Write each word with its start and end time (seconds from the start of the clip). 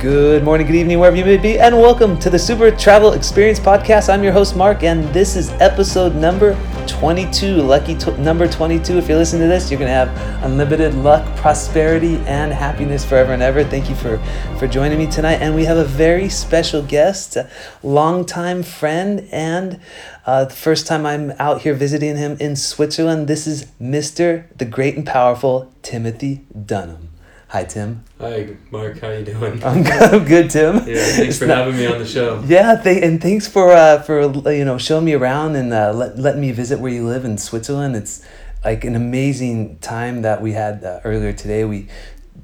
Good 0.00 0.44
morning, 0.44 0.66
good 0.66 0.76
evening, 0.76 0.98
wherever 0.98 1.14
you 1.14 1.26
may 1.26 1.36
be, 1.36 1.58
and 1.58 1.76
welcome 1.76 2.18
to 2.20 2.30
the 2.30 2.38
Super 2.38 2.70
Travel 2.70 3.12
Experience 3.12 3.60
Podcast. 3.60 4.08
I'm 4.08 4.24
your 4.24 4.32
host, 4.32 4.56
Mark, 4.56 4.82
and 4.82 5.04
this 5.12 5.36
is 5.36 5.50
episode 5.60 6.14
number 6.14 6.54
22. 6.86 7.56
Lucky 7.56 7.94
t- 7.94 8.10
number 8.16 8.48
22. 8.48 8.96
If 8.96 9.10
you're 9.10 9.18
listening 9.18 9.42
to 9.42 9.48
this, 9.48 9.70
you're 9.70 9.78
going 9.78 9.90
to 9.90 9.94
have 9.94 10.42
unlimited 10.42 10.94
luck, 10.94 11.36
prosperity, 11.36 12.16
and 12.20 12.50
happiness 12.50 13.04
forever 13.04 13.34
and 13.34 13.42
ever. 13.42 13.62
Thank 13.62 13.90
you 13.90 13.94
for, 13.94 14.16
for 14.58 14.66
joining 14.66 14.96
me 14.96 15.06
tonight. 15.06 15.42
And 15.42 15.54
we 15.54 15.66
have 15.66 15.76
a 15.76 15.84
very 15.84 16.30
special 16.30 16.82
guest, 16.82 17.36
a 17.36 17.50
longtime 17.82 18.62
friend, 18.62 19.28
and 19.30 19.80
uh, 20.24 20.46
the 20.46 20.54
first 20.54 20.86
time 20.86 21.04
I'm 21.04 21.32
out 21.32 21.60
here 21.60 21.74
visiting 21.74 22.16
him 22.16 22.38
in 22.40 22.56
Switzerland. 22.56 23.28
This 23.28 23.46
is 23.46 23.66
Mr. 23.78 24.46
the 24.56 24.64
Great 24.64 24.96
and 24.96 25.04
Powerful 25.04 25.70
Timothy 25.82 26.46
Dunham. 26.64 27.09
Hi, 27.50 27.64
Tim. 27.64 28.04
Hi, 28.20 28.56
Mark. 28.70 29.00
How 29.00 29.10
you 29.10 29.24
doing? 29.24 29.64
I'm 29.64 29.82
good, 29.82 30.14
I'm 30.14 30.24
good 30.24 30.50
Tim. 30.50 30.76
Yeah, 30.86 31.02
thanks 31.04 31.36
for 31.36 31.48
having 31.48 31.76
me 31.76 31.84
on 31.84 31.98
the 31.98 32.06
show. 32.06 32.40
Yeah, 32.46 32.80
th- 32.80 33.02
and 33.02 33.20
thanks 33.20 33.48
for 33.48 33.72
uh, 33.72 34.02
for 34.02 34.22
you 34.52 34.64
know 34.64 34.78
showing 34.78 35.04
me 35.04 35.14
around 35.14 35.56
and 35.56 35.72
uh, 35.72 35.92
let, 35.92 36.16
letting 36.16 36.40
me 36.40 36.52
visit 36.52 36.78
where 36.78 36.92
you 36.92 37.04
live 37.04 37.24
in 37.24 37.38
Switzerland. 37.38 37.96
It's 37.96 38.24
like 38.64 38.84
an 38.84 38.94
amazing 38.94 39.78
time 39.78 40.22
that 40.22 40.40
we 40.40 40.52
had 40.52 40.84
uh, 40.84 41.00
earlier 41.02 41.32
today. 41.32 41.64
We 41.64 41.88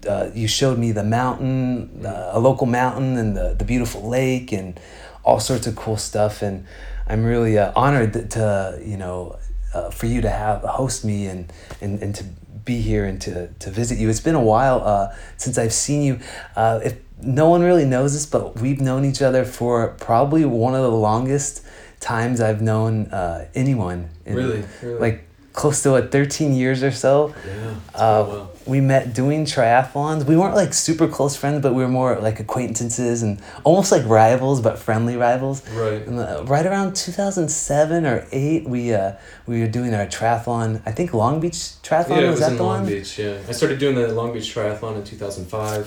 uh, 0.09 0.31
you 0.35 0.49
showed 0.49 0.77
me 0.77 0.91
the 0.91 1.05
mountain, 1.05 2.05
uh, 2.05 2.31
a 2.33 2.41
local 2.41 2.67
mountain, 2.67 3.17
and 3.17 3.37
the 3.37 3.55
the 3.57 3.65
beautiful 3.65 4.09
lake, 4.09 4.51
and 4.51 4.81
all 5.23 5.39
sorts 5.39 5.69
of 5.69 5.77
cool 5.77 5.99
stuff. 5.99 6.43
And 6.43 6.67
I'm 7.07 7.25
really 7.25 7.57
uh, 7.57 7.71
honored 7.77 8.33
to 8.33 8.83
you 8.85 8.97
know 8.97 9.39
uh, 9.73 9.89
for 9.91 10.07
you 10.07 10.21
to 10.23 10.31
have 10.31 10.63
host 10.63 11.05
me 11.05 11.29
and 11.29 11.53
and, 11.81 12.03
and 12.03 12.13
to 12.17 12.25
be 12.67 12.83
here 12.83 13.07
and 13.07 13.19
to, 13.23 13.49
to 13.61 13.71
visit 13.71 13.97
you. 13.97 14.11
It's 14.11 14.21
been 14.21 14.35
a 14.35 14.43
while 14.43 14.83
uh, 14.85 15.15
since 15.39 15.57
I've 15.57 15.73
seen 15.73 16.03
you. 16.03 16.21
Uh, 16.55 16.81
if 16.85 16.99
no 17.23 17.49
one 17.49 17.63
really 17.63 17.87
knows 17.87 18.13
this, 18.13 18.27
but 18.27 18.57
we've 18.61 18.81
known 18.83 19.07
each 19.07 19.23
other 19.23 19.47
for 19.47 19.89
probably 19.99 20.45
one 20.45 20.75
of 20.75 20.83
the 20.83 20.91
longest 20.91 21.65
times 22.01 22.43
I've 22.43 22.61
known 22.61 23.07
uh, 23.07 23.49
anyone. 23.55 24.11
in- 24.27 24.35
Really? 24.37 24.65
Really? 24.83 24.99
Like 25.01 25.29
close 25.57 25.83
to 25.83 25.91
what, 25.91 26.13
13 26.13 26.55
years 26.55 26.83
or 26.85 26.93
so. 26.93 27.15
Yeah. 27.29 27.33
it's 27.35 27.45
been 27.47 27.77
a 27.95 27.99
Uh, 28.05 28.25
while. 28.25 28.51
we 28.67 28.81
met 28.81 29.15
doing 29.15 29.45
triathlons. 29.47 30.25
We 30.25 30.37
weren't 30.37 30.55
like 30.63 30.73
super 30.75 31.09
close 31.09 31.35
friends, 31.35 31.63
but 31.63 31.73
we 31.75 31.83
were 31.83 31.89
more 32.03 32.13
like 32.29 32.39
acquaintances 32.41 33.23
and 33.25 33.41
almost 33.65 33.91
like 33.91 34.05
rivals, 34.07 34.61
but 34.61 34.79
friendly 34.79 35.17
rivals. 35.17 35.63
Right. 35.75 36.07
And, 36.07 36.19
uh, 36.21 36.45
right 36.55 36.67
around 36.67 36.95
2007 36.95 38.07
or 38.07 38.27
8, 38.33 38.69
we 38.69 38.93
uh, 38.95 39.13
we 39.47 39.61
were 39.63 39.69
doing 39.79 39.95
our 39.95 40.07
triathlon. 40.07 40.81
I 40.87 40.93
think 40.93 41.13
Long 41.15 41.41
Beach 41.41 41.59
triathlon 41.83 42.17
Yeah, 42.21 42.27
it 42.29 42.31
was 42.31 42.31
was 42.31 42.41
that 42.41 42.51
in 42.53 42.57
the 42.59 42.63
Long 42.63 42.81
one? 42.83 42.87
Beach. 42.93 43.19
Yeah, 43.19 43.39
I 43.49 43.53
started 43.53 43.79
doing 43.79 43.95
the 43.97 44.09
Long 44.21 44.33
Beach 44.35 44.49
Triathlon 44.55 44.97
in 44.99 45.05
two 45.11 45.17
thousand 45.17 45.47
five, 45.47 45.85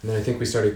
and 0.00 0.04
then 0.10 0.16
I 0.20 0.22
think 0.24 0.38
we 0.38 0.46
started 0.46 0.74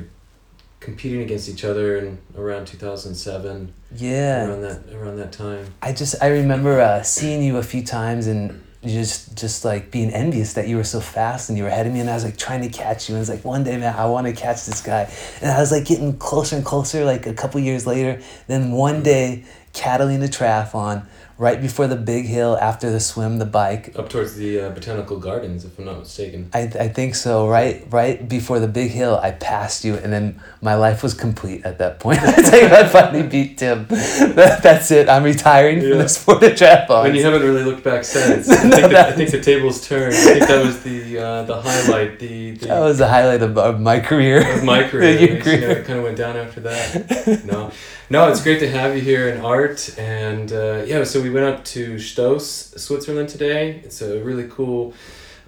competing 0.81 1.23
against 1.23 1.49
each 1.49 1.65
other 1.65 1.97
in 1.97 2.19
around 2.37 2.67
two 2.67 2.77
thousand 2.77 3.15
seven. 3.15 3.73
Yeah. 3.95 4.47
Around 4.47 4.63
that 4.63 4.95
around 4.95 5.17
that 5.17 5.33
time. 5.33 5.67
I 5.83 5.93
just 5.93 6.23
I 6.23 6.29
remember 6.29 6.81
uh, 6.81 7.03
seeing 7.03 7.43
you 7.43 7.57
a 7.57 7.63
few 7.63 7.85
times 7.85 8.27
and 8.27 8.63
just 8.85 9.37
just 9.37 9.65
like 9.65 9.91
being 9.91 10.11
envious 10.11 10.55
that 10.55 10.69
you 10.69 10.77
were 10.77 10.85
so 10.85 11.01
fast 11.01 11.49
and 11.49 11.59
you 11.59 11.65
were 11.65 11.71
ahead 11.71 11.87
of 11.87 11.93
me 11.93 12.01
and 12.01 12.09
I 12.09 12.15
was 12.15 12.25
like 12.25 12.37
trying 12.37 12.63
to 12.63 12.69
catch 12.69 13.09
you 13.09 13.15
and 13.15 13.19
I 13.19 13.21
was 13.21 13.29
like 13.29 13.45
one 13.45 13.65
day 13.65 13.77
man 13.77 13.95
I 13.95 14.07
want 14.07 14.27
to 14.27 14.33
catch 14.33 14.67
this 14.67 14.81
guy 14.81 15.11
and 15.41 15.51
I 15.51 15.59
was 15.59 15.73
like 15.73 15.85
getting 15.85 16.17
closer 16.19 16.57
and 16.57 16.65
closer 16.65 17.05
like 17.05 17.27
a 17.27 17.35
couple 17.35 17.61
years 17.61 17.87
later 17.87 18.23
then 18.47 18.71
one 18.71 19.03
day 19.03 19.45
Catalina 19.73 20.27
Triathlon 20.27 21.07
right 21.39 21.61
before 21.61 21.87
the 21.87 21.97
big 21.97 22.25
hill 22.25 22.57
after 22.61 22.91
the 22.91 22.99
swim 23.01 23.39
the 23.39 23.45
bike 23.45 23.93
Up 23.99 24.09
towards 24.09 24.37
the 24.37 24.61
uh, 24.61 24.71
Botanical 24.71 25.19
Gardens, 25.19 25.65
if 25.67 25.79
I'm 25.79 25.85
not 25.85 25.99
mistaken. 25.99 26.49
I, 26.55 26.63
I 26.81 26.89
think 26.89 27.15
so 27.15 27.47
right 27.49 27.85
right 27.91 28.27
before 28.27 28.59
the 28.59 28.69
big 28.69 28.91
hill 28.91 29.21
I 29.23 29.33
passed 29.33 29.85
you 29.85 29.95
and 29.97 30.11
then 30.13 30.41
my 30.63 30.75
life 30.77 31.03
was 31.03 31.13
complete 31.13 31.65
at 31.67 31.77
that 31.79 32.01
point 32.01 32.19
I 32.23 32.33
think 32.33 32.73
I 32.73 32.89
finally 32.89 33.23
beat 33.29 33.59
Tim 33.59 33.87
that, 33.91 34.61
that's 34.63 34.91
it 34.91 35.09
I'm 35.11 35.25
retiring 35.25 35.81
from 35.81 35.91
Yeah. 35.91 35.97
the 35.99 36.09
sport 36.09 36.43
of 36.43 36.53
triathlon 36.53 37.07
And 37.07 37.17
you 37.17 37.23
haven't 37.25 37.43
really 37.43 37.65
looked 37.65 37.85
back 37.85 38.05
since. 38.05 38.49
I 38.51 38.57
think, 38.57 38.71
No, 38.83 38.89
the, 38.89 39.07
I 39.09 39.13
think 39.13 39.31
the 39.31 39.41
tables 39.41 39.87
turned. 39.87 40.15
I 40.15 40.35
think 40.35 40.47
that 40.49 40.65
was 40.65 40.83
the 40.83 41.19
uh, 41.19 41.43
the 41.43 41.61
highlight. 41.61 42.19
The, 42.19 42.53
the 42.53 42.67
That 42.69 42.81
was 42.81 42.99
the 42.99 43.09
highlight 43.09 43.43
of, 43.43 43.57
of 43.59 43.81
my 43.81 44.01
career. 44.01 44.39
of 44.57 44.65
my 44.65 44.89
career. 44.89 45.11
Your 45.19 45.21
You 45.31 45.35
know, 45.39 45.45
career. 45.45 45.71
it 45.79 45.87
kind 45.87 45.99
of 45.99 46.05
went 46.05 46.17
down 46.17 46.37
after 46.37 46.61
that. 46.61 47.45
No, 47.45 47.71
no, 48.11 48.29
it's 48.29 48.43
great 48.43 48.61
to 48.61 48.71
have 48.71 48.95
you 48.95 49.03
here 49.03 49.29
in 49.29 49.41
Arth. 49.45 49.99
And 49.99 50.53
uh, 50.53 50.85
yeah, 50.87 51.05
so 51.05 51.21
we 51.21 51.31
went 51.31 51.47
up 51.47 51.65
to 51.67 51.99
Stoos, 51.99 52.47
Switzerland 52.81 53.29
today. 53.29 53.81
It's 53.85 54.01
a 54.03 54.23
really 54.23 54.49
cool 54.49 54.95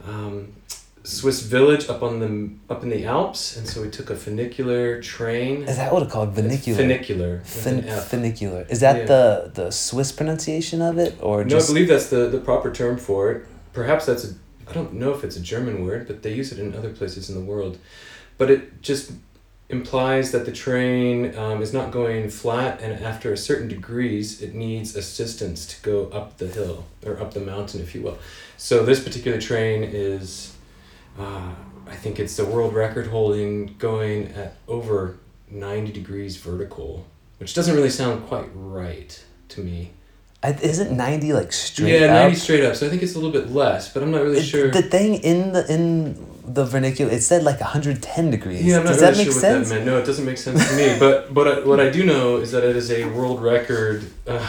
um, 0.06 0.52
Swiss 1.04 1.42
village 1.42 1.88
up 1.88 2.02
on 2.02 2.18
the 2.20 2.50
up 2.74 2.82
in 2.82 2.91
the 2.91 3.04
Alps. 3.06 3.56
And 3.56 3.66
so 3.66 3.80
we 3.82 3.88
took 3.91 4.10
a 4.10 4.16
funicular 4.16 5.00
train. 5.00 5.62
Is 5.62 5.76
that 5.76 5.92
what 5.92 6.02
it's 6.02 6.12
called? 6.12 6.32
Vernacular. 6.32 6.78
Funicular. 6.82 7.41
Fin- 7.44 7.82
funicular. 7.82 8.66
Is 8.68 8.80
that 8.80 8.97
Yeah. 8.98 9.04
the 9.06 9.50
the 9.54 9.70
Swiss 9.70 10.10
pronunciation 10.12 10.82
of 10.82 10.98
it, 10.98 11.16
or 11.22 11.44
No, 11.44 11.50
just? 11.50 11.70
I 11.70 11.72
believe 11.72 11.88
that's 11.88 12.10
the, 12.10 12.28
the 12.28 12.41
proper 12.41 12.72
term 12.72 12.98
for 12.98 13.30
it. 13.32 13.47
Perhaps 13.72 14.06
that's 14.06 14.24
a, 14.24 14.34
I 14.68 14.72
don't 14.72 14.94
know 14.94 15.12
if 15.12 15.22
it's 15.22 15.36
a 15.36 15.41
German 15.41 15.84
word, 15.86 16.06
but 16.08 16.22
they 16.22 16.32
use 16.34 16.50
it 16.52 16.58
in 16.58 16.74
other 16.74 16.91
places 16.92 17.28
in 17.30 17.34
the 17.36 17.44
world. 17.52 17.78
But 18.36 18.50
it 18.50 18.82
just 18.82 19.12
implies 19.68 20.32
that 20.32 20.46
the 20.46 20.52
train 20.52 21.36
um, 21.36 21.60
is 21.60 21.72
not 21.72 21.90
going 21.90 22.30
flat, 22.30 22.80
and 22.80 23.04
after 23.04 23.32
a 23.32 23.36
certain 23.36 23.68
degrees, 23.68 24.40
it 24.40 24.54
needs 24.54 24.96
assistance 24.96 25.66
to 25.66 25.82
go 25.82 26.06
up 26.06 26.38
the 26.38 26.48
hill 26.48 26.86
or 27.04 27.20
up 27.20 27.34
the 27.34 27.40
mountain, 27.40 27.80
if 27.80 27.94
you 27.94 28.02
will. 28.02 28.18
So 28.56 28.84
this 28.84 29.02
particular 29.02 29.40
train 29.40 29.82
is, 29.84 30.56
uh, 31.18 31.52
I 31.86 31.94
think 31.96 32.18
it's 32.18 32.36
the 32.36 32.46
world 32.46 32.74
record 32.74 33.08
holding 33.08 33.74
going 33.78 34.28
at 34.28 34.56
over 34.66 35.18
90 35.50 35.92
degrees 35.92 36.36
vertical, 36.38 37.06
which 37.38 37.54
doesn't 37.54 37.74
really 37.74 37.90
sound 37.90 38.26
quite 38.26 38.48
right 38.54 39.22
to 39.48 39.60
me. 39.60 39.90
Isn't 40.44 40.97
ninety 40.97 41.32
like 41.32 41.53
straight 41.53 41.97
up. 41.97 42.00
Yeah, 42.00 42.06
up? 42.06 42.12
ninety 42.22 42.37
straight 42.37 42.65
up. 42.65 42.76
So 42.76 42.87
I 42.87 42.91
think 42.91 43.03
it's 43.03 43.15
a 43.16 43.19
little 43.19 43.32
bit 43.32 43.50
less, 43.50 43.93
but 43.93 44.03
I'm 44.04 44.12
not 44.12 44.22
really 44.22 44.38
It- 44.38 44.44
sure. 44.44 44.71
The 44.71 44.82
thing 44.82 45.15
in 45.16 45.53
the 45.53 45.66
in 45.72 45.82
the 46.47 46.65
vernacular, 46.65 47.10
it 47.12 47.22
said 47.22 47.43
like 47.43 47.60
hundred 47.60 48.00
ten 48.03 48.31
degrees. 48.31 48.65
yeah, 48.65 48.78
I'm 48.78 48.84
not 48.84 48.93
Does 48.93 49.00
really 49.03 49.12
that 49.12 49.19
make 49.19 49.27
sure 49.27 49.34
what 49.34 49.65
that 49.69 49.75
meant. 49.75 49.84
No, 49.87 49.98
it 49.98 50.06
doesn't 50.06 50.25
make 50.25 50.38
sense 50.38 50.60
to 50.71 50.77
me. 50.77 50.97
But 51.04 51.34
but 51.34 51.48
I, 51.48 51.66
what 51.66 51.81
I 51.81 51.91
do 51.91 52.04
know 52.04 52.37
is 52.37 52.53
that 52.53 52.62
it 52.62 52.77
is 52.77 52.88
a 52.91 53.04
world 53.06 53.43
record 53.43 54.04
uh, 54.28 54.48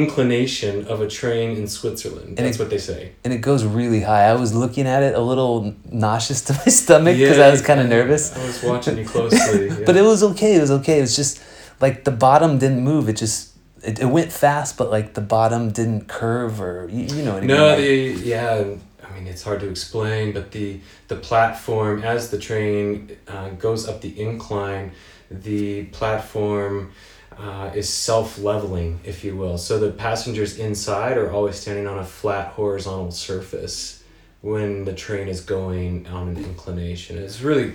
inclination 0.00 0.86
of 0.88 1.00
a 1.00 1.08
train 1.08 1.56
in 1.56 1.68
Switzerland. 1.68 2.28
And 2.28 2.38
That's 2.38 2.56
it- 2.56 2.62
what 2.62 2.70
they 2.70 2.78
say. 2.78 3.12
and 3.24 3.32
it 3.32 3.38
goes 3.42 3.62
really 3.64 4.00
high. 4.02 4.24
I 4.24 4.34
was 4.34 4.54
looking 4.54 4.86
at 4.86 5.02
it 5.02 5.14
a 5.14 5.20
little 5.20 5.74
nauseous 5.84 6.40
to 6.48 6.52
my 6.54 6.64
stomach 6.82 7.16
because 7.16 7.38
I 7.38 7.50
was 7.50 7.62
kind 7.62 7.80
of 7.80 7.88
nervous. 7.88 8.34
I 8.36 8.44
was 8.46 8.62
watching 8.62 8.96
you 8.98 9.04
closely. 9.04 9.68
yeah. 9.68 9.84
But 9.86 9.96
it 9.96 10.02
was 10.12 10.22
okay. 10.22 10.54
It 10.56 10.60
was 10.60 10.70
okay. 10.80 10.98
It 10.98 11.02
was 11.02 11.16
just 11.16 11.42
like 11.80 12.04
the 12.04 12.10
bottom 12.10 12.58
didn't 12.58 12.80
move. 12.82 13.08
It 13.08 13.16
just 13.16 13.52
it, 13.86 14.00
it 14.00 14.06
went 14.06 14.32
fast, 14.32 14.76
but 14.76 14.90
like 14.90 15.14
the 15.14 15.20
bottom 15.20 15.70
didn't 15.70 16.08
curve 16.08 16.60
or 16.60 16.88
you, 16.90 17.04
you 17.16 17.24
know 17.24 17.34
what 17.34 17.42
I 17.42 17.46
mean. 17.46 17.56
No, 17.56 17.66
like- 17.68 17.78
the 17.78 18.20
yeah. 18.24 18.64
I 19.02 19.18
mean, 19.18 19.28
it's 19.28 19.42
hard 19.42 19.60
to 19.60 19.68
explain, 19.68 20.32
but 20.32 20.50
the 20.50 20.80
the 21.08 21.16
platform 21.16 22.02
as 22.02 22.30
the 22.30 22.38
train 22.38 23.16
uh, 23.28 23.50
goes 23.50 23.88
up 23.88 24.00
the 24.02 24.20
incline, 24.20 24.92
the 25.30 25.84
platform 25.84 26.92
uh, 27.38 27.70
is 27.74 27.88
self 27.88 28.38
leveling, 28.38 29.00
if 29.04 29.24
you 29.24 29.36
will. 29.36 29.58
So 29.58 29.78
the 29.78 29.90
passengers 29.90 30.58
inside 30.58 31.16
are 31.16 31.30
always 31.30 31.56
standing 31.56 31.86
on 31.86 31.98
a 31.98 32.04
flat 32.04 32.48
horizontal 32.48 33.10
surface 33.10 34.02
when 34.42 34.84
the 34.84 34.92
train 34.92 35.28
is 35.28 35.40
going 35.40 36.06
on 36.08 36.28
an 36.28 36.36
inclination. 36.36 37.18
It's 37.18 37.40
really 37.40 37.72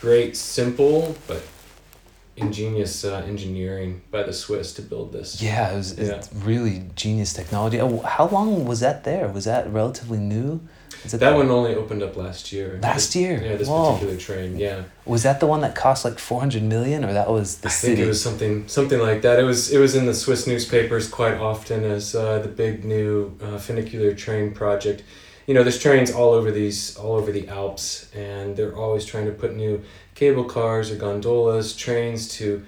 great, 0.00 0.36
simple, 0.36 1.16
but 1.26 1.42
ingenious 2.36 3.04
uh, 3.04 3.22
engineering 3.26 4.02
by 4.10 4.22
the 4.22 4.32
Swiss 4.32 4.72
to 4.74 4.82
build 4.82 5.12
this. 5.12 5.40
Yeah, 5.42 5.72
it 5.72 5.76
was 5.76 5.92
it's 5.98 6.32
really 6.34 6.84
genius 6.94 7.32
technology. 7.32 7.80
Oh, 7.80 8.00
How 8.00 8.28
long 8.28 8.64
was 8.66 8.80
that 8.80 9.04
there? 9.04 9.28
Was 9.28 9.44
that 9.46 9.70
relatively 9.72 10.18
new? 10.18 10.60
Is 11.04 11.14
it 11.14 11.18
That 11.20 11.34
one 11.34 11.50
only 11.50 11.74
opened 11.74 12.02
up 12.02 12.16
last 12.16 12.52
year. 12.52 12.78
Last 12.82 13.12
This- 13.12 13.16
year? 13.16 13.42
Yeah, 13.42 13.56
this 13.56 13.68
Whoa. 13.68 13.92
particular 13.94 14.16
train. 14.16 14.58
Yeah, 14.58 14.82
was 15.04 15.22
that 15.22 15.40
the 15.40 15.46
one 15.46 15.60
that 15.62 15.74
cost 15.74 16.04
like 16.04 16.18
four 16.18 16.40
hundred 16.40 16.62
million, 16.62 17.04
or 17.04 17.12
that 17.12 17.30
was 17.30 17.58
the 17.58 17.68
I 17.68 17.72
city? 17.72 17.94
think 17.96 18.04
it 18.06 18.08
was 18.08 18.22
something 18.22 18.64
something 18.68 19.00
like 19.00 19.22
that. 19.22 19.38
It 19.38 19.44
was 19.44 19.70
it 19.72 19.78
was 19.78 19.94
in 19.94 20.06
the 20.06 20.14
Swiss 20.14 20.46
newspapers 20.46 21.08
quite 21.08 21.34
often 21.34 21.84
as 21.84 22.14
uh, 22.14 22.38
the 22.40 22.48
big 22.48 22.84
new 22.84 23.36
uh, 23.42 23.58
funicular 23.58 24.14
train 24.14 24.52
project. 24.52 25.02
You 25.46 25.54
know, 25.54 25.62
there's 25.62 25.78
trains 25.78 26.10
all 26.10 26.32
over 26.32 26.50
these 26.50 26.96
all 26.96 27.14
over 27.14 27.30
the 27.30 27.46
Alps, 27.48 28.10
and 28.14 28.56
they're 28.56 28.74
always 28.76 29.04
trying 29.04 29.26
to 29.26 29.32
put 29.32 29.54
new 29.54 29.82
cable 30.16 30.44
cars 30.44 30.90
or 30.90 30.96
gondolas, 30.96 31.76
trains 31.76 32.26
to 32.38 32.64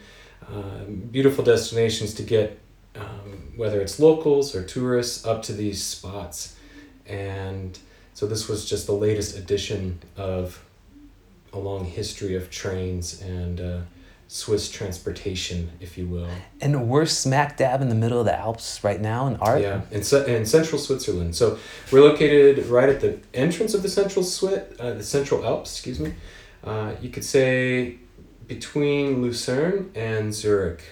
um, 0.55 1.09
beautiful 1.11 1.43
destinations 1.43 2.15
to 2.15 2.23
get 2.23 2.61
um, 2.95 3.53
whether 3.57 3.81
it's 3.81 3.99
locals 3.99 4.55
or 4.55 4.63
tourists 4.63 5.27
up 5.27 5.43
to 5.43 5.53
these 5.53 5.83
spots, 5.83 6.57
and 7.07 7.79
so 8.15 8.27
this 8.27 8.49
was 8.49 8.65
just 8.69 8.87
the 8.87 8.93
latest 8.93 9.37
edition 9.37 9.99
of 10.17 10.65
a 11.53 11.59
long 11.59 11.85
history 11.85 12.35
of 12.37 12.51
trains 12.51 13.21
and 13.23 13.61
uh, 13.61 13.81
Swiss 14.29 14.71
transportation, 14.71 15.71
if 15.81 15.97
you 15.97 16.07
will. 16.07 16.29
and 16.61 16.89
we're 16.89 17.07
smack 17.07 17.57
dab 17.57 17.81
in 17.81 17.89
the 17.89 17.95
middle 17.95 18.21
of 18.21 18.27
the 18.27 18.39
Alps 18.39 18.85
right 18.85 19.01
now 19.01 19.27
in 19.27 19.37
Arth. 19.37 19.63
Yeah, 19.63 19.81
in, 19.91 20.01
in 20.31 20.45
central 20.45 20.79
Switzerland. 20.79 21.35
So 21.35 21.59
we're 21.91 22.03
located 22.03 22.67
right 22.67 22.91
at 22.91 23.01
the 23.01 23.19
entrance 23.33 23.73
of 23.73 23.83
the 23.83 23.89
central 23.89 24.25
Swi- 24.25 24.67
uh, 24.79 24.95
the 24.95 25.03
Central 25.03 25.45
Alps. 25.47 25.73
Excuse 25.75 25.99
me. 25.99 26.13
Uh, 26.65 26.93
you 27.01 27.09
could 27.09 27.25
say 27.25 27.97
between 28.47 29.23
Lucerne 29.23 29.91
and 29.95 30.35
Zurich 30.35 30.83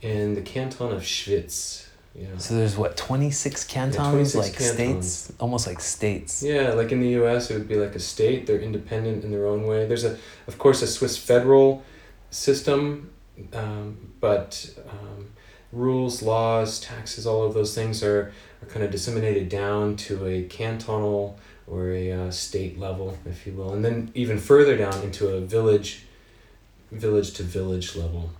in 0.00 0.34
the 0.34 0.40
canton 0.40 0.92
of 0.92 1.02
Schwyz. 1.02 1.86
Yeah. 2.14 2.26
So 2.38 2.54
there's 2.54 2.76
what 2.76 2.96
twenty 2.96 3.30
six 3.30 3.64
cantons, 3.64 4.32
26 4.32 4.34
like 4.34 4.58
cantons. 4.58 5.12
states, 5.12 5.32
almost 5.38 5.66
like 5.66 5.80
states. 5.80 6.42
Yeah, 6.42 6.72
like 6.72 6.90
in 6.90 7.00
the 7.00 7.10
U.S., 7.10 7.50
it 7.50 7.54
would 7.54 7.68
be 7.68 7.76
like 7.76 7.94
a 7.94 8.00
state. 8.00 8.46
They're 8.46 8.58
independent 8.58 9.22
in 9.22 9.30
their 9.30 9.46
own 9.46 9.64
way. 9.64 9.86
There's 9.86 10.04
a, 10.04 10.18
of 10.48 10.58
course, 10.58 10.82
a 10.82 10.88
Swiss 10.88 11.16
federal 11.16 11.84
system, 12.30 13.10
um, 13.52 14.12
but 14.20 14.74
um, 14.88 15.30
rules, 15.72 16.20
laws, 16.20 16.80
taxes, 16.80 17.26
all 17.26 17.44
of 17.44 17.54
those 17.54 17.74
things 17.74 18.02
are, 18.02 18.32
are 18.62 18.66
kind 18.66 18.84
of 18.84 18.90
disseminated 18.90 19.48
down 19.48 19.96
to 19.96 20.26
a 20.26 20.42
cantonal 20.44 21.38
or 21.70 21.90
a 21.92 22.12
uh, 22.12 22.30
state 22.30 22.78
level, 22.78 23.16
if 23.24 23.46
you 23.46 23.52
will, 23.52 23.72
and 23.72 23.84
then 23.84 24.10
even 24.14 24.38
further 24.38 24.76
down 24.76 25.02
into 25.02 25.28
a 25.28 25.40
village, 25.40 26.04
village 26.90 27.32
to 27.34 27.42
village 27.42 27.94
level. 27.96 28.30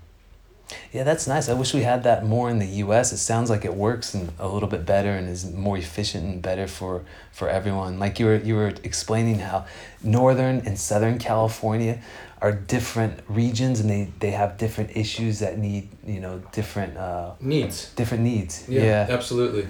Yeah, 0.93 1.03
that's 1.03 1.27
nice. 1.27 1.49
I 1.49 1.55
wish 1.55 1.75
we 1.75 1.83
had 1.83 2.05
that 2.05 2.25
more 2.25 2.49
in 2.49 2.59
the 2.61 2.67
U.S. 2.85 3.13
It 3.13 3.17
sounds 3.19 3.51
like 3.51 3.65
it 3.65 3.75
works 3.75 4.15
and 4.15 4.33
a 4.39 4.47
little 4.47 4.69
bit 4.69 4.87
better 4.87 5.11
and 5.11 5.29
is 5.29 5.51
more 5.53 5.77
efficient 5.77 6.25
and 6.25 6.43
better 6.43 6.67
for 6.69 7.03
for 7.33 7.49
everyone. 7.49 7.99
Like 7.99 8.21
you 8.21 8.27
were 8.27 8.37
you 8.37 8.55
were 8.55 8.73
explaining 8.85 9.41
how 9.41 9.67
northern 10.03 10.61
and 10.67 10.79
southern 10.79 11.19
California 11.19 12.01
are 12.41 12.53
different 12.53 13.21
regions 13.29 13.81
and 13.81 13.91
they, 13.91 14.13
they 14.21 14.31
have 14.31 14.57
different 14.59 14.97
issues 14.97 15.41
that 15.41 15.59
need 15.59 15.89
you 16.07 16.21
know 16.21 16.41
different 16.53 16.97
uh, 16.97 17.33
Needs. 17.41 17.91
different 17.97 18.23
needs. 18.23 18.65
Yeah, 18.69 18.83
Yeah. 18.83 19.07
absolutely. 19.11 19.67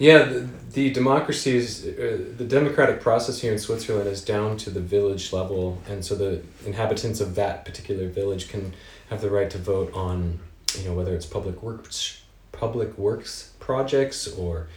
Yeah, 0.00 0.22
the, 0.22 0.48
the 0.72 0.90
democracy 0.92 1.54
is 1.58 1.86
uh, 1.86 2.24
the 2.38 2.46
democratic 2.46 3.02
process 3.02 3.38
here 3.38 3.52
in 3.52 3.58
Switzerland 3.58 4.08
is 4.08 4.24
down 4.24 4.56
to 4.56 4.70
the 4.70 4.80
village 4.80 5.30
level, 5.30 5.78
and 5.86 6.02
so 6.02 6.14
the 6.14 6.42
inhabitants 6.64 7.20
of 7.20 7.34
that 7.34 7.66
particular 7.66 8.08
village 8.08 8.48
can 8.48 8.72
have 9.10 9.20
the 9.20 9.28
right 9.28 9.50
to 9.50 9.58
vote 9.58 9.92
on, 9.92 10.40
you 10.78 10.88
know, 10.88 10.94
whether 10.94 11.14
it's 11.14 11.26
public 11.26 11.62
works, 11.62 12.22
public 12.50 12.96
works 12.96 13.52
projects 13.60 14.26
or 14.26 14.68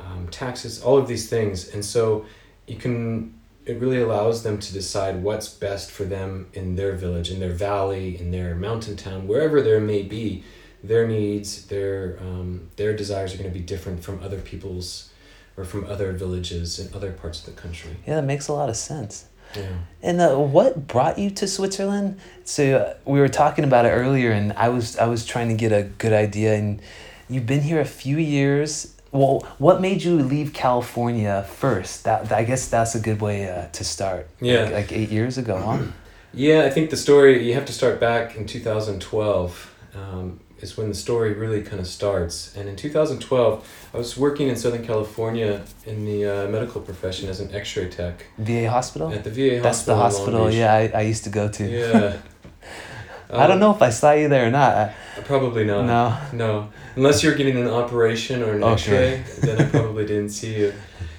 um, 0.00 0.28
taxes, 0.28 0.82
all 0.82 0.96
of 0.96 1.08
these 1.08 1.28
things, 1.28 1.68
and 1.68 1.84
so 1.84 2.24
you 2.66 2.76
can. 2.76 3.38
It 3.66 3.80
really 3.80 4.00
allows 4.00 4.42
them 4.42 4.58
to 4.58 4.72
decide 4.74 5.22
what's 5.22 5.48
best 5.48 5.90
for 5.90 6.04
them 6.04 6.48
in 6.52 6.76
their 6.76 6.92
village, 6.92 7.30
in 7.30 7.40
their 7.40 7.52
valley, 7.52 8.18
in 8.18 8.30
their 8.30 8.54
mountain 8.54 8.94
town, 8.94 9.26
wherever 9.26 9.62
there 9.62 9.80
may 9.80 10.02
be 10.02 10.44
their 10.84 11.08
needs, 11.08 11.66
their 11.66 12.18
um, 12.20 12.68
their 12.76 12.94
desires 12.96 13.34
are 13.34 13.38
going 13.38 13.50
to 13.50 13.58
be 13.58 13.64
different 13.64 14.04
from 14.04 14.22
other 14.22 14.40
people's 14.40 15.10
or 15.56 15.64
from 15.64 15.84
other 15.86 16.12
villages 16.12 16.78
in 16.78 16.94
other 16.94 17.12
parts 17.12 17.40
of 17.40 17.46
the 17.54 17.60
country. 17.60 17.92
yeah, 18.06 18.16
that 18.16 18.24
makes 18.24 18.48
a 18.48 18.52
lot 18.52 18.68
of 18.68 18.76
sense. 18.76 19.26
Yeah. 19.56 19.68
And 20.02 20.20
uh, 20.20 20.36
what 20.36 20.88
brought 20.88 21.16
you 21.18 21.30
to 21.30 21.46
Switzerland? 21.46 22.18
So 22.44 22.76
uh, 22.76 22.94
we 23.04 23.20
were 23.20 23.28
talking 23.28 23.64
about 23.64 23.86
it 23.86 23.90
earlier, 23.90 24.32
and 24.32 24.52
I 24.54 24.68
was 24.68 24.96
I 24.98 25.06
was 25.06 25.24
trying 25.24 25.48
to 25.48 25.54
get 25.54 25.72
a 25.72 25.84
good 25.84 26.12
idea. 26.12 26.54
And 26.54 26.82
you've 27.28 27.46
been 27.46 27.62
here 27.62 27.80
a 27.80 27.84
few 27.86 28.18
years. 28.18 28.94
Well, 29.12 29.46
what 29.58 29.80
made 29.80 30.02
you 30.02 30.16
leave 30.16 30.52
California 30.52 31.46
first? 31.48 32.02
That 32.04 32.32
I 32.32 32.42
guess 32.42 32.66
that's 32.68 32.96
a 32.96 33.00
good 33.00 33.20
way 33.20 33.48
uh, 33.48 33.68
to 33.68 33.84
start. 33.84 34.28
Yeah. 34.40 34.64
like, 34.64 34.72
like 34.72 34.92
eight 34.92 35.10
years 35.10 35.38
ago, 35.38 35.58
huh? 35.58 35.78
Yeah, 36.36 36.64
I 36.64 36.70
think 36.70 36.90
the 36.90 36.96
story 36.96 37.46
you 37.46 37.54
have 37.54 37.64
to 37.66 37.72
start 37.72 38.00
back 38.00 38.34
in 38.34 38.44
two 38.46 38.58
thousand 38.58 39.00
twelve. 39.00 39.72
Um, 39.94 40.40
is 40.64 40.76
when 40.78 40.88
the 40.88 40.94
story 41.06 41.32
really 41.34 41.62
kind 41.62 41.78
of 41.80 41.86
starts. 41.86 42.56
And 42.56 42.68
in 42.70 42.74
2012, 42.74 43.88
I 43.94 43.98
was 43.98 44.16
working 44.16 44.48
in 44.48 44.56
Southern 44.56 44.84
California 44.84 45.62
in 45.86 46.04
the 46.06 46.20
uh, 46.24 46.48
medical 46.48 46.80
profession 46.80 47.28
as 47.28 47.38
an 47.40 47.54
X-ray 47.54 47.88
tech 47.90 48.26
VA 48.38 48.68
hospital. 48.70 49.12
at 49.12 49.22
the 49.24 49.30
VA 49.30 49.60
That's 49.62 49.82
the 49.82 49.94
hospital. 49.94 50.28
in 50.28 50.34
Long 50.34 50.42
hospital. 50.44 50.58
Yeah, 50.58 50.98
I, 50.98 51.00
I 51.00 51.02
used 51.12 51.24
to 51.24 51.30
go 51.30 51.48
to. 51.48 51.64
Yeah. 51.64 52.16
I 53.30 53.46
don't 53.46 53.52
Um, 53.58 53.60
know 53.60 53.74
if 53.74 53.82
I 53.82 53.90
saw 53.90 54.12
you 54.12 54.28
there 54.28 54.46
or 54.48 54.50
not. 54.50 54.92
Probably 55.24 55.64
not. 55.64 55.82
no. 55.94 56.04
No, 56.44 56.68
unless 56.96 57.22
you're 57.22 57.34
getting 57.34 57.56
an 57.56 57.68
operation 57.68 58.42
or 58.42 58.52
an 58.56 58.62
Okay. 58.64 59.18
X-ray, 59.18 59.44
then 59.46 59.56
I 59.62 59.68
probably 59.70 60.06
didn't 60.06 60.30
see 60.30 60.54
you. 60.60 60.72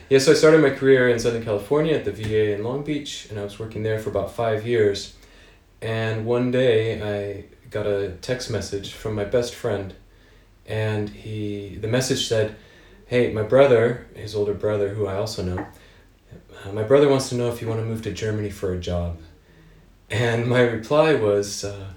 Yeah, 0.10 0.20
so 0.20 0.32
I 0.32 0.36
started 0.36 0.62
my 0.62 0.70
career 0.70 1.10
in 1.10 1.18
Southern 1.20 1.44
California 1.44 1.94
at 2.00 2.06
the 2.06 2.12
VA 2.12 2.54
in 2.56 2.64
Long 2.64 2.84
Beach, 2.84 3.28
and 3.30 3.40
I 3.40 3.44
was 3.44 3.60
working 3.60 3.82
there 3.84 4.00
for 4.00 4.10
about 4.12 4.32
five 4.44 4.66
years. 4.66 5.16
And 5.82 6.26
one 6.26 6.52
day, 6.52 6.78
I 7.16 7.46
got 7.76 7.86
a 7.86 8.12
text 8.22 8.50
message 8.50 8.94
from 8.94 9.16
my 9.16 9.26
best 9.26 9.54
friend, 9.54 9.94
and 10.66 11.10
he 11.10 11.76
the 11.76 11.90
message 11.90 12.26
said, 12.26 12.56
"Hey, 13.08 13.34
my 13.34 13.44
brother, 13.44 14.08
his 14.16 14.34
older 14.34 14.54
brother, 14.54 14.90
who 14.96 15.06
I 15.06 15.16
also 15.18 15.44
know, 15.44 15.68
uh, 16.64 16.72
my 16.72 16.84
brother 16.84 17.10
wants 17.10 17.28
to 17.30 17.36
know 17.36 17.50
if 17.50 17.62
you 17.62 17.68
want 17.68 17.82
to 17.82 17.86
move 17.86 18.02
to 18.04 18.12
Germany 18.12 18.50
for 18.50 18.74
a 18.74 18.80
job." 18.80 19.18
And 20.10 20.48
my 20.48 20.62
reply 20.62 21.16
was. 21.16 21.64
Uh, 21.64 21.88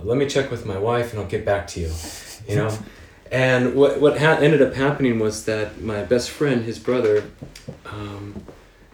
uh, 0.00 0.04
let 0.04 0.18
me 0.18 0.26
check 0.26 0.50
with 0.50 0.66
my 0.66 0.78
wife 0.78 1.12
and 1.12 1.20
I'll 1.20 1.28
get 1.28 1.44
back 1.44 1.66
to 1.68 1.80
you. 1.80 1.92
You 2.48 2.56
know? 2.56 2.78
and 3.30 3.74
what, 3.74 4.00
what 4.00 4.18
ha- 4.18 4.38
ended 4.40 4.62
up 4.62 4.74
happening 4.74 5.18
was 5.18 5.44
that 5.44 5.80
my 5.80 6.02
best 6.02 6.30
friend, 6.30 6.64
his 6.64 6.78
brother, 6.78 7.24
um, 7.86 8.44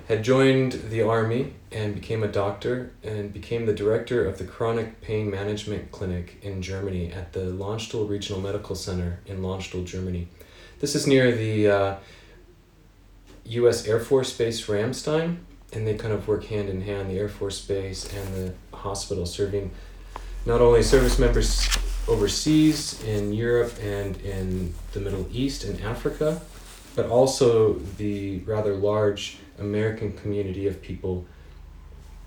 had 0.08 0.22
joined 0.22 0.72
the 0.90 1.02
army 1.02 1.52
and 1.72 1.94
became 1.94 2.22
a 2.22 2.28
doctor 2.28 2.92
and 3.02 3.32
became 3.32 3.66
the 3.66 3.72
director 3.72 4.24
of 4.24 4.38
the 4.38 4.44
chronic 4.44 5.00
pain 5.00 5.28
management 5.28 5.90
clinic 5.90 6.38
in 6.42 6.62
Germany 6.62 7.12
at 7.12 7.32
the 7.32 7.40
Landstuhl 7.40 8.08
Regional 8.08 8.40
Medical 8.40 8.76
Center 8.76 9.18
in 9.26 9.42
Landstuhl, 9.42 9.84
Germany. 9.84 10.28
This 10.78 10.94
is 10.94 11.06
near 11.08 11.34
the 11.34 11.68
uh, 11.68 11.96
U.S. 13.46 13.86
Air 13.86 13.98
Force 13.98 14.32
Base 14.36 14.66
Ramstein, 14.66 15.38
and 15.72 15.86
they 15.86 15.94
kind 15.94 16.12
of 16.12 16.28
work 16.28 16.44
hand 16.44 16.68
in 16.68 16.82
hand, 16.82 17.10
the 17.10 17.18
Air 17.18 17.28
Force 17.28 17.60
Base 17.60 18.12
and 18.12 18.34
the 18.34 18.76
hospital, 18.76 19.26
serving 19.26 19.72
not 20.44 20.60
only 20.60 20.84
service 20.84 21.18
members 21.18 21.68
overseas 22.06 23.02
in 23.02 23.32
Europe 23.32 23.72
and 23.82 24.20
in 24.20 24.72
the 24.92 25.00
Middle 25.00 25.26
East 25.32 25.64
and 25.64 25.80
Africa, 25.80 26.40
but 26.94 27.06
also 27.06 27.74
the 27.98 28.38
rather 28.40 28.76
large 28.76 29.38
American 29.58 30.12
community 30.12 30.66
of 30.66 30.80
people 30.82 31.24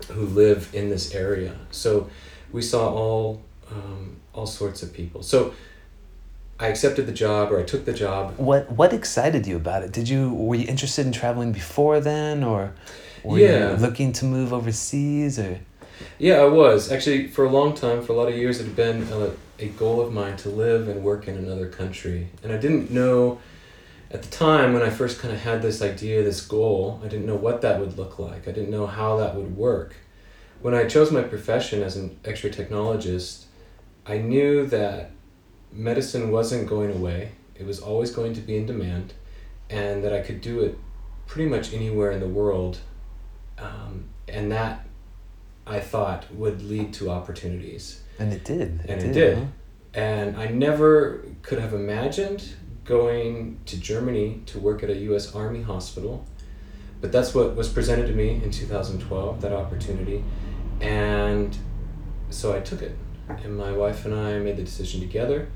who 0.08 0.24
live 0.26 0.70
in 0.72 0.88
this 0.88 1.14
area. 1.14 1.54
So 1.70 2.08
we 2.52 2.62
saw 2.62 2.92
all 2.92 3.42
um, 3.70 4.16
all 4.34 4.46
sorts 4.46 4.82
of 4.82 4.92
people. 4.92 5.22
So 5.22 5.54
I 6.58 6.66
accepted 6.68 7.06
the 7.06 7.12
job, 7.12 7.52
or 7.52 7.58
I 7.60 7.62
took 7.62 7.84
the 7.84 7.92
job. 7.92 8.34
What 8.36 8.70
what 8.72 8.92
excited 8.92 9.46
you 9.46 9.56
about 9.56 9.82
it? 9.82 9.92
Did 9.92 10.08
you 10.08 10.32
were 10.34 10.56
you 10.56 10.66
interested 10.66 11.06
in 11.06 11.12
traveling 11.12 11.52
before 11.52 12.00
then, 12.00 12.44
or 12.44 12.72
were 13.24 13.38
Yeah. 13.38 13.70
you 13.70 13.76
looking 13.76 14.12
to 14.14 14.24
move 14.24 14.52
overseas, 14.52 15.38
or 15.38 15.60
Yeah, 16.18 16.36
I 16.40 16.46
was 16.46 16.90
actually 16.90 17.28
for 17.28 17.44
a 17.44 17.50
long 17.50 17.74
time. 17.74 18.02
For 18.02 18.12
a 18.12 18.16
lot 18.16 18.28
of 18.28 18.36
years, 18.36 18.60
it 18.60 18.64
had 18.64 18.76
been 18.76 19.02
a, 19.12 19.30
a 19.58 19.68
goal 19.68 20.00
of 20.00 20.12
mine 20.12 20.36
to 20.38 20.48
live 20.48 20.88
and 20.88 21.02
work 21.04 21.28
in 21.28 21.36
another 21.36 21.68
country, 21.68 22.28
and 22.42 22.52
I 22.52 22.56
didn't 22.56 22.90
know 22.90 23.38
at 24.10 24.22
the 24.22 24.30
time 24.30 24.72
when 24.72 24.82
I 24.82 24.90
first 24.90 25.20
kind 25.20 25.32
of 25.32 25.40
had 25.40 25.62
this 25.62 25.80
idea, 25.82 26.22
this 26.22 26.40
goal. 26.40 27.00
I 27.04 27.08
didn't 27.08 27.26
know 27.26 27.36
what 27.36 27.60
that 27.62 27.78
would 27.78 27.96
look 27.96 28.18
like. 28.18 28.48
I 28.48 28.52
didn't 28.52 28.70
know 28.70 28.86
how 28.86 29.16
that 29.18 29.34
would 29.36 29.56
work. 29.56 29.94
When 30.60 30.74
I 30.74 30.86
chose 30.86 31.10
my 31.10 31.22
profession 31.22 31.82
as 31.82 31.96
an 31.96 32.18
X-ray 32.24 32.50
technologist, 32.50 33.44
I 34.06 34.18
knew 34.18 34.66
that 34.66 35.12
medicine 35.72 36.30
wasn't 36.30 36.68
going 36.68 36.90
away. 36.92 37.32
It 37.54 37.64
was 37.66 37.80
always 37.80 38.10
going 38.10 38.34
to 38.34 38.40
be 38.40 38.56
in 38.56 38.66
demand, 38.66 39.14
and 39.68 40.02
that 40.04 40.12
I 40.12 40.20
could 40.20 40.40
do 40.40 40.60
it 40.60 40.76
pretty 41.26 41.48
much 41.48 41.72
anywhere 41.72 42.10
in 42.10 42.20
the 42.20 42.28
world, 42.28 42.78
um, 43.58 44.06
and 44.26 44.50
that 44.50 44.86
I 45.66 45.78
thought 45.80 46.32
would 46.34 46.62
lead 46.62 46.92
to 46.94 47.10
opportunities. 47.10 48.00
and 48.18 48.32
it 48.32 48.44
did. 48.44 48.84
And 48.88 49.02
it 49.02 49.12
did. 49.12 49.38
huh? 49.38 49.44
And 49.94 50.36
I 50.36 50.46
never 50.46 51.24
could 51.42 51.58
have 51.58 51.72
imagined 51.74 52.54
going 52.90 53.60
to 53.66 53.78
Germany 53.78 54.42
to 54.46 54.58
work 54.58 54.82
at 54.82 54.90
a 54.90 54.96
U.S. 55.10 55.32
Army 55.32 55.62
hospital, 55.62 56.26
but 57.00 57.12
that's 57.12 57.32
what 57.32 57.54
was 57.54 57.68
presented 57.68 58.08
to 58.08 58.12
me 58.12 58.42
in 58.42 58.50
2012, 58.50 59.40
that 59.40 59.52
opportunity. 59.52 60.24
And 60.80 61.56
so 62.30 62.54
I 62.54 62.58
took 62.58 62.82
it. 62.82 62.96
And 63.28 63.56
my 63.56 63.70
wife 63.70 64.04
and 64.04 64.12
I 64.12 64.40
made 64.40 64.56
the 64.56 64.64
decision 64.64 65.00
together. 65.00 65.48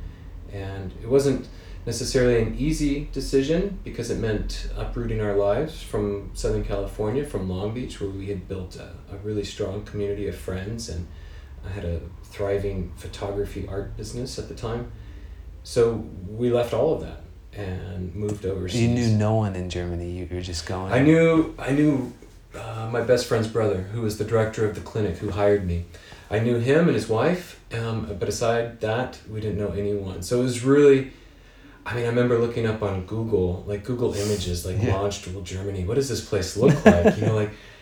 And 0.52 0.92
it 1.02 1.08
wasn't 1.08 1.48
necessarily 1.84 2.40
an 2.40 2.54
easy 2.56 3.08
decision 3.12 3.80
because 3.82 4.10
it 4.10 4.18
meant 4.18 4.68
uprooting 4.76 5.20
our 5.20 5.34
lives 5.34 5.82
from 5.82 6.30
Southern 6.34 6.64
California, 6.64 7.24
from 7.24 7.50
Long 7.50 7.74
Beach, 7.74 8.00
where 8.00 8.10
we 8.10 8.28
had 8.28 8.46
built 8.46 8.76
a, 8.76 8.90
a 9.12 9.16
really 9.24 9.44
strong 9.44 9.84
community 9.84 10.28
of 10.28 10.36
friends. 10.36 10.88
And 10.88 11.08
I 11.66 11.70
had 11.70 11.84
a 11.84 12.00
thriving 12.22 12.92
photography 12.94 13.66
art 13.68 13.96
business 13.96 14.38
at 14.38 14.48
the 14.48 14.54
time. 14.54 14.92
So 15.64 16.08
we 16.28 16.52
left 16.52 16.72
all 16.72 16.94
of 16.94 17.00
that 17.00 17.23
and 17.56 18.14
moved 18.14 18.44
overseas. 18.46 18.80
You 18.82 18.88
knew 18.88 19.08
no 19.08 19.34
one 19.34 19.54
in 19.56 19.70
Germany. 19.70 20.10
You 20.10 20.28
were 20.30 20.40
just 20.42 20.66
going. 20.66 20.92
I 20.92 21.00
knew 21.00 21.54
I 21.58 21.72
knew 21.72 22.12
uh, 22.54 22.88
my 22.92 23.00
best 23.00 23.26
friend's 23.26 23.48
brother, 23.48 23.82
who 23.92 24.02
was 24.02 24.18
the 24.18 24.24
director 24.24 24.68
of 24.68 24.74
the 24.74 24.80
clinic, 24.80 25.16
who 25.18 25.30
hired 25.30 25.66
me. 25.66 25.84
I 26.30 26.38
knew 26.38 26.58
him 26.58 26.86
and 26.86 26.94
his 26.94 27.08
wife, 27.08 27.60
um, 27.72 28.16
but 28.18 28.28
aside 28.28 28.80
that, 28.80 29.18
we 29.30 29.40
didn't 29.40 29.58
know 29.58 29.70
anyone. 29.72 30.22
So 30.22 30.40
it 30.40 30.42
was 30.44 30.64
really, 30.64 31.12
I 31.84 31.94
mean, 31.94 32.04
I 32.04 32.08
remember 32.08 32.38
looking 32.38 32.66
up 32.66 32.82
on 32.82 33.04
Google, 33.06 33.62
like 33.66 33.84
Google 33.84 34.14
Images, 34.14 34.64
like 34.64 34.82
Yeah. 34.82 35.08
Germany. 35.42 35.84
What 35.84 35.94
does 35.94 36.08
this 36.08 36.26
place 36.26 36.56
look 36.56 36.84
like? 36.84 37.16
you 37.18 37.26
know, 37.26 37.34
like 37.36 37.50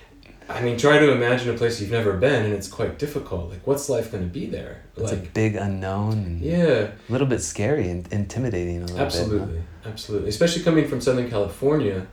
I 0.55 0.63
mean, 0.63 0.77
try 0.77 0.99
to 0.99 1.13
imagine 1.13 1.55
a 1.55 1.59
place 1.59 1.81
you've 1.81 1.91
never 1.91 2.15
been, 2.15 2.45
and 2.45 2.55
it's 2.55 2.69
quite 2.69 2.99
difficult. 2.99 3.51
Like, 3.51 3.67
what's 3.67 3.89
life 3.89 4.13
going 4.13 4.25
to 4.25 4.31
be 4.31 4.47
there? 4.47 4.83
It's 4.97 5.11
like, 5.13 5.23
a 5.23 5.27
big 5.31 5.57
unknown. 5.57 6.13
And 6.13 6.41
yeah, 6.41 6.91
A 7.09 7.13
little 7.13 7.27
bit 7.27 7.41
scary 7.41 7.89
and 7.89 8.07
intimidating 8.13 8.79
a 8.79 8.87
little 8.87 9.01
absolutely, 9.01 9.55
bit. 9.59 9.63
absolutely. 9.87 10.29
Especially 10.29 10.63
coming 10.63 10.87
from 10.89 11.01
Southern 11.01 11.29
California, 11.31 12.07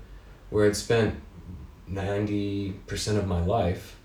where 0.50 0.66
I'd 0.66 0.76
spent 0.76 1.16
ninety 1.88 2.72
percent 2.88 3.18
of 3.18 3.28
my 3.28 3.44
life. 3.44 3.98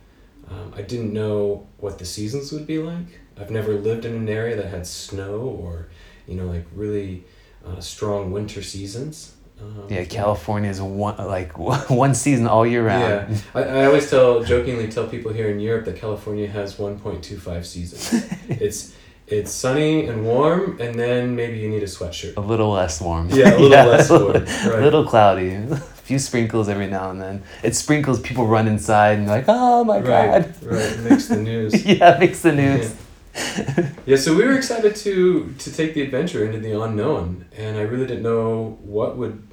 Um, 0.48 0.74
I 0.76 0.82
didn't 0.82 1.12
know 1.12 1.66
what 1.78 1.98
the 1.98 2.04
seasons 2.04 2.52
would 2.52 2.66
be 2.66 2.78
like. 2.78 3.20
I've 3.38 3.50
never 3.50 3.74
lived 3.74 4.04
in 4.04 4.14
an 4.14 4.28
area 4.28 4.56
that 4.56 4.66
had 4.66 4.86
snow 4.86 5.38
or, 5.40 5.88
you 6.26 6.34
know, 6.34 6.44
like 6.46 6.66
really 6.74 7.24
uh, 7.66 7.80
strong 7.80 8.30
winter 8.30 8.62
seasons. 8.62 9.34
Um, 9.60 9.86
Yeah, 9.88 10.04
California 10.04 10.70
is 10.70 10.80
one 10.80 11.16
like 11.18 11.58
one 11.90 12.14
season 12.14 12.46
all 12.46 12.66
year 12.66 12.84
round. 12.86 13.02
Yeah, 13.30 13.38
I, 13.54 13.62
I 13.62 13.86
always 13.86 14.08
tell 14.10 14.42
jokingly 14.42 14.88
tell 14.88 15.06
people 15.06 15.32
here 15.32 15.48
in 15.50 15.60
Europe 15.60 15.84
that 15.86 15.96
California 15.96 16.48
has 16.48 16.78
one 16.78 16.98
point 16.98 17.22
two 17.22 17.36
five 17.38 17.66
seasons. 17.66 18.24
it's 18.48 18.94
it's 19.26 19.50
sunny 19.50 20.06
and 20.06 20.24
warm, 20.24 20.76
and 20.80 20.98
then 20.98 21.34
maybe 21.34 21.58
you 21.58 21.68
need 21.70 21.82
a 21.82 21.86
sweatshirt. 21.86 22.36
A 22.36 22.40
little 22.40 22.70
less 22.72 23.00
warm. 23.00 23.28
Yeah, 23.30 23.56
a 23.56 23.58
little 23.58 23.68
less 23.94 24.10
warm, 24.10 24.36
A 24.36 24.40
right. 24.40 24.82
little 24.82 25.06
cloudy. 25.06 25.54
A 25.54 25.76
few 26.04 26.18
sprinkles 26.18 26.68
every 26.68 26.88
now 26.88 27.10
and 27.10 27.18
then. 27.22 27.42
It 27.62 27.74
sprinkles, 27.74 28.20
people 28.20 28.46
run 28.46 28.68
inside 28.68 29.16
and 29.18 29.26
like, 29.26 29.46
oh 29.48 29.82
my 29.84 30.00
right, 30.00 30.42
god. 30.42 30.54
right. 30.62 30.98
Makes 31.00 31.28
the 31.28 31.36
news. 31.36 31.86
yeah, 31.86 32.18
makes 32.20 32.42
the 32.42 32.52
news. 32.52 32.90
Yeah, 32.90 32.96
so 34.16 34.36
we 34.36 34.44
were 34.44 34.54
excited 34.54 34.94
to 34.96 35.54
to 35.58 35.72
take 35.72 35.94
the 35.94 36.02
adventure 36.02 36.44
into 36.44 36.58
the 36.58 36.80
unknown, 36.80 37.46
and 37.56 37.76
I 37.76 37.82
really 37.82 38.06
didn't 38.06 38.22
know 38.22 38.78
what 38.82 39.16
would 39.16 39.46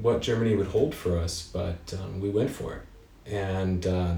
what 0.00 0.22
Germany 0.22 0.54
would 0.56 0.68
hold 0.68 0.94
for 0.94 1.18
us, 1.18 1.48
but 1.52 1.94
um, 2.00 2.20
we 2.20 2.30
went 2.30 2.50
for 2.50 2.74
it, 2.74 2.82
and 3.32 3.86
uh, 3.86 4.14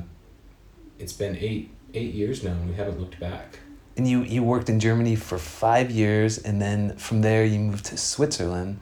it's 0.99 1.13
been 1.13 1.37
eight 1.37 1.71
eight 1.95 2.15
years 2.15 2.45
now, 2.45 2.53
and 2.53 2.69
we 2.69 2.75
haven't 2.75 3.01
looked 3.01 3.19
back. 3.19 3.59
And 3.97 4.09
you, 4.09 4.23
you 4.23 4.43
worked 4.43 4.69
in 4.71 4.81
Germany 4.81 5.17
for 5.17 5.37
five 5.37 5.91
years, 5.91 6.39
and 6.39 6.63
then 6.63 6.97
from 6.97 7.23
there 7.23 7.45
you 7.45 7.59
moved 7.59 7.87
to 7.87 7.97
Switzerland. 7.97 8.79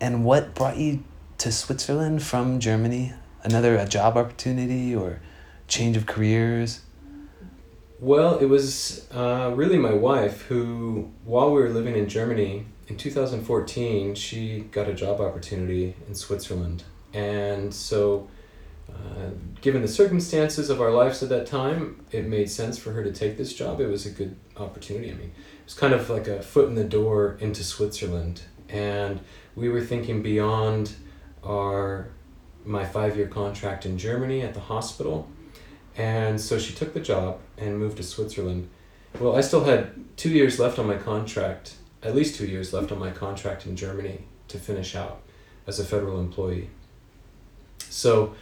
And 0.00 0.24
what 0.24 0.54
brought 0.54 0.78
you 0.78 1.04
to 1.38 1.52
Switzerland 1.52 2.22
from 2.22 2.58
Germany? 2.58 3.12
Another 3.44 3.76
a 3.76 3.86
job 3.86 4.16
opportunity 4.16 4.94
or 4.94 5.20
change 5.68 5.96
of 5.96 6.06
careers? 6.06 6.80
Well, 8.02 8.38
it 8.38 8.46
was 8.46 9.06
uh, 9.14 9.52
really 9.54 9.78
my 9.78 9.94
wife 9.94 10.42
who, 10.42 11.12
while 11.24 11.52
we 11.52 11.62
were 11.62 11.68
living 11.68 11.94
in 11.94 12.08
Germany 12.08 12.66
in 12.88 12.96
2014, 12.96 14.16
she 14.16 14.62
got 14.72 14.88
a 14.88 14.92
job 14.92 15.20
opportunity 15.20 15.94
in 16.08 16.16
Switzerland. 16.16 16.82
And 17.14 17.72
so, 17.72 18.28
uh, 18.90 19.30
given 19.60 19.82
the 19.82 19.88
circumstances 19.88 20.68
of 20.68 20.80
our 20.80 20.90
lives 20.90 21.22
at 21.22 21.28
that 21.28 21.46
time, 21.46 22.04
it 22.10 22.26
made 22.26 22.50
sense 22.50 22.76
for 22.76 22.90
her 22.90 23.04
to 23.04 23.12
take 23.12 23.36
this 23.36 23.54
job. 23.54 23.80
It 23.80 23.86
was 23.86 24.04
a 24.04 24.10
good 24.10 24.34
opportunity. 24.56 25.12
I 25.12 25.14
mean, 25.14 25.30
it 25.60 25.64
was 25.64 25.74
kind 25.74 25.94
of 25.94 26.10
like 26.10 26.26
a 26.26 26.42
foot 26.42 26.66
in 26.66 26.74
the 26.74 26.82
door 26.82 27.36
into 27.38 27.62
Switzerland. 27.62 28.42
And 28.68 29.20
we 29.54 29.68
were 29.68 29.80
thinking 29.80 30.22
beyond 30.22 30.94
our 31.44 32.08
my 32.64 32.84
five 32.84 33.16
year 33.16 33.28
contract 33.28 33.86
in 33.86 33.96
Germany 33.96 34.42
at 34.42 34.54
the 34.54 34.60
hospital. 34.60 35.28
And 35.96 36.40
so 36.40 36.58
she 36.58 36.74
took 36.74 36.94
the 36.94 37.00
job 37.00 37.40
and 37.58 37.78
moved 37.78 37.98
to 37.98 38.02
Switzerland. 38.02 38.68
Well, 39.20 39.36
I 39.36 39.42
still 39.42 39.64
had 39.64 39.92
two 40.16 40.30
years 40.30 40.58
left 40.58 40.78
on 40.78 40.86
my 40.86 40.96
contract, 40.96 41.76
at 42.02 42.14
least 42.14 42.36
two 42.36 42.46
years 42.46 42.72
left 42.72 42.90
on 42.90 42.98
my 42.98 43.10
contract 43.10 43.66
in 43.66 43.76
Germany 43.76 44.24
to 44.48 44.58
finish 44.58 44.96
out 44.96 45.20
as 45.66 45.78
a 45.78 45.84
federal 45.84 46.18
employee. 46.18 46.70
So 47.78 48.34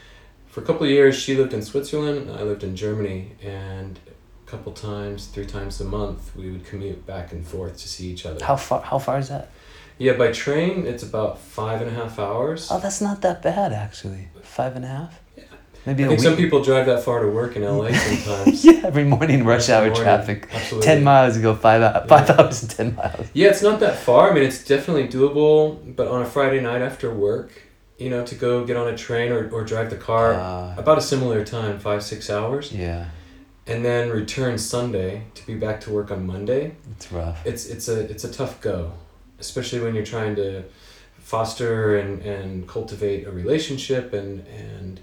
for 0.47 0.61
a 0.61 0.64
couple 0.64 0.85
of 0.85 0.90
years, 0.90 1.16
she 1.16 1.37
lived 1.37 1.52
in 1.52 1.62
Switzerland, 1.62 2.30
I 2.30 2.42
lived 2.42 2.64
in 2.64 2.76
Germany, 2.76 3.33
and 3.42 3.99
a 4.47 4.50
couple 4.50 4.73
times, 4.73 5.26
three 5.26 5.47
times 5.47 5.80
a 5.80 5.85
month, 5.85 6.35
we 6.37 6.50
would 6.50 6.64
commute 6.64 7.07
back 7.07 7.33
and 7.33 7.47
forth 7.47 7.78
to 7.78 7.88
see 7.88 8.09
each 8.09 8.26
other. 8.26 8.45
How 8.45 8.57
far 8.57 8.80
how 8.83 8.99
far 8.99 9.19
is 9.19 9.28
that? 9.28 9.50
Yeah, 9.99 10.14
by 10.14 10.33
train, 10.33 10.87
it's 10.87 11.02
about 11.02 11.38
five 11.38 11.83
and 11.83 11.90
a 11.90 11.95
half 11.95 12.19
hours. 12.19 12.69
Oh, 12.71 12.80
that's 12.80 13.00
not 13.00 13.21
that 13.23 13.42
bad 13.42 13.73
actually. 13.73 14.28
Five 14.42 14.76
and 14.76 14.85
a 14.85 14.88
half. 14.88 15.21
Maybe 15.87 16.04
I 16.04 16.08
think 16.08 16.20
week. 16.20 16.28
some 16.28 16.37
people 16.37 16.62
drive 16.62 16.87
that 16.87 17.02
far 17.04 17.20
to 17.22 17.28
work 17.28 17.56
in 17.56 17.62
LA 17.64 17.92
sometimes. 18.08 18.64
yeah, 18.64 18.82
every 18.84 19.04
morning 19.04 19.44
rush 19.44 19.68
Every 19.68 19.88
hour 19.90 19.94
morning, 19.94 20.02
traffic. 20.02 20.49
Absolutely. 20.52 20.87
Ten 20.87 21.02
miles 21.04 21.37
you 21.37 21.42
go 21.42 21.54
five 21.54 21.80
hou- 21.82 22.06
five 22.08 22.28
Yeah. 22.28 22.37
hours 22.38 22.62
and 22.62 22.70
ten 22.70 22.94
miles. 22.96 23.26
Yeah, 23.32 23.49
it's 23.49 23.62
not 23.62 23.80
that 23.80 23.96
far. 23.99 24.30
I 24.30 24.34
mean, 24.34 24.42
it's 24.44 24.62
definitely 24.64 25.08
doable, 25.08 25.96
but 25.96 26.06
on 26.08 26.20
a 26.22 26.26
Friday 26.26 26.60
night 26.60 26.82
after 26.82 27.12
work, 27.12 27.50
you 27.99 28.10
know, 28.10 28.25
to 28.26 28.34
go 28.34 28.64
get 28.66 28.76
on 28.76 28.88
a 28.88 28.96
train 28.96 29.32
or, 29.32 29.49
or 29.50 29.64
drive 29.64 29.88
the 29.90 29.96
car, 29.96 30.34
Uh, 30.34 30.75
about 30.76 30.99
a 30.99 31.02
similar 31.02 31.44
time, 31.44 31.78
five, 31.78 32.02
six 32.02 32.28
hours, 32.30 32.72
yeah, 32.72 33.06
and 33.66 33.82
then 33.84 34.10
return 34.10 34.58
Sunday 34.58 35.22
to 35.34 35.46
be 35.46 35.54
back 35.54 35.80
to 35.82 35.90
work 35.90 36.10
on 36.10 36.26
Monday. 36.26 36.72
it's 36.92 37.10
rough. 37.12 37.38
It's, 37.46 37.66
it's, 37.66 37.88
a, 37.88 38.00
it's 38.12 38.25
a 38.25 38.32
tough 38.32 38.60
go, 38.60 38.92
especially 39.38 39.80
when 39.80 39.94
you're 39.94 40.04
trying 40.16 40.34
to 40.37 40.64
foster 41.18 41.96
and, 41.96 42.22
and 42.22 42.66
cultivate 42.68 43.26
a 43.26 43.30
relationship 43.30 44.12
and, 44.12 44.46
and 44.49 45.00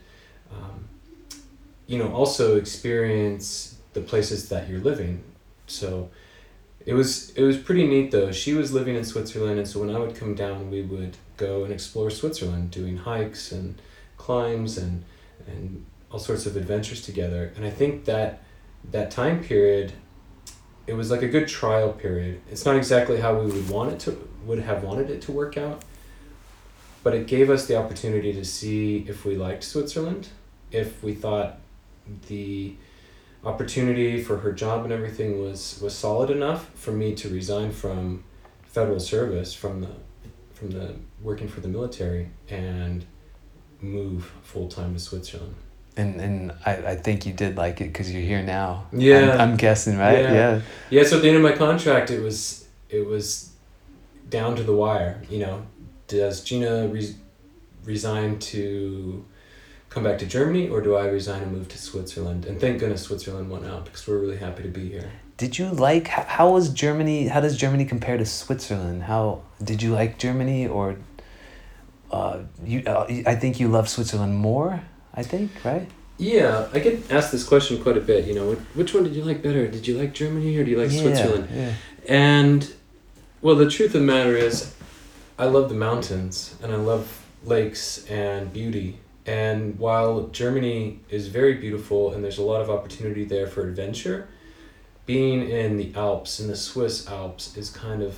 you 1.88 1.98
know, 1.98 2.14
also 2.14 2.58
experience 2.58 3.78
the 3.94 4.02
places 4.02 4.50
that 4.50 4.70
you're 4.70 4.82
living. 4.82 5.24
So 5.66 6.10
it 6.86 6.94
was 6.94 7.32
it 7.32 7.44
was 7.44 7.58
pretty 7.58 7.88
neat 7.88 8.12
though. 8.12 8.32
She 8.32 8.54
was 8.54 8.72
living 8.74 8.96
in 8.96 9.04
Switzerland, 9.04 9.58
and 9.58 9.68
so 9.68 9.80
when 9.80 9.94
I 9.94 10.00
would 10.00 10.16
come 10.16 10.36
down, 10.36 10.70
we 10.70 10.82
would 10.82 11.18
go 11.38 11.64
and 11.64 11.74
explore 11.74 12.10
Switzerland, 12.10 12.72
doing 12.72 12.98
hikes 12.98 13.52
and 13.52 13.82
climbs 14.18 14.78
and 14.78 15.04
and 15.48 15.86
all 16.12 16.20
sorts 16.20 16.46
of 16.46 16.56
adventures 16.56 17.02
together. 17.02 17.52
And 17.56 17.66
I 17.66 17.70
think 17.70 18.06
that 18.06 18.44
that 18.92 19.12
time 19.12 19.44
period, 19.44 19.94
it 20.86 20.94
was 20.94 21.12
like 21.12 21.22
a 21.22 21.28
good 21.28 21.48
trial 21.48 21.92
period. 21.92 22.42
It's 22.50 22.66
not 22.66 22.76
exactly 22.76 23.20
how 23.20 23.40
we 23.40 23.52
would 23.52 23.70
want 23.70 23.94
it 23.94 24.00
to 24.02 24.30
would 24.46 24.60
have 24.60 24.84
wanted 24.84 25.10
it 25.10 25.22
to 25.24 25.32
work 25.32 25.58
out, 25.58 25.84
but 27.04 27.14
it 27.14 27.28
gave 27.28 27.50
us 27.50 27.68
the 27.68 27.76
opportunity 27.76 28.32
to 28.34 28.46
see 28.46 29.06
if 29.08 29.26
we 29.26 29.36
liked 29.36 29.64
Switzerland, 29.64 30.30
if 30.72 31.04
we 31.04 31.14
thought 31.14 31.60
the 32.28 32.76
opportunity 33.44 34.22
for 34.22 34.38
her 34.40 34.52
job 34.52 34.84
and 34.84 34.92
everything 34.92 35.42
was 35.42 35.80
was 35.82 35.96
solid 35.96 36.30
enough 36.30 36.70
for 36.76 36.92
me 36.92 37.14
to 37.16 37.30
resign 37.30 37.72
from 37.72 38.24
federal 38.64 39.00
service 39.00 39.54
from 39.54 39.82
the 39.82 39.90
from 40.54 40.72
the 40.72 40.96
working 41.22 41.48
for 41.48 41.62
the 41.62 41.68
military 41.68 42.30
and 42.50 43.06
move 43.82 44.32
full 44.44 44.68
time 44.68 44.94
to 44.94 45.00
Switzerland. 45.00 45.56
And 45.96 46.20
and 46.20 46.52
I, 46.66 46.74
I 46.76 46.96
think 46.96 47.26
you 47.26 47.34
did 47.34 47.58
like 47.58 47.82
it 47.82 47.86
because 47.86 48.12
you're 48.12 48.22
here 48.22 48.44
now. 48.44 48.88
Yeah. 48.92 49.34
I'm, 49.34 49.42
I'm 49.52 49.58
guessing, 49.58 49.98
right? 49.98 50.20
Yeah. 50.20 50.34
Yeah. 50.34 50.62
Yeah, 50.90 51.04
so 51.04 51.18
at 51.18 51.22
the 51.22 51.30
end 51.30 51.38
of 51.38 51.44
my 51.44 51.54
contract, 51.54 52.12
it 52.12 52.22
was 52.22 52.68
it 52.90 53.06
was 53.06 53.52
down 54.30 54.56
to 54.56 54.64
the 54.64 54.74
wire. 54.74 55.22
You 55.30 55.40
know, 55.40 55.66
does 56.08 56.44
Gina 56.44 56.88
re- 56.88 57.16
resign 57.84 58.40
to 58.40 59.26
come 59.98 60.04
back 60.04 60.20
to 60.20 60.28
Germany, 60.28 60.70
or 60.70 60.80
do 60.80 60.96
I 60.96 61.08
resign 61.08 61.42
and 61.42 61.52
move 61.52 61.70
to 61.70 61.78
Switzerland? 61.78 62.46
And 62.46 62.62
thank 62.62 62.80
goodness 62.80 63.02
Switzerland 63.02 63.50
won 63.50 63.66
out 63.66 63.86
because 63.86 64.08
we're 64.08 64.20
really 64.20 64.38
happy 64.38 64.62
to 64.62 64.70
be 64.70 64.90
here. 64.90 65.10
Did 65.38 65.58
you 65.58 65.70
like 65.72 66.08
how, 66.08 66.24
how 66.24 66.52
was 66.52 66.70
Germany? 66.70 67.28
How 67.28 67.42
does 67.42 67.58
Germany 67.58 67.86
compare 67.86 68.18
to 68.18 68.26
Switzerland? 68.26 69.04
How 69.04 69.42
did 69.64 69.82
you 69.82 69.94
like 69.94 70.20
Germany 70.20 70.68
or? 70.68 70.98
Uh, 72.12 72.42
you, 72.64 72.84
uh, 72.86 73.06
I 73.26 73.36
think 73.36 73.60
you 73.60 73.68
love 73.68 73.90
Switzerland 73.90 74.36
more. 74.36 74.82
I 75.16 75.24
think 75.24 75.52
right. 75.64 75.90
Yeah, 76.20 76.68
I 76.74 76.80
get 76.80 77.12
asked 77.12 77.32
this 77.32 77.44
question 77.44 77.82
quite 77.82 77.98
a 77.98 78.02
bit. 78.02 78.26
You 78.26 78.36
know, 78.36 78.54
which 78.76 78.94
one 78.94 79.04
did 79.04 79.16
you 79.16 79.24
like 79.24 79.42
better? 79.42 79.68
Did 79.68 79.88
you 79.88 79.98
like 79.98 80.14
Germany 80.14 80.56
or 80.58 80.64
do 80.64 80.72
you 80.72 80.78
like 80.78 80.92
yeah, 80.92 81.02
Switzerland? 81.02 81.50
Yeah. 81.52 81.74
And 82.08 82.72
well, 83.42 83.56
the 83.56 83.70
truth 83.70 83.96
of 83.96 84.02
the 84.02 84.08
matter 84.16 84.36
is, 84.36 84.76
I 85.40 85.46
love 85.46 85.70
the 85.70 85.76
mountains 85.76 86.56
and 86.62 86.72
I 86.72 86.76
love 86.76 87.26
lakes 87.44 88.06
and 88.06 88.54
beauty. 88.54 89.00
And 89.28 89.78
while 89.78 90.28
Germany 90.28 91.02
is 91.10 91.28
very 91.28 91.56
beautiful 91.56 92.14
and 92.14 92.24
there's 92.24 92.38
a 92.38 92.44
lot 92.44 92.62
of 92.62 92.70
opportunity 92.70 93.26
there 93.26 93.46
for 93.46 93.68
adventure, 93.68 94.30
being 95.06 95.50
in 95.50 95.76
the 95.76 95.94
Alps, 95.96 96.40
in 96.40 96.48
the 96.48 96.56
Swiss 96.56 97.08
Alps, 97.08 97.56
is 97.58 97.70
kind 97.70 98.02
of 98.02 98.18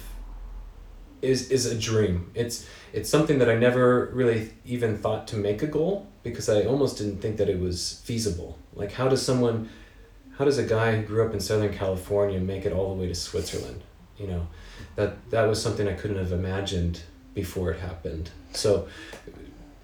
is 1.22 1.50
is 1.50 1.66
a 1.66 1.78
dream. 1.78 2.32
It's 2.34 2.66
it's 2.94 3.10
something 3.10 3.40
that 3.40 3.50
I 3.50 3.56
never 3.56 4.12
really 4.14 4.52
even 4.66 4.98
thought 4.98 5.28
to 5.30 5.36
make 5.36 5.64
a 5.64 5.68
goal 5.68 6.08
because 6.24 6.48
I 6.48 6.64
almost 6.64 6.98
didn't 7.00 7.22
think 7.22 7.38
that 7.38 7.50
it 7.50 7.60
was 7.60 8.02
feasible. 8.06 8.58
Like 8.74 8.92
how 8.92 9.10
does 9.10 9.22
someone 9.22 9.70
how 10.38 10.46
does 10.46 10.58
a 10.58 10.64
guy 10.64 10.96
who 10.96 11.04
grew 11.04 11.26
up 11.26 11.34
in 11.34 11.40
Southern 11.40 11.74
California 11.74 12.40
make 12.40 12.66
it 12.66 12.72
all 12.72 12.96
the 12.96 13.02
way 13.02 13.08
to 13.08 13.16
Switzerland? 13.16 13.82
You 14.18 14.28
know, 14.28 14.48
that 14.96 15.30
that 15.32 15.44
was 15.44 15.62
something 15.62 15.88
I 15.88 15.94
couldn't 15.94 16.18
have 16.18 16.32
imagined 16.32 17.02
before 17.34 17.72
it 17.72 17.80
happened. 17.80 18.30
So 18.54 18.88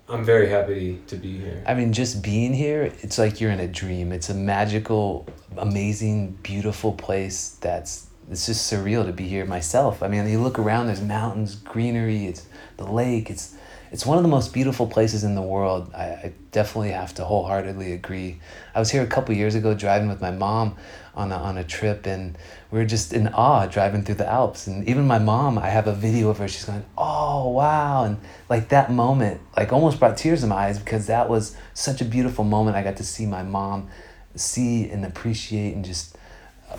I'm 0.07 0.23
very 0.23 0.49
happy 0.49 1.01
to 1.07 1.15
be 1.15 1.39
here. 1.39 1.63
I 1.65 1.73
mean, 1.73 1.91
just 1.91 2.21
being 2.21 2.53
here, 2.53 2.93
it's 3.01 3.17
like 3.17 3.41
you're 3.41 3.51
in 3.51 3.59
a 3.59 3.67
dream. 3.67 4.11
It's 4.11 4.29
a 4.29 4.35
magical, 4.35 5.27
amazing, 5.57 6.37
beautiful 6.43 6.93
place. 6.93 7.57
That's 7.61 8.07
it's 8.29 8.45
just 8.45 8.71
surreal 8.71 9.05
to 9.05 9.13
be 9.13 9.27
here 9.27 9.45
myself. 9.45 10.03
I 10.03 10.07
mean, 10.07 10.27
you 10.27 10.41
look 10.41 10.59
around. 10.59 10.87
There's 10.87 11.01
mountains, 11.01 11.55
greenery. 11.55 12.27
It's 12.27 12.45
the 12.77 12.85
lake. 12.85 13.31
It's 13.31 13.55
it's 13.91 14.05
one 14.05 14.17
of 14.17 14.23
the 14.23 14.29
most 14.29 14.53
beautiful 14.53 14.85
places 14.87 15.23
in 15.23 15.35
the 15.35 15.41
world. 15.41 15.91
I, 15.95 16.05
I 16.05 16.33
definitely 16.51 16.91
have 16.91 17.13
to 17.15 17.25
wholeheartedly 17.25 17.93
agree. 17.93 18.39
I 18.75 18.79
was 18.79 18.91
here 18.91 19.01
a 19.01 19.07
couple 19.07 19.33
years 19.35 19.55
ago 19.55 19.73
driving 19.73 20.09
with 20.09 20.21
my 20.21 20.31
mom 20.31 20.75
on 21.15 21.31
a, 21.31 21.35
on 21.35 21.57
a 21.57 21.63
trip, 21.63 22.05
and 22.05 22.37
we 22.75 22.81
were 22.81 22.85
just 22.85 23.13
in 23.13 23.29
awe 23.29 23.67
driving 23.67 24.03
through 24.03 24.15
the 24.15 24.27
Alps. 24.27 24.67
And 24.67 24.85
even 24.85 25.07
my 25.07 25.17
mom, 25.17 25.57
I 25.57 25.69
have 25.69 25.87
a 25.87 25.93
video 25.93 26.29
of 26.29 26.39
her. 26.39 26.47
She's 26.49 26.65
going, 26.65 26.83
"Oh 26.97 27.47
wow!" 27.51 28.03
And 28.03 28.17
like 28.49 28.67
that 28.67 28.91
moment, 28.91 29.39
like 29.55 29.71
almost 29.71 29.97
brought 29.97 30.17
tears 30.17 30.43
in 30.43 30.49
my 30.49 30.57
eyes 30.57 30.77
because 30.77 31.07
that 31.07 31.29
was 31.29 31.55
such 31.73 32.01
a 32.01 32.05
beautiful 32.05 32.43
moment. 32.43 32.75
I 32.75 32.83
got 32.83 32.97
to 32.97 33.05
see 33.05 33.25
my 33.25 33.43
mom 33.43 33.87
see 34.35 34.89
and 34.89 35.05
appreciate 35.05 35.73
and 35.73 35.85
just 35.85 36.17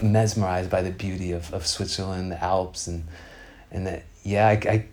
mesmerized 0.02 0.68
by 0.68 0.82
the 0.82 0.90
beauty 0.90 1.32
of, 1.32 1.50
of 1.54 1.66
Switzerland, 1.66 2.30
the 2.30 2.44
Alps, 2.44 2.88
and 2.88 3.04
and 3.70 3.86
that 3.86 4.04
yeah, 4.22 4.48
I, 4.48 4.60
I 4.68 4.84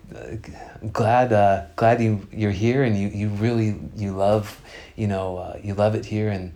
am 0.82 0.90
glad 0.94 1.34
uh, 1.34 1.66
glad 1.76 2.02
you 2.02 2.26
you're 2.32 2.52
here 2.52 2.82
and 2.82 2.98
you, 2.98 3.10
you 3.10 3.28
really 3.28 3.78
you 3.98 4.14
love 4.14 4.58
you 4.96 5.08
know 5.08 5.36
uh, 5.36 5.60
you 5.62 5.74
love 5.74 5.96
it 5.96 6.06
here 6.06 6.30
and 6.30 6.54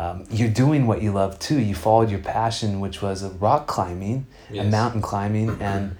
um, 0.00 0.24
you're 0.30 0.48
doing 0.48 0.86
what 0.86 1.02
you 1.02 1.12
love 1.12 1.38
too. 1.38 1.60
You 1.60 1.74
followed 1.74 2.10
your 2.10 2.20
passion, 2.20 2.80
which 2.80 3.02
was 3.02 3.22
rock 3.34 3.66
climbing 3.66 4.26
yes. 4.50 4.62
and 4.62 4.70
mountain 4.70 5.02
climbing, 5.02 5.60
and 5.60 5.98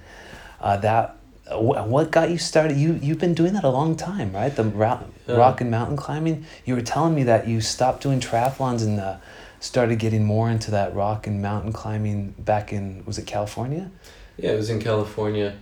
uh, 0.59 0.79
that 0.79 1.17
what 1.53 2.11
got 2.11 2.31
you 2.31 2.39
started? 2.39 2.79
You 2.79 2.99
you've 3.03 3.19
been 3.19 3.35
doing 3.35 3.53
that 3.53 3.65
a 3.65 3.69
long 3.69 3.97
time 3.97 4.33
right? 4.33 4.55
The 4.57 4.65
rock, 4.65 5.05
rock 5.29 5.61
and 5.61 5.71
mountain 5.71 5.99
climbing. 5.99 6.47
You 6.65 6.77
were 6.77 6.81
telling 6.81 7.15
me 7.15 7.25
that 7.25 7.47
you 7.47 7.61
stopped 7.61 8.03
doing 8.03 8.21
triathlons 8.21 8.83
and 8.83 8.99
uh, 8.99 9.19
started 9.61 9.99
getting 9.99 10.25
more 10.25 10.49
into 10.49 10.71
that 10.71 10.95
rock 10.95 11.27
and 11.27 11.43
mountain 11.43 11.71
climbing 11.71 12.31
back 12.39 12.73
in 12.73 13.05
was 13.05 13.19
it 13.19 13.27
california? 13.27 13.91
Yeah 14.39 14.53
it 14.53 14.57
was 14.57 14.71
in 14.71 14.81
california. 14.81 15.59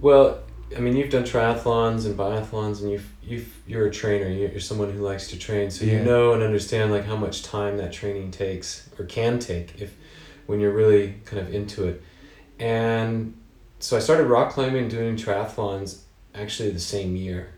Well 0.00 0.38
i 0.76 0.80
mean 0.80 0.96
you've 0.96 1.10
done 1.10 1.24
triathlons 1.24 2.06
and 2.06 2.16
biathlons 2.16 2.80
and 2.80 2.90
you've, 2.90 3.12
you've 3.22 3.54
you're 3.66 3.86
a 3.86 3.90
trainer 3.90 4.28
you're 4.28 4.60
someone 4.60 4.90
who 4.90 5.00
likes 5.00 5.28
to 5.28 5.38
train 5.38 5.70
so 5.70 5.84
yeah. 5.84 5.94
you 5.94 6.04
know 6.04 6.32
and 6.32 6.42
understand 6.42 6.90
like 6.90 7.04
how 7.04 7.16
much 7.16 7.42
time 7.42 7.76
that 7.76 7.92
training 7.92 8.30
takes 8.30 8.88
or 8.98 9.04
can 9.04 9.38
take 9.38 9.80
if 9.80 9.94
when 10.46 10.60
you're 10.60 10.72
really 10.72 11.14
kind 11.24 11.40
of 11.40 11.52
into 11.54 11.86
it 11.86 12.02
and 12.60 13.34
so 13.80 13.96
I 13.96 14.00
started 14.00 14.24
rock 14.24 14.52
climbing 14.52 14.82
and 14.82 14.90
doing 14.90 15.16
triathlons 15.16 16.02
actually 16.34 16.70
the 16.70 16.78
same 16.78 17.16
year. 17.16 17.54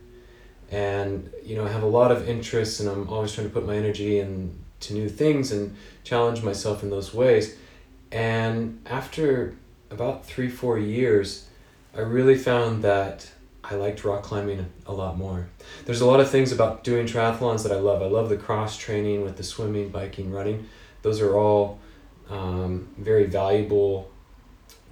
And, 0.71 1.31
you 1.45 1.57
know, 1.57 1.67
I 1.67 1.69
have 1.69 1.83
a 1.83 1.87
lot 1.89 2.13
of 2.13 2.29
interests 2.29 2.79
and 2.81 2.89
I'm 2.89 3.09
always 3.09 3.33
trying 3.35 3.49
to 3.49 3.53
put 3.53 3.67
my 3.67 3.77
energy 3.77 4.21
into 4.21 4.95
new 4.95 5.09
things 5.09 5.51
and 5.51 5.77
challenge 6.05 6.43
myself 6.43 6.85
in 6.85 6.91
those 6.91 7.13
ways. 7.13 7.57
And 8.13 8.81
after 8.87 9.57
about 9.91 10.25
three, 10.25 10.49
four 10.49 10.79
years, 10.79 11.49
I 11.95 12.01
really 12.01 12.37
found 12.37 12.83
that 12.85 13.31
I 13.63 13.75
liked 13.75 14.05
rock 14.05 14.23
climbing 14.23 14.67
a 14.87 14.93
lot 14.93 15.17
more. 15.17 15.49
There's 15.85 16.01
a 16.01 16.07
lot 16.07 16.21
of 16.21 16.31
things 16.31 16.51
about 16.53 16.85
doing 16.85 17.07
triathlons 17.07 17.63
that 17.63 17.73
I 17.73 17.77
love. 17.77 18.03
I 18.03 18.07
love 18.07 18.29
the 18.29 18.37
cross 18.37 18.77
training 18.77 19.23
with 19.23 19.37
the 19.37 19.43
swimming, 19.43 19.91
biking, 19.91 20.33
running. 20.33 20.69
Those 21.03 21.21
are 21.21 21.37
all 21.37 21.79
um, 22.31 22.89
very 22.99 23.27
valuable 23.27 24.11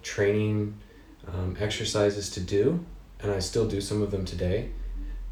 training 0.02 0.76
um, 1.26 1.56
exercises 1.58 2.30
to 2.30 2.40
do, 2.40 2.84
and 3.20 3.32
I 3.32 3.38
still 3.38 3.66
do 3.66 3.80
some 3.80 4.02
of 4.02 4.10
them 4.10 4.24
today. 4.24 4.70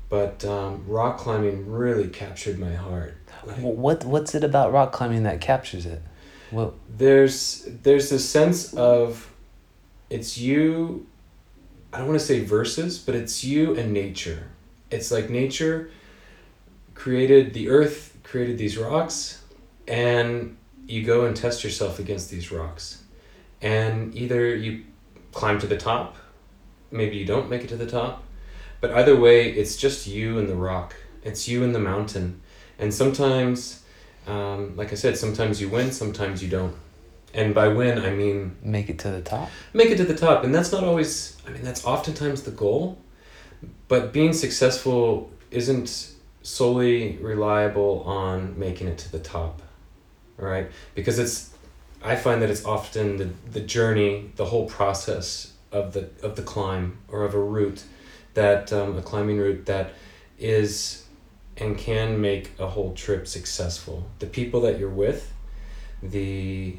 But 0.08 0.44
um, 0.44 0.84
rock 0.86 1.18
climbing 1.18 1.70
really 1.70 2.08
captured 2.08 2.58
my 2.58 2.74
heart. 2.74 3.16
Like, 3.44 3.58
what 3.58 4.04
What's 4.04 4.34
it 4.34 4.42
about 4.42 4.72
rock 4.72 4.92
climbing 4.92 5.24
that 5.24 5.40
captures 5.40 5.84
it? 5.84 6.02
Well, 6.50 6.74
there's 6.88 7.68
there's 7.82 8.10
a 8.10 8.18
sense 8.18 8.72
of 8.72 9.30
it's 10.08 10.38
you. 10.38 11.06
I 11.92 11.98
don't 11.98 12.08
want 12.08 12.20
to 12.20 12.26
say 12.26 12.44
verses, 12.44 12.98
but 12.98 13.14
it's 13.14 13.44
you 13.44 13.74
and 13.76 13.92
nature. 13.92 14.48
It's 14.90 15.10
like 15.10 15.30
nature 15.30 15.90
created 16.94 17.54
the 17.54 17.70
earth, 17.70 18.18
created 18.24 18.58
these 18.58 18.76
rocks, 18.76 19.42
and 19.86 20.56
you 20.86 21.04
go 21.04 21.24
and 21.24 21.36
test 21.36 21.64
yourself 21.64 21.98
against 21.98 22.30
these 22.30 22.50
rocks. 22.50 23.04
And 23.62 24.14
either 24.14 24.54
you 24.54 24.84
climb 25.32 25.58
to 25.60 25.66
the 25.66 25.76
top. 25.76 26.16
Maybe 26.90 27.16
you 27.16 27.24
don't 27.24 27.48
make 27.48 27.62
it 27.62 27.68
to 27.68 27.76
the 27.76 27.86
top. 27.86 28.24
But 28.80 28.92
either 28.92 29.18
way, 29.18 29.50
it's 29.50 29.76
just 29.76 30.06
you 30.06 30.38
and 30.38 30.48
the 30.48 30.56
rock. 30.56 30.94
It's 31.22 31.48
you 31.48 31.64
and 31.64 31.74
the 31.74 31.80
mountain. 31.80 32.40
And 32.78 32.92
sometimes, 32.92 33.82
um, 34.26 34.76
like 34.76 34.92
I 34.92 34.94
said, 34.94 35.16
sometimes 35.16 35.60
you 35.60 35.68
win, 35.68 35.92
sometimes 35.92 36.42
you 36.42 36.48
don't. 36.48 36.74
And 37.34 37.54
by 37.54 37.68
win, 37.68 37.98
I 37.98 38.10
mean. 38.10 38.56
Make 38.62 38.88
it 38.88 38.98
to 39.00 39.10
the 39.10 39.20
top? 39.20 39.50
Make 39.72 39.90
it 39.90 39.96
to 39.98 40.04
the 40.04 40.16
top. 40.16 40.44
And 40.44 40.54
that's 40.54 40.72
not 40.72 40.84
always, 40.84 41.36
I 41.46 41.50
mean, 41.50 41.62
that's 41.62 41.84
oftentimes 41.84 42.42
the 42.42 42.50
goal. 42.50 42.98
But 43.88 44.12
being 44.12 44.32
successful 44.32 45.30
isn't 45.50 46.12
solely 46.42 47.18
reliable 47.18 48.02
on 48.04 48.58
making 48.58 48.88
it 48.88 48.98
to 48.98 49.12
the 49.12 49.18
top, 49.18 49.60
right? 50.36 50.70
Because 50.94 51.18
it's 51.18 51.50
I 52.02 52.16
find 52.16 52.40
that 52.42 52.50
it's 52.50 52.64
often 52.64 53.16
the, 53.16 53.30
the 53.50 53.60
journey, 53.60 54.30
the 54.36 54.46
whole 54.46 54.66
process 54.66 55.52
of 55.72 55.92
the 55.92 56.10
of 56.22 56.36
the 56.36 56.42
climb 56.42 56.98
or 57.08 57.24
of 57.24 57.34
a 57.34 57.40
route, 57.40 57.82
that 58.34 58.72
um, 58.72 58.96
a 58.96 59.02
climbing 59.02 59.38
route 59.38 59.66
that 59.66 59.92
is 60.38 61.04
and 61.56 61.76
can 61.76 62.20
make 62.20 62.52
a 62.58 62.68
whole 62.68 62.94
trip 62.94 63.26
successful. 63.26 64.08
The 64.20 64.26
people 64.26 64.60
that 64.62 64.78
you're 64.78 64.88
with, 64.88 65.32
the 66.02 66.76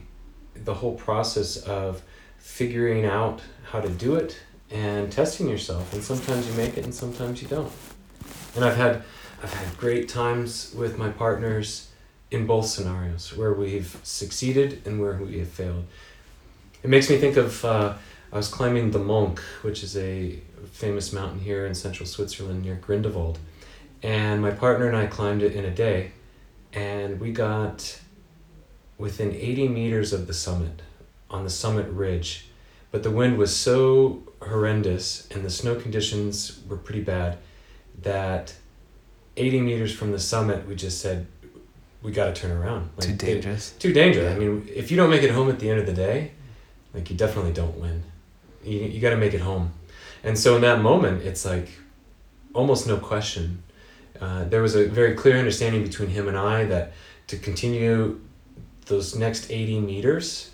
the 0.66 0.76
whole 0.76 0.96
process 0.96 1.58
of 1.58 2.02
figuring 2.38 3.06
out 3.06 3.42
how 3.72 3.80
to 3.80 3.90
do 3.90 4.16
it 4.16 4.40
and 4.72 5.12
testing 5.12 5.50
yourself 5.50 5.94
and 5.94 6.04
sometimes 6.04 6.48
you 6.48 6.54
make 6.54 6.78
it 6.78 6.84
and 6.84 6.94
sometimes 6.94 7.42
you 7.42 7.48
don't. 7.48 7.72
And 8.56 8.64
I've 8.64 8.78
had 8.78 9.04
I've 9.42 9.54
had 9.54 9.78
great 9.78 10.10
times 10.10 10.74
with 10.76 10.98
my 10.98 11.10
partners 11.10 11.90
in 12.30 12.46
both 12.46 12.66
scenarios 12.66 13.36
where 13.36 13.54
we've 13.54 13.98
succeeded 14.04 14.82
and 14.86 15.00
where 15.00 15.16
we 15.16 15.40
have 15.40 15.48
failed. 15.48 15.86
It 16.84 16.90
makes 16.90 17.10
me 17.10 17.18
think 17.18 17.38
of 17.38 17.64
uh, 17.66 17.94
I 18.32 18.38
was 18.38 18.48
climbing 18.48 18.92
the 18.92 19.00
Monch, 19.00 19.40
which 19.64 19.82
is 19.84 19.98
a 19.98 20.40
famous 20.72 21.12
mountain 21.12 21.40
here 21.40 21.66
in 21.66 21.74
central 21.74 22.06
Switzerland 22.06 22.64
near 22.64 22.76
Grindelwald, 22.76 23.40
and 24.04 24.42
my 24.42 24.52
partner 24.52 24.88
and 24.88 24.96
I 24.96 25.08
climbed 25.08 25.42
it 25.42 25.54
in 25.54 25.66
a 25.66 25.72
day, 25.72 26.12
and 26.74 27.20
we 27.20 27.32
got 27.32 27.99
within 29.00 29.34
80 29.34 29.70
meters 29.70 30.14
of 30.14 30.28
the 30.28 30.34
summit 30.34 30.84
on 31.32 31.44
the 31.44 31.50
summit 31.50 31.88
ridge, 31.90 32.50
but 32.92 33.02
the 33.02 33.10
wind 33.10 33.38
was 33.38 33.56
so 33.56 34.22
horrendous 34.42 35.28
and 35.32 35.44
the 35.44 35.50
snow 35.50 35.76
conditions 35.76 36.60
were 36.68 36.78
pretty 36.78 37.02
bad 37.02 37.38
that 38.02 38.54
80 39.38 39.62
meters 39.62 39.94
from 39.94 40.12
the 40.12 40.20
summit 40.20 40.68
we 40.68 40.76
just 40.76 41.02
said 41.02 41.26
we 42.02 42.12
got 42.12 42.34
to 42.34 42.42
turn 42.42 42.52
around. 42.52 42.90
Like, 42.98 43.10
too 43.10 43.16
dangerous. 43.16 43.74
It, 43.74 43.80
too 43.80 43.94
dangerous. 43.94 44.30
Yeah. 44.30 44.36
I 44.36 44.40
mean, 44.40 44.70
if 44.74 44.92
you 44.92 44.98
don't 44.98 45.10
make 45.10 45.24
it 45.24 45.32
home 45.32 45.50
at 45.50 45.60
the 45.60 45.70
end 45.70 45.80
of 45.80 45.86
the 45.86 45.94
day, 45.94 46.32
like 46.94 47.10
you 47.10 47.16
definitely 47.16 47.54
don't 47.54 47.78
win. 47.78 48.04
You 48.64 48.80
you 48.80 49.00
got 49.00 49.12
to 49.12 49.18
make 49.18 49.34
it 49.34 49.42
home, 49.42 49.74
and 50.24 50.38
so 50.38 50.56
in 50.56 50.62
that 50.62 50.82
moment, 50.82 51.24
it's 51.24 51.46
like 51.46 51.70
almost 52.54 52.88
no 52.88 52.98
question. 52.98 53.64
Uh, 54.20 54.44
there 54.46 54.62
was 54.62 54.76
a 54.76 54.88
very 54.88 55.14
clear 55.14 55.38
understanding 55.38 55.84
between 55.84 56.10
him 56.10 56.28
and 56.28 56.38
I 56.38 56.66
that 56.66 56.94
to 57.28 57.38
continue 57.38 58.20
those 58.90 59.16
next 59.16 59.50
80 59.50 59.80
meters, 59.80 60.52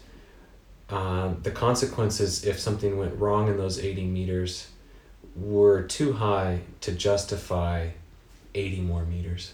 uh, 0.89 1.33
the 1.41 1.49
consequences 1.49 2.45
if 2.45 2.59
something 2.59 2.97
went 2.97 3.19
wrong 3.19 3.47
in 3.47 3.57
those 3.57 3.79
80 3.79 4.05
meters 4.05 4.67
were 5.35 5.81
too 5.81 6.13
high 6.13 6.59
to 6.81 6.91
justify 6.91 7.89
80 8.53 8.81
more 8.81 9.03
meters. 9.03 9.53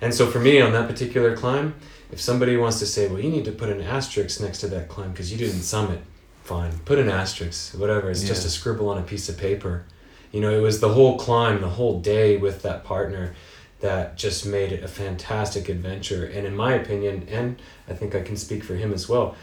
And 0.00 0.14
so 0.14 0.28
for 0.28 0.38
me 0.38 0.60
on 0.60 0.72
that 0.72 0.88
particular 0.88 1.36
climb, 1.36 1.74
if 2.12 2.20
somebody 2.20 2.56
wants 2.56 2.78
to 2.78 2.86
say, 2.86 3.08
well, 3.08 3.20
you 3.20 3.30
need 3.30 3.44
to 3.46 3.52
put 3.52 3.68
an 3.68 3.80
asterisk 3.80 4.40
next 4.40 4.58
to 4.60 4.68
that 4.68 4.88
climb 4.88 5.10
because 5.10 5.32
you 5.32 5.36
didn't 5.36 5.62
summit, 5.62 6.00
fine. 6.44 6.78
Put 6.84 6.98
an 6.98 7.08
asterisk, 7.08 7.76
whatever. 7.76 8.10
It's 8.10 8.22
yeah. 8.22 8.28
just 8.28 8.46
a 8.46 8.50
scribble 8.50 8.88
on 8.88 8.98
a 8.98 9.02
piece 9.02 9.28
of 9.28 9.36
paper. 9.36 9.84
You 10.30 10.40
know, 10.40 10.56
it 10.56 10.60
was 10.60 10.80
the 10.80 10.90
whole 10.90 11.18
climb, 11.18 11.60
the 11.60 11.68
whole 11.68 12.00
day 12.00 12.36
with 12.36 12.62
that 12.62 12.84
partner 12.84 13.34
that 13.80 14.16
just 14.16 14.44
made 14.44 14.72
it 14.72 14.82
a 14.82 14.88
fantastic 14.88 15.68
adventure. 15.68 16.24
And 16.26 16.46
in 16.46 16.56
my 16.56 16.74
opinion, 16.74 17.26
and 17.30 17.60
I 17.88 17.94
think 17.94 18.14
I 18.14 18.22
can 18.22 18.36
speak 18.36 18.64
for 18.64 18.74
him 18.74 18.92
as 18.92 19.08
well, 19.08 19.36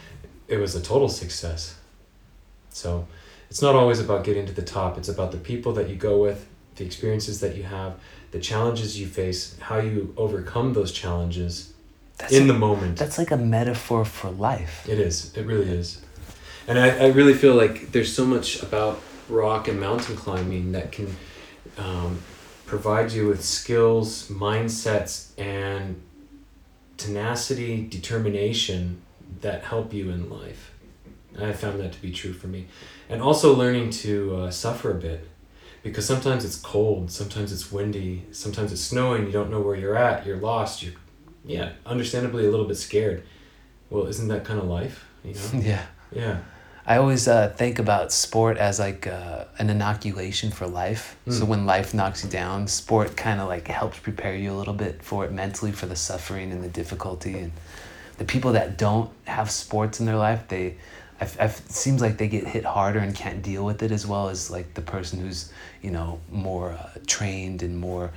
it 0.47 0.57
was 0.57 0.75
a 0.75 0.81
total 0.81 1.09
success. 1.09 1.75
So 2.69 3.07
it's 3.49 3.61
not 3.61 3.75
always 3.75 3.99
about 3.99 4.23
getting 4.23 4.45
to 4.45 4.51
the 4.51 4.61
top, 4.61 4.97
it's 4.97 5.09
about 5.09 5.31
the 5.31 5.37
people 5.37 5.73
that 5.73 5.89
you 5.89 5.95
go 5.95 6.21
with, 6.21 6.47
the 6.75 6.85
experiences 6.85 7.39
that 7.39 7.55
you 7.55 7.63
have, 7.63 7.95
the 8.31 8.39
challenges 8.39 8.99
you 8.99 9.07
face, 9.07 9.57
how 9.59 9.77
you 9.77 10.13
overcome 10.17 10.73
those 10.73 10.91
challenges 10.91 11.73
that's 12.17 12.33
in 12.33 12.47
the 12.47 12.53
moment. 12.53 12.97
That's 12.97 13.17
like 13.17 13.31
a 13.31 13.37
metaphor 13.37 14.05
for 14.05 14.29
life. 14.29 14.87
It 14.87 14.99
is. 14.99 15.35
It 15.35 15.45
really 15.45 15.69
is. 15.69 16.01
And 16.67 16.79
I, 16.79 16.89
I 16.89 17.07
really 17.07 17.33
feel 17.33 17.55
like 17.55 17.91
there's 17.91 18.13
so 18.13 18.25
much 18.25 18.61
about 18.61 19.01
rock 19.29 19.67
and 19.67 19.79
mountain 19.79 20.15
climbing 20.15 20.71
that 20.73 20.91
can 20.91 21.15
um, 21.77 22.19
provide 22.65 23.11
you 23.11 23.27
with 23.27 23.43
skills, 23.43 24.27
mindsets, 24.29 25.29
and 25.39 26.01
tenacity, 26.97 27.85
determination 27.87 29.01
that 29.41 29.63
help 29.63 29.93
you 29.93 30.09
in 30.09 30.29
life. 30.29 30.71
I 31.39 31.51
found 31.51 31.79
that 31.81 31.91
to 31.93 32.01
be 32.01 32.11
true 32.11 32.33
for 32.33 32.47
me. 32.47 32.67
And 33.09 33.21
also 33.21 33.53
learning 33.53 33.89
to 33.91 34.35
uh, 34.35 34.51
suffer 34.51 34.91
a 34.91 34.95
bit 34.95 35.27
because 35.83 36.05
sometimes 36.05 36.45
it's 36.45 36.55
cold, 36.55 37.11
sometimes 37.11 37.51
it's 37.51 37.71
windy, 37.71 38.25
sometimes 38.31 38.71
it's 38.71 38.81
snowing. 38.81 39.25
You 39.25 39.31
don't 39.31 39.51
know 39.51 39.59
where 39.61 39.75
you're 39.75 39.97
at. 39.97 40.25
You're 40.25 40.37
lost. 40.37 40.81
You're, 40.81 40.93
yeah, 41.45 41.73
understandably 41.85 42.47
a 42.47 42.49
little 42.49 42.65
bit 42.65 42.77
scared. 42.77 43.23
Well, 43.89 44.07
isn't 44.07 44.27
that 44.29 44.45
kind 44.45 44.59
of 44.59 44.67
life? 44.67 45.05
You 45.23 45.33
know. 45.33 45.41
Yeah. 45.61 45.85
Yeah. 46.11 46.39
I 46.87 46.97
always 46.97 47.27
uh, 47.27 47.49
think 47.57 47.79
about 47.79 48.11
sport 48.11 48.57
as 48.57 48.79
like 48.79 49.07
uh, 49.07 49.45
an 49.57 49.69
inoculation 49.71 50.51
for 50.51 50.67
life. 50.67 51.15
So 51.27 51.43
Mm. 51.43 51.47
when 51.47 51.65
life 51.65 51.93
knocks 51.95 52.23
you 52.23 52.29
down, 52.29 52.67
sport 52.67 53.17
kind 53.17 53.41
of 53.41 53.47
like 53.47 53.67
helps 53.67 53.97
prepare 53.99 54.35
you 54.35 54.51
a 54.51 54.57
little 54.57 54.73
bit 54.75 55.01
for 55.01 55.25
it 55.25 55.31
mentally, 55.31 55.71
for 55.71 55.87
the 55.87 55.95
suffering 55.95 56.51
and 56.51 56.63
the 56.63 56.69
difficulty. 56.69 57.39
And 57.39 57.51
the 58.19 58.25
people 58.25 58.51
that 58.53 58.77
don't 58.77 59.09
have 59.25 59.49
sports 59.49 59.99
in 59.99 60.05
their 60.05 60.15
life, 60.17 60.47
they, 60.47 60.75
I've, 61.19 61.35
I've, 61.39 61.57
it 61.65 61.71
seems 61.71 62.01
like 62.01 62.17
they 62.17 62.27
get 62.27 62.45
hit 62.45 62.65
harder 62.65 62.99
and 62.99 63.15
can't 63.15 63.41
deal 63.41 63.65
with 63.65 63.81
it 63.81 63.91
as 63.91 64.05
well 64.05 64.29
as 64.29 64.51
like 64.51 64.75
the 64.75 64.81
person 64.81 65.19
who's 65.21 65.51
you 65.81 65.89
know 65.91 66.19
more 66.31 66.73
uh, 66.73 66.89
trained 67.07 67.63
and 67.63 67.79
more, 67.79 68.11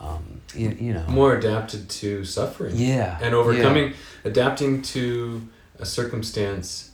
um, 0.00 0.40
you, 0.56 0.70
you 0.70 0.92
know. 0.92 1.04
More 1.08 1.36
adapted 1.36 1.88
to 1.88 2.24
suffering. 2.24 2.74
Yeah. 2.74 3.16
and 3.22 3.32
overcoming 3.32 3.92
adapting 4.24 4.82
to 4.82 5.42
a 5.78 5.86
circumstance 5.86 6.87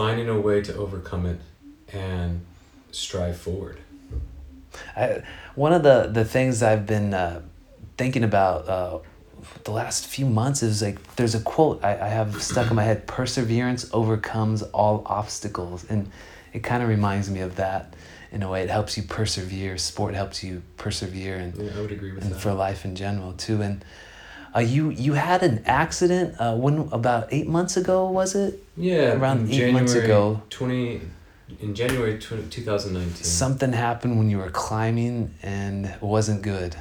finding 0.00 0.28
a 0.28 0.40
way 0.48 0.58
to 0.68 0.72
overcome 0.84 1.24
it 1.32 1.40
and 1.92 2.32
strive 2.92 3.36
forward 3.46 3.78
I, 4.96 5.22
one 5.54 5.72
of 5.72 5.82
the 5.82 6.08
the 6.18 6.24
things 6.24 6.62
I've 6.62 6.86
been 6.86 7.14
uh, 7.14 7.40
thinking 7.96 8.24
about 8.24 8.68
uh, 8.68 8.98
the 9.64 9.70
last 9.70 10.06
few 10.06 10.26
months 10.26 10.62
is 10.62 10.82
like 10.82 11.16
there's 11.16 11.34
a 11.34 11.40
quote 11.40 11.82
I, 11.82 11.92
I 12.06 12.08
have 12.08 12.42
stuck 12.42 12.70
in 12.70 12.76
my 12.76 12.84
head: 12.84 13.06
"Perseverance 13.06 13.90
overcomes 13.92 14.62
all 14.62 15.02
obstacles," 15.06 15.84
and 15.88 16.10
it 16.52 16.62
kind 16.62 16.82
of 16.82 16.88
reminds 16.88 17.30
me 17.30 17.40
of 17.40 17.56
that 17.56 17.94
in 18.30 18.42
a 18.42 18.50
way. 18.50 18.62
It 18.62 18.70
helps 18.70 18.96
you 18.96 19.02
persevere. 19.02 19.78
Sport 19.78 20.14
helps 20.14 20.42
you 20.44 20.62
persevere, 20.76 21.36
and, 21.36 21.56
yeah, 21.56 21.70
i 21.76 21.80
would 21.80 21.92
agree 21.92 22.12
with 22.12 22.24
and 22.24 22.32
that 22.32 22.40
for 22.40 22.52
life 22.52 22.84
in 22.84 22.94
general 22.94 23.32
too. 23.32 23.62
And 23.62 23.84
uh, 24.58 24.60
you 24.60 24.90
you 24.90 25.12
had 25.14 25.42
an 25.42 25.62
accident 25.66 26.34
uh, 26.40 26.54
when 26.56 26.88
about 26.92 27.28
eight 27.30 27.46
months 27.46 27.76
ago 27.76 28.10
was 28.10 28.34
it? 28.34 28.62
yeah 28.76 29.12
around 29.14 29.50
eight 29.50 29.72
months 29.72 29.92
January 29.94 30.04
ago. 30.04 30.42
20 30.50 31.00
in 31.60 31.74
january 31.74 32.18
20, 32.18 32.48
2019 32.48 33.14
Something 33.24 33.72
happened 33.72 34.18
when 34.18 34.28
you 34.30 34.38
were 34.38 34.50
climbing 34.50 35.34
and 35.42 35.86
it 35.86 36.02
wasn't 36.02 36.42
good. 36.42 36.76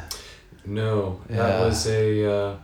no 0.66 1.22
that 1.30 1.60
was 1.62 1.88
a 1.88 2.06
uh, 2.38 2.56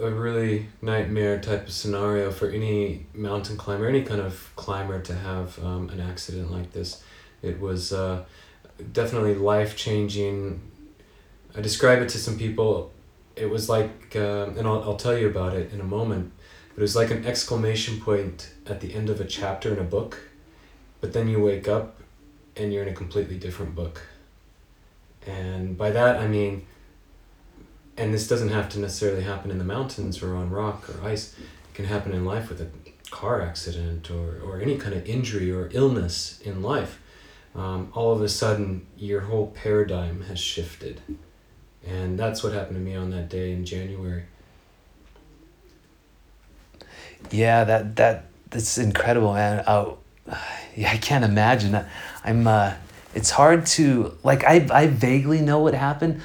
a 0.00 0.10
really 0.10 0.66
nightmare 0.82 1.38
type 1.40 1.62
of 1.68 1.72
scenario 1.72 2.30
for 2.30 2.48
any 2.50 3.06
mountain 3.14 3.56
climber 3.56 3.86
any 3.88 4.02
kind 4.10 4.20
of 4.20 4.50
climber 4.56 5.00
to 5.00 5.14
have 5.14 5.58
um, 5.64 5.88
an 5.90 6.00
accident 6.00 6.50
like 6.50 6.72
this 6.72 7.02
it 7.42 7.60
was 7.60 7.92
uh, 7.92 8.24
definitely 8.92 9.34
life 9.34 9.76
changing 9.76 10.60
I 11.56 11.60
describe 11.60 12.00
it 12.02 12.08
to 12.10 12.18
some 12.18 12.36
people. 12.38 12.92
It 13.38 13.50
was 13.50 13.68
like, 13.68 14.14
uh, 14.16 14.46
and 14.56 14.66
I'll, 14.66 14.82
I'll 14.82 14.96
tell 14.96 15.16
you 15.16 15.28
about 15.28 15.54
it 15.54 15.72
in 15.72 15.80
a 15.80 15.84
moment, 15.84 16.32
but 16.74 16.80
it 16.80 16.82
was 16.82 16.96
like 16.96 17.10
an 17.10 17.24
exclamation 17.24 18.00
point 18.00 18.52
at 18.66 18.80
the 18.80 18.94
end 18.94 19.10
of 19.10 19.20
a 19.20 19.24
chapter 19.24 19.72
in 19.72 19.78
a 19.78 19.84
book, 19.84 20.18
but 21.00 21.12
then 21.12 21.28
you 21.28 21.40
wake 21.42 21.68
up 21.68 22.00
and 22.56 22.72
you're 22.72 22.82
in 22.82 22.88
a 22.88 22.94
completely 22.94 23.38
different 23.38 23.74
book. 23.74 24.02
And 25.26 25.76
by 25.76 25.90
that 25.90 26.16
I 26.16 26.26
mean, 26.26 26.66
and 27.96 28.14
this 28.14 28.28
doesn't 28.28 28.50
have 28.50 28.68
to 28.70 28.78
necessarily 28.78 29.22
happen 29.22 29.50
in 29.50 29.58
the 29.58 29.64
mountains 29.64 30.22
or 30.22 30.36
on 30.36 30.50
rock 30.50 30.88
or 30.88 31.06
ice, 31.06 31.34
it 31.38 31.74
can 31.74 31.84
happen 31.84 32.12
in 32.12 32.24
life 32.24 32.48
with 32.48 32.60
a 32.60 32.68
car 33.10 33.42
accident 33.42 34.10
or, 34.10 34.40
or 34.44 34.60
any 34.60 34.76
kind 34.76 34.94
of 34.94 35.04
injury 35.06 35.50
or 35.50 35.68
illness 35.72 36.40
in 36.42 36.62
life. 36.62 37.00
Um, 37.54 37.90
all 37.94 38.12
of 38.12 38.22
a 38.22 38.28
sudden, 38.28 38.86
your 38.96 39.22
whole 39.22 39.48
paradigm 39.48 40.22
has 40.22 40.38
shifted. 40.38 41.00
And 41.86 42.18
that's 42.18 42.42
what 42.42 42.52
happened 42.52 42.76
to 42.76 42.80
me 42.80 42.94
on 42.94 43.10
that 43.10 43.28
day 43.28 43.52
in 43.52 43.64
January. 43.64 44.24
Yeah, 47.30 47.64
that 47.64 47.96
that 47.96 48.24
that's 48.50 48.78
incredible, 48.78 49.34
man. 49.34 49.64
Oh, 49.66 49.98
yeah, 50.76 50.90
I 50.90 50.96
can't 50.96 51.24
imagine. 51.24 51.74
I- 51.74 51.86
I'm. 52.24 52.46
Uh, 52.46 52.74
it's 53.14 53.30
hard 53.30 53.66
to 53.66 54.16
like. 54.22 54.44
I 54.44 54.66
I 54.70 54.86
vaguely 54.86 55.40
know 55.40 55.60
what 55.60 55.74
happened. 55.74 56.20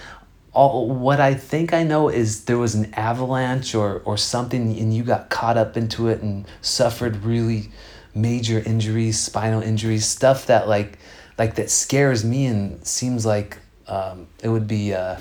All 0.53 0.87
what 0.87 1.19
I 1.19 1.33
think 1.33 1.73
I 1.73 1.83
know 1.83 2.09
is 2.09 2.45
there 2.45 2.57
was 2.57 2.75
an 2.75 2.93
avalanche 2.93 3.73
or 3.73 4.01
or 4.05 4.17
something, 4.17 4.77
and 4.77 4.93
you 4.93 5.03
got 5.03 5.29
caught 5.29 5.57
up 5.57 5.77
into 5.77 6.09
it 6.09 6.21
and 6.21 6.45
suffered 6.61 7.23
really 7.23 7.71
major 8.13 8.61
injuries, 8.65 9.19
spinal 9.19 9.61
injuries, 9.61 10.05
stuff 10.05 10.45
that 10.47 10.67
like 10.67 10.99
like 11.37 11.55
that 11.55 11.69
scares 11.71 12.23
me 12.23 12.45
and 12.45 12.85
seems 12.85 13.25
like 13.25 13.57
um, 13.87 14.27
it 14.43 14.49
would 14.49 14.67
be 14.67 14.93
uh, 14.93 15.17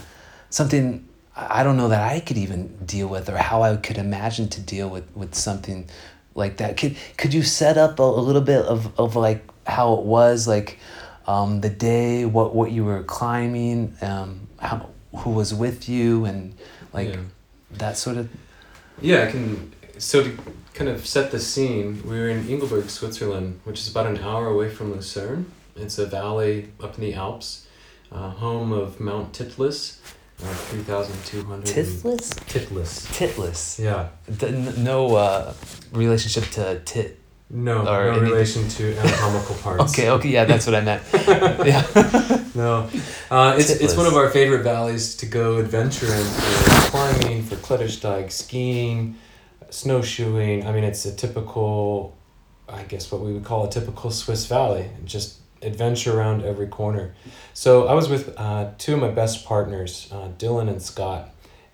something 0.53 1.09
I 1.35 1.63
don't 1.63 1.77
know 1.79 1.89
that 1.89 2.03
I 2.03 2.21
could 2.21 2.37
even 2.37 2.77
deal 2.85 3.09
with 3.09 3.29
or 3.29 3.39
how 3.39 3.63
I 3.63 3.77
could 3.77 3.97
imagine 3.97 4.49
to 4.51 4.61
deal 4.61 4.89
with, 4.89 5.05
with 5.17 5.35
something 5.35 5.89
like 6.35 6.59
that. 6.59 6.77
Could 6.77 6.97
could 7.17 7.33
you 7.35 7.43
set 7.43 7.79
up 7.79 7.99
a, 7.99 8.03
a 8.03 8.23
little 8.29 8.43
bit 8.43 8.65
of, 8.65 8.99
of 8.99 9.17
like 9.17 9.43
how 9.67 9.95
it 9.95 10.03
was 10.03 10.47
like 10.47 10.79
um, 11.27 11.61
the 11.63 11.71
day, 11.71 12.25
what 12.27 12.55
what 12.55 12.71
you 12.71 12.85
were 12.85 13.03
climbing, 13.03 13.95
um, 14.03 14.47
how 14.61 14.91
who 15.17 15.31
was 15.31 15.55
with 15.55 15.89
you 15.89 16.25
and 16.27 16.55
like 16.93 17.09
Yeah. 17.15 17.21
that 17.79 17.97
sort 17.97 18.17
of 18.19 18.29
Yeah, 19.01 19.25
I 19.25 19.31
can. 19.31 19.73
So 19.99 20.23
to 20.25 20.37
kind 20.75 20.91
of 20.91 21.07
set 21.07 21.31
the 21.31 21.39
scene, 21.41 22.03
we 22.05 22.19
were 22.19 22.29
in 22.29 22.49
Engelberg, 22.49 22.91
Switzerland, 22.91 23.61
which 23.65 23.79
is 23.81 23.89
about 23.91 24.07
an 24.07 24.19
hour 24.19 24.47
away 24.49 24.69
from 24.69 24.93
Lucerne. 24.93 25.47
It's 25.77 25.99
a 25.99 26.07
valley 26.07 26.69
up 26.83 26.99
in 26.99 27.05
the 27.05 27.15
Alps, 27.15 27.67
uh, 28.11 28.31
home 28.31 28.73
of 28.73 29.01
Mount 29.01 29.33
Titlis, 29.33 29.99
three 30.49 30.83
thousand 30.83 31.17
two 31.25 31.45
hundred. 31.45 31.67
Titlis? 31.67 32.31
Titlis. 32.47 33.19
Titless. 33.19 33.79
Yeah. 33.79 34.09
D- 34.39 34.51
no 34.79 35.17
uh, 35.17 35.55
relationship 35.93 36.45
to 36.53 36.81
tit. 36.85 37.19
No, 37.55 37.81
Or 37.87 38.13
no 38.13 38.19
relation 38.21 38.67
to 38.67 38.97
anatomical 38.97 39.55
parts. 39.63 39.93
Okay, 39.93 40.09
okay, 40.09 40.31
yeah, 40.31 40.45
that's 40.47 40.67
what 40.67 40.75
I 40.75 40.81
meant. 40.81 41.03
yeah. 41.67 42.39
No, 42.55 42.91
uh, 43.31 43.55
it's, 43.59 43.71
it's 43.71 43.97
one 43.97 44.05
of 44.07 44.15
our 44.15 44.29
favorite 44.29 44.63
valleys 44.63 45.17
to 45.17 45.27
go 45.27 45.57
adventure 45.57 46.05
in 46.05 46.23
for 46.23 46.91
climbing, 46.91 47.43
for 47.45 47.57
Klettersteig, 47.57 48.31
skiing, 48.31 49.17
snowshoeing. 49.71 50.67
I 50.67 50.73
mean, 50.73 50.85
it's 50.85 51.07
a 51.07 51.15
typical, 51.15 52.15
I 52.69 52.83
guess 52.83 53.11
what 53.11 53.23
we 53.23 53.33
would 53.33 53.45
call 53.45 53.67
a 53.67 53.71
typical 53.71 54.11
Swiss 54.11 54.47
valley. 54.47 54.91
Just 55.07 55.39
adventure 55.63 56.19
around 56.19 56.45
every 56.45 56.67
corner. 56.67 57.15
So 57.55 57.87
I 57.87 57.95
was 57.95 58.09
with 58.09 58.35
uh, 58.39 58.71
two 58.79 58.95
of 58.95 59.01
my 59.01 59.11
best 59.11 59.45
partners, 59.45 60.09
uh, 60.13 60.29
Dylan 60.39 60.69
and 60.69 60.83
Scott, 60.83 61.31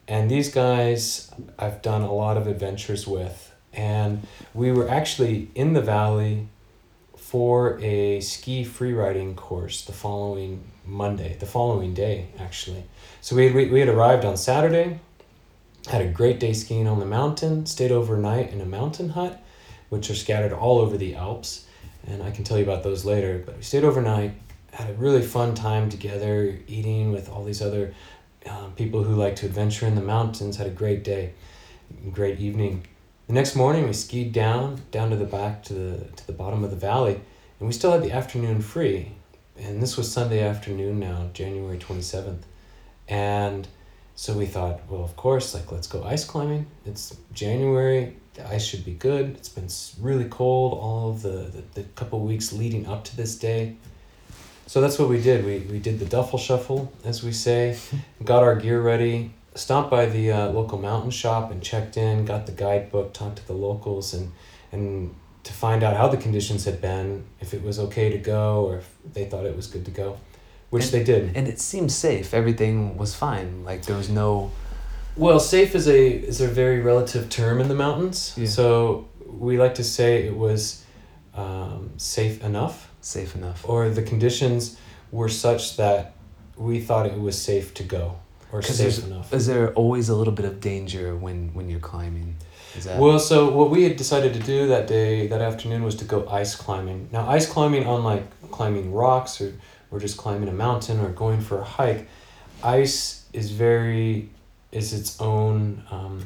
and 0.07 0.31
these 0.31 0.51
guys 0.51 1.31
I've 1.59 1.83
done 1.83 2.03
a 2.03 2.13
lot 2.13 2.37
of 2.37 2.47
adventures 2.47 3.07
with, 3.07 3.55
and 3.73 4.27
we 4.55 4.73
were 4.73 4.89
actually 4.89 5.51
in 5.55 5.73
the 5.73 5.83
valley 5.83 6.49
for 7.17 7.79
a 7.81 8.21
ski 8.21 8.65
free 8.65 8.93
riding 8.93 9.35
course 9.35 9.85
the 9.85 9.93
following 9.93 10.65
Monday, 10.87 11.37
the 11.39 11.47
following 11.47 11.93
day, 11.93 12.29
actually. 12.39 12.85
So 13.21 13.37
we, 13.37 13.51
we, 13.53 13.67
we 13.67 13.81
had 13.81 13.89
arrived 13.91 14.25
on 14.25 14.39
Saturday, 14.39 14.99
had 15.89 16.01
a 16.01 16.09
great 16.09 16.41
day 16.41 16.55
skiing 16.55 16.87
on 16.87 17.01
the 17.01 17.07
mountain, 17.07 17.67
stayed 17.67 17.93
overnight 17.93 18.51
in 18.51 18.63
a 18.63 18.65
mountain 18.65 19.11
hut, 19.11 19.43
which 19.91 20.09
are 20.11 20.15
scattered 20.15 20.53
all 20.53 20.79
over 20.79 20.97
the 20.97 21.15
Alps. 21.15 21.67
And 22.09 22.23
I 22.23 22.31
can 22.31 22.43
tell 22.43 22.57
you 22.57 22.65
about 22.65 22.83
those 22.83 23.05
later. 23.05 23.43
But 23.45 23.57
we 23.57 23.63
stayed 23.63 23.85
overnight, 23.85 24.33
had 24.73 24.91
a 24.91 24.95
really 24.95 25.23
fun 25.23 25.55
time 25.55 25.91
together, 25.91 26.59
eating 26.67 27.13
with 27.13 27.29
all 27.29 27.45
these 27.45 27.61
other 27.61 27.95
um, 28.49 28.73
people 28.73 29.03
who 29.03 29.15
like 29.15 29.37
to 29.37 29.47
adventure 29.47 29.87
in 29.87 29.95
the 29.95 30.01
mountains, 30.01 30.57
had 30.57 30.67
a 30.67 30.71
great 30.71 31.05
day, 31.05 31.35
great 32.13 32.41
evening. 32.41 32.87
The 33.27 33.35
next 33.35 33.57
morning, 33.57 33.87
we 33.87 33.93
skied 33.93 34.33
down, 34.33 34.81
down 34.91 35.11
to 35.11 35.17
the 35.17 35.27
back 35.27 35.63
to 35.65 35.75
the 35.75 36.05
to 36.17 36.27
the 36.27 36.33
bottom 36.33 36.65
of 36.65 36.71
the 36.71 36.77
valley, 36.77 37.21
and 37.59 37.69
we 37.69 37.75
still 37.75 37.93
had 37.93 38.03
the 38.03 38.13
afternoon 38.13 38.63
free. 38.63 39.13
And 39.59 39.83
this 39.83 39.99
was 39.99 40.11
Sunday 40.11 40.43
afternoon 40.43 40.99
now, 40.99 41.29
January 41.35 41.77
twenty 41.77 42.01
seventh, 42.01 42.47
and 43.07 43.69
so 44.15 44.33
we 44.33 44.47
thought, 44.47 44.81
well, 44.89 45.05
of 45.05 45.15
course, 45.15 45.53
like 45.53 45.71
let's 45.71 45.87
go 45.87 46.03
ice 46.05 46.25
climbing. 46.25 46.67
It's 46.87 47.17
January, 47.35 48.17
the 48.39 48.49
ice 48.49 48.65
should 48.65 48.85
be 48.85 48.95
good. 48.95 49.37
It's 49.37 49.49
been 49.49 49.69
really 50.01 50.29
cold 50.29 50.79
all 50.79 51.13
the 51.13 51.51
the, 51.55 51.63
the 51.75 51.83
couple 51.95 52.21
weeks 52.21 52.53
leading 52.53 52.87
up 52.87 53.05
to 53.05 53.17
this 53.17 53.37
day. 53.37 53.77
So 54.67 54.81
that's 54.81 54.99
what 54.99 55.09
we 55.09 55.21
did. 55.21 55.45
We 55.45 55.59
we 55.71 55.79
did 55.79 55.99
the 55.99 56.05
duffel 56.07 56.39
shuffle, 56.39 56.93
as 57.05 57.23
we 57.23 57.33
say, 57.33 57.77
got 58.25 58.43
our 58.43 58.55
gear 58.55 58.81
ready, 58.81 59.33
stopped 59.55 59.91
by 59.91 60.07
the 60.07 60.33
uh, 60.33 60.49
local 60.51 60.79
mountain 60.79 61.11
shop 61.11 61.51
and 61.51 61.63
checked 61.63 61.97
in, 61.97 62.25
got 62.25 62.47
the 62.47 62.53
guidebook, 62.53 63.13
talked 63.13 63.39
to 63.39 63.47
the 63.47 63.55
locals, 63.55 64.15
and 64.15 64.33
and 64.73 65.15
to 65.43 65.53
find 65.53 65.83
out 65.83 65.97
how 65.97 66.09
the 66.09 66.17
conditions 66.17 66.65
had 66.65 66.81
been, 66.81 67.25
if 67.41 67.55
it 67.55 67.63
was 67.63 67.79
okay 67.79 68.11
to 68.11 68.19
go, 68.19 68.67
or 68.67 68.77
if 68.77 68.95
they 69.15 69.25
thought 69.25 69.47
it 69.47 69.57
was 69.57 69.67
good 69.67 69.85
to 69.87 69.91
go, 69.91 70.19
which 70.71 70.91
they 70.91 71.03
did. 71.03 71.35
And 71.35 71.49
it 71.49 71.59
seemed 71.59 71.91
safe. 71.91 72.35
Everything 72.35 72.99
was 72.99 73.15
fine. 73.15 73.65
Like 73.65 73.83
there 73.87 73.97
was 73.97 74.09
no. 74.09 74.51
Well, 75.19 75.41
safe 75.41 75.75
is 75.75 75.89
a 75.89 76.09
is 76.09 76.41
a 76.41 76.49
very 76.49 76.81
relative 76.81 77.29
term 77.29 77.61
in 77.61 77.69
the 77.69 77.75
mountains. 77.75 78.35
Yeah. 78.37 78.47
So 78.47 79.09
we 79.27 79.59
like 79.59 79.75
to 79.75 79.85
say 79.85 80.27
it 80.27 80.37
was 80.37 80.85
um, 81.35 81.91
safe 81.97 82.43
enough, 82.45 82.91
Safe 83.01 83.35
enough. 83.35 83.69
or 83.69 83.91
the 83.91 84.03
conditions 84.03 84.79
were 85.11 85.29
such 85.29 85.77
that 85.77 86.15
we 86.57 86.81
thought 86.81 87.07
it 87.07 87.19
was 87.21 87.41
safe 87.41 87.75
to 87.75 87.83
go 87.83 88.17
or 88.53 88.63
safe 88.63 89.05
enough. 89.07 89.33
Is 89.33 89.47
there 89.47 89.73
always 89.75 90.09
a 90.09 90.15
little 90.15 90.33
bit 90.33 90.45
of 90.47 90.61
danger 90.61 91.17
when 91.17 91.53
when 91.55 91.69
you're 91.69 91.81
climbing? 91.81 92.37
Is 92.77 92.85
that 92.85 93.01
Well, 93.01 93.19
so 93.19 93.51
what 93.51 93.71
we 93.71 93.83
had 93.83 93.97
decided 93.97 94.35
to 94.35 94.41
do 94.41 94.69
that 94.69 94.87
day, 94.87 95.27
that 95.29 95.41
afternoon, 95.41 95.83
was 95.83 95.97
to 95.97 96.05
go 96.05 96.29
ice 96.29 96.55
climbing. 96.55 97.09
Now, 97.13 97.29
ice 97.29 97.47
climbing, 97.47 97.85
unlike 97.85 98.25
climbing 98.51 98.93
rocks 98.93 99.41
or, 99.41 99.53
or 99.91 99.99
just 99.99 100.17
climbing 100.17 100.49
a 100.49 100.53
mountain 100.53 101.01
or 101.01 101.09
going 101.09 101.41
for 101.41 101.59
a 101.61 101.65
hike, 101.65 102.09
ice 102.63 103.25
is 103.33 103.51
very, 103.51 104.29
is 104.71 104.93
its 104.93 105.21
own 105.21 105.83
um, 105.91 106.21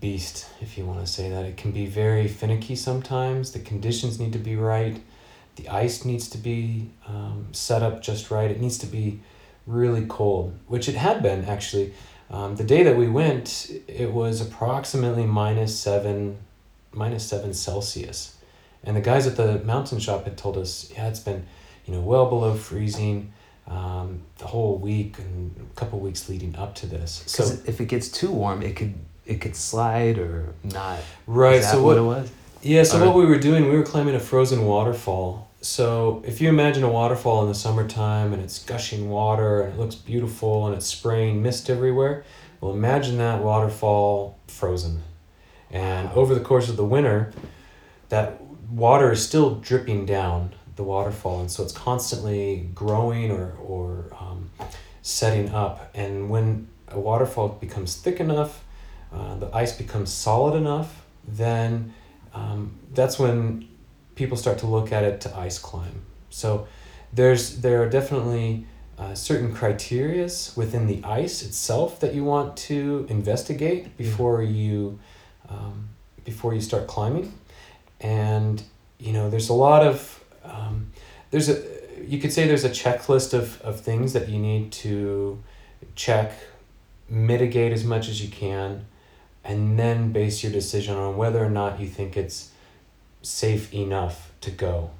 beast, 0.00 0.46
if 0.60 0.78
you 0.78 0.86
want 0.86 1.00
to 1.00 1.06
say 1.06 1.28
that. 1.30 1.44
It 1.44 1.56
can 1.56 1.72
be 1.72 1.86
very 1.86 2.28
finicky 2.28 2.76
sometimes. 2.76 3.52
The 3.52 3.58
conditions 3.58 4.20
need 4.20 4.32
to 4.32 4.38
be 4.38 4.56
right. 4.56 5.02
The 5.56 5.68
ice 5.68 6.04
needs 6.04 6.28
to 6.30 6.38
be 6.38 6.90
um, 7.06 7.48
set 7.52 7.82
up 7.82 8.02
just 8.02 8.30
right. 8.30 8.50
It 8.50 8.60
needs 8.60 8.78
to 8.78 8.86
be 8.86 9.20
really 9.66 10.06
cold, 10.06 10.58
which 10.66 10.88
it 10.88 10.94
had 10.94 11.22
been 11.22 11.44
actually. 11.44 11.92
Um, 12.30 12.54
the 12.54 12.64
day 12.64 12.84
that 12.84 12.96
we 12.96 13.08
went, 13.08 13.72
it 13.88 14.12
was 14.12 14.40
approximately 14.40 15.26
minus 15.26 15.78
seven, 15.78 16.38
minus 16.92 17.26
seven 17.26 17.52
Celsius, 17.52 18.36
and 18.84 18.96
the 18.96 19.00
guys 19.00 19.26
at 19.26 19.36
the 19.36 19.58
mountain 19.64 19.98
shop 19.98 20.24
had 20.24 20.38
told 20.38 20.56
us, 20.56 20.92
yeah, 20.94 21.08
it's 21.08 21.18
been, 21.18 21.44
you 21.86 21.92
know, 21.92 22.00
well 22.00 22.26
below 22.26 22.54
freezing, 22.54 23.32
um, 23.70 24.20
the 24.38 24.46
whole 24.46 24.76
week 24.78 25.18
and 25.18 25.54
a 25.72 25.74
couple 25.80 25.98
weeks 26.00 26.28
leading 26.28 26.54
up 26.56 26.74
to 26.76 26.86
this. 26.86 27.22
So 27.26 27.44
if 27.66 27.80
it 27.80 27.86
gets 27.86 28.08
too 28.08 28.30
warm, 28.30 28.62
it 28.62 28.76
could 28.76 28.94
it 29.26 29.40
could 29.40 29.54
slide 29.54 30.18
or 30.18 30.54
not. 30.64 30.98
right, 31.26 31.56
Is 31.56 31.66
that 31.66 31.72
so 31.74 31.82
what, 31.82 31.96
what? 31.96 31.98
it 31.98 32.02
was? 32.22 32.32
Yeah, 32.62 32.82
so 32.82 33.00
Or- 33.00 33.06
what 33.06 33.14
we 33.16 33.26
were 33.26 33.38
doing, 33.38 33.68
we 33.70 33.76
were 33.76 33.84
climbing 33.84 34.16
a 34.16 34.20
frozen 34.20 34.64
waterfall. 34.66 35.48
So 35.60 36.22
if 36.26 36.40
you 36.40 36.48
imagine 36.48 36.82
a 36.82 36.88
waterfall 36.90 37.42
in 37.42 37.48
the 37.48 37.54
summertime 37.54 38.32
and 38.32 38.42
it's 38.42 38.58
gushing 38.64 39.08
water 39.08 39.60
and 39.62 39.74
it 39.74 39.78
looks 39.78 39.94
beautiful 39.94 40.66
and 40.66 40.74
it's 40.74 40.86
spraying 40.86 41.42
mist 41.42 41.70
everywhere, 41.70 42.24
well, 42.60 42.72
imagine 42.72 43.18
that 43.18 43.40
waterfall 43.42 44.36
frozen. 44.48 45.02
And 45.70 46.10
over 46.12 46.34
the 46.34 46.40
course 46.40 46.68
of 46.68 46.76
the 46.76 46.84
winter, 46.84 47.32
that 48.08 48.40
water 48.70 49.12
is 49.12 49.24
still 49.24 49.54
dripping 49.56 50.06
down 50.06 50.54
the 50.80 50.84
waterfall, 50.84 51.40
and 51.40 51.50
so 51.50 51.62
it's 51.62 51.72
constantly 51.72 52.70
growing 52.74 53.30
or, 53.30 53.52
or 53.62 54.06
um, 54.18 54.50
setting 55.02 55.50
up. 55.50 55.90
And 55.94 56.30
when 56.30 56.68
a 56.88 56.98
waterfall 56.98 57.48
becomes 57.48 57.96
thick 57.96 58.18
enough, 58.18 58.64
uh, 59.12 59.36
the 59.36 59.54
ice 59.54 59.76
becomes 59.76 60.10
solid 60.10 60.56
enough, 60.56 61.04
then 61.28 61.92
um, 62.32 62.78
that's 62.94 63.18
when 63.18 63.68
people 64.14 64.38
start 64.38 64.56
to 64.58 64.66
look 64.66 64.90
at 64.90 65.04
it 65.04 65.20
to 65.20 65.36
ice 65.36 65.58
climb. 65.58 66.00
So 66.30 66.66
there's 67.12 67.60
there 67.60 67.82
are 67.82 67.88
definitely 67.88 68.64
uh, 68.98 69.14
certain 69.14 69.54
criterias 69.54 70.56
within 70.56 70.86
the 70.86 71.02
ice 71.04 71.42
itself 71.42 72.00
that 72.00 72.14
you 72.14 72.24
want 72.24 72.56
to 72.68 73.06
investigate 73.10 73.96
before 73.98 74.42
you 74.42 74.98
um, 75.48 75.90
before 76.24 76.54
you 76.54 76.62
start 76.62 76.86
climbing, 76.86 77.34
and 78.00 78.62
you 78.98 79.12
know 79.12 79.28
there's 79.28 79.50
a 79.50 79.58
lot 79.68 79.84
of 79.84 80.19
um, 80.44 80.92
there's 81.30 81.48
a 81.48 81.62
you 82.06 82.18
could 82.18 82.32
say 82.32 82.46
there's 82.46 82.64
a 82.64 82.70
checklist 82.70 83.34
of, 83.34 83.60
of 83.62 83.80
things 83.80 84.14
that 84.14 84.28
you 84.28 84.38
need 84.38 84.72
to 84.72 85.42
check 85.94 86.32
mitigate 87.08 87.72
as 87.72 87.84
much 87.84 88.08
as 88.08 88.22
you 88.22 88.28
can 88.28 88.86
and 89.44 89.78
then 89.78 90.12
base 90.12 90.42
your 90.42 90.52
decision 90.52 90.96
on 90.96 91.16
whether 91.16 91.44
or 91.44 91.50
not 91.50 91.80
you 91.80 91.86
think 91.86 92.16
it's 92.16 92.50
safe 93.22 93.72
enough 93.74 94.32
to 94.40 94.50
go. 94.50 94.90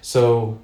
So 0.00 0.60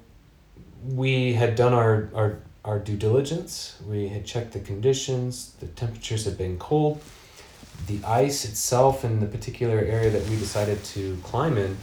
we 0.85 1.33
had 1.33 1.55
done 1.55 1.73
our, 1.73 2.09
our, 2.15 2.39
our 2.65 2.79
due 2.79 2.97
diligence, 2.97 3.77
we 3.87 4.07
had 4.07 4.25
checked 4.25 4.53
the 4.53 4.59
conditions, 4.59 5.53
the 5.59 5.67
temperatures 5.67 6.25
had 6.25 6.37
been 6.37 6.57
cold. 6.57 7.01
The 7.87 7.99
ice 8.05 8.43
itself 8.43 9.05
in 9.05 9.21
the 9.21 9.25
particular 9.25 9.79
area 9.79 10.09
that 10.09 10.27
we 10.27 10.35
decided 10.35 10.83
to 10.85 11.17
climb 11.23 11.57
in 11.57 11.77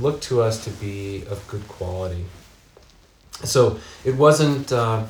looked 0.00 0.22
to 0.24 0.40
us 0.42 0.64
to 0.64 0.70
be 0.70 1.24
of 1.30 1.46
good 1.48 1.66
quality. 1.68 2.24
So 3.44 3.78
it 4.04 4.14
wasn't 4.16 4.72
uh, 4.72 5.04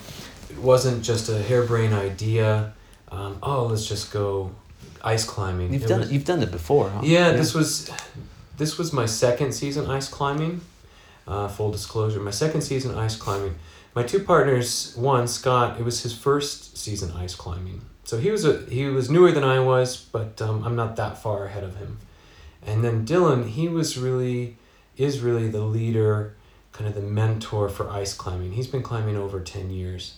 it 0.51 0.59
wasn't 0.59 1.03
just 1.05 1.29
a 1.29 1.39
harebrained 1.43 1.95
idea. 1.95 2.73
Um, 3.11 3.39
oh, 3.43 3.67
let's 3.67 3.87
just 3.87 4.13
go 4.13 4.53
ice 5.05 5.25
climbing. 5.25 5.73
You've 5.73 5.83
It 5.85 5.89
done 5.89 6.01
was- 6.01 6.11
it. 6.11 6.13
You've 6.15 6.25
done 6.25 6.43
it 6.43 6.51
before, 6.51 6.91
huh? 6.91 7.01
yeah, 7.03 7.33
this 7.33 7.55
was 7.55 7.91
this 8.57 8.79
was 8.79 8.93
my 8.93 9.07
second 9.07 9.53
season 9.53 9.91
ice 9.91 10.09
climbing. 10.09 10.61
Uh, 11.27 11.47
full 11.47 11.71
disclosure, 11.71 12.19
my 12.21 12.33
second 12.33 12.63
season 12.63 12.97
ice 12.99 13.15
climbing. 13.17 13.55
My 13.95 14.03
two 14.03 14.21
partners, 14.21 14.93
one 14.97 15.29
Scott, 15.29 15.79
it 15.79 15.85
was 15.85 16.03
his 16.03 16.17
first 16.17 16.77
season 16.79 17.13
ice 17.13 17.35
climbing. 17.35 17.83
So 18.05 18.19
he 18.19 18.31
was 18.31 18.45
a 18.45 18.65
he 18.69 18.87
was 18.87 19.09
newer 19.11 19.31
than 19.31 19.45
I 19.45 19.61
was, 19.61 19.97
but 19.97 20.41
um, 20.43 20.65
I'm 20.65 20.75
not 20.75 20.97
that 20.97 21.23
far 21.23 21.45
ahead 21.45 21.63
of 21.65 21.77
him. 21.77 21.99
And 22.67 22.83
then 22.83 23.05
Dylan, 23.07 23.49
he 23.51 23.69
was 23.69 23.97
really 23.99 24.57
is 25.03 25.21
really 25.21 25.49
the 25.49 25.63
leader, 25.63 26.35
kind 26.73 26.89
of 26.89 26.95
the 26.95 27.01
mentor 27.01 27.69
for 27.69 27.91
ice 27.91 28.15
climbing. 28.15 28.53
He's 28.53 28.67
been 28.67 28.83
climbing 28.83 29.17
over 29.17 29.41
ten 29.41 29.71
years, 29.71 30.15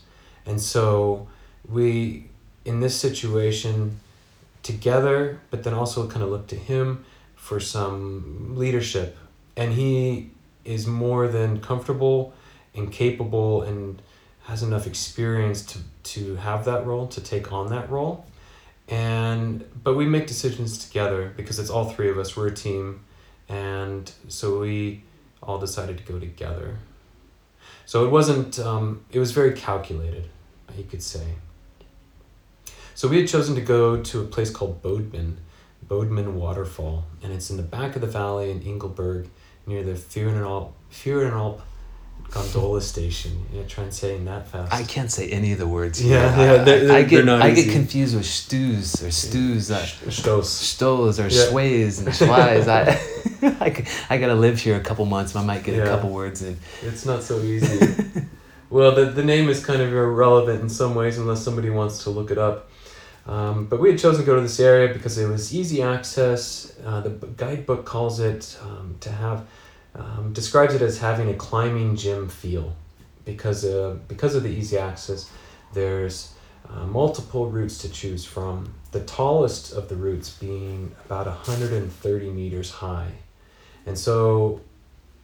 and 0.47 0.61
so 0.61 1.29
we 1.69 2.27
in 2.65 2.81
this 2.81 2.97
situation 2.97 4.01
together, 4.63 5.41
but 5.51 5.63
then 5.65 5.75
also 5.75 6.09
kind 6.09 6.23
of 6.23 6.31
look 6.31 6.47
to 6.49 6.57
him 6.57 7.05
for 7.37 7.61
some 7.61 8.55
leadership. 8.57 9.17
And 9.57 9.75
he 9.75 10.31
is 10.65 10.87
more 10.87 11.29
than 11.29 11.61
comfortable 11.61 12.33
and 12.75 12.91
capable 12.91 13.63
and 13.63 14.01
has 14.45 14.63
enough 14.63 14.87
experience 14.87 15.65
to, 15.67 15.79
to 16.03 16.37
have 16.37 16.65
that 16.65 16.87
role, 16.87 17.07
to 17.09 17.21
take 17.21 17.53
on 17.53 17.69
that 17.69 17.91
role. 17.91 18.27
And 18.89 19.65
but 19.83 19.95
we 19.95 20.07
make 20.07 20.27
decisions 20.27 20.79
together 20.79 21.33
because 21.37 21.59
it's 21.59 21.71
all 21.71 21.91
three 21.91 22.11
of 22.11 22.19
us, 22.19 22.37
we're 22.37 22.49
a 22.49 22.55
team. 22.55 23.01
And 23.49 24.11
so 24.29 24.61
we 24.61 25.05
all 25.43 25.59
decided 25.59 25.99
to 25.99 26.05
go 26.05 26.19
together. 26.19 26.79
So 27.87 28.05
it 28.05 28.11
wasn't 28.11 28.59
um, 28.59 29.05
it 29.11 29.19
was 29.19 29.33
very 29.33 29.53
calculated, 29.53 30.29
you 30.77 30.85
could 30.85 31.03
say. 31.03 31.35
So 32.95 33.09
we 33.09 33.19
had 33.19 33.29
chosen 33.29 33.55
to 33.57 33.61
go 33.61 34.01
to 34.03 34.21
a 34.23 34.25
place 34.25 34.51
called 34.51 34.81
Bodman, 34.81 35.39
Bodman 35.83 36.37
Waterfall, 36.37 37.05
and 37.23 37.33
it's 37.33 37.51
in 37.51 37.57
the 37.57 37.63
back 37.63 37.97
of 37.97 38.01
the 38.01 38.07
valley 38.07 38.51
in 38.51 38.63
Engelberg, 38.63 39.29
near 39.67 39.83
the 39.83 39.93
Furenalp 39.93 41.61
gondola 42.31 42.81
station. 42.81 43.47
Yeah, 43.53 43.63
try 43.65 43.85
and 43.85 43.95
saying 43.95 44.25
that 44.25 44.49
fast. 44.49 44.73
I 44.73 44.83
can't 44.83 45.11
say 45.11 45.31
any 45.31 45.53
of 45.53 45.59
the 45.59 45.67
words. 45.69 46.03
Yeah, 46.05 46.35
here. 46.35 46.47
yeah, 46.47 46.61
I, 46.61 46.65
they're- 46.65 46.93
I, 46.93 46.95
I 46.97 47.01
they're- 47.03 47.09
get 47.09 47.27
they're 47.27 47.43
I 47.43 47.49
get 47.51 47.59
easy. 47.59 47.73
confused 47.73 48.17
with 48.17 48.27
stews 48.27 49.03
or 49.03 49.11
stews. 49.11 49.71
Uh, 49.71 49.79
Stos. 50.09 50.45
Stoles 50.45 51.21
or 51.21 51.29
Yeah. 51.29 51.45
sways 51.49 51.99
and 52.01 52.09
schwais. 52.19 52.67
I, 52.69 52.99
I, 53.65 53.87
I 54.11 54.19
gotta 54.19 54.35
live 54.35 54.59
here 54.61 54.77
a 54.77 54.81
couple 54.81 55.05
months. 55.07 55.37
I 55.37 55.45
might 55.45 55.63
get 55.65 55.77
Yeah. 55.77 55.83
a 55.83 55.87
couple 55.87 56.11
words 56.11 56.43
in. 56.43 56.59
It's 56.83 57.05
not 57.07 57.23
so 57.23 57.41
easy. 57.41 57.79
well, 58.71 58.93
the, 58.95 59.07
the 59.07 59.23
name 59.25 59.49
is 59.49 59.65
kind 59.65 59.81
of 59.81 59.93
irrelevant 59.93 60.61
in 60.63 60.69
some 60.69 60.95
ways 60.95 61.19
unless 61.19 61.43
somebody 61.43 61.71
wants 61.71 62.03
to 62.05 62.11
look 62.11 62.31
it 62.31 62.39
up. 62.39 62.71
Um, 63.27 63.67
but 63.67 63.81
we 63.81 63.89
had 63.91 63.99
chosen 63.99 64.21
to 64.21 64.27
go 64.27 64.35
to 64.37 64.43
this 64.43 64.61
area 64.61 64.93
because 64.93 65.17
it 65.17 65.27
was 65.27 65.55
easy 65.55 65.81
access. 65.83 66.75
Uh, 66.85 67.01
the 67.01 67.11
guidebook 67.37 67.87
calls 67.87 68.21
it 68.21 68.59
um, 68.61 68.97
to 69.01 69.11
have, 69.11 69.47
um, 69.95 70.33
describes 70.33 70.75
it 70.75 70.83
as 70.83 70.99
having 70.99 71.29
a 71.31 71.35
climbing 71.35 71.97
gym 71.97 72.29
feel 72.29 72.75
because, 73.25 73.65
uh, 73.65 73.97
because 74.09 74.35
of 74.35 74.43
the 74.43 74.51
easy 74.51 74.77
access. 74.77 75.31
There's 75.73 76.35
uh, 76.69 76.87
multiple 76.87 77.51
routes 77.51 77.79
to 77.79 77.89
choose 77.89 78.25
from. 78.25 78.75
The 78.93 79.01
tallest 79.01 79.73
of 79.73 79.89
the 79.89 79.97
routes 79.97 80.31
being 80.31 80.95
about 81.05 81.27
130 81.27 82.31
meters 82.31 82.71
high. 82.71 83.13
And 83.87 83.99
so 83.99 84.61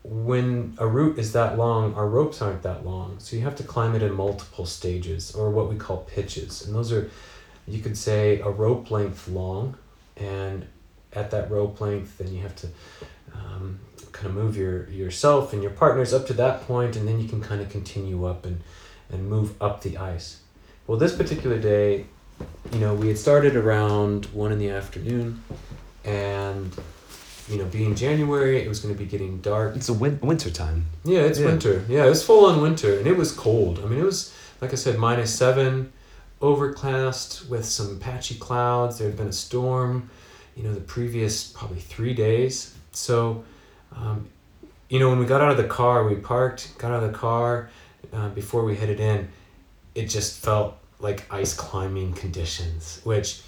when 0.02 0.74
a 0.78 0.86
route 0.86 1.18
is 1.18 1.32
that 1.32 1.58
long, 1.58 1.94
our 1.94 2.08
ropes 2.08 2.40
aren't 2.40 2.62
that 2.62 2.84
long. 2.84 3.16
So 3.18 3.36
you 3.36 3.42
have 3.42 3.56
to 3.56 3.62
climb 3.62 3.94
it 3.94 4.02
in 4.02 4.12
multiple 4.12 4.66
stages 4.66 5.34
or 5.34 5.50
what 5.50 5.68
we 5.68 5.76
call 5.76 5.98
pitches. 5.98 6.66
And 6.66 6.74
those 6.74 6.92
are, 6.92 7.10
you 7.66 7.80
could 7.80 7.96
say, 7.96 8.40
a 8.40 8.48
rope 8.48 8.90
length 8.90 9.28
long. 9.28 9.76
And 10.16 10.66
at 11.12 11.30
that 11.32 11.50
rope 11.50 11.80
length, 11.80 12.18
then 12.18 12.32
you 12.32 12.40
have 12.42 12.56
to 12.56 12.68
um, 13.34 13.80
kind 14.20 14.36
of 14.36 14.42
move 14.44 14.56
your 14.56 14.88
yourself 14.90 15.52
and 15.52 15.62
your 15.62 15.72
partners 15.72 16.12
up 16.12 16.26
to 16.26 16.32
that 16.34 16.66
point, 16.66 16.94
and 16.96 17.08
then 17.08 17.18
you 17.20 17.28
can 17.28 17.40
kind 17.40 17.60
of 17.60 17.70
continue 17.70 18.26
up 18.26 18.44
and, 18.44 18.60
and 19.10 19.28
move 19.28 19.60
up 19.62 19.80
the 19.82 19.96
ice. 19.96 20.40
Well, 20.86 20.98
this 20.98 21.14
particular 21.16 21.58
day, 21.58 22.04
you 22.72 22.78
know, 22.78 22.94
we 22.94 23.08
had 23.08 23.18
started 23.18 23.56
around 23.56 24.26
one 24.26 24.52
in 24.52 24.58
the 24.58 24.70
afternoon, 24.70 25.42
and 26.04 26.74
you 27.48 27.58
know, 27.58 27.64
being 27.64 27.94
January, 27.96 28.62
it 28.62 28.68
was 28.68 28.78
going 28.80 28.94
to 28.94 28.98
be 28.98 29.06
getting 29.06 29.38
dark. 29.40 29.74
It's 29.74 29.88
a 29.88 29.92
win- 29.94 30.20
winter 30.22 30.50
time. 30.50 30.86
Yeah, 31.04 31.20
it's 31.20 31.38
Yeah. 31.40 31.46
winter. 31.46 31.84
Yeah, 31.88 32.04
it 32.06 32.08
was 32.10 32.22
full 32.22 32.44
on 32.46 32.60
winter, 32.62 32.96
and 32.98 33.06
it 33.08 33.16
was 33.16 33.32
cold. 33.32 33.80
I 33.82 33.86
mean, 33.88 33.98
it 34.00 34.04
was 34.04 34.32
like 34.60 34.72
I 34.72 34.76
said, 34.76 34.98
minus 34.98 35.34
seven, 35.34 35.90
overcast 36.42 37.48
with 37.48 37.64
some 37.64 37.98
patchy 37.98 38.34
clouds. 38.34 38.98
There 38.98 39.08
had 39.08 39.16
been 39.16 39.28
a 39.28 39.32
storm, 39.32 40.10
you 40.54 40.62
know, 40.62 40.74
the 40.74 40.80
previous 40.80 41.44
probably 41.44 41.80
three 41.80 42.12
days. 42.14 42.74
So, 42.92 43.44
um, 43.96 44.28
you 44.88 44.98
know, 44.98 45.08
when 45.10 45.18
we 45.18 45.26
got 45.26 45.40
out 45.40 45.50
of 45.50 45.56
the 45.56 45.64
car, 45.64 46.06
we 46.06 46.16
parked, 46.16 46.76
got 46.78 46.90
out 46.92 47.02
of 47.02 47.12
the 47.12 47.16
car 47.18 47.70
uh, 48.12 48.28
before 48.30 48.64
we 48.64 48.76
headed 48.76 49.00
in. 49.00 49.28
It 49.94 50.06
just 50.06 50.38
felt 50.42 50.76
like 50.98 51.24
ice 51.32 51.54
climbing 51.54 52.12
conditions, 52.14 53.00
which 53.04 53.40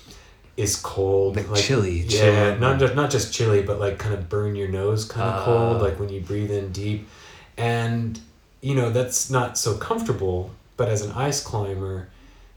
is 0.57 0.77
cold, 0.77 1.37
Like 1.49 1.61
chilly, 1.63 2.01
Yeah, 2.01 2.09
chilly. 2.21 2.59
not 2.61 2.79
just 2.79 2.95
not 2.95 3.11
just 3.11 3.33
chilly, 3.33 3.63
but 3.63 3.81
like 3.81 3.99
kind 3.99 4.15
of 4.15 4.29
burn 4.29 4.55
your 4.55 4.69
nose, 4.69 5.05
kind 5.05 5.29
of 5.29 5.41
Ah. 5.41 5.45
cold, 5.45 5.83
like 5.83 5.99
when 5.99 6.09
you 6.11 6.21
breathe 6.21 6.51
in 6.51 6.73
deep, 6.73 7.09
and 7.57 8.21
you 8.61 8.75
know 8.75 8.91
that's 8.91 9.31
not 9.31 9.57
so 9.59 9.75
comfortable. 9.77 10.51
But 10.77 10.89
as 10.89 11.03
an 11.03 11.13
ice 11.13 11.43
climber, 11.43 12.09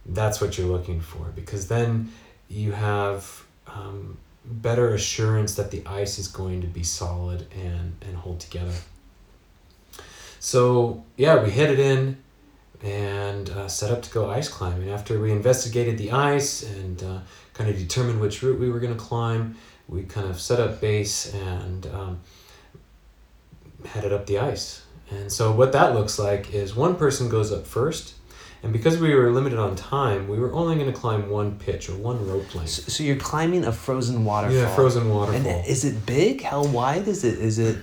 that's 0.06 0.39
what 0.41 0.58
you're 0.58 0.67
looking 0.67 1.00
for 1.02 1.26
because 1.36 1.67
then 1.67 2.12
you 2.50 2.71
have 2.74 3.43
um, 3.67 4.17
better 4.47 4.93
assurance 4.93 5.55
that 5.55 5.71
the 5.71 5.84
ice 5.86 6.19
is 6.19 6.27
going 6.27 6.62
to 6.62 6.67
be 6.67 6.84
solid 6.84 7.47
and 7.53 7.95
and 8.01 8.17
hold 8.17 8.39
together. 8.39 8.75
So 10.39 11.03
yeah, 11.17 11.43
we 11.43 11.51
headed 11.51 11.79
in 11.79 12.17
and 12.84 13.49
uh, 13.49 13.67
set 13.67 13.91
up 13.91 14.01
to 14.03 14.10
go 14.12 14.29
ice 14.29 14.47
climbing. 14.47 14.89
After 14.89 15.19
we 15.19 15.31
investigated 15.31 15.97
the 15.97 16.12
ice 16.12 16.63
and 16.63 17.01
uh, 17.01 17.19
kind 17.53 17.69
of 17.69 17.77
determined 17.77 18.21
which 18.21 18.43
route 18.43 18.60
we 18.60 18.69
were 18.69 18.79
going 18.79 18.93
to 18.93 18.99
climb, 18.99 19.55
we 19.88 20.03
kind 20.03 20.27
of 20.29 20.39
set 20.39 20.60
up 20.60 20.81
base 20.81 21.34
and 21.34 21.88
um, 21.88 22.19
headed 23.86 24.13
up 24.13 24.25
the 24.27 24.39
ice. 24.39 24.84
And 25.10 25.31
so 25.31 25.51
what 25.51 25.71
that 25.71 25.93
looks 25.93 26.17
like 26.19 26.53
is 26.53 26.75
one 26.75 26.95
person 26.95 27.29
goes 27.29 27.51
up 27.51 27.65
first, 27.65 28.15
and 28.65 28.73
because 28.73 28.97
we 28.97 29.13
were 29.13 29.32
limited 29.32 29.60
on 29.60 29.75
time, 29.75 30.28
we 30.28 30.39
were 30.39 30.51
only 30.51 30.73
going 30.73 30.91
to 30.91 30.99
climb 30.99 31.30
one 31.30 31.56
pitch 31.60 31.88
or 31.88 31.95
one 31.97 32.28
rope 32.28 32.56
length. 32.56 32.71
So, 32.71 32.82
so 32.89 33.04
you're 33.04 33.15
climbing 33.15 33.63
a 33.63 33.71
frozen 33.71 34.25
waterfall. 34.25 34.58
Yeah, 34.58 34.73
frozen 34.73 35.08
waterfall. 35.08 35.39
And 35.39 35.67
is 35.67 35.86
it 35.86 36.04
big? 36.08 36.41
How 36.41 36.63
wide 36.63 37.08
is 37.08 37.23
it? 37.23 37.38
Is 37.38 37.60
it? 37.60 37.78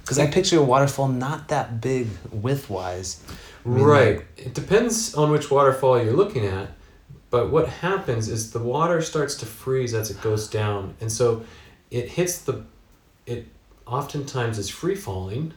Because 0.00 0.18
I 0.18 0.26
picture 0.28 0.58
a 0.58 0.62
waterfall 0.62 1.08
not 1.08 1.48
that 1.48 1.82
big 1.82 2.08
width 2.30 2.70
wise. 2.70 3.22
mean, 3.62 3.84
Right. 3.84 4.24
It 4.38 4.54
depends 4.54 5.14
on 5.14 5.30
which 5.30 5.50
waterfall 5.50 6.02
you're 6.02 6.14
looking 6.14 6.46
at, 6.46 6.70
but 7.28 7.50
what 7.50 7.68
happens 7.68 8.30
is 8.30 8.52
the 8.52 8.58
water 8.58 9.02
starts 9.02 9.34
to 9.36 9.46
freeze 9.46 9.92
as 9.92 10.10
it 10.10 10.22
goes 10.22 10.48
down, 10.48 10.94
and 11.02 11.12
so 11.12 11.44
it 11.90 12.08
hits 12.08 12.38
the, 12.38 12.64
it 13.26 13.48
oftentimes 13.86 14.58
is 14.58 14.70
free 14.70 14.94
falling, 14.94 15.52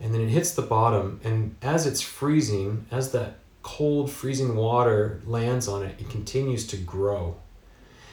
and 0.00 0.14
then 0.14 0.22
it 0.22 0.28
hits 0.30 0.52
the 0.52 0.62
bottom, 0.62 1.20
and 1.22 1.56
as 1.60 1.86
it's 1.86 2.00
freezing, 2.00 2.86
as 2.90 3.12
that 3.12 3.38
cold 3.64 4.10
freezing 4.10 4.54
water 4.54 5.20
lands 5.26 5.66
on 5.66 5.82
it, 5.82 5.96
it 5.98 6.08
continues 6.10 6.66
to 6.68 6.76
grow. 6.76 7.34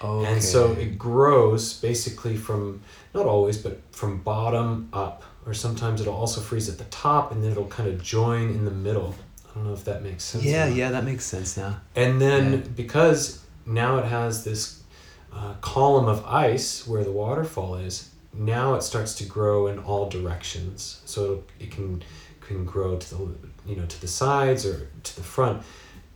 Okay. 0.04 0.32
And 0.32 0.42
so 0.42 0.72
it 0.72 0.98
grows 0.98 1.74
basically 1.74 2.36
from, 2.36 2.82
not 3.14 3.28
always, 3.28 3.58
but 3.58 3.82
from 3.92 4.24
bottom 4.24 4.90
up. 4.94 5.24
Or 5.46 5.54
sometimes 5.54 6.02
it'll 6.02 6.16
also 6.16 6.42
freeze 6.42 6.70
at 6.70 6.78
the 6.80 6.86
top 6.86 7.32
and 7.32 7.44
then 7.44 7.52
it'll 7.52 7.68
kind 7.68 7.90
of 7.90 8.02
join 8.02 8.50
in 8.50 8.66
the 8.66 8.72
middle. 8.72 9.14
I 9.50 9.56
don't 9.56 9.68
know 9.68 9.74
if 9.74 9.84
that 9.86 10.02
makes 10.02 10.24
sense. 10.24 10.44
Yeah, 10.44 10.68
yeah, 10.68 10.90
that 10.92 11.04
makes 11.04 11.26
sense 11.26 11.58
now. 11.58 11.82
And 11.96 12.20
then 12.20 12.54
Yeah. 12.54 12.60
because 12.76 13.44
now 13.66 13.98
it 13.98 14.06
has 14.06 14.44
this 14.44 14.82
uh, 15.34 15.56
column 15.62 16.08
of 16.08 16.26
ice 16.26 16.88
where 16.88 17.04
the 17.04 17.12
waterfall 17.12 17.76
is, 17.76 18.10
now 18.34 18.76
it 18.76 18.84
starts 18.84 19.14
to 19.16 19.26
grow 19.26 19.68
in 19.68 19.80
all 19.80 20.10
directions. 20.10 21.02
So 21.06 21.24
it'll, 21.24 21.44
it 21.60 21.72
can 21.72 22.02
can 22.40 22.66
grow 22.66 22.98
to 22.98 23.10
the 23.10 23.16
you 23.66 23.76
know 23.76 23.86
to 23.86 24.02
the 24.02 24.08
sides 24.08 24.66
or 24.66 24.90
to 25.04 25.16
the 25.16 25.24
front. 25.24 25.64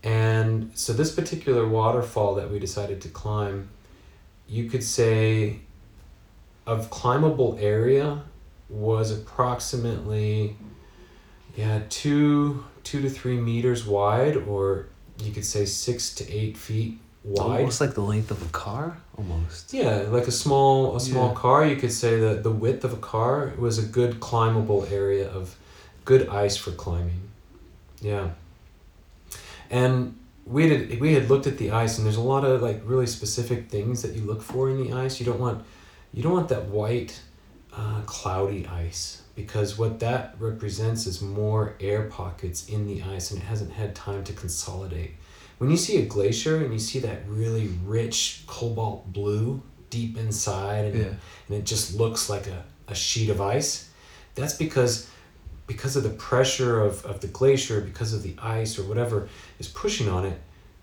And 0.03 0.71
so 0.75 0.93
this 0.93 1.11
particular 1.11 1.67
waterfall 1.67 2.35
that 2.35 2.51
we 2.51 2.59
decided 2.59 3.01
to 3.01 3.09
climb, 3.09 3.69
you 4.47 4.69
could 4.69 4.83
say 4.83 5.59
of 6.67 6.89
climbable 6.89 7.57
area 7.59 8.21
was 8.69 9.11
approximately 9.11 10.55
yeah, 11.55 11.81
two 11.89 12.63
two 12.83 13.01
to 13.01 13.09
three 13.09 13.37
meters 13.37 13.85
wide, 13.85 14.35
or 14.35 14.87
you 15.23 15.31
could 15.31 15.45
say 15.45 15.65
six 15.65 16.13
to 16.15 16.29
eight 16.31 16.57
feet 16.57 16.99
wide. 17.23 17.61
Almost 17.61 17.81
like 17.81 17.93
the 17.93 18.01
length 18.01 18.29
of 18.29 18.41
a 18.45 18.49
car, 18.49 18.97
almost. 19.17 19.73
Yeah, 19.73 20.05
like 20.09 20.27
a 20.27 20.31
small 20.31 20.95
a 20.95 20.99
small 20.99 21.29
Yeah. 21.29 21.35
car. 21.35 21.65
You 21.65 21.77
could 21.77 21.93
say 21.93 22.19
that 22.19 22.43
the 22.43 22.51
width 22.51 22.83
of 22.83 22.93
a 22.93 22.97
car 22.97 23.53
was 23.57 23.77
a 23.77 23.83
good 23.83 24.19
climbable 24.19 24.85
area 24.91 25.29
of 25.29 25.55
good 26.03 26.27
ice 26.27 26.57
for 26.57 26.71
climbing. 26.71 27.21
Yeah. 28.05 28.29
And 29.71 30.15
we 30.45 30.69
had 30.69 30.99
we 30.99 31.13
had 31.13 31.27
looked 31.27 31.47
at 31.47 31.57
the 31.57 31.71
ice, 31.71 31.97
and 31.97 32.05
there's 32.05 32.17
a 32.17 32.21
lot 32.35 32.45
of 32.45 32.61
like 32.61 32.81
really 32.85 33.07
specific 33.07 33.69
things 33.69 34.03
that 34.03 34.13
you 34.15 34.21
look 34.21 34.43
for 34.43 34.69
in 34.69 34.77
the 34.77 34.93
ice. 34.93 35.19
You 35.19 35.25
don't 35.25 35.39
want 35.39 35.65
you 36.13 36.21
don't 36.21 36.33
want 36.33 36.49
that 36.49 36.65
white, 36.65 37.19
uh, 37.75 38.01
cloudy 38.05 38.67
ice 38.67 39.23
because 39.35 39.77
what 39.77 39.99
that 39.99 40.35
represents 40.39 41.07
is 41.07 41.21
more 41.21 41.75
air 41.81 42.03
pockets 42.03 42.69
in 42.69 42.85
the 42.87 43.01
ice, 43.01 43.31
and 43.31 43.41
it 43.41 43.45
hasn't 43.45 43.73
had 43.73 43.95
time 43.95 44.23
to 44.25 44.33
consolidate. 44.33 45.11
When 45.57 45.71
you 45.71 45.77
see 45.77 45.97
a 45.97 46.05
glacier 46.05 46.57
and 46.63 46.71
you 46.71 46.79
see 46.79 46.99
that 46.99 47.23
really 47.27 47.67
rich 47.85 48.43
cobalt 48.45 49.11
blue 49.11 49.61
deep 49.89 50.17
inside, 50.17 50.85
and, 50.85 50.95
Yeah. 50.99 51.13
and 51.47 51.57
it 51.57 51.65
just 51.65 51.95
looks 51.95 52.29
like 52.29 52.47
a, 52.47 52.63
a 52.87 52.95
sheet 52.95 53.29
of 53.29 53.41
ice, 53.41 53.89
that's 54.35 54.53
because 54.53 55.09
because 55.67 55.95
of 55.95 56.03
the 56.03 56.09
pressure 56.09 56.81
of, 56.81 57.05
of 57.05 57.21
the 57.21 57.27
glacier, 57.27 57.81
because 57.81 58.13
of 58.13 58.23
the 58.23 58.35
ice 58.41 58.77
or 58.77 58.83
whatever 58.83 59.27
is 59.59 59.67
pushing 59.67 60.07
on 60.07 60.25
it, 60.25 60.39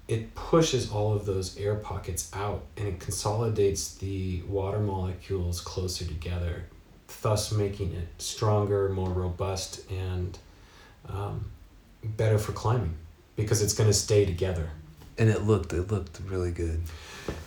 it 0.09 0.35
pushes 0.35 0.91
all 0.91 1.15
of 1.15 1.25
those 1.25 1.57
air 1.57 1.77
pockets 1.77 2.31
out 2.35 2.65
and 2.77 2.89
it 2.89 3.01
consolidates 3.01 3.95
the 3.95 4.43
water 4.43 4.81
molecules 4.81 5.61
closer 5.61 6.05
together, 6.05 6.65
thus 7.23 7.53
making 7.53 7.93
it 7.93 8.09
stronger, 8.19 8.89
more 8.89 9.11
robust, 9.11 9.89
and 9.91 10.39
um, 11.09 11.45
better 12.03 12.39
for 12.39 12.53
climbing 12.53 12.95
because 13.37 13.63
it's 13.63 13.75
going 13.75 13.89
to 13.89 13.95
stay 13.95 14.25
together. 14.25 14.71
And 15.19 15.29
it 15.29 15.43
looked 15.43 15.73
it 15.73 15.91
looked 15.91 16.21
really 16.27 16.51
good. 16.51 16.83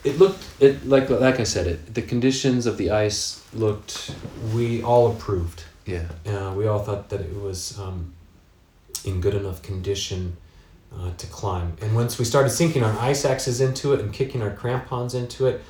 It 0.04 0.20
looked 0.20 0.44
it 0.60 0.88
like 0.88 1.10
like 1.10 1.40
I 1.40 1.44
said 1.44 1.68
it. 1.68 1.94
The 1.94 2.02
conditions 2.02 2.68
of 2.68 2.78
the 2.78 2.92
ice 2.92 3.44
looked. 3.54 4.16
We 4.54 4.84
all 4.84 5.12
approved. 5.12 5.64
Yeah. 5.86 6.06
Uh, 6.26 6.54
we 6.56 6.68
all 6.68 6.80
thought 6.80 7.10
that 7.10 7.22
it 7.22 7.36
was 7.36 7.78
um, 7.80 8.14
in 9.04 9.22
good 9.22 9.36
enough 9.36 9.62
condition 9.62 10.38
uh, 10.94 11.12
to 11.18 11.28
climb. 11.28 11.78
And 11.82 11.96
once 11.96 12.18
we 12.18 12.26
started 12.26 12.50
sinking 12.50 12.84
our 12.84 12.98
ice 13.00 13.26
axes 13.26 13.62
into 13.62 13.94
it 13.94 14.00
and 14.00 14.12
kicking 14.12 14.42
our 14.42 14.52
crampons 14.52 15.14
into 15.14 15.48
it, 15.48 15.62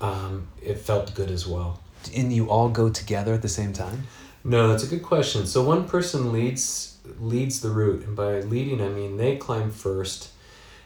um, 0.00 0.48
it 0.62 0.78
felt 0.78 1.14
good 1.14 1.30
as 1.30 1.46
well. 1.46 1.80
And 2.14 2.32
you 2.32 2.48
all 2.50 2.68
go 2.68 2.88
together 2.88 3.34
at 3.34 3.42
the 3.42 3.48
same 3.48 3.72
time? 3.72 4.04
No, 4.44 4.68
that's 4.68 4.84
a 4.84 4.86
good 4.86 5.02
question. 5.02 5.46
So 5.46 5.62
one 5.62 5.88
person 5.88 6.32
leads 6.32 6.98
leads 7.20 7.60
the 7.60 7.70
route, 7.70 8.04
and 8.04 8.16
by 8.16 8.40
leading 8.40 8.80
I 8.80 8.88
mean 8.88 9.16
they 9.16 9.36
climb 9.36 9.70
first. 9.70 10.30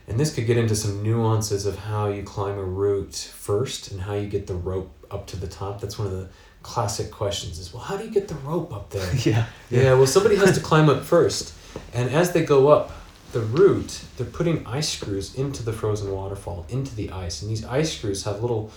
And 0.08 0.18
this 0.18 0.34
could 0.34 0.46
get 0.46 0.56
into 0.56 0.74
some 0.74 1.02
nuances 1.02 1.66
of 1.66 1.78
how 1.78 2.08
you 2.08 2.22
climb 2.22 2.58
a 2.58 2.64
route 2.64 3.14
first 3.14 3.92
and 3.92 4.00
how 4.00 4.14
you 4.14 4.28
get 4.28 4.46
the 4.46 4.54
rope 4.54 4.90
up 5.10 5.26
to 5.28 5.36
the 5.36 5.46
top. 5.46 5.80
That's 5.80 5.98
one 5.98 6.08
of 6.08 6.12
the 6.12 6.28
classic 6.62 7.10
questions 7.10 7.58
is 7.58 7.72
well 7.72 7.82
how 7.82 7.96
do 7.96 8.04
you 8.04 8.10
get 8.10 8.28
the 8.28 8.34
rope 8.36 8.72
up 8.72 8.90
there? 8.90 9.08
Yeah. 9.24 9.46
Yeah, 9.70 9.94
well, 9.94 10.06
somebody 10.06 10.36
has 10.36 10.56
to 10.56 10.62
climb 10.62 10.88
up 10.88 11.04
first. 11.04 11.54
And 11.92 12.10
as 12.10 12.32
they 12.32 12.44
go 12.44 12.68
up 12.68 12.90
the 13.32 13.40
route, 13.40 14.02
they're 14.16 14.26
putting 14.26 14.66
ice 14.66 14.88
screws 14.88 15.34
into 15.34 15.62
the 15.62 15.72
frozen 15.72 16.10
waterfall, 16.10 16.66
into 16.68 16.94
the 16.94 17.10
ice. 17.10 17.42
And 17.42 17.50
these 17.50 17.64
ice 17.64 17.96
screws 17.96 18.24
have 18.24 18.40
little, 18.40 18.72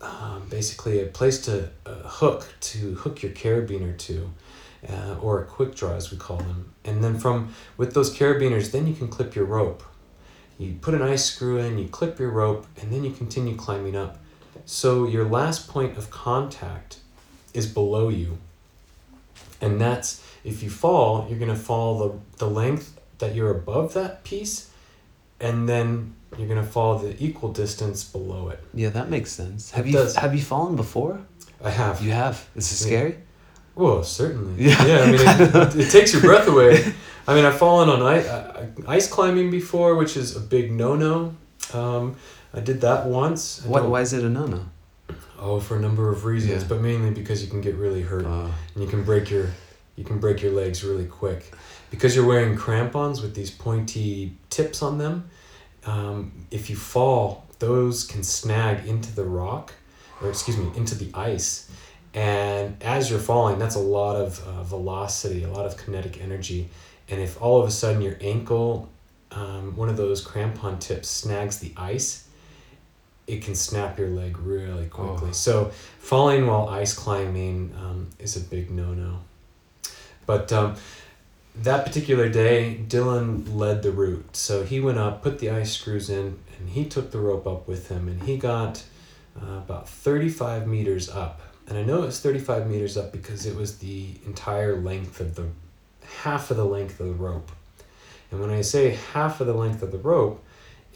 um, 0.00 0.46
basically, 0.50 1.00
a 1.00 1.06
place 1.06 1.40
to 1.42 1.70
uh, 1.86 1.94
hook, 2.04 2.46
to 2.60 2.94
hook 2.96 3.22
your 3.22 3.32
carabiner 3.32 3.96
to, 3.98 4.30
uh, 4.88 5.16
or 5.20 5.42
a 5.42 5.46
quick 5.46 5.74
draw, 5.74 5.94
as 5.94 6.10
we 6.10 6.18
call 6.18 6.36
them. 6.36 6.72
And 6.84 7.02
then 7.02 7.18
from, 7.18 7.54
with 7.76 7.94
those 7.94 8.14
carabiners, 8.14 8.70
then 8.70 8.86
you 8.86 8.94
can 8.94 9.08
clip 9.08 9.34
your 9.34 9.46
rope. 9.46 9.82
You 10.58 10.76
put 10.80 10.94
an 10.94 11.02
ice 11.02 11.24
screw 11.24 11.58
in, 11.58 11.78
you 11.78 11.88
clip 11.88 12.18
your 12.18 12.30
rope, 12.30 12.66
and 12.80 12.92
then 12.92 13.04
you 13.04 13.12
continue 13.12 13.56
climbing 13.56 13.96
up. 13.96 14.18
So 14.66 15.06
your 15.06 15.24
last 15.24 15.68
point 15.68 15.96
of 15.96 16.10
contact 16.10 16.98
is 17.54 17.66
below 17.66 18.08
you. 18.08 18.38
And 19.60 19.80
that's 19.80 20.22
if 20.44 20.62
you 20.62 20.70
fall, 20.70 21.26
you're 21.28 21.38
gonna 21.38 21.56
fall 21.56 21.98
the, 21.98 22.18
the 22.38 22.48
length 22.48 22.98
that 23.18 23.34
you're 23.34 23.50
above 23.50 23.94
that 23.94 24.22
piece, 24.24 24.70
and 25.40 25.68
then 25.68 26.14
you're 26.36 26.48
gonna 26.48 26.62
fall 26.62 26.98
the 26.98 27.16
equal 27.22 27.52
distance 27.52 28.04
below 28.04 28.48
it. 28.50 28.60
Yeah, 28.74 28.90
that 28.90 29.08
makes 29.10 29.30
sense. 29.32 29.70
Have 29.72 29.86
It 29.86 29.90
you 29.90 29.94
does. 29.94 30.16
have 30.16 30.34
you 30.34 30.42
fallen 30.42 30.76
before? 30.76 31.20
I 31.62 31.70
have. 31.70 32.00
You 32.02 32.12
have. 32.12 32.48
Is 32.54 32.70
it 32.70 32.76
scary? 32.76 33.16
Well, 33.74 34.02
certainly. 34.04 34.64
Yeah. 34.64 34.86
Yeah. 34.86 34.98
I 35.00 35.06
mean, 35.06 35.20
it, 35.20 35.86
it 35.86 35.90
takes 35.90 36.12
your 36.12 36.22
breath 36.22 36.46
away. 36.48 36.92
I 37.28 37.34
mean, 37.34 37.44
I've 37.44 37.58
fallen 37.58 37.88
on 37.90 38.00
ice, 38.02 38.26
ice 38.86 39.06
climbing 39.08 39.50
before, 39.50 39.96
which 39.96 40.16
is 40.16 40.34
a 40.36 40.40
big 40.40 40.72
no-no. 40.72 41.34
Um, 41.74 42.16
I 42.54 42.60
did 42.60 42.80
that 42.80 43.06
once. 43.06 43.62
Why, 43.66 43.80
why 43.82 44.00
is 44.00 44.12
it 44.14 44.24
a 44.24 44.28
no 44.30 44.46
no? 44.46 44.64
Oh, 45.40 45.60
for 45.60 45.76
a 45.76 45.80
number 45.80 46.10
of 46.10 46.24
reasons, 46.24 46.62
Yeah. 46.62 46.68
but 46.68 46.80
mainly 46.80 47.10
because 47.10 47.42
you 47.42 47.48
can 47.48 47.60
get 47.60 47.76
really 47.76 48.02
hurt. 48.02 48.26
Uh, 48.26 48.48
and 48.74 48.84
you 48.84 48.88
can 48.88 49.04
break 49.04 49.30
your 49.30 49.48
you 49.96 50.04
can 50.04 50.18
break 50.20 50.42
your 50.42 50.52
legs 50.52 50.84
really 50.84 51.06
quick 51.06 51.52
because 51.90 52.14
you're 52.14 52.26
wearing 52.26 52.56
crampons 52.56 53.20
with 53.20 53.34
these 53.34 53.50
pointy 53.50 54.36
tips 54.48 54.80
on 54.80 54.98
them 54.98 55.28
um, 55.86 56.30
if 56.52 56.70
you 56.70 56.76
fall 56.76 57.44
those 57.58 58.04
can 58.06 58.22
snag 58.22 58.86
into 58.86 59.12
the 59.14 59.24
rock 59.24 59.72
or 60.22 60.28
excuse 60.28 60.56
me 60.56 60.70
into 60.76 60.94
the 60.94 61.10
ice 61.14 61.68
And 62.14 62.76
as 62.82 63.10
you're 63.10 63.18
falling, 63.20 63.58
that's 63.58 63.74
a 63.76 63.80
lot 63.80 64.16
of 64.16 64.40
uh, 64.46 64.62
velocity, 64.62 65.44
a 65.44 65.50
lot 65.50 65.66
of 65.66 65.76
kinetic 65.76 66.20
energy. 66.22 66.68
And 67.10 67.20
if 67.20 67.40
all 67.42 67.60
of 67.60 67.66
a 67.68 67.70
sudden 67.70 68.00
your 68.02 68.16
ankle, 68.20 68.88
um, 69.30 69.76
one 69.76 69.88
of 69.90 69.96
those 69.96 70.24
crampon 70.24 70.78
tips, 70.80 71.08
snags 71.08 71.58
the 71.58 71.72
ice, 71.76 72.27
it 73.28 73.42
can 73.42 73.54
snap 73.54 73.98
your 73.98 74.08
leg 74.08 74.38
really 74.38 74.86
quickly. 74.86 75.28
Oh. 75.28 75.32
So 75.32 75.70
falling 75.98 76.46
while 76.46 76.68
ice 76.68 76.94
climbing 76.94 77.74
um, 77.78 78.08
is 78.18 78.36
a 78.36 78.40
big 78.40 78.70
no 78.70 78.94
no. 78.94 79.20
But 80.26 80.52
um, 80.52 80.76
that 81.54 81.84
particular 81.84 82.28
day, 82.28 82.80
Dylan 82.88 83.54
led 83.54 83.82
the 83.82 83.92
route. 83.92 84.36
So 84.36 84.64
he 84.64 84.80
went 84.80 84.98
up, 84.98 85.22
put 85.22 85.38
the 85.38 85.50
ice 85.50 85.72
screws 85.72 86.10
in, 86.10 86.38
and 86.58 86.70
he 86.70 86.84
took 86.84 87.10
the 87.10 87.18
rope 87.18 87.46
up 87.46 87.68
with 87.68 87.88
him. 87.88 88.08
And 88.08 88.22
he 88.22 88.36
got 88.36 88.82
uh, 89.40 89.58
about 89.58 89.88
35 89.88 90.66
meters 90.66 91.08
up. 91.08 91.40
And 91.66 91.76
I 91.76 91.82
know 91.82 92.02
it 92.02 92.06
was 92.06 92.20
35 92.20 92.66
meters 92.66 92.96
up 92.96 93.12
because 93.12 93.44
it 93.44 93.54
was 93.54 93.78
the 93.78 94.14
entire 94.24 94.76
length 94.76 95.20
of 95.20 95.34
the, 95.34 95.48
half 96.22 96.50
of 96.50 96.56
the 96.56 96.64
length 96.64 96.98
of 97.00 97.08
the 97.08 97.12
rope. 97.12 97.50
And 98.30 98.40
when 98.40 98.50
I 98.50 98.62
say 98.62 98.98
half 99.12 99.40
of 99.40 99.46
the 99.46 99.54
length 99.54 99.82
of 99.82 99.92
the 99.92 99.98
rope, 99.98 100.42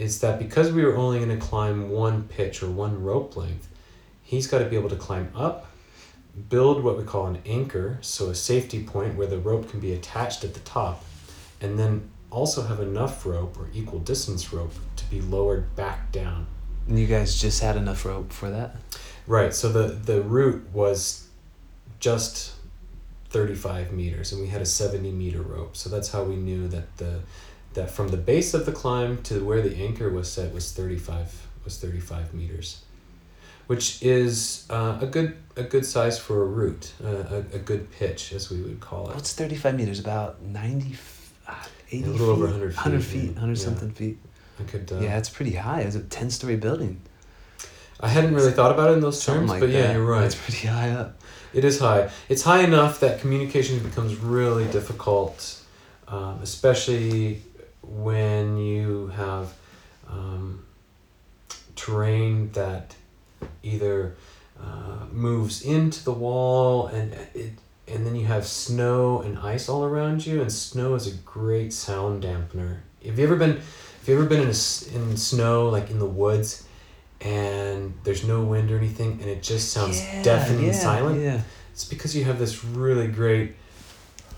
it's 0.02 0.18
that 0.18 0.38
because 0.38 0.72
we 0.72 0.84
were 0.84 0.96
only 0.96 1.18
going 1.18 1.30
to 1.30 1.44
climb 1.44 1.90
one 1.90 2.24
pitch 2.24 2.62
or 2.62 2.70
one 2.70 3.02
rope 3.02 3.36
length, 3.36 3.68
he's 4.22 4.46
got 4.46 4.58
to 4.58 4.66
be 4.66 4.76
able 4.76 4.90
to 4.90 4.96
climb 4.96 5.30
up, 5.34 5.66
build 6.48 6.82
what 6.82 6.96
we 6.96 7.04
call 7.04 7.26
an 7.26 7.38
anchor, 7.46 7.98
so 8.00 8.30
a 8.30 8.34
safety 8.34 8.82
point 8.82 9.16
where 9.16 9.26
the 9.26 9.38
rope 9.38 9.70
can 9.70 9.80
be 9.80 9.92
attached 9.92 10.44
at 10.44 10.54
the 10.54 10.60
top, 10.60 11.04
and 11.60 11.78
then 11.78 12.10
also 12.30 12.62
have 12.62 12.80
enough 12.80 13.26
rope 13.26 13.58
or 13.58 13.68
equal 13.74 13.98
distance 13.98 14.52
rope 14.52 14.72
to 14.96 15.04
be 15.06 15.20
lowered 15.20 15.74
back 15.76 16.10
down. 16.10 16.46
And 16.88 16.98
you 16.98 17.06
guys 17.06 17.40
just 17.40 17.62
had 17.62 17.76
enough 17.76 18.04
rope 18.04 18.32
for 18.32 18.50
that? 18.50 18.76
Right, 19.26 19.54
so 19.54 19.70
the, 19.70 19.88
the 19.88 20.22
route 20.22 20.66
was 20.72 21.28
just 22.00 22.54
35 23.30 23.92
meters 23.92 24.32
and 24.32 24.42
we 24.42 24.48
had 24.48 24.60
a 24.60 24.66
70 24.66 25.10
meter 25.12 25.42
rope. 25.42 25.76
So 25.76 25.88
that's 25.88 26.10
how 26.10 26.22
we 26.24 26.36
knew 26.36 26.68
that 26.68 26.96
the 26.96 27.20
that 27.74 27.90
from 27.90 28.08
the 28.08 28.16
base 28.16 28.54
of 28.54 28.66
the 28.66 28.72
climb 28.72 29.22
to 29.24 29.44
where 29.44 29.62
the 29.62 29.76
anchor 29.76 30.10
was 30.10 30.30
set 30.30 30.52
was 30.52 30.72
35 30.72 31.46
was 31.64 31.78
35 31.78 32.34
meters. 32.34 32.82
Which 33.68 34.02
is 34.02 34.66
uh, 34.70 34.98
a 35.00 35.06
good 35.06 35.36
a 35.56 35.62
good 35.62 35.86
size 35.86 36.18
for 36.18 36.42
a 36.42 36.46
route, 36.46 36.92
uh, 37.02 37.08
a, 37.30 37.36
a 37.54 37.58
good 37.58 37.90
pitch 37.92 38.32
as 38.32 38.50
we 38.50 38.60
would 38.60 38.80
call 38.80 39.08
it. 39.10 39.14
What's 39.14 39.34
35 39.34 39.76
meters? 39.76 40.00
About 40.00 40.42
90, 40.42 40.96
uh, 41.46 41.54
80 41.90 42.04
A 42.04 42.06
little 42.08 42.30
over 42.30 42.48
feet? 42.70 42.76
100 42.76 42.76
feet, 42.76 42.80
100 42.80 42.96
yeah. 42.96 43.02
feet, 43.02 43.32
100 43.34 43.58
Yeah. 43.58 43.64
something 43.64 43.90
feet. 43.92 44.18
I 44.58 44.62
could 44.64 44.92
uh, 44.92 44.98
yeah, 45.00 45.16
it's 45.16 45.30
pretty 45.30 45.52
high. 45.52 45.80
It's 45.82 45.96
a 45.96 46.02
10 46.02 46.30
story 46.30 46.56
building. 46.56 47.00
I 48.00 48.08
hadn't 48.08 48.34
really 48.34 48.50
thought 48.50 48.72
about 48.72 48.90
it 48.90 48.94
in 48.94 49.00
those 49.00 49.24
terms, 49.24 49.48
like 49.48 49.60
but 49.60 49.70
yeah, 49.70 49.92
you're 49.92 50.04
right. 50.04 50.24
It's 50.24 50.34
pretty 50.34 50.66
high 50.66 50.90
up. 50.90 51.20
It 51.54 51.64
is 51.64 51.78
high. 51.78 52.10
It's 52.28 52.42
high 52.42 52.62
enough 52.64 52.98
that 53.00 53.20
communication 53.20 53.78
becomes 53.78 54.16
really 54.16 54.66
difficult, 54.66 55.60
um, 56.08 56.40
especially 56.42 57.42
when 57.82 58.56
you 58.58 59.08
have 59.08 59.52
um, 60.08 60.64
terrain 61.76 62.50
that 62.52 62.94
either 63.62 64.14
uh, 64.60 65.06
moves 65.10 65.62
into 65.62 66.02
the 66.04 66.12
wall 66.12 66.86
and 66.86 67.12
it 67.34 67.52
and 67.88 68.06
then 68.06 68.14
you 68.14 68.26
have 68.26 68.46
snow 68.46 69.20
and 69.22 69.36
ice 69.38 69.68
all 69.68 69.84
around 69.84 70.24
you 70.24 70.40
and 70.40 70.52
snow 70.52 70.94
is 70.94 71.06
a 71.08 71.10
great 71.24 71.72
sound 71.72 72.22
dampener 72.22 72.76
have 73.04 73.18
you 73.18 73.24
ever 73.24 73.34
been 73.36 73.56
have 73.56 74.08
you 74.08 74.14
ever 74.14 74.26
been 74.26 74.40
in 74.40 74.46
a, 74.46 74.94
in 75.10 75.16
snow 75.16 75.68
like 75.68 75.90
in 75.90 75.98
the 75.98 76.06
woods 76.06 76.64
and 77.20 77.92
there's 78.04 78.24
no 78.24 78.42
wind 78.42 78.70
or 78.70 78.76
anything 78.78 79.12
and 79.20 79.24
it 79.28 79.42
just 79.42 79.72
sounds 79.72 80.00
Yeah, 80.00 80.22
deafening 80.22 80.66
yeah, 80.66 80.72
silent 80.72 81.20
Yeah. 81.20 81.40
it's 81.72 81.84
because 81.84 82.14
you 82.14 82.24
have 82.24 82.38
this 82.38 82.64
really 82.64 83.08
great 83.08 83.56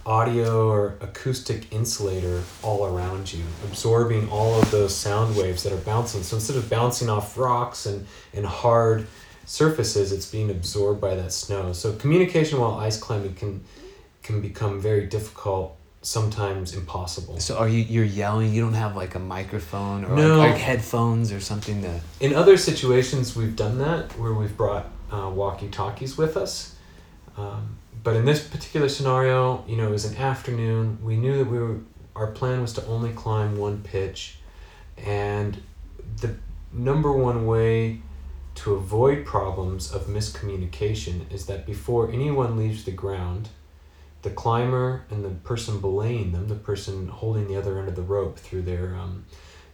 audio 0.07 0.69
or 0.69 0.95
acoustic 1.01 1.73
insulator 1.73 2.43
all 2.63 2.87
around 2.87 3.33
you, 3.33 3.43
absorbing 3.65 4.29
all 4.31 4.61
of 4.61 4.71
those 4.71 4.95
sound 4.95 5.37
waves 5.37 5.63
that 5.63 5.73
are 5.73 5.79
bouncing. 5.79 6.23
So 6.23 6.37
instead 6.37 6.57
of 6.57 6.69
bouncing 6.69 7.09
off 7.09 7.39
rocks 7.39 7.87
and, 7.87 8.07
and 8.35 8.45
hard 8.45 9.07
surfaces, 9.47 10.13
it's 10.13 10.31
being 10.31 10.51
absorbed 10.51 11.01
by 11.01 11.15
that 11.15 11.33
snow. 11.33 11.73
So 11.73 11.93
communication 11.95 12.61
while 12.61 12.75
ice 12.75 12.99
climbing 12.99 13.35
can 13.35 13.65
can 14.23 14.41
become 14.41 14.81
very 14.81 15.05
difficult, 15.07 15.77
sometimes 16.01 16.75
impossible. 16.75 17.39
So 17.41 17.59
are 17.59 17.69
you 17.69 17.81
you're 17.83 18.05
yelling? 18.05 18.53
You 18.55 18.63
don't 18.63 18.75
have 18.75 18.97
like 18.97 19.15
a 19.15 19.19
microphone 19.19 20.05
or 20.05 20.17
No. 20.17 20.39
like, 20.39 20.53
like 20.53 20.61
headphones 20.61 21.31
or 21.33 21.41
something 21.41 21.83
to 21.83 22.01
In 22.21 22.35
other 22.35 22.57
situations, 22.57 23.37
we've 23.37 23.57
done 23.57 23.79
that 23.79 24.19
where 24.19 24.33
we've 24.33 24.57
brought 24.57 24.87
uh, 25.11 25.31
walkie 25.31 25.69
talkies 25.69 26.17
with 26.17 26.37
us. 26.37 26.75
Um, 27.37 27.77
but 28.05 28.17
in 28.17 28.27
this 28.27 28.47
particular 28.47 28.89
scenario, 28.91 29.65
you 29.67 29.77
know, 29.77 29.89
it 29.89 29.91
was 29.91 30.05
an 30.05 30.17
afternoon. 30.19 30.99
We 31.03 31.17
knew 31.17 31.39
that 31.39 31.47
we 31.47 31.59
were, 31.59 31.79
our 32.15 32.29
plan 32.29 32.61
was 32.61 32.75
to 32.75 32.87
only 32.87 33.11
climb 33.13 33.57
one 33.57 33.81
pitch. 33.83 34.37
And 34.99 35.63
the 36.21 36.37
number 36.71 37.11
one 37.11 37.47
way 37.47 38.03
to 38.57 38.75
avoid 38.75 39.25
problems 39.25 39.91
of 39.91 40.03
miscommunication 40.03 41.33
is 41.33 41.47
that 41.47 41.65
before 41.65 42.13
anyone 42.13 42.59
leaves 42.59 42.85
the 42.85 42.93
ground, 42.93 43.49
the 44.21 44.31
climber 44.31 45.05
and 45.11 45.25
the 45.25 45.31
person 45.31 45.81
belaying 45.81 46.33
them, 46.33 46.49
the 46.49 46.55
person 46.55 47.09
holding 47.09 47.49
the 47.49 47.57
other 47.57 47.79
end 47.79 47.89
of 47.89 47.97
the 47.97 48.03
rope 48.03 48.39
through 48.39 48.63
their 48.63 48.95
um, 48.95 49.25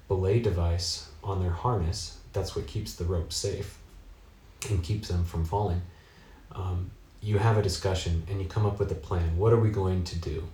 belay 0.06 0.38
device 0.38 1.08
on 1.22 1.42
their 1.42 1.50
harness, 1.50 2.18
that's 2.32 2.54
what 2.54 2.68
keeps 2.68 2.94
the 2.94 3.04
rope 3.04 3.32
safe 3.32 3.78
and 4.68 4.84
keeps 4.84 5.08
them 5.08 5.24
from 5.24 5.44
falling. 5.44 5.82
Um, 6.52 6.92
you 7.22 7.38
have 7.38 7.56
a 7.56 7.62
discussion 7.62 8.24
and 8.28 8.40
you 8.40 8.48
come 8.48 8.66
up 8.66 8.78
with 8.78 8.90
a 8.92 8.96
plan. 8.96 9.36
What 9.36 9.52
are 9.52 9.60
we 9.60 9.70
going 9.70 10.04
to 10.04 10.18
do? 10.18 10.48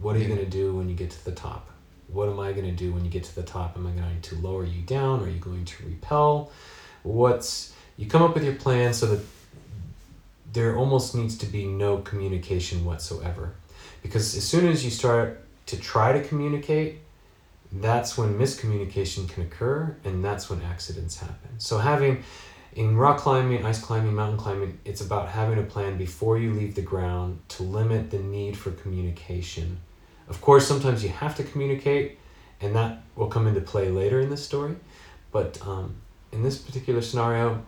What 0.00 0.16
are 0.16 0.18
you 0.18 0.28
going 0.28 0.40
to 0.40 0.46
do 0.46 0.74
when 0.76 0.88
you 0.88 0.94
get 0.94 1.10
to 1.10 1.24
the 1.24 1.32
top? 1.32 1.70
What 2.08 2.28
am 2.28 2.40
I 2.40 2.52
going 2.52 2.66
to 2.66 2.72
do 2.72 2.92
when 2.92 3.04
you 3.04 3.10
get 3.10 3.24
to 3.24 3.34
the 3.34 3.42
top? 3.42 3.76
Am 3.76 3.86
I 3.86 3.90
going 3.90 4.20
to 4.20 4.34
lower 4.36 4.64
you 4.64 4.82
down? 4.82 5.22
Are 5.22 5.28
you 5.28 5.38
going 5.38 5.64
to 5.64 5.86
repel? 5.86 6.50
What's 7.02 7.72
you 7.96 8.06
come 8.06 8.22
up 8.22 8.34
with 8.34 8.44
your 8.44 8.54
plan 8.54 8.94
so 8.94 9.06
that 9.06 9.20
there 10.52 10.76
almost 10.76 11.14
needs 11.14 11.36
to 11.38 11.46
be 11.46 11.66
no 11.66 11.98
communication 11.98 12.84
whatsoever. 12.84 13.54
Because 14.02 14.34
as 14.36 14.46
soon 14.46 14.66
as 14.68 14.84
you 14.84 14.90
start 14.90 15.44
to 15.66 15.76
try 15.76 16.12
to 16.12 16.26
communicate, 16.26 16.98
that's 17.72 18.18
when 18.18 18.36
miscommunication 18.36 19.28
can 19.28 19.44
occur 19.44 19.96
and 20.04 20.24
that's 20.24 20.50
when 20.50 20.60
accidents 20.62 21.18
happen. 21.18 21.50
So 21.58 21.78
having 21.78 22.24
in 22.74 22.96
rock 22.96 23.18
climbing, 23.18 23.64
ice 23.64 23.80
climbing, 23.80 24.14
mountain 24.14 24.38
climbing, 24.38 24.78
it's 24.84 25.00
about 25.00 25.28
having 25.28 25.58
a 25.58 25.62
plan 25.62 25.96
before 25.96 26.38
you 26.38 26.52
leave 26.52 26.74
the 26.74 26.82
ground 26.82 27.40
to 27.48 27.62
limit 27.62 28.10
the 28.10 28.18
need 28.18 28.56
for 28.56 28.70
communication. 28.70 29.80
Of 30.28 30.40
course, 30.40 30.66
sometimes 30.66 31.02
you 31.02 31.08
have 31.10 31.34
to 31.36 31.42
communicate, 31.42 32.18
and 32.60 32.74
that 32.76 33.02
will 33.16 33.26
come 33.26 33.48
into 33.48 33.60
play 33.60 33.90
later 33.90 34.20
in 34.20 34.30
this 34.30 34.44
story. 34.44 34.76
But 35.32 35.58
um, 35.66 35.96
in 36.30 36.42
this 36.42 36.58
particular 36.58 37.02
scenario, 37.02 37.62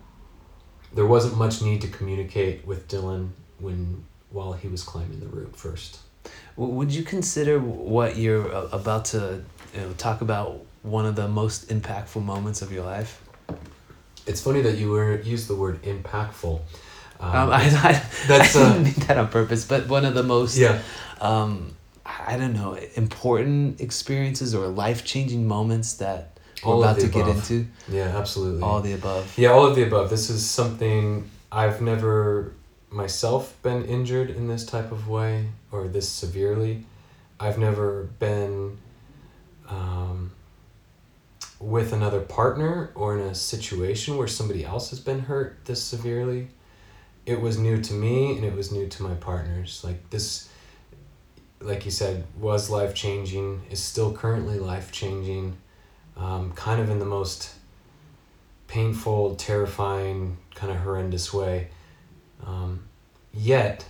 there 0.93 1.05
wasn't 1.05 1.37
much 1.37 1.61
need 1.61 1.81
to 1.81 1.87
communicate 1.87 2.65
with 2.65 2.87
Dylan 2.87 3.29
when 3.59 4.05
while 4.29 4.53
he 4.53 4.67
was 4.67 4.83
climbing 4.83 5.19
the 5.19 5.27
route 5.27 5.55
first. 5.55 5.99
Would 6.55 6.91
you 6.91 7.03
consider 7.03 7.59
what 7.59 8.15
you're 8.15 8.49
about 8.49 9.05
to 9.05 9.43
you 9.73 9.81
know, 9.81 9.93
talk 9.93 10.21
about 10.21 10.65
one 10.81 11.05
of 11.05 11.15
the 11.15 11.27
most 11.27 11.69
impactful 11.69 12.23
moments 12.23 12.61
of 12.61 12.71
your 12.71 12.83
life? 12.83 13.21
It's 14.25 14.41
funny 14.41 14.61
that 14.61 14.77
you 14.77 14.91
were 14.91 15.19
used 15.21 15.47
the 15.47 15.55
word 15.55 15.81
impactful. 15.83 16.61
Um, 17.19 17.35
Um, 17.35 17.49
I, 17.51 17.63
I, 17.65 18.03
that's, 18.27 18.55
I 18.55 18.61
uh, 18.61 18.73
didn't 18.73 18.83
mean 18.83 19.07
that 19.07 19.17
on 19.17 19.27
purpose, 19.29 19.65
but 19.65 19.87
one 19.87 20.05
of 20.05 20.13
the 20.13 20.23
most, 20.23 20.57
yeah, 20.57 20.81
um, 21.21 21.73
I 22.05 22.37
don't 22.37 22.53
know, 22.53 22.77
important 22.95 23.79
experiences 23.81 24.53
or 24.53 24.67
life 24.67 25.03
changing 25.05 25.47
moments 25.47 25.95
that 25.95 26.37
we're 26.65 26.73
All 26.73 26.83
of 26.83 26.91
about 26.91 27.01
to 27.01 27.07
get 27.07 27.27
into. 27.27 27.67
yeah, 27.89 28.17
absolutely. 28.17 28.61
All 28.61 28.81
the 28.81 28.93
above. 28.93 29.33
Yeah, 29.37 29.49
all 29.49 29.65
of 29.65 29.75
the 29.75 29.83
above. 29.83 30.09
This 30.09 30.29
is 30.29 30.49
something 30.49 31.29
I've 31.51 31.81
never 31.81 32.53
myself 32.89 33.55
been 33.63 33.83
injured 33.85 34.29
in 34.29 34.47
this 34.47 34.65
type 34.65 34.91
of 34.91 35.07
way 35.09 35.49
or 35.71 35.87
this 35.87 36.07
severely. 36.07 36.85
I've 37.39 37.57
never 37.57 38.03
been 38.19 38.77
um, 39.67 40.31
with 41.63 41.93
another 41.93 42.19
partner 42.19 42.91
or 42.93 43.17
in 43.17 43.25
a 43.25 43.33
situation 43.33 44.17
where 44.17 44.27
somebody 44.27 44.65
else 44.65 44.89
has 44.89 44.99
been 44.99 45.21
hurt 45.21 45.63
this 45.63 45.81
severely. 45.81 46.49
It 47.25 47.39
was 47.39 47.57
new 47.57 47.81
to 47.81 47.93
me 47.93 48.35
and 48.35 48.43
it 48.43 48.53
was 48.53 48.73
new 48.73 48.89
to 48.89 49.03
my 49.03 49.13
partners. 49.13 49.81
Like 49.81 50.09
this, 50.09 50.49
like 51.61 51.85
you 51.85 51.91
said, 51.91 52.25
was 52.37 52.69
life 52.69 52.93
changing, 52.93 53.61
is 53.71 53.81
still 53.81 54.11
currently 54.11 54.59
life 54.59 54.91
changing, 54.91 55.55
um, 56.17 56.51
kind 56.51 56.81
of 56.81 56.89
in 56.89 56.99
the 56.99 57.05
most 57.05 57.53
painful, 58.67 59.35
terrifying, 59.35 60.35
kind 60.55 60.69
of 60.69 60.79
horrendous 60.79 61.33
way. 61.33 61.69
Um, 62.45 62.83
yet, 63.33 63.85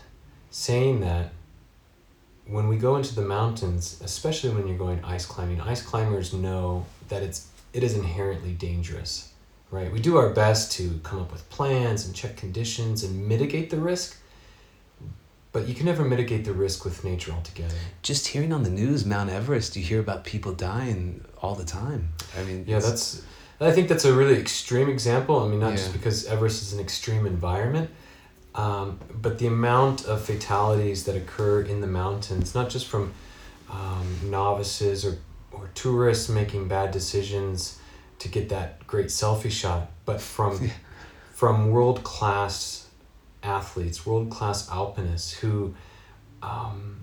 saying 0.51 0.99
that, 0.99 1.31
when 2.45 2.67
we 2.67 2.77
go 2.77 2.97
into 2.97 3.15
the 3.15 3.23
mountains, 3.23 3.99
especially 4.03 4.51
when 4.51 4.67
you're 4.67 4.77
going 4.77 5.03
ice 5.03 5.25
climbing, 5.25 5.59
ice 5.61 5.81
climbers 5.81 6.33
know 6.33 6.85
that 7.07 7.23
it's 7.23 7.47
it 7.73 7.83
is 7.83 7.95
inherently 7.95 8.53
dangerous, 8.53 9.33
right? 9.71 9.91
We 9.91 9.99
do 9.99 10.17
our 10.17 10.29
best 10.29 10.71
to 10.73 10.99
come 11.03 11.19
up 11.19 11.31
with 11.31 11.49
plans 11.49 12.05
and 12.05 12.15
check 12.15 12.37
conditions 12.37 13.03
and 13.03 13.27
mitigate 13.27 13.69
the 13.69 13.77
risk, 13.77 14.17
but 15.51 15.67
you 15.67 15.73
can 15.73 15.85
never 15.85 16.03
mitigate 16.03 16.45
the 16.45 16.53
risk 16.53 16.85
with 16.85 17.03
nature 17.03 17.31
altogether. 17.31 17.75
Just 18.01 18.27
hearing 18.27 18.53
on 18.53 18.63
the 18.63 18.69
news, 18.69 19.05
Mount 19.05 19.29
Everest, 19.29 19.75
you 19.75 19.83
hear 19.83 19.99
about 19.99 20.23
people 20.23 20.53
dying 20.53 21.23
all 21.41 21.55
the 21.55 21.65
time. 21.65 22.09
I 22.39 22.43
mean, 22.43 22.65
Yeah, 22.67 22.79
that's. 22.79 23.21
I 23.59 23.71
think 23.71 23.87
that's 23.87 24.03
a 24.03 24.13
really 24.13 24.37
extreme 24.37 24.89
example. 24.89 25.39
I 25.39 25.47
mean, 25.47 25.59
not 25.59 25.73
just 25.73 25.93
because 25.93 26.25
Everest 26.25 26.63
is 26.63 26.73
an 26.73 26.79
extreme 26.81 27.25
environment, 27.25 27.89
um, 28.55 28.99
but 29.13 29.39
the 29.39 29.47
amount 29.47 30.05
of 30.05 30.21
fatalities 30.25 31.05
that 31.05 31.15
occur 31.15 31.61
in 31.61 31.79
the 31.79 31.87
mountains, 31.87 32.53
not 32.53 32.69
just 32.69 32.87
from 32.87 33.13
um, 33.69 34.19
novices 34.25 35.05
or, 35.05 35.17
or 35.53 35.69
tourists 35.75 36.29
making 36.29 36.67
bad 36.67 36.91
decisions 36.91 37.79
to 38.19 38.27
get 38.27 38.49
that 38.49 38.85
great 38.87 39.07
selfie 39.07 39.51
shot, 39.51 39.89
but 40.05 40.19
from 40.21 40.63
Yeah. 40.63 40.69
from 41.33 41.71
world 41.71 42.03
class 42.03 42.87
athletes, 43.41 44.05
world 44.05 44.29
class 44.29 44.69
alpinists 44.69 45.31
who 45.33 45.75
um, 46.41 47.01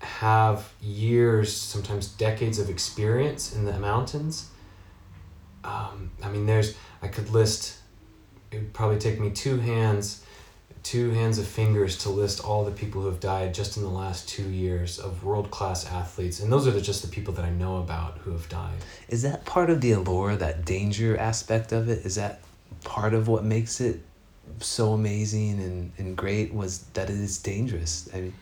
have 0.00 0.72
years, 0.80 1.54
sometimes 1.56 2.08
decades 2.08 2.58
of 2.58 2.68
experience 2.70 3.54
in 3.54 3.64
the 3.64 3.78
mountains. 3.78 4.50
Um, 5.64 6.10
I 6.22 6.28
mean, 6.28 6.46
there's 6.46 6.74
I 7.02 7.08
could 7.08 7.30
list. 7.30 7.78
It 8.50 8.56
would 8.58 8.72
probably 8.72 8.98
take 8.98 9.18
me 9.20 9.30
two 9.30 9.58
hands, 9.58 10.24
two 10.86 11.10
hands 11.10 11.36
of 11.40 11.48
fingers 11.48 11.98
to 11.98 12.08
list 12.08 12.44
all 12.44 12.64
the 12.64 12.70
people 12.70 13.00
who 13.00 13.08
have 13.08 13.18
died 13.18 13.52
just 13.52 13.76
in 13.76 13.82
the 13.82 13.88
last 13.88 14.28
two 14.28 14.48
years 14.48 15.00
of 15.00 15.24
world 15.24 15.50
class 15.50 15.84
athletes, 15.84 16.38
and 16.38 16.52
those 16.52 16.64
are 16.64 16.70
the, 16.70 16.80
just 16.80 17.02
the 17.02 17.08
people 17.08 17.34
that 17.34 17.44
I 17.44 17.50
know 17.50 17.78
about 17.78 18.18
who 18.18 18.30
have 18.30 18.48
died. 18.48 18.76
Is 19.08 19.22
that 19.22 19.44
part 19.44 19.68
of 19.68 19.80
the 19.80 19.90
allure, 19.90 20.36
that 20.36 20.64
danger 20.64 21.16
aspect 21.16 21.72
of 21.72 21.88
it? 21.88 22.06
Is 22.06 22.14
that 22.14 22.40
part 22.84 23.14
of 23.14 23.26
what 23.26 23.42
makes 23.42 23.80
it 23.80 24.00
so 24.60 24.92
amazing 24.92 25.58
and, 25.58 25.92
and 25.98 26.16
great 26.16 26.54
was 26.54 26.84
that 26.94 27.10
it 27.10 27.16
is 27.16 27.38
dangerous? 27.38 28.08
I 28.14 28.20
mean, 28.20 28.34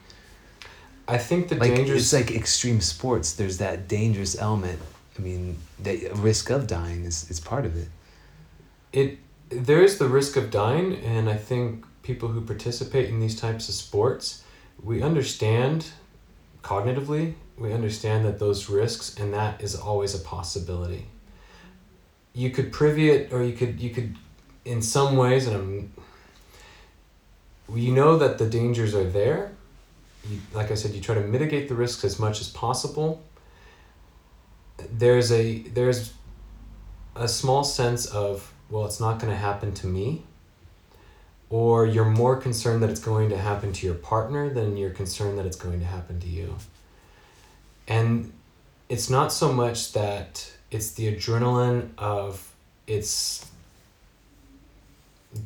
I 1.09 1.17
think 1.17 1.49
the 1.49 1.57
like 1.57 1.75
dangers. 1.75 2.13
it's 2.13 2.13
like 2.13 2.37
extreme 2.37 2.83
sports. 2.83 3.33
There's 3.33 3.57
that 3.57 3.89
dangerous 3.89 4.39
element. 4.39 4.81
I 5.19 5.23
mean, 5.23 5.57
the 5.83 6.11
risk 6.17 6.51
of 6.51 6.67
dying 6.67 7.07
is, 7.07 7.31
is 7.31 7.41
part 7.41 7.65
of 7.65 7.75
it. 7.75 7.89
it 8.93 9.19
there 9.49 9.83
is 9.83 9.99
the 9.99 10.09
risk 10.09 10.37
of 10.37 10.51
dying 10.51 10.97
and 10.97 11.29
i 11.29 11.37
think 11.37 11.85
people 12.05 12.29
who 12.29 12.41
participate 12.41 13.09
in 13.09 13.19
these 13.19 13.39
types 13.39 13.69
of 13.69 13.75
sports 13.75 14.45
we 14.83 15.03
understand 15.03 15.87
cognitively 16.63 17.35
we 17.57 17.73
understand 17.73 18.25
that 18.25 18.39
those 18.39 18.69
risks 18.69 19.17
and 19.19 19.33
that 19.33 19.63
is 19.63 19.77
always 19.77 20.15
a 20.15 20.19
possibility. 20.19 21.07
You 22.33 22.51
could 22.51 22.73
privy 22.73 23.11
it 23.11 23.33
or 23.33 23.45
you 23.45 23.53
could 23.53 23.81
you 23.81 23.91
could 23.91 24.17
in 24.65 24.83
some 24.83 25.17
ways 25.17 25.47
and 25.47 25.57
i'm 25.57 25.93
you 27.75 27.93
know 27.93 28.19
that 28.19 28.39
the 28.39 28.47
dangers 28.47 28.95
are 28.95 29.05
there. 29.05 29.53
You, 30.29 30.41
like 30.53 30.71
i 30.71 30.75
said 30.75 30.93
you 30.93 31.01
try 31.01 31.15
to 31.15 31.21
mitigate 31.21 31.69
the 31.69 31.75
risks 31.75 32.05
as 32.05 32.19
much 32.19 32.41
as 32.41 32.49
possible. 32.49 33.23
There's 34.91 35.31
a 35.31 35.59
there's 35.63 36.13
a 37.15 37.29
small 37.29 37.63
sense 37.63 38.07
of 38.07 38.53
well 38.69 38.85
it's 38.85 38.99
not 38.99 39.21
going 39.21 39.33
to 39.33 39.39
happen 39.39 39.73
to 39.75 39.87
me 39.87 40.25
or 41.51 41.87
you're 41.87 42.05
more 42.05 42.37
concerned 42.37 42.83
that 42.83 42.91
it's 42.91 43.01
going 43.01 43.29
to 43.31 43.39
happen 43.39 43.73
to 43.73 43.87
your 43.87 43.95
partner 43.95 44.51
than 44.51 44.77
you're 44.77 44.91
concerned 44.91 45.39
that 45.39 45.47
it's 45.47 45.57
going 45.57 45.81
to 45.81 45.87
happen 45.87 46.21
to 46.21 46.27
you. 46.27 46.57
And 47.87 48.33
it's 48.89 49.11
not 49.11 49.33
so 49.33 49.53
much 49.53 49.93
that 49.93 50.53
it's 50.71 50.93
the 50.93 51.15
adrenaline 51.15 51.91
of 51.99 52.53
it's 52.87 53.47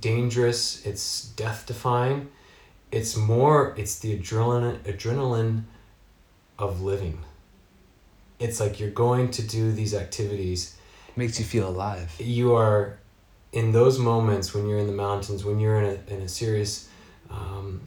dangerous 0.00 0.84
it's 0.84 1.28
death 1.30 1.64
defying 1.66 2.28
it's 2.90 3.16
more 3.16 3.74
it's 3.76 3.98
the 3.98 4.18
adrenaline 4.18 4.78
adrenaline 4.80 5.64
of 6.58 6.82
living. 6.82 7.18
It's 8.38 8.60
like 8.60 8.80
you're 8.80 8.90
going 8.90 9.30
to 9.32 9.42
do 9.42 9.72
these 9.72 9.94
activities. 9.94 10.76
Makes 11.16 11.38
you 11.38 11.44
feel 11.44 11.68
alive. 11.68 12.14
you 12.18 12.54
are 12.54 12.98
in 13.52 13.72
those 13.72 13.98
moments 13.98 14.54
when 14.54 14.66
you're 14.66 14.78
in 14.78 14.86
the 14.86 14.92
mountains 14.92 15.44
when 15.44 15.58
you're 15.58 15.78
in 15.78 15.84
a, 15.84 16.14
in 16.14 16.20
a 16.20 16.28
serious 16.28 16.88
um, 17.30 17.80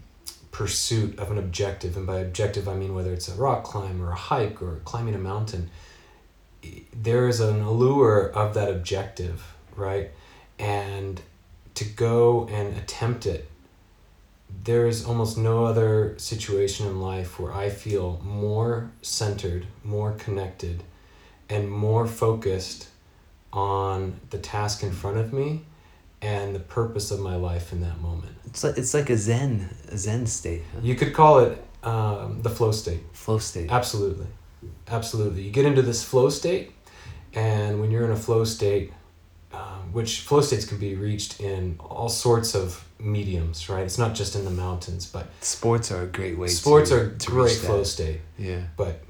pursuit 0.51 1.17
of 1.17 1.31
an 1.31 1.37
objective 1.37 1.95
and 1.95 2.05
by 2.05 2.19
objective 2.19 2.67
i 2.67 2.73
mean 2.73 2.93
whether 2.93 3.13
it's 3.13 3.29
a 3.29 3.35
rock 3.35 3.63
climb 3.63 4.01
or 4.01 4.11
a 4.11 4.15
hike 4.15 4.61
or 4.61 4.81
climbing 4.85 5.15
a 5.15 5.19
mountain 5.19 5.69
there 6.93 7.27
is 7.27 7.39
an 7.39 7.61
allure 7.61 8.31
of 8.33 8.53
that 8.53 8.69
objective 8.69 9.43
right? 9.75 10.11
And 10.59 11.21
to 11.75 11.85
go 11.85 12.47
and 12.51 12.77
attempt 12.77 13.25
it 13.25 13.47
there 14.63 14.85
is 14.85 15.05
almost 15.05 15.37
no 15.37 15.65
other 15.65 16.13
situation 16.17 16.85
in 16.85 16.99
life 16.99 17.39
where 17.39 17.53
i 17.53 17.69
feel 17.69 18.21
more 18.21 18.91
centered 19.01 19.65
more 19.81 20.11
connected 20.11 20.83
and 21.49 21.71
more 21.71 22.05
focused 22.05 22.89
on 23.53 24.19
the 24.29 24.37
task 24.37 24.83
in 24.83 24.91
front 24.91 25.17
of 25.17 25.33
me 25.33 25.61
and 26.21 26.55
the 26.55 26.59
purpose 26.59 27.11
of 27.11 27.19
my 27.19 27.35
life 27.35 27.71
in 27.73 27.81
that 27.81 27.99
moment. 27.99 28.33
It's 28.45 28.63
like 28.63 28.77
it's 28.77 28.93
like 28.93 29.09
a 29.09 29.17
zen 29.17 29.69
a 29.89 29.97
zen 29.97 30.25
state, 30.27 30.63
huh? 30.73 30.79
You 30.83 30.95
could 30.95 31.13
call 31.13 31.39
it 31.39 31.63
um, 31.83 32.41
the 32.41 32.49
flow 32.49 32.71
state. 32.71 33.01
flow 33.13 33.39
state. 33.39 33.71
Absolutely. 33.71 34.27
Absolutely. 34.87 35.41
You 35.43 35.51
get 35.51 35.65
into 35.65 35.81
this 35.81 36.03
flow 36.03 36.29
state, 36.29 36.71
and 37.33 37.81
when 37.81 37.89
you're 37.91 38.05
in 38.05 38.11
a 38.11 38.15
flow 38.15 38.43
state, 38.43 38.93
um, 39.53 39.91
which 39.91 40.21
flow 40.21 40.41
states 40.41 40.65
can 40.65 40.77
be 40.77 40.95
reached 40.95 41.39
in 41.39 41.77
all 41.79 42.09
sorts 42.09 42.53
of 42.55 42.85
mediums, 42.99 43.69
right? 43.69 43.83
It's 43.83 43.97
not 43.97 44.13
just 44.13 44.35
in 44.35 44.45
the 44.45 44.51
mountains, 44.51 45.05
but 45.07 45.27
Sports 45.41 45.91
are 45.91 46.03
a 46.03 46.07
great 46.07 46.37
way. 46.37 46.47
sports 46.47 46.91
to, 46.91 46.95
are 46.97 47.09
to 47.09 47.29
great 47.29 47.57
flow 47.57 47.83
state. 47.83 48.21
Yeah, 48.37 48.61
But 48.77 49.01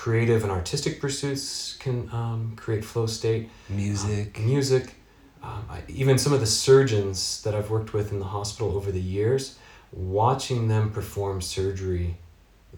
creative 0.00 0.44
and 0.44 0.50
artistic 0.50 0.98
pursuits 0.98 1.76
can 1.78 2.08
um, 2.10 2.54
create 2.56 2.82
flow 2.82 3.04
state. 3.04 3.50
music. 3.68 4.38
Um, 4.38 4.46
music. 4.46 4.94
Um, 5.42 5.66
I, 5.68 5.82
even 5.88 6.16
some 6.16 6.32
of 6.32 6.40
the 6.40 6.46
surgeons 6.46 7.42
that 7.42 7.54
I've 7.54 7.68
worked 7.68 7.92
with 7.92 8.10
in 8.10 8.18
the 8.18 8.24
hospital 8.24 8.74
over 8.74 8.90
the 8.90 9.00
years, 9.00 9.58
watching 9.92 10.68
them 10.68 10.90
perform 10.90 11.42
surgery, 11.42 12.16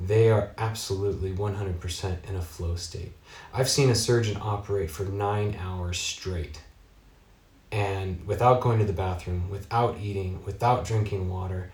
they 0.01 0.31
are 0.31 0.51
absolutely 0.59 1.33
100% 1.33 2.29
in 2.29 2.35
a 2.35 2.43
flow 2.43 2.75
state. 2.75 3.13
I've 3.55 3.69
seen 3.69 3.89
a 3.89 3.95
surgeon 3.95 4.37
operate 4.43 4.91
for 4.91 5.05
nine 5.05 5.57
hours 5.61 6.01
straight 6.01 6.61
and 7.71 8.27
without 8.27 8.61
going 8.61 8.81
to 8.81 8.85
the 8.85 8.93
bathroom, 8.93 9.49
without 9.49 9.97
eating, 10.01 10.45
without 10.45 10.85
drinking 10.85 11.31
water, 11.31 11.71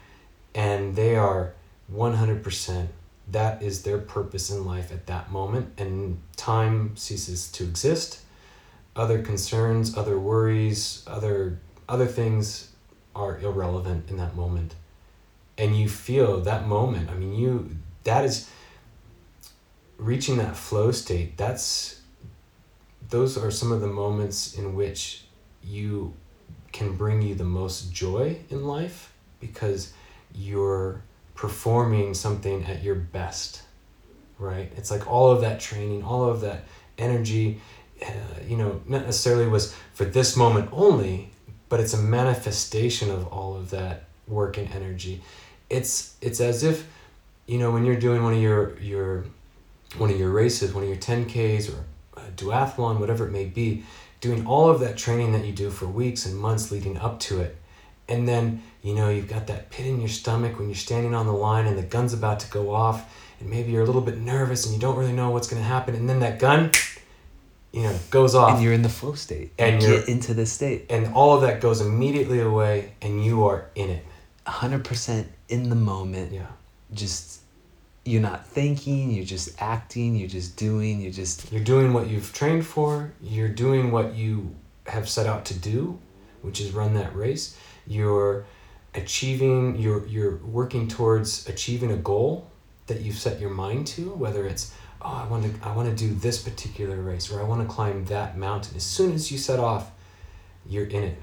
and 0.54 0.94
they 0.94 1.16
are 1.16 1.54
100% 1.90 2.88
that 3.30 3.62
is 3.62 3.82
their 3.82 3.98
purpose 3.98 4.50
in 4.50 4.64
life 4.64 4.90
at 4.90 5.06
that 5.06 5.30
moment, 5.30 5.78
and 5.78 6.20
time 6.36 6.96
ceases 6.96 7.50
to 7.52 7.64
exist 7.64 8.20
other 8.96 9.22
concerns, 9.22 9.96
other 9.96 10.18
worries, 10.18 11.04
other 11.06 11.60
other 11.88 12.06
things 12.06 12.72
are 13.14 13.38
irrelevant 13.38 14.10
in 14.10 14.16
that 14.16 14.36
moment. 14.36 14.74
And 15.56 15.76
you 15.76 15.88
feel 15.88 16.40
that 16.40 16.66
moment. 16.66 17.08
I 17.10 17.14
mean, 17.14 17.34
you 17.34 17.76
that 18.04 18.24
is 18.24 18.50
reaching 19.96 20.38
that 20.38 20.56
flow 20.56 20.90
state. 20.92 21.36
That's 21.36 22.00
those 23.08 23.38
are 23.38 23.50
some 23.50 23.72
of 23.72 23.80
the 23.80 23.86
moments 23.86 24.54
in 24.54 24.74
which 24.74 25.24
you 25.62 26.14
can 26.72 26.94
bring 26.94 27.22
you 27.22 27.34
the 27.34 27.44
most 27.44 27.92
joy 27.92 28.38
in 28.50 28.64
life 28.64 29.12
because 29.40 29.92
you're 30.34 31.02
performing 31.38 32.14
something 32.14 32.64
at 32.64 32.82
your 32.82 32.96
best. 32.96 33.62
Right? 34.38 34.70
It's 34.76 34.90
like 34.90 35.10
all 35.10 35.30
of 35.30 35.40
that 35.40 35.58
training, 35.58 36.04
all 36.04 36.24
of 36.28 36.42
that 36.42 36.64
energy 36.96 37.60
uh, 38.02 38.10
you 38.46 38.56
know, 38.56 38.80
not 38.86 39.04
necessarily 39.04 39.46
was 39.48 39.74
for 39.94 40.04
this 40.04 40.36
moment 40.36 40.68
only, 40.72 41.30
but 41.68 41.80
it's 41.80 41.94
a 41.94 41.98
manifestation 41.98 43.10
of 43.10 43.26
all 43.28 43.56
of 43.56 43.70
that 43.70 44.04
work 44.26 44.56
and 44.56 44.70
energy. 44.72 45.20
It's 45.68 46.14
it's 46.20 46.40
as 46.40 46.62
if, 46.62 46.86
you 47.46 47.58
know, 47.58 47.70
when 47.70 47.84
you're 47.84 47.96
doing 47.96 48.22
one 48.22 48.34
of 48.34 48.40
your 48.40 48.78
your 48.78 49.24
one 49.96 50.10
of 50.10 50.18
your 50.18 50.30
races, 50.30 50.72
one 50.72 50.84
of 50.84 50.88
your 50.88 50.98
ten 50.98 51.24
Ks 51.24 51.68
or 51.68 51.84
a 52.16 52.30
duathlon, 52.36 53.00
whatever 53.00 53.26
it 53.26 53.32
may 53.32 53.46
be, 53.46 53.84
doing 54.20 54.46
all 54.46 54.70
of 54.70 54.80
that 54.80 54.96
training 54.96 55.32
that 55.32 55.44
you 55.44 55.52
do 55.52 55.70
for 55.70 55.86
weeks 55.86 56.24
and 56.24 56.36
months 56.36 56.70
leading 56.70 56.96
up 56.98 57.18
to 57.20 57.40
it, 57.40 57.56
and 58.08 58.28
then 58.28 58.62
you 58.88 58.94
know 58.94 59.08
you've 59.10 59.28
got 59.28 59.46
that 59.48 59.70
pit 59.70 59.86
in 59.86 60.00
your 60.00 60.08
stomach 60.08 60.58
when 60.58 60.68
you're 60.68 60.74
standing 60.88 61.14
on 61.14 61.26
the 61.26 61.32
line 61.32 61.66
and 61.66 61.76
the 61.76 61.82
gun's 61.82 62.14
about 62.14 62.40
to 62.40 62.50
go 62.50 62.74
off, 62.74 62.98
and 63.40 63.50
maybe 63.50 63.70
you're 63.72 63.82
a 63.82 63.86
little 63.86 64.00
bit 64.10 64.18
nervous 64.18 64.64
and 64.64 64.74
you 64.74 64.80
don't 64.80 64.96
really 64.96 65.12
know 65.12 65.30
what's 65.30 65.48
going 65.48 65.62
to 65.62 65.68
happen, 65.68 65.94
and 65.94 66.08
then 66.08 66.20
that 66.20 66.38
gun 66.38 66.70
you 67.72 67.82
know, 67.82 67.94
goes 68.10 68.34
off. 68.34 68.54
and 68.54 68.62
you're 68.62 68.72
in 68.72 68.80
the 68.82 68.88
flow 68.88 69.12
state. 69.14 69.52
And 69.58 69.82
you 69.82 69.88
you're- 69.88 70.00
get 70.00 70.08
into 70.08 70.32
the 70.34 70.46
state. 70.46 70.86
and 70.90 71.12
all 71.14 71.34
of 71.36 71.42
that 71.42 71.60
goes 71.60 71.80
immediately 71.82 72.40
away, 72.40 72.92
and 73.02 73.22
you 73.24 73.44
are 73.46 73.66
in 73.74 73.90
it. 73.90 74.04
hundred 74.46 74.82
percent 74.84 75.28
in 75.50 75.68
the 75.68 75.76
moment. 75.76 76.32
Yeah. 76.32 76.46
Just 76.94 77.40
you're 78.06 78.22
not 78.22 78.46
thinking. 78.46 79.10
You're 79.10 79.26
just 79.26 79.60
acting. 79.60 80.16
You're 80.16 80.30
just 80.40 80.56
doing. 80.56 81.02
You're 81.02 81.12
just 81.12 81.52
You're 81.52 81.62
doing 81.74 81.92
what 81.92 82.08
you've 82.08 82.32
trained 82.32 82.64
for, 82.64 83.12
you're 83.20 83.50
doing 83.66 83.90
what 83.92 84.14
you 84.14 84.54
have 84.86 85.06
set 85.06 85.26
out 85.26 85.44
to 85.50 85.54
do, 85.54 85.98
which 86.40 86.58
is 86.62 86.72
run 86.72 86.94
that 86.94 87.14
race. 87.14 87.54
You're 87.86 88.46
achieving 89.02 89.76
you're 89.76 90.04
you're 90.06 90.36
working 90.58 90.88
towards 90.88 91.48
achieving 91.48 91.90
a 91.92 91.96
goal 91.96 92.30
that 92.88 93.00
you've 93.02 93.18
set 93.26 93.40
your 93.40 93.50
mind 93.50 93.86
to 93.86 94.02
whether 94.24 94.46
it's 94.46 94.64
oh 95.02 95.14
i 95.24 95.26
want 95.30 95.42
to 95.44 95.50
i 95.68 95.70
want 95.78 95.88
to 95.88 95.94
do 96.06 96.14
this 96.26 96.38
particular 96.48 96.96
race 97.10 97.30
or 97.30 97.40
i 97.40 97.44
want 97.44 97.60
to 97.66 97.68
climb 97.76 98.04
that 98.06 98.36
mountain. 98.36 98.76
As 98.76 98.84
soon 98.96 99.10
as 99.18 99.30
you 99.32 99.38
set 99.38 99.58
off 99.60 99.84
you're 100.66 100.86
in 100.98 101.02
it. 101.12 101.18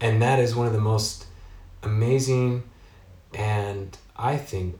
And 0.00 0.22
that 0.22 0.38
is 0.38 0.54
one 0.54 0.66
of 0.68 0.72
the 0.72 0.84
most 0.94 1.26
amazing 1.82 2.62
and 3.34 3.96
i 4.16 4.36
think 4.36 4.74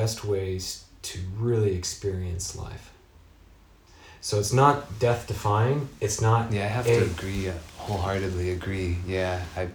best 0.00 0.24
ways 0.24 0.84
to 1.02 1.18
really 1.38 1.74
experience 1.74 2.56
life. 2.56 2.90
So 4.20 4.38
it's 4.42 4.54
not 4.54 4.98
death 4.98 5.26
defying 5.26 5.88
it's 6.00 6.20
not 6.28 6.50
Yeah, 6.52 6.64
I 6.64 6.68
have 6.78 6.86
a- 6.86 7.00
to 7.00 7.04
agree, 7.04 7.48
uh, 7.48 7.52
wholeheartedly 7.78 8.50
agree. 8.58 8.96
Yeah, 9.06 9.42
I 9.56 9.68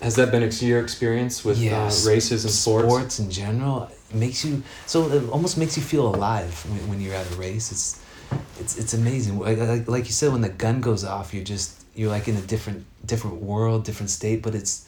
has 0.00 0.14
that 0.16 0.30
been 0.30 0.42
ex- 0.42 0.62
your 0.62 0.80
experience 0.80 1.44
with 1.44 1.58
Yes. 1.58 2.06
uh, 2.06 2.10
races 2.10 2.44
and 2.44 2.52
sports 2.52 2.86
sports 2.88 3.18
in 3.18 3.30
general 3.30 3.90
it 4.10 4.14
makes 4.16 4.44
you 4.44 4.62
so 4.86 5.10
it 5.10 5.28
almost 5.30 5.58
makes 5.58 5.76
you 5.76 5.82
feel 5.82 6.06
alive 6.14 6.52
when, 6.70 6.88
when 6.88 7.00
you're 7.00 7.14
at 7.14 7.30
a 7.30 7.34
race. 7.36 7.70
It's 7.72 8.00
it's 8.60 8.76
it's 8.78 8.94
amazing. 8.94 9.38
Like, 9.38 9.88
like 9.88 10.04
you 10.06 10.12
said, 10.12 10.32
when 10.32 10.40
the 10.42 10.48
gun 10.64 10.80
goes 10.80 11.02
off, 11.04 11.32
you're 11.34 11.44
just 11.44 11.82
you're 11.94 12.10
like 12.10 12.28
in 12.28 12.36
a 12.36 12.40
different 12.42 12.84
different 13.06 13.36
world, 13.42 13.84
different 13.84 14.10
state. 14.10 14.42
But 14.42 14.54
it's 14.54 14.86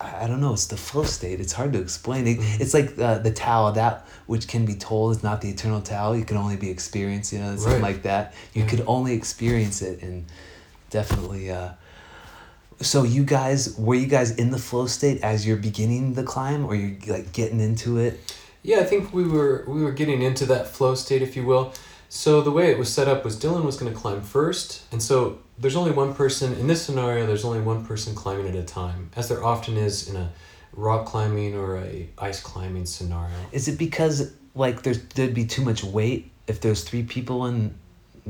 I 0.00 0.26
don't 0.28 0.40
know. 0.40 0.52
It's 0.52 0.66
the 0.66 0.76
flow 0.76 1.04
state. 1.04 1.40
It's 1.40 1.52
hard 1.54 1.72
to 1.72 1.80
explain. 1.80 2.26
It, 2.26 2.38
Mhm. 2.38 2.60
It's 2.60 2.74
like 2.74 2.98
uh, 2.98 3.18
the 3.18 3.32
Tao 3.32 3.70
that 3.72 4.06
which 4.26 4.46
can 4.48 4.64
be 4.66 4.74
told 4.74 5.16
is 5.16 5.22
not 5.22 5.40
the 5.40 5.48
eternal 5.50 5.80
Tao. 5.80 6.12
You 6.12 6.24
can 6.24 6.36
only 6.36 6.56
be 6.56 6.70
experienced. 6.70 7.32
You 7.32 7.40
know, 7.40 7.56
something 7.56 7.82
Right. 7.82 7.94
like 7.94 8.02
that. 8.04 8.34
You 8.54 8.62
Yeah. 8.62 8.68
could 8.70 8.84
only 8.86 9.12
experience 9.14 9.82
it, 9.82 10.00
and 10.02 10.24
definitely. 10.90 11.50
Uh, 11.50 11.70
so 12.80 13.02
you 13.02 13.24
guys 13.24 13.76
were 13.76 13.94
you 13.94 14.06
guys 14.06 14.30
in 14.32 14.50
the 14.50 14.58
flow 14.58 14.86
state 14.86 15.22
as 15.22 15.46
you're 15.46 15.56
beginning 15.56 16.14
the 16.14 16.22
climb, 16.22 16.64
or 16.66 16.74
you're 16.74 16.96
like 17.06 17.32
getting 17.32 17.60
into 17.60 17.98
it? 17.98 18.34
Yeah, 18.62 18.80
I 18.80 18.84
think 18.84 19.12
we 19.12 19.24
were 19.24 19.64
we 19.66 19.82
were 19.82 19.92
getting 19.92 20.22
into 20.22 20.46
that 20.46 20.68
flow 20.68 20.94
state, 20.94 21.22
if 21.22 21.36
you 21.36 21.44
will. 21.44 21.72
So 22.08 22.40
the 22.40 22.50
way 22.50 22.70
it 22.70 22.78
was 22.78 22.92
set 22.92 23.06
up 23.06 23.24
was 23.24 23.38
Dylan 23.38 23.64
was 23.64 23.76
going 23.76 23.92
to 23.92 23.98
climb 23.98 24.22
first, 24.22 24.84
and 24.92 25.02
so 25.02 25.38
there's 25.58 25.76
only 25.76 25.90
one 25.90 26.14
person 26.14 26.54
in 26.54 26.66
this 26.66 26.82
scenario. 26.82 27.26
There's 27.26 27.44
only 27.44 27.60
one 27.60 27.84
person 27.84 28.14
climbing 28.14 28.48
at 28.48 28.54
a 28.54 28.62
time, 28.62 29.10
as 29.14 29.28
there 29.28 29.44
often 29.44 29.76
is 29.76 30.08
in 30.08 30.16
a 30.16 30.32
rock 30.72 31.06
climbing 31.06 31.54
or 31.54 31.76
a 31.78 32.08
ice 32.18 32.40
climbing 32.40 32.86
scenario. 32.86 33.34
Is 33.52 33.68
it 33.68 33.78
because 33.78 34.32
like 34.54 34.82
there's 34.82 35.02
there'd 35.08 35.34
be 35.34 35.46
too 35.46 35.62
much 35.62 35.84
weight 35.84 36.30
if 36.46 36.60
there's 36.60 36.82
three 36.82 37.02
people 37.02 37.46
in 37.46 37.74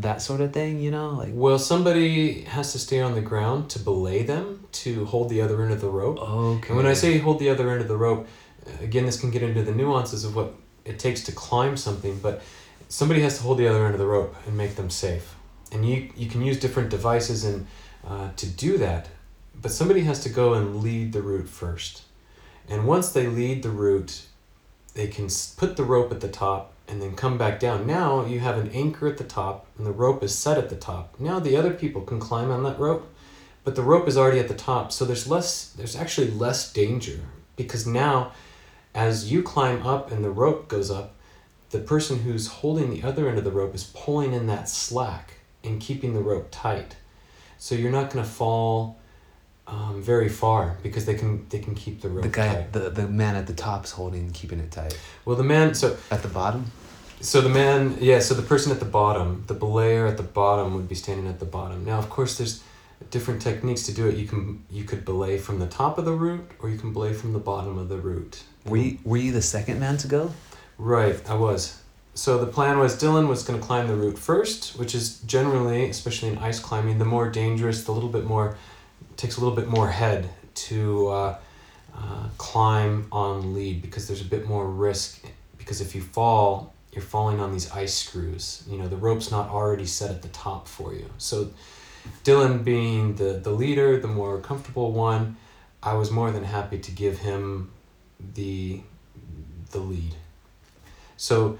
that 0.02 0.22
sort 0.22 0.40
of 0.40 0.52
thing? 0.52 0.80
You 0.80 0.90
know, 0.90 1.10
like 1.10 1.30
Well, 1.32 1.58
somebody 1.58 2.42
has 2.42 2.72
to 2.72 2.78
stay 2.78 3.00
on 3.00 3.14
the 3.14 3.20
ground 3.20 3.70
to 3.70 3.78
belay 3.78 4.22
them 4.22 4.66
to 4.72 5.04
hold 5.06 5.28
the 5.28 5.40
other 5.40 5.62
end 5.62 5.72
of 5.72 5.80
the 5.80 5.88
rope. 5.88 6.18
okay. 6.18 6.68
And 6.68 6.76
when 6.76 6.86
I 6.86 6.94
say 6.94 7.18
hold 7.18 7.38
the 7.38 7.50
other 7.50 7.70
end 7.70 7.80
of 7.80 7.88
the 7.88 7.96
rope, 7.96 8.26
again, 8.80 9.06
this 9.06 9.20
can 9.20 9.30
get 9.30 9.42
into 9.42 9.62
the 9.62 9.72
nuances 9.72 10.24
of 10.24 10.34
what 10.36 10.54
it 10.84 10.98
takes 10.98 11.22
to 11.24 11.32
climb 11.32 11.76
something, 11.76 12.18
but 12.18 12.42
somebody 12.88 13.20
has 13.22 13.36
to 13.38 13.42
hold 13.42 13.58
the 13.58 13.68
other 13.68 13.84
end 13.84 13.94
of 13.94 13.98
the 14.00 14.06
rope 14.06 14.34
and 14.46 14.56
make 14.56 14.76
them 14.76 14.90
safe. 14.90 15.34
And 15.72 15.86
you, 15.88 16.10
you 16.16 16.28
can 16.28 16.42
use 16.42 16.58
different 16.58 16.88
devices 16.90 17.44
and 17.44 17.66
uh, 18.06 18.30
to 18.36 18.46
do 18.46 18.78
that, 18.78 19.08
but 19.60 19.70
somebody 19.70 20.00
has 20.02 20.20
to 20.20 20.28
go 20.28 20.54
and 20.54 20.76
lead 20.76 21.12
the 21.12 21.20
route 21.20 21.48
first. 21.48 22.02
And 22.68 22.86
once 22.86 23.12
they 23.12 23.26
lead 23.26 23.62
the 23.62 23.70
route, 23.70 24.22
they 24.94 25.08
can 25.08 25.28
put 25.56 25.76
the 25.76 25.84
rope 25.84 26.10
at 26.12 26.20
the 26.20 26.28
top 26.28 26.72
and 26.88 27.02
then 27.02 27.14
come 27.14 27.36
back 27.36 27.60
down. 27.60 27.86
Now 27.86 28.24
you 28.24 28.40
have 28.40 28.56
an 28.58 28.70
anchor 28.70 29.06
at 29.06 29.18
the 29.18 29.24
top 29.24 29.66
and 29.76 29.86
the 29.86 29.92
rope 29.92 30.22
is 30.22 30.34
set 30.34 30.58
at 30.58 30.70
the 30.70 30.76
top. 30.76 31.20
Now 31.20 31.38
the 31.38 31.56
other 31.56 31.72
people 31.72 32.02
can 32.02 32.18
climb 32.18 32.50
on 32.50 32.62
that 32.64 32.78
rope, 32.78 33.12
but 33.64 33.76
the 33.76 33.82
rope 33.82 34.08
is 34.08 34.16
already 34.16 34.38
at 34.38 34.48
the 34.48 34.54
top, 34.54 34.92
so 34.92 35.04
there's 35.04 35.28
less 35.28 35.72
there's 35.72 35.94
actually 35.94 36.30
less 36.30 36.72
danger 36.72 37.20
because 37.56 37.86
now 37.86 38.32
as 38.94 39.30
you 39.30 39.42
climb 39.42 39.86
up 39.86 40.10
and 40.10 40.24
the 40.24 40.30
rope 40.30 40.68
goes 40.68 40.90
up, 40.90 41.14
the 41.70 41.78
person 41.78 42.20
who's 42.20 42.46
holding 42.46 42.90
the 42.90 43.02
other 43.02 43.28
end 43.28 43.38
of 43.38 43.44
the 43.44 43.52
rope 43.52 43.74
is 43.74 43.92
pulling 43.94 44.32
in 44.32 44.46
that 44.46 44.68
slack 44.68 45.34
and 45.62 45.80
keeping 45.80 46.14
the 46.14 46.20
rope 46.20 46.48
tight. 46.50 46.96
So 47.58 47.74
you're 47.74 47.92
not 47.92 48.10
going 48.10 48.24
to 48.24 48.30
fall 48.30 48.97
um, 49.68 50.02
very 50.02 50.28
far 50.28 50.76
because 50.82 51.04
they 51.04 51.14
can 51.14 51.46
they 51.50 51.58
can 51.58 51.74
keep 51.74 52.00
the 52.00 52.08
rope 52.08 52.22
the 52.22 52.28
guy, 52.28 52.54
tight. 52.54 52.72
the 52.72 52.90
the 52.90 53.06
man 53.06 53.36
at 53.36 53.46
the 53.46 53.52
top's 53.52 53.92
holding, 53.92 54.30
keeping 54.30 54.58
it 54.60 54.70
tight. 54.70 54.98
Well, 55.24 55.36
the 55.36 55.44
man 55.44 55.74
so 55.74 55.96
At 56.10 56.22
the 56.22 56.28
bottom, 56.28 56.72
So 57.20 57.40
the 57.40 57.48
man, 57.48 57.98
yeah. 58.00 58.20
So 58.20 58.34
the 58.34 58.42
person 58.42 58.72
at 58.72 58.78
the 58.78 58.86
bottom, 58.86 59.44
the 59.46 59.54
belayer 59.54 60.08
at 60.08 60.16
the 60.16 60.22
bottom, 60.22 60.74
would 60.74 60.88
be 60.88 60.94
standing 60.94 61.26
at 61.28 61.38
the 61.38 61.44
bottom. 61.44 61.84
Now, 61.84 61.98
of 61.98 62.08
course, 62.08 62.38
there's 62.38 62.62
different 63.10 63.42
techniques 63.42 63.82
to 63.84 63.92
do 63.92 64.08
it. 64.08 64.16
You 64.16 64.26
can 64.26 64.64
you 64.70 64.84
could 64.84 65.04
belay 65.04 65.38
from 65.38 65.58
the 65.58 65.66
top 65.66 65.98
of 65.98 66.04
the 66.04 66.12
route, 66.12 66.50
or 66.60 66.70
you 66.70 66.78
can 66.78 66.92
belay 66.92 67.12
from 67.12 67.32
the 67.32 67.38
bottom 67.38 67.76
of 67.78 67.88
the 67.88 67.98
route. 67.98 68.42
were 68.64 68.78
you 68.78 68.98
were 69.04 69.18
you 69.18 69.32
the 69.32 69.42
second 69.42 69.78
man 69.80 69.96
to 69.98 70.08
go? 70.08 70.32
Right, 70.78 71.18
I 71.28 71.34
was. 71.34 71.82
So 72.14 72.38
the 72.38 72.50
plan 72.50 72.78
was 72.78 73.00
Dylan 73.00 73.28
was 73.28 73.44
going 73.44 73.60
to 73.60 73.64
climb 73.64 73.86
the 73.86 73.94
route 73.94 74.18
first, 74.18 74.76
which 74.76 74.92
is 74.92 75.20
generally, 75.20 75.88
especially 75.88 76.30
in 76.30 76.38
ice 76.38 76.58
climbing, 76.58 76.98
the 76.98 77.04
more 77.04 77.28
dangerous, 77.30 77.84
the 77.84 77.92
little 77.92 78.08
bit 78.08 78.24
more, 78.24 78.56
takes 79.18 79.36
a 79.36 79.40
little 79.40 79.54
bit 79.54 79.68
more 79.68 79.88
head 79.88 80.30
to 80.54 81.08
uh, 81.08 81.38
uh, 81.94 82.28
climb 82.38 83.06
on 83.12 83.52
lead 83.52 83.82
because 83.82 84.06
there's 84.06 84.22
a 84.22 84.30
bit 84.36 84.48
more 84.48 84.66
risk. 84.66 85.26
Because 85.58 85.82
if 85.82 85.94
you 85.94 86.00
fall, 86.00 86.72
you're 86.92 87.02
falling 87.02 87.40
on 87.40 87.52
these 87.52 87.70
ice 87.72 87.94
screws. 87.94 88.64
You 88.70 88.78
know, 88.78 88.88
the 88.88 88.96
rope's 88.96 89.30
not 89.30 89.50
already 89.50 89.84
set 89.84 90.10
at 90.10 90.22
the 90.22 90.28
top 90.28 90.66
for 90.66 90.94
you. 90.94 91.10
So 91.18 91.50
Dylan 92.24 92.64
being 92.64 93.16
the, 93.16 93.34
the 93.34 93.50
leader, 93.50 94.00
the 94.00 94.08
more 94.08 94.40
comfortable 94.40 94.92
one, 94.92 95.36
I 95.82 95.94
was 95.94 96.10
more 96.10 96.30
than 96.30 96.44
happy 96.44 96.78
to 96.78 96.90
give 96.90 97.18
him 97.18 97.70
the 98.34 98.80
the 99.70 99.78
lead. 99.78 100.14
So 101.16 101.58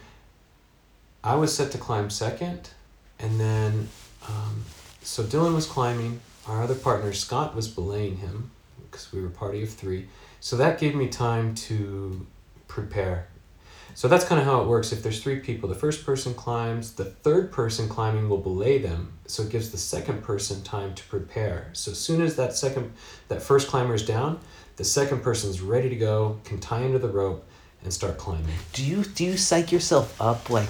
I 1.23 1.35
was 1.35 1.55
set 1.55 1.73
to 1.73 1.79
climb 1.79 2.11
second, 2.11 2.71
and 3.19 3.39
then 3.39 3.89
um, 4.27 4.65
so 5.03 5.23
Dylan 5.23 5.55
was 5.55 5.67
climbing. 5.67 6.21
Our 6.49 6.63
other 6.63 6.75
partner 6.75 7.13
Scott 7.13 7.55
was 7.55 7.69
belaying 7.69 8.17
him 8.17 8.51
because 8.91 9.13
we 9.13 9.21
were 9.21 9.29
a 9.29 9.31
party 9.31 9.63
of 9.63 9.71
three. 9.71 10.09
So 10.41 10.57
that 10.57 10.79
gave 10.79 10.95
me 10.95 11.09
time 11.09 11.55
to 11.55 12.27
prepare. 12.69 13.29
So 13.95 14.07
that's 14.07 14.25
kind 14.25 14.41
of 14.41 14.47
how 14.47 14.63
it 14.63 14.69
works. 14.69 14.93
If 14.93 15.03
there's 15.03 15.23
three 15.23 15.41
people, 15.41 15.69
the 15.69 15.75
first 15.75 16.07
person 16.07 16.33
climbs, 16.33 16.93
the 16.93 17.05
third 17.05 17.51
person 17.51 17.89
climbing 17.89 18.29
will 18.29 18.39
belay 18.39 18.79
them. 18.79 19.13
So 19.27 19.43
it 19.43 19.51
gives 19.51 19.71
the 19.71 19.79
second 19.79 20.23
person 20.23 20.63
time 20.63 20.95
to 20.95 21.05
prepare. 21.05 21.71
So 21.73 21.91
as 21.91 21.99
soon 21.99 22.23
as 22.23 22.37
that 22.37 22.57
second, 22.57 22.93
that 23.27 23.43
first 23.43 23.69
climber 23.69 23.95
is 23.95 24.07
down, 24.07 24.39
the 24.77 24.85
second 24.85 25.23
person's 25.23 25.61
ready 25.61 25.89
to 25.89 25.97
go, 25.97 26.39
can 26.45 26.61
tie 26.61 26.83
into 26.83 26.99
the 26.99 27.09
rope, 27.09 27.45
and 27.83 27.93
start 27.93 28.19
climbing. 28.19 28.55
Do 28.73 28.85
you 28.85 29.05
do 29.05 29.25
you 29.25 29.37
psych 29.37 29.71
yourself 29.73 30.21
up 30.21 30.51
like 30.51 30.69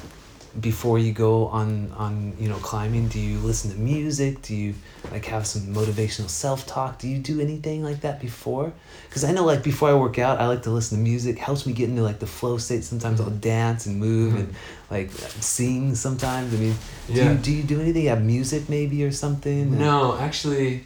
before 0.61 0.99
you 0.99 1.13
go 1.13 1.47
on 1.49 1.93
on 1.97 2.35
you 2.39 2.49
know 2.49 2.57
climbing? 2.57 3.09
Do 3.09 3.21
you 3.21 3.39
listen 3.39 3.71
to 3.71 3.77
music? 3.79 4.43
Do 4.43 4.55
you 4.55 4.75
like 5.13 5.25
have 5.27 5.47
some 5.47 5.63
motivational 5.75 6.29
self 6.29 6.67
talk? 6.67 6.99
Do 6.99 7.09
you 7.09 7.19
do 7.19 7.41
anything 7.41 7.83
like 7.83 8.01
that 8.01 8.21
before? 8.21 8.73
Because 9.09 9.25
I 9.25 9.33
know 9.33 9.45
like 9.45 9.63
before 9.63 9.89
I 9.91 9.95
work 9.95 10.19
out, 10.19 10.41
I 10.41 10.47
like 10.49 10.63
to 10.65 10.71
listen 10.71 10.99
to 10.99 11.03
music. 11.05 11.37
it 11.37 11.41
Helps 11.41 11.67
me 11.67 11.73
get 11.73 11.89
into 11.89 12.03
like 12.03 12.19
the 12.19 12.27
flow 12.27 12.59
state. 12.59 12.85
Sometimes 12.85 13.21
I'll 13.21 13.31
dance 13.31 13.87
and 13.87 13.99
move 13.99 14.35
and 14.37 14.55
like 14.91 15.11
sing. 15.41 15.95
Sometimes 15.95 16.53
I 16.55 16.57
mean, 16.59 16.75
do 17.07 17.13
Yeah. 17.15 17.33
you 17.33 17.39
do 17.39 17.53
you 17.53 17.63
do 17.63 17.81
anything? 17.81 18.07
Have 18.07 18.23
music 18.23 18.69
maybe 18.69 19.05
or 19.05 19.13
something? 19.13 19.79
No, 19.79 20.17
actually, 20.19 20.85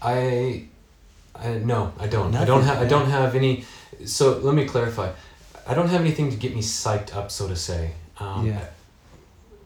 I, 0.00 0.64
I 1.34 1.48
no, 1.58 1.92
I 1.98 2.06
don't. 2.06 2.28
I 2.28 2.30
Nothing, 2.30 2.46
don't 2.46 2.62
have. 2.64 2.78
I 2.82 2.86
don't 2.86 3.10
have 3.10 3.34
any. 3.34 3.64
So 4.04 4.38
let 4.38 4.54
me 4.54 4.64
clarify. 4.66 5.10
I 5.66 5.74
don't 5.74 5.88
have 5.88 6.00
anything 6.00 6.30
to 6.30 6.36
get 6.36 6.54
me 6.54 6.60
psyched 6.62 7.14
up, 7.14 7.30
so 7.30 7.46
to 7.48 7.54
say. 7.56 7.92
Um, 8.18 8.46
Yeah. 8.46 8.64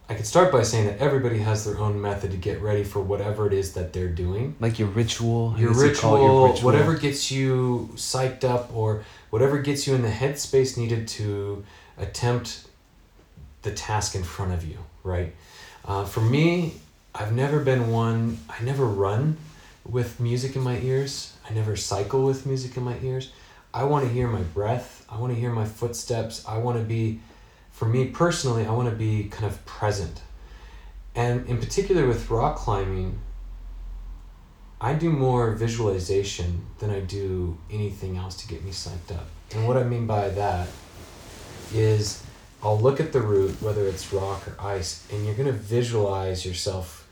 I 0.08 0.14
could 0.14 0.26
start 0.26 0.52
by 0.52 0.62
saying 0.62 0.86
that 0.86 0.98
everybody 0.98 1.38
has 1.38 1.64
their 1.64 1.78
own 1.78 2.00
method 2.00 2.30
to 2.30 2.36
get 2.36 2.60
ready 2.62 2.84
for 2.84 3.00
whatever 3.00 3.46
it 3.46 3.52
is 3.52 3.74
that 3.74 3.92
they're 3.92 4.08
doing. 4.08 4.54
Like 4.60 4.78
your 4.78 4.88
ritual. 4.88 5.54
Your 5.58 5.74
ritual, 5.74 6.22
your 6.22 6.48
whatever 6.64 6.94
gets 6.94 7.30
you 7.30 7.90
psyched 7.94 8.44
up, 8.44 8.74
or 8.74 9.02
whatever 9.30 9.58
gets 9.58 9.86
you 9.86 9.94
in 9.94 10.02
the 10.02 10.08
headspace 10.08 10.76
needed 10.76 11.08
to 11.08 11.64
attempt 11.98 12.68
the 13.62 13.72
task 13.72 14.14
in 14.14 14.22
front 14.22 14.52
of 14.52 14.64
you, 14.64 14.78
right? 15.02 15.34
Uh, 15.84 16.04
for 16.04 16.20
me, 16.20 16.74
I've 17.14 17.32
never 17.32 17.60
been 17.60 17.90
one, 17.90 18.38
I 18.48 18.62
never 18.62 18.84
run 18.86 19.36
with 19.84 20.20
music 20.20 20.56
in 20.56 20.62
my 20.62 20.78
ears. 20.80 21.32
I 21.48 21.54
never 21.54 21.76
cycle 21.76 22.24
with 22.24 22.46
music 22.46 22.76
in 22.76 22.84
my 22.84 22.96
ears. 23.02 23.32
I 23.72 23.84
want 23.84 24.06
to 24.06 24.12
hear 24.12 24.28
my 24.28 24.42
breath. 24.42 25.04
I 25.08 25.18
want 25.18 25.32
to 25.34 25.38
hear 25.38 25.52
my 25.52 25.64
footsteps. 25.64 26.44
I 26.46 26.58
want 26.58 26.78
to 26.78 26.84
be, 26.84 27.20
for 27.76 27.84
me 27.84 28.06
personally, 28.06 28.64
I 28.64 28.72
want 28.72 28.88
to 28.88 28.96
be 28.96 29.24
kind 29.24 29.44
of 29.44 29.62
present. 29.66 30.22
And 31.14 31.46
in 31.46 31.58
particular 31.58 32.08
with 32.08 32.30
rock 32.30 32.56
climbing, 32.56 33.18
I 34.80 34.94
do 34.94 35.10
more 35.10 35.52
visualization 35.52 36.64
than 36.78 36.88
I 36.88 37.00
do 37.00 37.58
anything 37.70 38.16
else 38.16 38.34
to 38.36 38.48
get 38.48 38.64
me 38.64 38.70
psyched 38.70 39.14
up. 39.14 39.26
And 39.54 39.68
what 39.68 39.76
I 39.76 39.84
mean 39.84 40.06
by 40.06 40.30
that 40.30 40.68
is 41.74 42.24
I'll 42.62 42.80
look 42.80 42.98
at 42.98 43.12
the 43.12 43.20
route, 43.20 43.60
whether 43.60 43.86
it's 43.86 44.10
rock 44.10 44.48
or 44.48 44.56
ice, 44.58 45.06
and 45.12 45.26
you're 45.26 45.34
gonna 45.34 45.52
visualize 45.52 46.46
yourself 46.46 47.06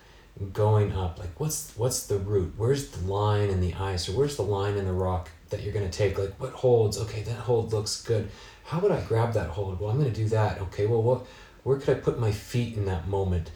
going 0.55 0.93
up. 0.93 1.19
Like 1.19 1.39
what's 1.39 1.77
what's 1.77 2.07
the 2.07 2.17
route? 2.19 2.55
Where's 2.57 2.89
the 2.89 3.07
line 3.07 3.51
in 3.51 3.61
the 3.61 3.75
ice 3.75 4.09
or 4.09 4.13
where's 4.13 4.37
the 4.37 4.43
line 4.43 4.79
in 4.79 4.87
the 4.87 4.95
rock 4.95 5.29
that 5.55 5.63
you're 5.63 5.73
going 5.73 5.89
to 5.89 5.97
take. 5.97 6.19
Like 6.19 6.39
what 6.41 6.53
holds? 6.53 6.99
Okay, 6.99 7.23
that 7.23 7.37
hold 7.37 7.73
looks 7.73 8.03
good. 8.03 8.29
How 8.65 8.81
would 8.81 8.93
I 8.93 9.01
grab 9.03 9.35
that 9.35 9.51
hold? 9.51 9.79
Well, 9.79 9.91
I'm 9.91 9.99
going 10.01 10.13
to 10.13 10.17
do 10.17 10.29
that. 10.31 10.61
Okay, 10.61 10.87
well, 10.87 11.03
what? 11.03 11.27
Where 11.63 11.79
could 11.79 11.97
I 11.97 12.01
put 12.01 12.19
my 12.19 12.33
feet 12.33 12.77
in 12.77 12.85
that 12.87 13.09
moment? 13.09 13.51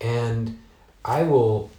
And 0.00 0.58
I 1.04 1.22
will, 1.22 1.70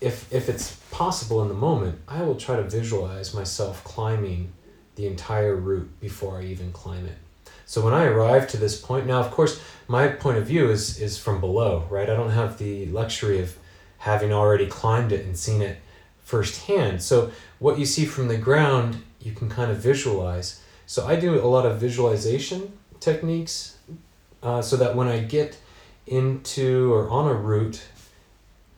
if 0.00 0.32
if 0.32 0.48
it's 0.48 0.76
possible 0.90 1.42
in 1.42 1.48
the 1.48 1.54
moment, 1.54 2.00
I 2.08 2.22
will 2.22 2.36
try 2.36 2.56
to 2.56 2.62
visualize 2.62 3.34
myself 3.34 3.82
climbing 3.84 4.52
the 4.96 5.06
entire 5.06 5.54
route 5.54 6.00
before 6.00 6.38
I 6.38 6.44
even 6.44 6.72
climb 6.72 7.06
it. 7.06 7.18
So 7.66 7.82
when 7.82 7.94
I 7.94 8.04
arrive 8.04 8.48
to 8.48 8.56
this 8.56 8.80
point, 8.80 9.06
now 9.06 9.20
of 9.20 9.30
course 9.30 9.60
my 9.88 10.08
point 10.08 10.38
of 10.38 10.46
view 10.46 10.70
is 10.70 11.00
is 11.00 11.18
from 11.18 11.40
below, 11.40 11.86
right? 11.90 12.08
I 12.08 12.14
don't 12.14 12.30
have 12.30 12.58
the 12.58 12.86
luxury 12.86 13.40
of 13.40 13.56
having 13.98 14.32
already 14.32 14.66
climbed 14.66 15.12
it 15.12 15.24
and 15.24 15.36
seen 15.36 15.62
it 15.62 15.78
firsthand. 16.24 17.02
So 17.02 17.30
what 17.58 17.78
you 17.78 17.86
see 17.86 18.04
from 18.04 18.28
the 18.28 18.36
ground, 18.36 19.02
you 19.20 19.32
can 19.32 19.48
kind 19.48 19.70
of 19.70 19.78
visualize. 19.78 20.60
So 20.86 21.06
I 21.06 21.16
do 21.16 21.34
a 21.34 21.46
lot 21.46 21.66
of 21.66 21.78
visualization 21.78 22.72
techniques, 23.00 23.76
uh, 24.42 24.62
so 24.62 24.76
that 24.76 24.94
when 24.94 25.08
I 25.08 25.18
get 25.18 25.58
into 26.06 26.92
or 26.94 27.08
on 27.10 27.28
a 27.28 27.34
route, 27.34 27.82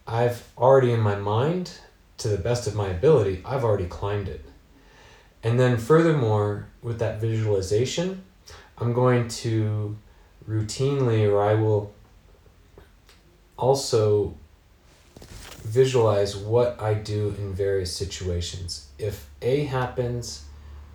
I've 0.06 0.42
already 0.56 0.92
in 0.92 1.00
my 1.00 1.16
mind, 1.16 1.72
to 2.16 2.28
the 2.28 2.38
best 2.38 2.66
of 2.66 2.74
my 2.74 2.88
ability, 2.88 3.42
I've 3.44 3.62
already 3.62 3.86
climbed 3.86 4.28
it. 4.28 4.44
And 5.42 5.60
then 5.60 5.76
furthermore, 5.76 6.66
with 6.82 6.98
that 6.98 7.20
visualization, 7.20 8.24
I'm 8.78 8.92
going 8.92 9.28
to 9.28 9.96
routinely, 10.48 11.30
or 11.30 11.42
I 11.42 11.54
will 11.54 11.92
also 13.56 14.34
visualize 15.62 16.36
what 16.36 16.80
I 16.80 16.94
do 16.94 17.34
in 17.38 17.52
various 17.52 17.94
situations. 17.94 18.88
If 18.98 19.28
A 19.42 19.64
happens, 19.64 20.44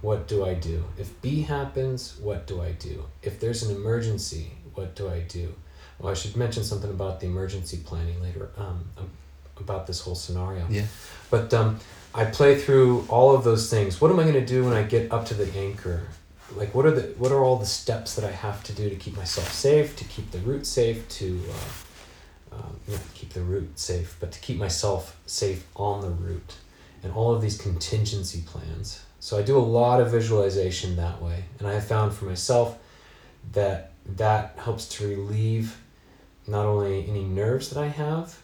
what 0.04 0.28
do 0.28 0.46
I 0.46 0.54
do? 0.54 0.84
If 0.98 1.20
B 1.22 1.44
happens, 1.44 2.18
what 2.20 2.46
do 2.46 2.62
I 2.62 2.74
do? 2.74 3.06
If 3.22 3.40
there's 3.40 3.64
an 3.64 3.74
emergency, 3.74 4.52
what 4.74 4.96
do 4.96 5.10
I 5.10 5.22
do? 5.22 5.56
Well, 5.98 6.12
I 6.12 6.14
should 6.14 6.36
mention 6.36 6.66
something 6.66 6.90
about 6.90 7.22
the 7.22 7.28
emergency 7.28 7.78
planning 7.78 8.22
later, 8.22 8.50
um, 8.58 8.84
about 9.58 9.88
this 9.88 10.02
whole 10.02 10.16
scenario. 10.16 10.68
Yeah. 10.70 10.88
But 11.32 11.54
um, 11.54 11.80
I 12.14 12.26
play 12.26 12.60
through 12.60 13.06
all 13.08 13.34
of 13.34 13.46
those 13.46 13.70
things. 13.70 14.02
What 14.02 14.12
am 14.12 14.20
I 14.20 14.24
going 14.24 14.34
to 14.34 14.46
do 14.46 14.66
when 14.66 14.74
I 14.74 14.84
get 14.84 15.10
up 15.10 15.26
to 15.28 15.34
the 15.36 15.50
anchor? 15.58 16.02
Like, 16.54 16.76
what 16.76 16.86
are 16.86 16.92
the 16.92 17.04
what 17.18 17.32
are 17.32 17.42
all 17.42 17.56
the 17.56 17.66
steps 17.66 18.16
that 18.16 18.26
I 18.26 18.32
have 18.32 18.62
to 18.66 18.74
do 18.74 18.90
to 18.90 18.96
keep 18.98 19.16
myself 19.16 19.54
safe, 19.54 19.96
to 19.96 20.04
keep 20.04 20.32
the 20.32 20.40
route 20.40 20.66
safe, 20.66 21.08
to 21.08 21.42
uh, 21.50 22.56
um, 22.58 22.80
not 22.90 23.00
keep 23.14 23.30
the 23.30 23.42
route 23.42 23.80
safe, 23.80 24.18
but 24.20 24.34
to 24.34 24.40
keep 24.42 24.58
myself 24.58 25.18
safe 25.26 25.66
on 25.78 26.02
the 26.02 26.10
route, 26.10 26.56
and 27.02 27.14
all 27.14 27.34
of 27.34 27.42
these 27.42 27.58
contingency 27.58 28.44
plans. 28.46 29.02
So 29.24 29.40
I 29.40 29.42
do 29.42 29.58
a 29.58 29.60
lot 29.60 30.02
of 30.02 30.12
visualization 30.12 30.98
that 30.98 31.22
way, 31.22 31.46
and 31.58 31.66
I 31.66 31.72
have 31.76 31.86
found 31.88 32.14
for 32.14 32.26
myself 32.26 32.78
that 33.54 33.94
that 34.18 34.56
helps 34.58 34.86
to 34.98 35.08
relieve 35.08 35.78
not 36.46 36.66
only 36.66 37.08
any 37.08 37.24
nerves 37.24 37.70
that 37.70 37.82
I 37.82 37.88
have, 37.88 38.38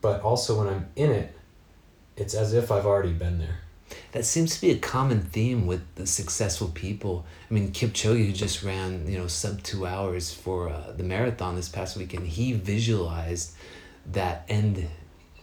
but 0.00 0.22
also 0.22 0.56
when 0.56 0.68
I'm 0.72 0.86
in 0.94 1.10
it, 1.10 1.36
it's 2.16 2.32
as 2.32 2.54
if 2.54 2.70
I've 2.70 2.86
already 2.86 3.12
been 3.12 3.40
there. 3.40 3.58
That 4.12 4.24
seems 4.24 4.54
to 4.54 4.60
be 4.60 4.70
a 4.70 4.78
common 4.78 5.20
theme 5.20 5.66
with 5.66 5.82
the 5.96 6.06
successful 6.06 6.68
people. 6.68 7.26
I 7.50 7.54
mean, 7.54 7.72
Kipchoge, 7.72 8.24
who 8.24 8.32
just 8.32 8.62
ran, 8.62 9.04
you 9.08 9.18
know, 9.18 9.26
sub 9.26 9.64
two 9.64 9.84
hours 9.84 10.32
for 10.32 10.68
uh, 10.68 10.92
the 10.96 11.02
marathon 11.02 11.56
this 11.56 11.68
past 11.68 11.96
weekend, 11.96 12.28
he 12.28 12.52
visualized 12.52 13.56
that 14.12 14.44
end 14.48 14.88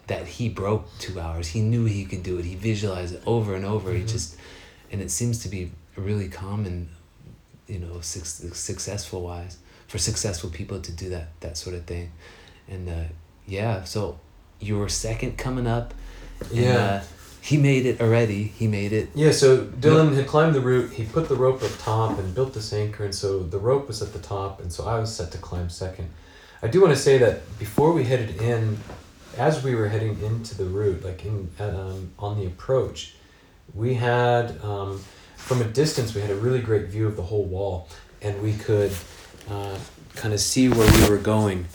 that 0.08 0.28
he 0.28 0.50
broke 0.50 0.88
two 1.00 1.20
hours. 1.20 1.48
He 1.48 1.62
knew 1.62 1.86
he 1.86 2.06
could 2.06 2.24
do 2.24 2.38
it. 2.38 2.46
He 2.46 2.56
visualized 2.56 3.16
it 3.16 3.24
over 3.26 3.56
and 3.56 3.66
over. 3.66 3.90
Mm-hmm. 3.90 4.02
He 4.02 4.06
just, 4.06 4.38
and 4.96 5.04
it 5.04 5.12
seems 5.12 5.40
to 5.44 5.50
be 5.50 5.72
really 5.98 6.30
common, 6.30 6.88
you 7.68 7.80
know, 7.80 8.00
su- 8.00 8.54
successful 8.54 9.22
wise 9.24 9.58
for 9.88 9.98
successful 9.98 10.50
people 10.50 10.80
to 10.80 10.92
do 10.94 11.10
that 11.10 11.28
that 11.42 11.58
sort 11.58 11.76
of 11.76 11.84
thing, 11.84 12.14
and 12.70 12.88
uh, 12.88 13.04
yeah. 13.46 13.84
So 13.84 14.18
you 14.62 14.78
were 14.78 14.88
second 14.88 15.38
coming 15.38 15.68
up. 15.68 15.94
And, 16.40 16.52
Yeah. 16.52 16.78
Uh, 16.78 17.04
he 17.42 17.58
made 17.58 17.86
it 17.86 18.02
already. 18.02 18.46
He 18.46 18.68
made 18.68 18.92
it. 18.92 19.10
Yeah, 19.14 19.32
so 19.32 19.66
Dylan 19.66 20.16
had 20.16 20.26
climbed 20.28 20.56
the 20.56 20.62
route. 20.62 20.94
He 20.94 21.04
put 21.04 21.30
the 21.30 21.36
rope 21.36 21.62
up 21.62 21.72
top 21.78 22.18
and 22.18 22.34
built 22.34 22.54
this 22.54 22.72
anchor, 22.74 23.04
and 23.04 23.14
so 23.14 23.44
the 23.44 23.60
rope 23.60 23.88
was 23.88 24.02
at 24.02 24.14
the 24.14 24.20
top, 24.20 24.62
and 24.62 24.72
so 24.74 24.88
I 24.88 24.98
was 24.98 25.14
set 25.14 25.32
to 25.34 25.38
climb 25.38 25.70
second. 25.70 26.10
I 26.64 26.68
do 26.68 26.82
want 26.82 26.94
to 26.96 27.00
say 27.00 27.18
that 27.20 27.60
before 27.60 27.92
we 27.92 28.06
headed 28.06 28.42
in, 28.42 28.80
as 29.38 29.62
we 29.62 29.76
were 29.76 29.90
heading 29.90 30.20
into 30.24 30.56
the 30.56 30.66
route, 30.66 31.04
like 31.04 31.24
in 31.26 31.52
um, 31.60 32.14
on 32.18 32.40
the 32.40 32.48
approach, 32.48 33.15
we 33.76 33.94
had 33.94 34.60
um, 34.64 35.04
from 35.36 35.62
a 35.62 35.66
distance 35.66 36.16
we 36.16 36.22
had 36.22 36.32
a 36.32 36.36
really 36.36 36.62
great 36.62 36.88
view 36.88 37.06
of 37.08 37.16
the 37.16 37.22
whole 37.22 37.44
wall, 37.44 37.88
and 38.22 38.42
we 38.42 38.54
could 38.54 38.92
uh, 39.50 39.78
kind 40.16 40.34
of 40.34 40.40
see 40.40 40.70
where 40.70 40.92
we 41.02 41.10
were 41.10 41.18
going, 41.18 41.66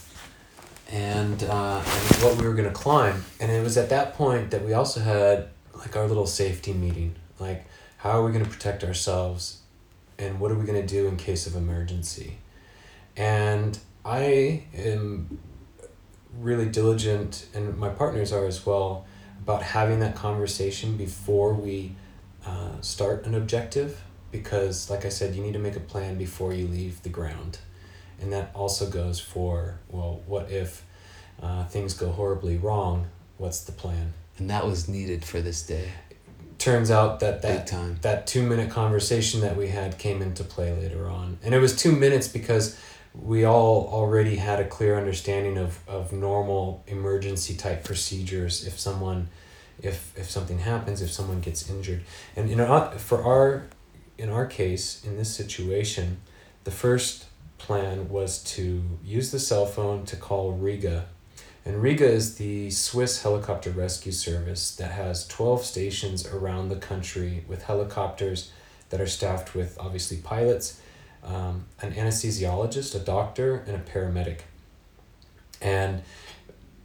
and 0.91 1.45
uh, 1.45 1.77
and 1.85 2.23
what 2.23 2.37
we 2.41 2.49
were 2.49 2.55
gonna 2.55 2.71
climb. 2.71 3.25
And 3.39 3.53
it 3.53 3.63
was 3.63 3.77
at 3.77 3.91
that 3.91 4.15
point 4.15 4.51
that 4.51 4.65
we 4.65 4.73
also 4.73 5.01
had 5.01 5.49
like 5.75 5.95
our 5.97 6.09
little 6.09 6.27
safety 6.27 6.73
meeting, 6.73 7.15
like 7.39 7.67
how 7.99 8.13
are 8.13 8.25
we 8.25 8.33
gonna 8.33 8.47
protect 8.47 8.83
ourselves, 8.83 9.61
and 10.19 10.41
what 10.41 10.51
are 10.51 10.57
we 10.57 10.65
gonna 10.67 10.87
do 10.87 11.07
in 11.07 11.17
case 11.17 11.47
of 11.47 11.55
emergency, 11.55 12.39
and 13.17 13.79
I 14.05 14.65
am 14.75 15.39
really 16.39 16.67
diligent, 16.67 17.47
and 17.55 17.77
my 17.77 17.91
partners 17.91 18.33
are 18.33 18.47
as 18.47 18.65
well, 18.65 19.05
about 19.51 19.63
having 19.63 19.99
that 19.99 20.15
conversation 20.15 20.97
before 20.97 21.53
we 21.53 21.93
uh, 22.47 22.81
start 22.81 23.27
an 23.27 23.35
objective. 23.35 24.01
Because, 24.31 24.89
like 24.89 25.05
I 25.05 25.09
said, 25.09 25.35
you 25.35 25.43
need 25.43 25.55
to 25.55 25.59
make 25.59 25.75
a 25.75 25.81
plan 25.81 26.17
before 26.17 26.55
you 26.55 26.69
leave 26.69 27.03
the 27.03 27.09
ground. 27.09 27.59
And 28.21 28.33
that 28.33 28.53
also 28.55 28.89
goes 28.89 29.19
for, 29.19 29.81
well, 29.89 30.21
what 30.27 30.53
if 30.53 30.85
uh, 31.43 31.65
things 31.65 31.95
go 31.95 32.13
horribly 32.13 32.57
wrong? 32.57 33.07
What's 33.39 33.61
the 33.61 33.73
plan? 33.73 34.13
And 34.39 34.49
that 34.49 34.65
was 34.65 34.89
needed 34.89 35.25
for 35.25 35.41
this 35.41 35.67
day. 35.67 35.89
Turns 36.59 36.91
out 36.91 37.21
that 37.21 37.43
that 37.43 37.67
time. 37.67 37.99
that 38.03 38.27
two 38.27 38.43
minute 38.43 38.71
conversation 38.71 39.41
that 39.41 39.57
we 39.57 39.69
had 39.69 39.99
came 39.99 40.23
into 40.23 40.45
play 40.45 40.73
later 40.73 41.09
on. 41.09 41.39
And 41.43 41.55
it 41.55 41.59
was 41.59 41.75
two 41.75 41.93
minutes 41.93 42.29
because 42.29 42.79
we 43.15 43.45
all 43.45 43.89
already 43.89 44.37
had 44.37 44.61
a 44.61 44.67
clear 44.67 44.97
understanding 44.97 45.59
of, 45.59 45.81
of 45.89 46.13
normal 46.13 46.85
emergency 46.87 47.57
type 47.57 47.83
procedures 47.83 48.67
if 48.67 48.79
someone 48.79 49.29
if 49.83 50.17
if 50.17 50.31
something 50.31 50.61
happens, 50.61 51.03
if 51.03 51.11
someone 51.11 51.41
gets 51.41 51.69
injured. 51.69 52.03
And 52.37 52.49
you 52.49 52.57
know 52.57 52.93
for 52.99 53.23
our 53.23 53.67
in 54.19 54.29
our 54.29 54.47
case, 54.47 55.03
in 55.05 55.17
this 55.17 55.35
situation, 55.35 56.21
the 56.65 56.71
first 56.71 57.25
plan 57.57 58.09
was 58.11 58.43
to 58.43 58.83
use 59.03 59.31
the 59.31 59.39
cell 59.39 59.65
phone 59.67 60.05
to 60.07 60.17
call 60.17 60.53
Rega. 60.53 61.07
And 61.65 61.83
Rega 61.83 62.07
is 62.07 62.37
the 62.37 62.71
Swiss 62.71 63.23
helicopter 63.23 63.71
rescue 63.71 64.13
service 64.13 64.75
that 64.77 64.93
has 64.93 65.27
12 65.29 65.65
stations 65.65 66.27
around 66.27 66.69
the 66.69 66.77
country 66.77 67.45
with 67.49 67.65
helicopters 67.65 68.51
that 68.91 69.01
are 69.01 69.07
staffed 69.07 69.55
with 69.55 69.79
obviously 69.79 70.19
pilots, 70.19 70.81
um, 71.25 71.67
an 71.81 71.93
anesthesiologist, 71.93 72.95
a 72.95 72.99
doctor, 72.99 73.63
and 73.67 73.77
a 73.77 73.81
paramedic. 73.81 74.41
And 75.63 76.03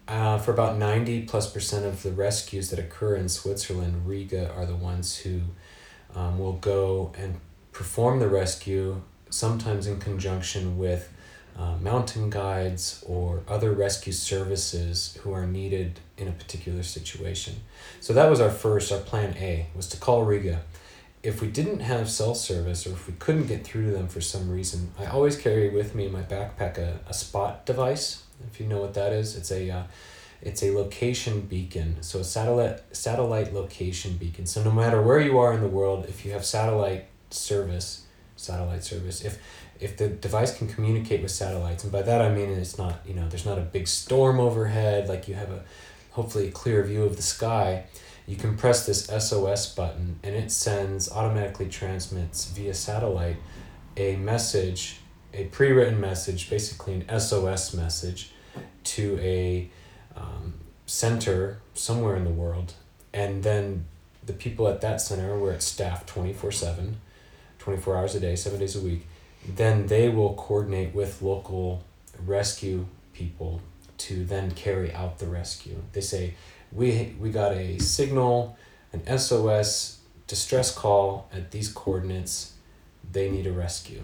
uh, 0.07 0.37
for 0.37 0.51
about 0.51 0.77
90 0.77 1.23
plus 1.23 1.51
percent 1.51 1.85
of 1.85 2.03
the 2.03 2.11
rescues 2.11 2.69
that 2.69 2.79
occur 2.79 3.15
in 3.15 3.29
Switzerland, 3.29 4.07
Rega 4.07 4.51
are 4.53 4.65
the 4.65 4.75
ones 4.75 5.17
who 5.17 5.41
um, 6.13 6.39
will 6.39 6.53
go 6.53 7.11
and 7.17 7.39
perform 7.71 8.19
the 8.19 8.27
rescue, 8.27 9.01
sometimes 9.29 9.87
in 9.87 9.99
conjunction 9.99 10.77
with 10.77 11.11
uh, 11.57 11.75
mountain 11.77 12.29
guides 12.29 13.03
or 13.07 13.41
other 13.47 13.71
rescue 13.71 14.13
services 14.13 15.17
who 15.21 15.31
are 15.31 15.45
needed 15.45 15.99
in 16.17 16.27
a 16.27 16.31
particular 16.31 16.83
situation. 16.83 17.55
So 17.99 18.13
that 18.13 18.29
was 18.29 18.39
our 18.39 18.49
first, 18.49 18.91
our 18.91 18.99
plan 18.99 19.35
A, 19.37 19.67
was 19.75 19.87
to 19.89 19.97
call 19.97 20.23
Rega. 20.23 20.61
If 21.23 21.41
we 21.41 21.47
didn't 21.47 21.79
have 21.79 22.09
cell 22.09 22.35
service 22.35 22.85
or 22.85 22.91
if 22.91 23.07
we 23.07 23.13
couldn't 23.17 23.47
get 23.47 23.63
through 23.63 23.85
to 23.85 23.91
them 23.91 24.07
for 24.07 24.21
some 24.21 24.51
reason, 24.51 24.91
I 24.99 25.05
always 25.07 25.37
carry 25.37 25.69
with 25.69 25.95
me 25.95 26.05
in 26.05 26.11
my 26.11 26.21
backpack 26.21 26.77
a, 26.77 26.99
a 27.07 27.13
spot 27.13 27.65
device. 27.65 28.24
If 28.47 28.59
you 28.59 28.67
know 28.67 28.79
what 28.79 28.93
that 28.93 29.13
is, 29.13 29.35
it's 29.35 29.51
a 29.51 29.69
uh, 29.69 29.83
it's 30.41 30.61
a 30.63 30.71
location 30.71 31.41
beacon. 31.41 31.97
So 32.01 32.19
a 32.19 32.23
satellite 32.23 32.95
satellite 32.95 33.53
location 33.53 34.17
beacon. 34.17 34.45
So 34.45 34.63
no 34.63 34.71
matter 34.71 35.01
where 35.01 35.19
you 35.19 35.37
are 35.39 35.53
in 35.53 35.61
the 35.61 35.67
world, 35.67 36.05
if 36.07 36.25
you 36.25 36.31
have 36.31 36.45
satellite 36.45 37.07
service, 37.29 38.05
satellite 38.35 38.83
service, 38.83 39.23
if 39.23 39.39
if 39.79 39.97
the 39.97 40.07
device 40.07 40.57
can 40.57 40.67
communicate 40.67 41.21
with 41.21 41.31
satellites, 41.31 41.83
and 41.83 41.91
by 41.91 42.01
that 42.01 42.21
I 42.21 42.29
mean 42.29 42.49
it's 42.49 42.77
not 42.77 42.99
you 43.05 43.13
know 43.13 43.27
there's 43.27 43.45
not 43.45 43.57
a 43.57 43.61
big 43.61 43.87
storm 43.87 44.39
overhead, 44.39 45.09
like 45.09 45.27
you 45.27 45.35
have 45.35 45.51
a 45.51 45.63
hopefully 46.11 46.47
a 46.47 46.51
clear 46.51 46.83
view 46.83 47.03
of 47.03 47.15
the 47.15 47.21
sky. 47.21 47.85
You 48.27 48.35
can 48.35 48.57
press 48.57 48.87
this 48.87 49.05
SOS 49.05 49.75
button, 49.75 50.19
and 50.23 50.35
it 50.35 50.51
sends 50.51 51.11
automatically 51.11 51.67
transmits 51.69 52.45
via 52.45 52.73
satellite 52.73 53.37
a 53.97 54.15
message, 54.15 54.99
a 55.35 55.45
pre-written 55.45 55.99
message, 55.99 56.49
basically 56.49 56.93
an 56.93 57.19
SOS 57.19 57.73
message, 57.73 58.31
to 58.83 59.19
a 59.19 59.69
um, 60.15 60.53
center 60.85 61.59
somewhere 61.73 62.15
in 62.15 62.23
the 62.23 62.29
world, 62.29 62.73
and 63.13 63.43
then 63.43 63.85
the 64.25 64.33
people 64.33 64.67
at 64.67 64.81
that 64.81 65.01
center 65.01 65.37
where 65.37 65.53
it's 65.53 65.65
staffed 65.65 66.07
24 66.07 66.51
7 66.51 66.97
24 67.59 67.97
hours 67.97 68.15
a 68.15 68.19
day 68.19 68.35
seven 68.35 68.59
days 68.59 68.75
a 68.75 68.79
week. 68.79 69.07
Then 69.47 69.87
they 69.87 70.09
will 70.09 70.33
coordinate 70.35 70.93
with 70.93 71.21
local 71.21 71.83
rescue 72.23 72.85
people 73.13 73.61
to 73.97 74.23
then 74.23 74.51
carry 74.51 74.93
out 74.93 75.19
the 75.19 75.27
rescue. 75.27 75.81
They 75.93 76.01
say 76.01 76.35
we 76.71 77.15
we 77.19 77.29
got 77.31 77.53
a 77.53 77.79
signal 77.79 78.57
an 78.93 79.17
sos 79.17 79.99
distress 80.27 80.73
call 80.73 81.27
at 81.33 81.51
these 81.51 81.71
coordinates. 81.71 82.53
They 83.11 83.29
need 83.29 83.47
a 83.47 83.51
rescue 83.51 84.03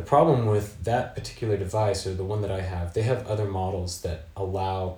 the 0.00 0.06
problem 0.06 0.46
with 0.46 0.84
that 0.84 1.14
particular 1.14 1.56
device 1.56 2.06
or 2.06 2.14
the 2.14 2.24
one 2.24 2.40
that 2.42 2.50
i 2.50 2.60
have 2.60 2.94
they 2.94 3.02
have 3.02 3.26
other 3.26 3.44
models 3.44 4.02
that 4.02 4.26
allow 4.36 4.96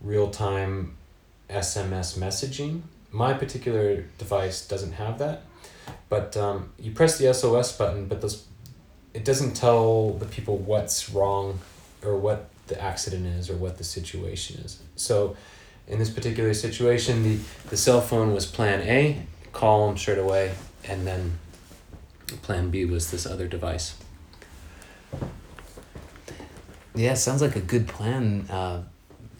real-time 0.00 0.94
sms 1.48 2.18
messaging 2.18 2.82
my 3.12 3.34
particular 3.34 4.06
device 4.16 4.66
doesn't 4.66 4.92
have 4.92 5.18
that, 5.18 5.42
but 6.08 6.36
um, 6.36 6.70
you 6.78 6.92
press 6.92 7.18
the 7.18 7.32
SOS 7.32 7.76
button, 7.76 8.06
but 8.06 8.20
those 8.20 8.46
it 9.12 9.26
doesn't 9.26 9.52
tell 9.52 10.14
the 10.14 10.24
people 10.24 10.56
what's 10.56 11.10
wrong 11.10 11.60
or 12.02 12.16
what 12.16 12.48
the 12.68 12.82
accident 12.82 13.26
is 13.26 13.50
or 13.50 13.56
what 13.56 13.76
the 13.76 13.84
situation 13.84 14.62
is. 14.64 14.82
So, 14.96 15.36
in 15.86 15.98
this 15.98 16.08
particular 16.08 16.54
situation, 16.54 17.22
the 17.22 17.38
the 17.68 17.76
cell 17.76 18.00
phone 18.00 18.32
was 18.32 18.46
Plan 18.46 18.80
A, 18.80 19.22
call 19.52 19.88
them 19.88 19.98
straight 19.98 20.18
away, 20.18 20.54
and 20.84 21.06
then 21.06 21.38
Plan 22.40 22.70
B 22.70 22.86
was 22.86 23.10
this 23.10 23.26
other 23.26 23.46
device. 23.46 23.94
Yeah, 26.94 27.14
sounds 27.14 27.40
like 27.40 27.56
a 27.56 27.60
good 27.60 27.88
plan. 27.88 28.46
Uh, 28.50 28.82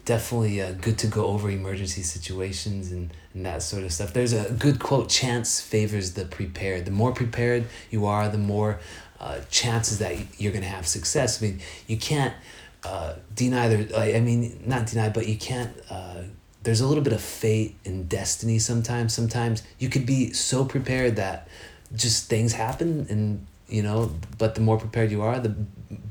definitely 0.05 0.61
uh, 0.61 0.73
good 0.73 0.99
to 0.99 1.07
go 1.07 1.27
over 1.27 1.51
emergency 1.51 2.03
situations 2.03 2.91
and, 2.91 3.12
and 3.35 3.47
that 3.47 3.62
sort 3.62 3.85
of 3.85 3.93
stuff. 3.93 4.12
There's 4.12 4.33
a 4.33 4.51
good 4.53 4.81
quote 4.81 5.09
chance 5.09 5.61
favors 5.61 6.14
the 6.14 6.25
prepared. 6.25 6.87
The 6.87 6.91
more 6.91 7.12
prepared 7.12 7.66
you 7.91 8.07
are, 8.07 8.29
the 8.29 8.39
more 8.39 8.81
uh, 9.20 9.41
chances 9.51 9.99
that 9.99 10.16
you're 10.41 10.53
going 10.53 10.64
to 10.64 10.70
have 10.70 10.87
success. 10.87 11.43
I 11.43 11.47
mean, 11.47 11.61
you 11.87 11.97
can't 11.97 12.35
uh, 12.85 13.14
deny 13.35 13.68
the, 13.68 13.99
I 14.16 14.20
mean, 14.20 14.62
not 14.66 14.87
deny, 14.87 15.09
but 15.09 15.29
you 15.29 15.37
can't. 15.37 15.73
Uh, 15.89 16.23
there's 16.64 16.81
a 16.81 16.87
little 16.87 17.03
bit 17.03 17.12
of 17.12 17.20
fate 17.20 17.77
and 17.85 18.09
destiny 18.09 18.59
sometimes. 18.59 19.12
Sometimes 19.12 19.62
you 19.79 19.89
could 19.89 20.07
be 20.07 20.33
so 20.33 20.64
prepared 20.64 21.16
that 21.16 21.49
just 21.95 22.29
things 22.29 22.55
happen 22.55 23.07
and 23.11 23.47
you 23.73 23.83
know 23.83 23.99
but 24.39 24.55
the 24.55 24.61
more 24.61 24.79
prepared 24.79 25.11
you 25.11 25.23
are 25.23 25.41
the 25.41 25.55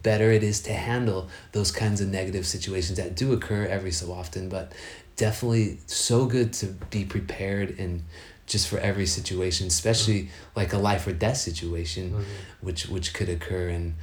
better 0.04 0.32
it 0.32 0.44
is 0.44 0.62
to 0.62 0.74
handle 0.74 1.28
those 1.52 1.72
kinds 1.72 2.02
of 2.02 2.08
negative 2.08 2.46
situations 2.46 2.98
that 2.98 3.16
do 3.16 3.34
occur 3.34 3.66
every 3.66 3.92
so 3.92 4.12
often. 4.12 4.50
But 4.50 4.74
definitely 5.16 5.80
so 5.88 6.26
good 6.26 6.54
to 6.54 6.68
be 6.90 7.06
prepared 7.06 7.78
and 7.80 8.04
just 8.48 8.68
for 8.68 8.80
every 8.80 9.06
situation 9.06 9.68
especially 9.68 10.30
like 10.56 10.74
a 10.74 10.78
life 10.78 11.08
or 11.08 11.14
death 11.14 11.38
situation 11.38 12.12
mm-hmm. 12.12 12.24
which 12.62 12.88
which 12.88 13.14
could 13.14 13.30
occur. 13.30 13.70
And 13.70 13.96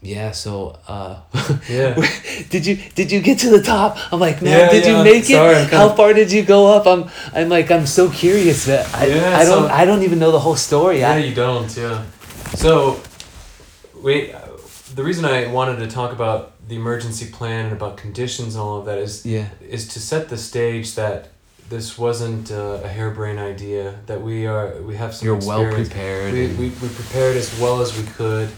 yeah 0.00 0.32
so 0.32 0.78
uh 0.88 1.20
yeah. 1.68 1.94
did 2.50 2.66
you 2.66 2.76
did 2.94 3.12
you 3.12 3.20
get 3.20 3.38
to 3.40 3.50
the 3.50 3.62
top? 3.62 3.96
I'm 4.12 4.18
like 4.18 4.42
man 4.42 4.58
yeah, 4.58 4.70
did 4.70 4.84
yeah. 4.84 4.98
you 4.98 5.04
make 5.04 5.24
Sorry, 5.24 5.56
it 5.56 5.70
how 5.70 5.94
far 5.94 6.12
did 6.12 6.32
you 6.32 6.42
go 6.42 6.66
up? 6.66 6.86
I'm 6.86 7.10
i'm 7.34 7.48
like 7.48 7.70
i'm 7.70 7.86
so 7.86 8.10
curious. 8.10 8.64
That 8.64 8.92
i, 8.94 9.06
yeah, 9.06 9.38
I 9.38 9.44
don't 9.44 9.68
so, 9.68 9.74
i 9.74 9.84
don't 9.84 10.02
even 10.02 10.18
know 10.18 10.32
the 10.32 10.40
whole 10.40 10.56
story. 10.56 11.00
Yeah 11.00 11.12
I, 11.12 11.18
you 11.18 11.34
don't 11.34 11.76
yeah 11.76 12.04
so, 12.54 13.00
we, 14.02 14.32
the 14.94 15.02
reason 15.02 15.24
I 15.24 15.46
wanted 15.46 15.78
to 15.78 15.88
talk 15.88 16.12
about 16.12 16.52
the 16.68 16.76
emergency 16.76 17.30
plan 17.30 17.66
and 17.66 17.72
about 17.72 17.96
conditions 17.96 18.54
and 18.54 18.62
all 18.62 18.78
of 18.78 18.86
that 18.86 18.98
is 18.98 19.26
yeah. 19.26 19.48
is 19.60 19.88
to 19.88 20.00
set 20.00 20.28
the 20.28 20.38
stage 20.38 20.94
that 20.94 21.30
this 21.68 21.98
wasn't 21.98 22.52
uh, 22.52 22.80
a 22.84 22.88
harebrained 22.88 23.40
idea 23.40 23.98
that 24.06 24.22
we 24.22 24.46
are 24.46 24.80
we 24.82 24.94
have 24.94 25.12
some 25.12 25.26
you're 25.26 25.36
well 25.36 25.68
prepared 25.72 26.32
we, 26.32 26.46
we, 26.48 26.68
we 26.68 26.88
prepared 26.88 27.36
as 27.36 27.58
well 27.58 27.80
as 27.80 27.96
we 27.98 28.04
could 28.12 28.48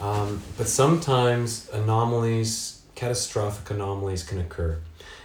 um, 0.00 0.40
but 0.56 0.68
sometimes 0.68 1.68
anomalies 1.70 2.80
catastrophic 3.00 3.70
anomalies 3.70 4.22
can 4.22 4.38
occur. 4.38 4.78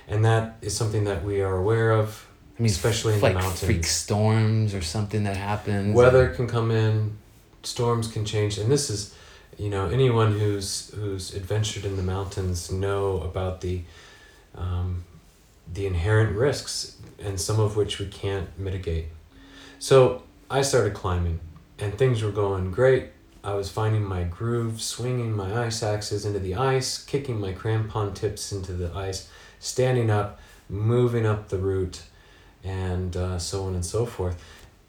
And 0.07 0.23
that 0.23 0.55
is 0.61 0.75
something 0.75 1.03
that 1.03 1.25
we 1.25 1.41
are 1.41 1.57
aware 1.57 1.91
of 1.91 2.25
I 2.57 2.61
mean, 2.61 2.71
especially 2.71 3.15
in 3.15 3.19
like 3.19 3.33
the 3.33 3.39
mountains. 3.39 3.65
freak 3.65 3.85
storms 3.85 4.73
or 4.73 4.81
something 4.81 5.25
that 5.25 5.35
happens. 5.35 5.93
Weather 5.93 6.29
can 6.29 6.47
come 6.47 6.71
in 6.71 7.17
storms 7.65 8.07
can 8.07 8.25
change 8.25 8.57
and 8.57 8.71
this 8.71 8.89
is 8.89 9.15
you 9.57 9.69
know 9.69 9.87
anyone 9.87 10.37
who's 10.37 10.91
who's 10.95 11.33
adventured 11.33 11.85
in 11.85 11.95
the 11.97 12.03
mountains 12.03 12.71
know 12.71 13.21
about 13.21 13.61
the 13.61 13.81
um, 14.55 15.03
the 15.73 15.85
inherent 15.85 16.35
risks 16.35 16.97
and 17.19 17.39
some 17.39 17.59
of 17.59 17.75
which 17.75 17.99
we 17.99 18.07
can't 18.07 18.57
mitigate. 18.57 19.07
So 19.79 20.23
i 20.49 20.61
started 20.61 20.93
climbing 20.93 21.39
and 21.79 21.97
things 21.97 22.21
were 22.21 22.31
going 22.31 22.71
great. 22.71 23.09
I 23.43 23.53
was 23.53 23.69
finding 23.69 24.03
my 24.03 24.23
groove 24.23 24.81
swinging 24.81 25.31
my 25.35 25.65
ice 25.65 25.83
axes 25.83 26.25
into 26.25 26.39
the 26.39 26.55
ice 26.55 26.97
kicking 27.03 27.39
my 27.39 27.53
crampon 27.53 28.13
tips 28.13 28.51
into 28.51 28.73
the 28.73 28.93
ice 28.93 29.29
standing 29.59 30.09
up 30.09 30.39
moving 30.69 31.25
up 31.25 31.49
the 31.49 31.57
route 31.57 32.01
and 32.63 33.15
uh, 33.15 33.37
so 33.37 33.65
on 33.65 33.75
and 33.75 33.85
so 33.85 34.05
forth. 34.05 34.43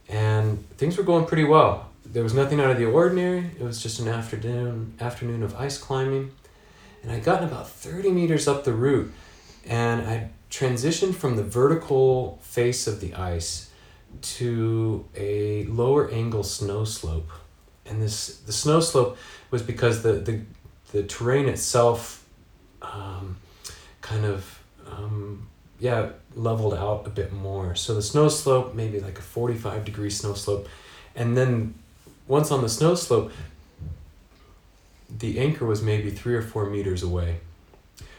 And 0.08 0.68
things 0.78 0.96
were 0.96 1.04
going 1.04 1.26
pretty 1.26 1.44
well 1.44 1.90
there 2.16 2.22
was 2.22 2.32
nothing 2.32 2.62
out 2.62 2.70
of 2.70 2.78
the 2.78 2.86
ordinary. 2.86 3.50
It 3.60 3.62
was 3.62 3.82
just 3.82 4.00
an 4.00 4.08
afternoon 4.08 4.94
afternoon 4.98 5.42
of 5.42 5.54
ice 5.54 5.76
climbing, 5.76 6.30
and 7.02 7.12
I'd 7.12 7.22
gotten 7.22 7.46
about 7.46 7.68
thirty 7.68 8.10
meters 8.10 8.48
up 8.48 8.64
the 8.64 8.72
route, 8.72 9.12
and 9.66 10.00
I 10.00 10.30
transitioned 10.50 11.14
from 11.14 11.36
the 11.36 11.42
vertical 11.42 12.38
face 12.40 12.86
of 12.86 13.00
the 13.02 13.12
ice 13.12 13.68
to 14.38 15.04
a 15.14 15.64
lower 15.64 16.10
angle 16.10 16.42
snow 16.42 16.84
slope, 16.84 17.28
and 17.84 18.00
this 18.00 18.38
the 18.38 18.52
snow 18.52 18.80
slope 18.80 19.18
was 19.50 19.60
because 19.60 20.02
the 20.02 20.14
the, 20.14 20.40
the 20.92 21.02
terrain 21.02 21.50
itself, 21.50 22.26
um, 22.80 23.36
kind 24.00 24.24
of. 24.24 24.62
Um, 24.90 25.48
yeah, 25.78 26.12
leveled 26.34 26.72
out 26.72 27.06
a 27.06 27.10
bit 27.10 27.34
more. 27.34 27.74
So 27.74 27.94
the 27.94 28.00
snow 28.00 28.30
slope, 28.30 28.74
maybe 28.74 28.98
like 28.98 29.18
a 29.18 29.22
45 29.22 29.84
degree 29.84 30.08
snow 30.08 30.32
slope, 30.32 30.70
and 31.14 31.36
then 31.36 31.74
once 32.28 32.50
on 32.50 32.62
the 32.62 32.68
snow 32.68 32.94
slope, 32.94 33.32
the 35.18 35.38
anchor 35.38 35.64
was 35.64 35.82
maybe 35.82 36.10
three 36.10 36.34
or 36.34 36.42
four 36.42 36.66
meters 36.68 37.02
away. 37.02 37.36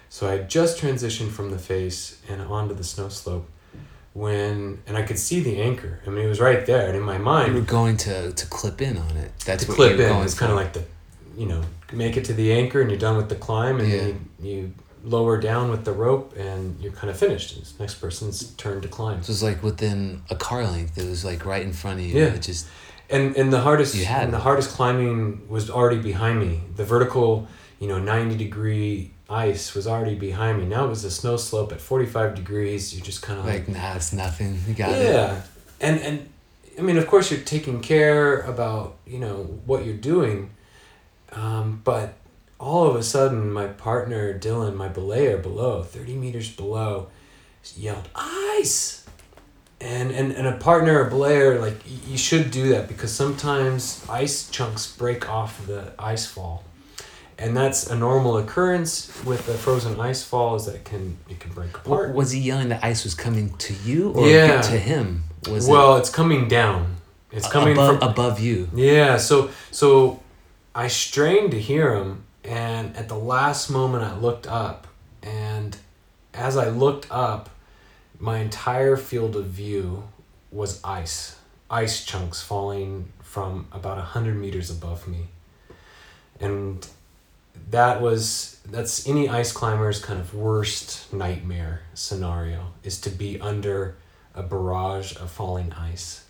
So 0.10 0.28
I 0.28 0.32
had 0.34 0.50
just 0.50 0.80
transitioned 0.82 1.30
from 1.32 1.52
the 1.52 1.58
face 1.58 2.22
and 2.30 2.42
onto 2.42 2.74
the 2.74 2.84
snow 2.84 3.10
slope 3.10 3.50
when 4.14 4.80
and 4.88 4.98
I 4.98 5.04
could 5.04 5.20
see 5.20 5.42
the 5.42 5.62
anchor. 5.62 6.00
I 6.08 6.10
mean 6.10 6.26
it 6.26 6.30
was 6.30 6.40
right 6.40 6.66
there 6.66 6.88
and 6.88 6.96
in 6.96 7.04
my 7.04 7.18
mind 7.18 7.54
you 7.54 7.60
were 7.60 7.66
going 7.66 7.98
to 7.98 8.32
to 8.32 8.46
clip 8.48 8.82
in 8.82 8.98
on 8.98 9.18
it. 9.18 9.32
That's 9.46 9.64
to 9.66 9.70
what 9.70 9.76
clip 9.76 9.92
you 9.92 9.98
were 9.98 10.04
in. 10.04 10.10
going 10.10 10.24
It's 10.26 10.34
kind 10.34 10.52
of 10.52 10.58
like 10.58 10.74
the 10.74 10.84
you 11.38 11.46
know, 11.46 11.62
make 11.94 12.18
it 12.18 12.26
to 12.26 12.34
the 12.34 12.52
anchor 12.52 12.82
and 12.82 12.90
you're 12.90 12.98
done 13.00 13.16
with 13.18 13.30
the 13.30 13.36
climb 13.36 13.80
and 13.80 13.90
Yeah. 13.90 13.98
then 13.98 14.30
you, 14.42 14.52
you 14.52 14.74
lower 15.04 15.40
down 15.40 15.70
with 15.70 15.86
the 15.86 15.92
rope 15.94 16.36
and 16.36 16.80
you're 16.82 16.92
kind 16.94 17.10
of 17.12 17.18
finished. 17.18 17.58
It's 17.58 17.80
next 17.80 17.96
person's 17.96 18.52
turn 18.56 18.82
to 18.82 18.88
climb. 18.88 19.20
It 19.20 19.28
was 19.28 19.44
like 19.44 19.62
within 19.62 20.24
a 20.32 20.36
car 20.36 20.66
length. 20.66 20.98
It 20.98 21.08
was 21.08 21.24
like 21.24 21.46
right 21.46 21.62
in 21.62 21.74
front 21.74 22.00
of 22.00 22.06
you. 22.06 22.18
Yeah. 22.20 22.34
It 22.34 22.42
just 22.42 22.66
and 23.10 23.36
and 23.36 23.52
the 23.52 23.62
hardest 23.62 23.96
You 23.96 24.06
had 24.06 24.24
and 24.24 24.34
the 24.34 24.40
hardest 24.40 24.72
climbing 24.72 25.48
was 25.50 25.70
already 25.70 26.02
behind 26.02 26.40
me. 26.40 26.62
The 26.76 26.84
vertical, 26.84 27.48
you 27.80 27.88
know, 27.88 28.00
ninety 28.00 28.38
degree 28.38 29.12
ice 29.30 29.74
was 29.74 29.88
already 29.88 30.16
behind 30.16 30.60
me. 30.60 30.66
Now 30.66 30.86
it 30.86 30.90
was 30.90 31.04
a 31.04 31.12
snow 31.12 31.38
slope 31.38 31.72
at 31.72 31.82
forty 31.82 32.06
five 32.06 32.36
degrees. 32.36 32.94
You're 32.96 33.06
just 33.06 33.22
kind 33.22 33.40
of 33.40 33.46
like, 33.46 33.68
like 33.68 33.78
nah, 33.78 33.96
it's 33.96 34.14
nothing. 34.14 34.60
You 34.68 34.74
got 34.74 34.92
it. 34.92 35.04
yeah, 35.06 35.42
and 35.80 36.00
and 36.02 36.30
I 36.78 36.82
mean, 36.82 36.98
of 36.98 37.08
course, 37.08 37.32
you're 37.32 37.42
taking 37.42 37.82
care 37.82 38.42
about 38.42 38.98
you 39.06 39.20
know 39.20 39.44
what 39.66 39.86
you're 39.86 39.96
doing, 39.96 40.52
um, 41.32 41.82
but 41.84 42.16
all 42.60 42.88
of 42.88 42.96
a 42.96 43.04
sudden, 43.04 43.52
my 43.52 43.68
partner 43.68 44.38
Dylan, 44.38 44.76
my 44.76 44.90
belayer 44.90 45.42
below, 45.42 45.84
thirty 45.84 46.16
meters 46.16 46.54
below, 46.54 47.08
yelled 47.76 48.10
ice 48.16 49.07
and 49.80 50.12
and, 50.12 50.32
and 50.32 50.48
a 50.48 50.54
partner 50.58 51.06
a 51.06 51.12
belayer 51.12 51.60
like 51.62 51.78
you 52.08 52.18
should 52.18 52.50
do 52.52 52.70
that 52.70 52.88
because 52.88 53.12
sometimes 53.14 54.04
ice 54.10 54.50
chunks 54.50 54.96
break 54.98 55.30
off 55.30 55.66
the 55.68 55.94
ice 56.00 56.26
fall 56.26 56.64
and 57.38 57.56
that's 57.56 57.86
a 57.88 57.96
normal 57.96 58.38
occurrence 58.40 59.12
with 59.24 59.48
a 59.48 59.54
frozen 59.54 60.00
ice 60.00 60.24
fall 60.24 60.56
is 60.56 60.66
that 60.66 60.76
it 60.76 60.86
can 60.86 61.18
it 61.30 61.40
can 61.40 61.52
break 61.52 61.76
apart 61.78 62.14
Was 62.16 62.32
he 62.32 62.40
yelling 62.40 62.70
that 62.70 62.84
ice 62.84 63.04
was 63.04 63.14
coming 63.14 63.56
to 63.58 63.74
you 63.86 64.12
or 64.14 64.28
Yeah. 64.28 64.62
to 64.62 64.78
him? 64.80 65.24
Was 65.48 65.68
well 65.68 65.98
it's 65.98 66.10
coming 66.10 66.48
down 66.48 66.96
it's 67.32 67.48
coming 67.48 67.74
above, 67.74 68.00
from 68.00 68.10
above 68.10 68.40
you? 68.40 68.70
yeah 68.74 69.18
so 69.18 69.52
so 69.70 70.22
i 70.74 70.88
strained 70.88 71.52
to 71.52 71.60
hear 71.60 71.94
him 71.96 72.24
and 72.44 72.96
at 72.98 73.08
the 73.10 73.16
last 73.18 73.70
moment 73.70 74.04
i 74.04 74.18
looked 74.18 74.48
up 74.48 74.88
and 75.22 75.78
as 76.34 76.58
i 76.58 76.68
looked 76.70 77.06
up 77.12 77.50
my 78.20 78.38
entire 78.40 78.98
field 78.98 79.36
of 79.36 79.46
view 79.46 80.04
was 80.52 80.82
ice 80.84 81.36
ice 81.70 82.06
chunks 82.06 82.42
falling 82.42 83.12
from 83.22 83.68
about 83.74 83.98
100 83.98 84.36
meters 84.36 84.70
above 84.72 85.08
me 85.08 85.28
and 86.40 86.88
that 87.70 88.02
was 88.02 88.60
that's 88.66 89.08
any 89.08 89.28
ice 89.28 89.52
climber's 89.52 90.00
kind 90.04 90.20
of 90.20 90.34
worst 90.34 91.12
nightmare 91.14 91.82
scenario 91.94 92.72
is 92.84 93.00
to 93.02 93.10
be 93.10 93.40
under 93.42 93.96
a 94.36 94.44
barrage 94.44 95.16
of 95.18 95.32
falling 95.32 95.74
ice. 95.74 96.24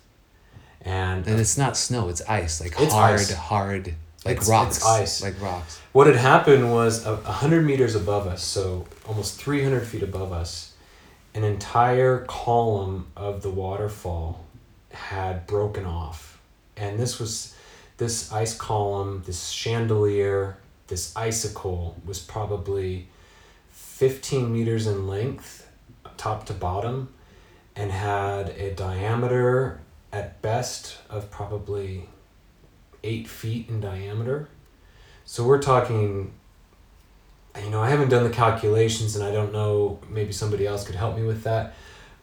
And 0.80 1.26
And 1.26 1.38
it's 1.38 1.58
not 1.58 1.76
snow; 1.76 2.08
it's 2.08 2.22
ice, 2.22 2.60
like 2.60 2.72
It's 2.80 2.92
hard, 2.92 3.20
ice. 3.20 3.32
hard, 3.34 3.94
like 4.24 4.36
It's- 4.36 4.48
rocks, 4.48 4.76
it's 4.78 4.86
ice. 4.86 5.22
like 5.22 5.38
rocks. 5.42 5.78
What 5.92 6.06
had 6.06 6.16
happened 6.16 6.72
was 6.72 7.04
a, 7.04 7.12
a 7.12 7.32
hundred 7.32 7.66
meters 7.66 7.94
above 7.94 8.26
us, 8.26 8.42
so 8.42 8.86
almost 9.06 9.34
three 9.36 9.62
hundred 9.62 9.86
feet 9.86 10.02
above 10.02 10.32
us, 10.32 10.72
an 11.38 11.44
entire 11.44 12.24
column 12.24 13.06
of 13.16 13.42
the 13.42 13.50
waterfall 13.50 14.44
had 14.90 15.46
broken 15.46 15.86
off, 15.86 16.40
and 16.76 16.98
this 16.98 17.20
was 17.20 17.54
this 17.98 18.32
ice 18.32 18.56
column, 18.56 19.22
this 19.24 19.50
chandelier, 19.50 20.58
this 20.88 21.16
icicle 21.16 21.96
was 22.04 22.18
probably 22.18 23.06
fifteen 23.70 24.52
meters 24.52 24.88
in 24.88 25.06
length, 25.06 25.70
top 26.16 26.44
to 26.46 26.52
bottom, 26.52 27.08
and 27.76 27.92
had 27.92 28.48
a 28.48 28.74
diameter 28.74 29.80
at 30.12 30.42
best 30.42 30.96
of 31.08 31.30
probably 31.30 32.08
eight 33.04 33.28
feet 33.28 33.68
in 33.68 33.80
diameter. 33.80 34.48
So 35.24 35.44
we're 35.44 35.62
talking, 35.62 36.32
you 37.64 37.70
know, 37.70 37.82
I 37.82 37.90
haven't 37.90 38.08
done 38.08 38.24
the 38.24 38.30
calculations 38.30 39.16
and 39.16 39.24
I 39.24 39.30
don't 39.30 39.52
know, 39.52 40.00
maybe 40.08 40.32
somebody 40.32 40.66
else 40.66 40.84
could 40.84 40.94
help 40.94 41.16
me 41.16 41.24
with 41.24 41.42
that, 41.44 41.74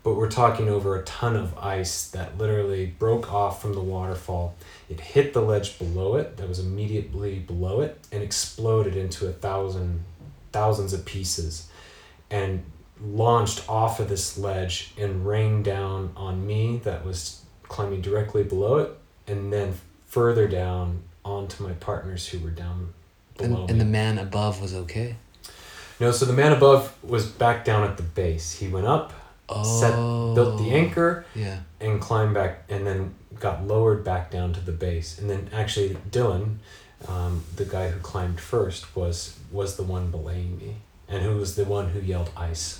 but 0.04 0.16
we're 0.16 0.30
talking 0.30 0.70
over 0.70 0.96
a 0.96 1.04
ton 1.04 1.36
of 1.36 1.58
ice 1.58 2.10
that 2.12 2.38
literally 2.38 2.86
broke 2.86 3.34
off 3.34 3.62
from 3.62 3.74
the 3.74 3.82
waterfall. 3.82 4.56
It 4.90 5.00
hit 5.00 5.34
the 5.34 5.42
ledge 5.42 5.80
below 5.80 6.16
it, 6.16 6.38
that 6.38 6.48
was 6.48 6.60
immediately 6.60 7.40
below 7.40 7.82
it, 7.82 8.00
and 8.12 8.22
exploded 8.22 8.96
into 8.96 9.28
a 9.28 9.32
thousand, 9.32 10.04
thousands 10.52 10.94
of 10.94 11.06
pieces 11.06 11.70
and 12.30 12.64
launched 13.02 13.68
off 13.70 14.00
of 14.00 14.10
this 14.10 14.38
ledge 14.38 14.94
and 14.98 15.26
rained 15.26 15.66
down 15.66 16.12
on 16.16 16.46
me 16.46 16.78
that 16.84 17.06
was 17.06 17.42
climbing 17.64 18.02
directly 18.02 18.44
below 18.44 18.78
it 18.78 18.92
and 19.28 19.52
then 19.52 19.74
further 20.08 20.48
down 20.48 21.02
onto 21.24 21.64
my 21.64 21.74
partners 21.74 22.28
who 22.28 22.40
were 22.40 22.52
down 22.52 22.94
below 23.38 23.62
And, 23.62 23.72
and 23.72 23.82
the 23.82 23.86
man 23.86 24.18
above 24.18 24.62
was 24.62 24.74
okay. 24.74 25.16
No, 26.00 26.12
so 26.12 26.26
the 26.26 26.34
man 26.34 26.52
above 26.52 26.94
was 27.04 27.26
back 27.26 27.64
down 27.66 27.84
at 27.84 27.98
the 27.98 28.04
base. 28.04 28.54
He 28.54 28.68
went 28.68 28.88
up, 28.88 29.14
Oh, 29.48 29.64
set, 29.80 29.94
built 30.36 30.58
the 30.58 30.72
anchor, 30.72 31.26
Yeah. 31.36 31.60
and 31.80 32.02
climbed 32.02 32.34
back, 32.34 32.64
and 32.70 32.86
then 32.88 33.14
got 33.40 33.66
lowered 33.68 34.04
back 34.04 34.32
down 34.32 34.54
to 34.54 34.60
the 34.60 34.72
base. 34.72 35.20
And 35.20 35.30
then 35.30 35.50
actually, 35.54 35.96
Dylan, 36.10 36.58
um, 37.08 37.44
the 37.56 37.66
guy 37.66 37.90
who 37.90 38.00
climbed 38.00 38.40
first, 38.40 38.96
was 38.96 39.38
was 39.52 39.76
the 39.78 39.84
one 39.84 40.10
belaying 40.12 40.58
me, 40.58 40.78
and 41.08 41.22
who 41.24 41.36
was 41.38 41.56
the 41.56 41.66
one 41.66 41.90
who 41.90 42.00
yelled 42.00 42.32
ice. 42.36 42.80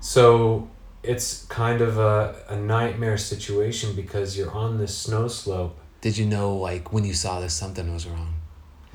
So 0.00 0.68
it's 1.02 1.44
kind 1.46 1.80
of 1.80 1.98
a, 1.98 2.34
a 2.48 2.56
nightmare 2.56 3.18
situation 3.18 3.94
because 3.94 4.36
you're 4.36 4.50
on 4.52 4.78
this 4.78 4.96
snow 4.96 5.28
slope. 5.28 5.78
Did 6.00 6.16
you 6.18 6.26
know, 6.26 6.56
like, 6.56 6.92
when 6.92 7.04
you 7.04 7.14
saw 7.14 7.40
this, 7.40 7.54
something 7.54 7.92
was 7.92 8.06
wrong? 8.06 8.33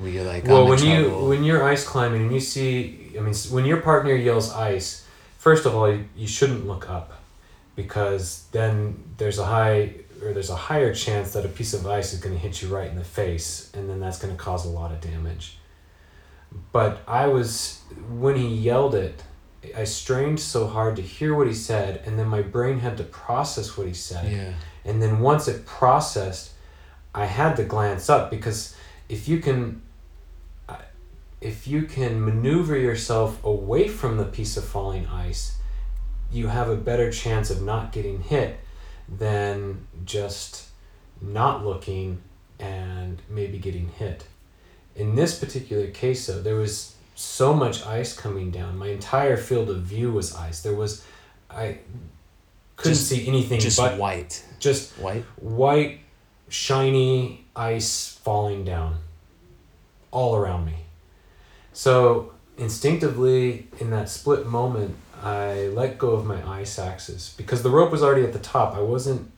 You 0.02 0.22
like, 0.22 0.46
well, 0.46 0.66
when 0.66 0.82
you 0.82 1.10
when 1.10 1.44
you're 1.44 1.62
ice 1.62 1.84
climbing 1.86 2.22
and 2.22 2.32
you 2.32 2.40
see, 2.40 3.12
I 3.18 3.20
mean, 3.20 3.34
when 3.50 3.64
your 3.66 3.80
partner 3.82 4.14
yells 4.14 4.50
ice, 4.52 5.06
first 5.38 5.66
of 5.66 5.74
all, 5.74 5.92
you, 5.92 6.04
you 6.16 6.26
shouldn't 6.26 6.66
look 6.66 6.88
up, 6.88 7.12
because 7.76 8.46
then 8.52 9.02
there's 9.18 9.38
a 9.38 9.44
high 9.44 9.94
or 10.22 10.32
there's 10.32 10.50
a 10.50 10.56
higher 10.56 10.94
chance 10.94 11.32
that 11.32 11.44
a 11.44 11.48
piece 11.48 11.74
of 11.74 11.86
ice 11.86 12.12
is 12.12 12.20
going 12.20 12.34
to 12.34 12.40
hit 12.40 12.62
you 12.62 12.74
right 12.74 12.90
in 12.90 12.96
the 12.96 13.04
face, 13.04 13.70
and 13.74 13.88
then 13.90 14.00
that's 14.00 14.18
going 14.18 14.34
to 14.34 14.42
cause 14.42 14.64
a 14.64 14.70
lot 14.70 14.90
of 14.90 15.00
damage. 15.00 15.58
But 16.72 17.02
I 17.06 17.26
was 17.26 17.80
when 18.08 18.36
he 18.36 18.48
yelled 18.48 18.94
it, 18.94 19.22
I 19.76 19.84
strained 19.84 20.40
so 20.40 20.66
hard 20.66 20.96
to 20.96 21.02
hear 21.02 21.34
what 21.34 21.46
he 21.46 21.54
said, 21.54 22.02
and 22.06 22.18
then 22.18 22.26
my 22.28 22.42
brain 22.42 22.78
had 22.78 22.96
to 22.96 23.04
process 23.04 23.76
what 23.76 23.86
he 23.86 23.94
said. 23.94 24.32
yeah. 24.32 24.52
And 24.82 25.02
then 25.02 25.20
once 25.20 25.46
it 25.46 25.66
processed, 25.66 26.52
I 27.14 27.26
had 27.26 27.56
to 27.56 27.64
glance 27.64 28.08
up 28.08 28.30
because 28.30 28.74
if 29.10 29.28
you 29.28 29.38
can 29.40 29.82
if 31.40 31.66
you 31.66 31.82
can 31.82 32.22
maneuver 32.24 32.76
yourself 32.76 33.42
away 33.44 33.88
from 33.88 34.16
the 34.18 34.24
piece 34.24 34.56
of 34.56 34.64
falling 34.64 35.06
ice, 35.06 35.56
you 36.30 36.48
have 36.48 36.68
a 36.68 36.76
better 36.76 37.10
chance 37.10 37.50
of 37.50 37.62
not 37.62 37.92
getting 37.92 38.20
hit 38.22 38.58
than 39.08 39.86
just 40.04 40.68
not 41.20 41.64
looking 41.64 42.20
and 42.58 43.20
maybe 43.28 43.58
getting 43.58 43.88
hit. 43.88 44.24
In 44.94 45.14
this 45.14 45.38
particular 45.38 45.86
case 45.88 46.26
though, 46.26 46.40
there 46.42 46.56
was 46.56 46.94
so 47.14 47.52
much 47.54 47.84
ice 47.86 48.14
coming 48.16 48.50
down. 48.50 48.76
My 48.76 48.88
entire 48.88 49.36
field 49.36 49.70
of 49.70 49.82
view 49.82 50.12
was 50.12 50.34
ice. 50.34 50.62
There 50.62 50.74
was 50.74 51.04
I 51.50 51.78
couldn't 52.76 52.94
Just- 52.96 53.08
see 53.08 53.26
anything 53.26 53.60
Just 53.60 53.76
but 53.78 53.98
white. 53.98 54.44
just 54.60 54.92
White? 54.98 55.24
white, 55.36 56.00
shiny 56.48 57.44
ice 57.56 58.18
falling 58.22 58.64
down 58.64 58.98
all 60.12 60.36
around 60.36 60.64
me. 60.66 60.74
So 61.72 62.32
instinctively, 62.58 63.68
in 63.78 63.90
that 63.90 64.08
split 64.08 64.46
moment, 64.46 64.96
I 65.22 65.68
let 65.68 65.98
go 65.98 66.10
of 66.10 66.26
my 66.26 66.42
ice 66.48 66.78
axes 66.78 67.34
because 67.36 67.62
the 67.62 67.70
rope 67.70 67.90
was 67.90 68.02
already 68.02 68.24
at 68.24 68.32
the 68.32 68.38
top. 68.38 68.74
I 68.74 68.80
wasn't 68.80 69.30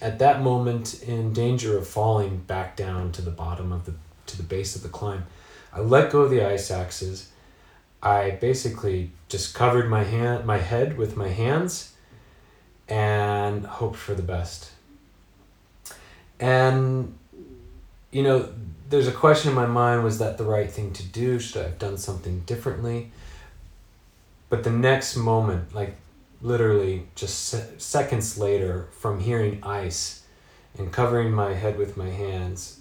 at 0.00 0.18
that 0.18 0.42
moment 0.42 1.02
in 1.02 1.32
danger 1.32 1.76
of 1.78 1.86
falling 1.86 2.38
back 2.38 2.76
down 2.76 3.12
to 3.12 3.22
the 3.22 3.30
bottom 3.30 3.72
of 3.72 3.84
the 3.84 3.94
to 4.26 4.36
the 4.36 4.42
base 4.42 4.74
of 4.74 4.82
the 4.82 4.88
climb. 4.88 5.26
I 5.72 5.80
let 5.80 6.10
go 6.10 6.20
of 6.20 6.30
the 6.30 6.44
ice 6.44 6.70
axes. 6.70 7.30
I 8.02 8.30
basically 8.30 9.12
just 9.28 9.54
covered 9.54 9.88
my 9.88 10.04
hand 10.04 10.44
my 10.44 10.58
head 10.58 10.96
with 10.96 11.16
my 11.16 11.28
hands 11.28 11.92
and 12.88 13.64
hoped 13.64 13.96
for 13.96 14.14
the 14.14 14.22
best. 14.22 14.70
And 16.40 17.16
you 18.10 18.22
know, 18.22 18.52
there's 18.92 19.08
a 19.08 19.12
question 19.12 19.48
in 19.48 19.54
my 19.54 19.64
mind 19.64 20.04
was 20.04 20.18
that 20.18 20.36
the 20.36 20.44
right 20.44 20.70
thing 20.70 20.92
to 20.92 21.02
do? 21.02 21.38
Should 21.38 21.62
I 21.62 21.64
have 21.64 21.78
done 21.78 21.96
something 21.96 22.40
differently? 22.40 23.10
But 24.50 24.64
the 24.64 24.70
next 24.70 25.16
moment, 25.16 25.74
like 25.74 25.96
literally 26.42 27.06
just 27.14 27.46
se- 27.46 27.70
seconds 27.78 28.36
later, 28.36 28.88
from 29.00 29.20
hearing 29.20 29.64
ice 29.64 30.24
and 30.76 30.92
covering 30.92 31.32
my 31.32 31.54
head 31.54 31.78
with 31.78 31.96
my 31.96 32.10
hands, 32.10 32.80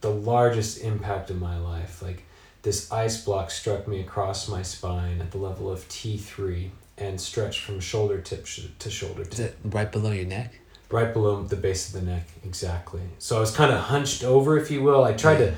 the 0.00 0.10
largest 0.10 0.82
impact 0.82 1.30
of 1.30 1.40
my 1.40 1.56
life, 1.56 2.02
like 2.02 2.24
this 2.62 2.90
ice 2.90 3.24
block 3.24 3.52
struck 3.52 3.86
me 3.86 4.00
across 4.00 4.48
my 4.48 4.62
spine 4.62 5.20
at 5.20 5.30
the 5.30 5.38
level 5.38 5.70
of 5.70 5.88
T3 5.88 6.70
and 6.98 7.20
stretched 7.20 7.60
from 7.60 7.78
shoulder 7.78 8.20
tip 8.20 8.46
sh- 8.46 8.66
to 8.80 8.90
shoulder 8.90 9.22
tip 9.22 9.32
Is 9.34 9.40
it 9.40 9.58
right 9.62 9.92
below 9.92 10.10
your 10.10 10.26
neck? 10.26 10.58
Right 10.90 11.12
below 11.12 11.42
the 11.42 11.56
base 11.56 11.88
of 11.88 12.00
the 12.00 12.06
neck 12.10 12.28
exactly. 12.44 13.02
So 13.18 13.36
i 13.36 13.40
was 13.40 13.50
kind 13.50 13.72
of 13.72 13.80
hunched 13.80 14.24
over 14.24 14.58
if 14.58 14.70
you 14.70 14.82
will. 14.82 15.04
I 15.04 15.12
tried 15.12 15.38
to 15.38 15.54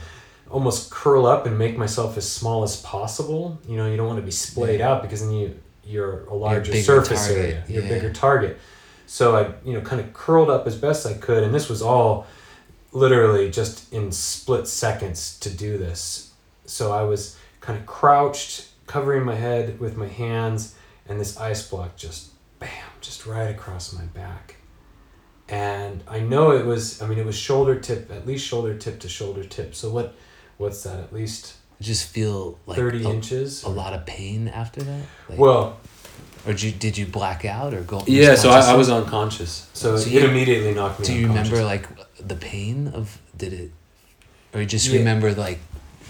almost 0.50 0.90
curl 0.90 1.26
up 1.26 1.46
and 1.46 1.58
make 1.58 1.76
myself 1.76 2.16
as 2.16 2.30
small 2.30 2.62
as 2.62 2.80
possible. 2.80 3.58
You 3.66 3.76
know 3.76 3.90
you 3.90 3.96
don't 3.96 4.06
want 4.06 4.18
to 4.18 4.24
be 4.24 4.30
splayed 4.30 4.80
out 4.80 5.02
because 5.02 5.20
then 5.20 5.32
you 5.32 5.58
you're 5.84 6.24
a 6.24 6.34
larger 6.34 6.74
surface 6.82 7.26
target, 7.26 7.44
area. 7.44 7.64
You're 7.68 7.82
a 7.82 7.86
yeah. 7.86 7.94
bigger 7.94 8.12
target. 8.12 8.58
So 9.06 9.36
i 9.36 9.66
you 9.66 9.74
know 9.74 9.80
kind 9.80 10.00
of 10.00 10.12
curled 10.12 10.50
up 10.50 10.66
as 10.66 10.76
best 10.76 11.06
i 11.06 11.14
could 11.14 11.42
and 11.42 11.54
this 11.54 11.68
was 11.68 11.82
all 11.82 12.26
literally 12.92 13.50
just 13.50 13.92
in 13.92 14.10
split 14.12 14.66
seconds 14.66 15.38
to 15.40 15.50
do 15.50 15.78
this. 15.78 16.32
So 16.64 16.92
i 16.92 17.02
was 17.02 17.36
kind 17.60 17.78
of 17.78 17.86
crouched 17.86 18.68
covering 18.86 19.24
my 19.24 19.34
head 19.34 19.78
with 19.78 19.96
my 19.96 20.08
hands 20.08 20.74
and 21.06 21.20
this 21.20 21.36
ice 21.38 21.68
block 21.68 21.96
just 21.96 22.30
bam 22.58 22.70
just 23.02 23.26
right 23.26 23.50
across 23.50 23.92
my 23.92 24.04
back 24.06 24.56
and 25.48 26.02
I 26.08 26.20
know 26.20 26.52
it 26.52 26.66
was 26.66 27.00
I 27.02 27.06
mean 27.06 27.18
it 27.18 27.24
was 27.26 27.36
shoulder 27.36 27.78
tip 27.78 28.10
at 28.10 28.26
least 28.26 28.46
shoulder 28.46 28.74
tip 28.76 29.00
to 29.00 29.08
shoulder 29.08 29.44
tip 29.44 29.74
so 29.74 29.90
what 29.90 30.14
what's 30.58 30.82
that 30.82 30.98
at 31.00 31.12
least 31.12 31.54
Just 31.80 32.08
feel 32.08 32.58
like 32.66 32.76
30 32.78 33.04
a, 33.04 33.08
inches 33.10 33.62
a 33.64 33.68
lot 33.68 33.92
of 33.94 34.04
pain 34.06 34.48
after 34.48 34.82
that? 34.82 35.02
Like, 35.28 35.38
well 35.38 35.78
or 36.46 36.52
did 36.52 36.62
you, 36.62 36.72
did 36.72 36.96
you 36.96 37.04
black 37.06 37.44
out 37.44 37.74
or 37.74 37.80
go? 37.82 38.02
yeah 38.06 38.34
so 38.34 38.50
I, 38.50 38.72
I 38.72 38.74
was 38.74 38.90
unconscious 38.90 39.68
so, 39.72 39.96
So 39.96 40.06
it 40.08 40.12
you- 40.12 40.28
immediately 40.28 40.74
knocked 40.74 41.00
me 41.00 41.06
Do 41.06 41.14
you 41.14 41.28
remember 41.28 41.62
like 41.64 41.86
the 42.18 42.36
pain 42.36 42.88
of 42.88 43.18
did 43.36 43.52
it, 43.52 43.70
or 44.52 44.60
you 44.60 44.66
just 44.66 44.88
Yeah. 44.88 44.98
remember 44.98 45.32
like 45.34 45.60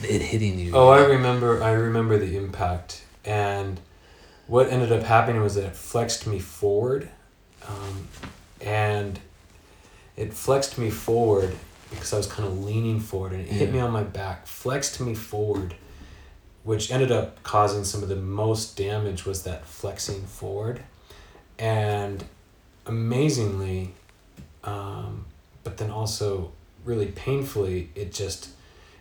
it 0.03 0.23
hitting 0.23 0.59
you? 0.59 0.73
oh 0.75 0.89
I 0.89 1.05
remember 1.05 1.63
I 1.63 1.73
remember 1.73 2.19
the 2.19 2.37
impact 2.37 3.03
and 3.25 3.81
what 4.47 4.69
ended 4.71 4.91
up 4.93 5.03
happening 5.03 5.43
was 5.43 5.55
that 5.57 5.65
it 5.65 5.77
flexed 5.77 6.27
me 6.27 6.39
forward 6.39 7.09
um, 7.69 8.09
and 8.63 9.21
it 10.19 10.35
flexed 10.35 10.79
me 10.79 10.91
forward 10.91 11.55
because 11.91 12.13
I 12.13 12.17
was 12.17 12.27
kind 12.27 12.47
of 12.47 12.65
leaning 12.65 12.99
forward 12.99 13.33
and 13.33 13.43
it 13.43 13.47
hit 13.47 13.73
me 13.73 13.79
on 13.79 13.93
my 13.93 14.03
back, 14.03 14.49
flexed 14.49 15.01
me 15.01 15.15
forward, 15.15 15.75
which 16.65 16.91
ended 16.91 17.13
up 17.13 17.41
causing 17.45 17.85
some 17.85 18.03
of 18.03 18.09
the 18.09 18.17
most 18.17 18.77
damage 18.77 19.25
was 19.25 19.45
that 19.45 19.65
flexing 19.65 20.23
forward. 20.27 20.83
And 21.57 22.25
amazingly, 22.85 23.95
um, 24.65 25.27
but 25.63 25.79
then 25.79 25.91
also 25.91 26.51
really 26.85 27.07
painfully, 27.07 27.91
it 27.95 28.13
just 28.13 28.51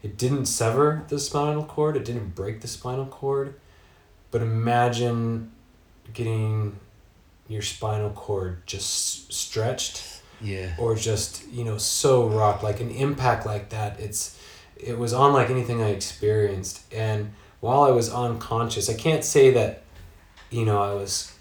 it 0.03 0.17
didn't 0.17 0.45
sever 0.45 1.03
the 1.07 1.19
spinal 1.19 1.65
cord, 1.65 1.97
it 1.97 2.05
didn't 2.05 2.35
break 2.35 2.61
the 2.61 2.67
spinal 2.67 3.07
cord. 3.07 3.55
But 4.29 4.43
imagine 4.43 5.51
getting 6.13 6.77
your 7.47 7.63
spinal 7.63 8.11
cord 8.11 8.67
just 8.67 9.33
stretched 9.33 10.16
Yeah. 10.39 10.75
or 10.77 10.95
just 10.95 11.47
you 11.51 11.63
know 11.63 11.77
so 11.77 12.27
rocked 12.27 12.63
like 12.63 12.79
an 12.79 12.91
impact 12.91 13.45
like 13.45 13.69
that 13.69 13.99
it's 13.99 14.39
it 14.75 14.97
was 14.97 15.11
unlike 15.11 15.49
anything 15.49 15.81
i 15.81 15.89
experienced. 15.89 16.81
And 16.93 17.33
while 17.59 17.81
i 17.83 17.89
was 17.91 18.13
unconscious 18.13 18.89
i 18.89 18.93
can't 18.93 19.23
say 19.23 19.51
that 19.51 19.83
you 20.51 20.63
know 20.65 20.81
i 20.81 20.93
was 20.93 21.33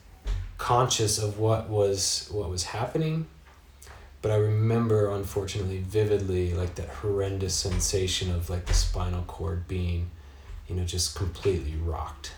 conscious 0.58 1.18
of 1.18 1.38
what 1.38 1.68
was 1.68 2.28
what 2.32 2.48
was 2.48 2.64
happening 2.64 3.26
but 4.22 4.30
i 4.30 4.36
remember 4.36 5.10
unfortunately 5.10 5.78
vividly 5.80 6.54
like 6.54 6.74
that 6.76 6.88
horrendous 6.88 7.54
sensation 7.54 8.30
of 8.32 8.48
like 8.48 8.64
the 8.64 8.72
spinal 8.72 9.22
cord 9.24 9.68
being 9.68 10.10
you 10.66 10.74
know 10.74 10.84
just 10.84 11.14
completely 11.14 11.74
rocked 11.84 12.32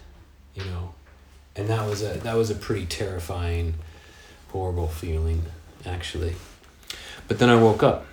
you 0.59 0.65
know? 0.65 0.95
And 1.57 1.69
that 1.69 1.89
was 1.89 2.03
a 2.03 2.19
that 2.21 2.37
was 2.37 2.51
a 2.51 2.55
pretty 2.55 2.87
terrifying 2.87 3.75
horrible 4.53 4.89
feeling 4.89 5.43
actually 5.85 6.35
but 7.29 7.39
then 7.39 7.49
i 7.49 7.55
woke 7.55 7.83
up 7.83 8.07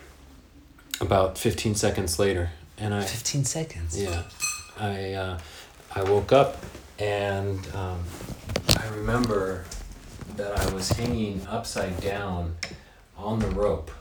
about 1.01 1.38
15 1.38 1.76
seconds 1.76 2.20
later 2.20 2.51
and 2.78 2.93
i 2.93 3.01
15 3.01 3.45
seconds. 3.45 4.01
yeah 4.01 4.24
i 4.80 5.13
uh, 5.13 5.39
i 5.95 6.03
woke 6.03 6.32
up 6.32 6.57
and 6.99 7.59
um, 7.74 8.03
i 8.78 8.88
remember 8.89 9.66
that 10.36 10.57
i 10.59 10.74
was 10.74 10.89
hanging 10.91 11.41
upside 11.49 11.99
down 12.01 12.55
on 13.18 13.39
the 13.39 13.47
rope 13.47 13.91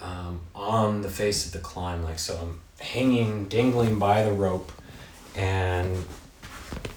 um, 0.00 0.40
on 0.54 1.02
the 1.02 1.10
face 1.10 1.46
of 1.46 1.52
the 1.52 1.58
climb 1.58 2.02
like 2.02 2.18
so 2.18 2.36
i'm 2.40 2.60
hanging 2.80 3.44
dangling 3.46 3.98
by 3.98 4.22
the 4.22 4.32
rope 4.32 4.72
and 5.36 6.04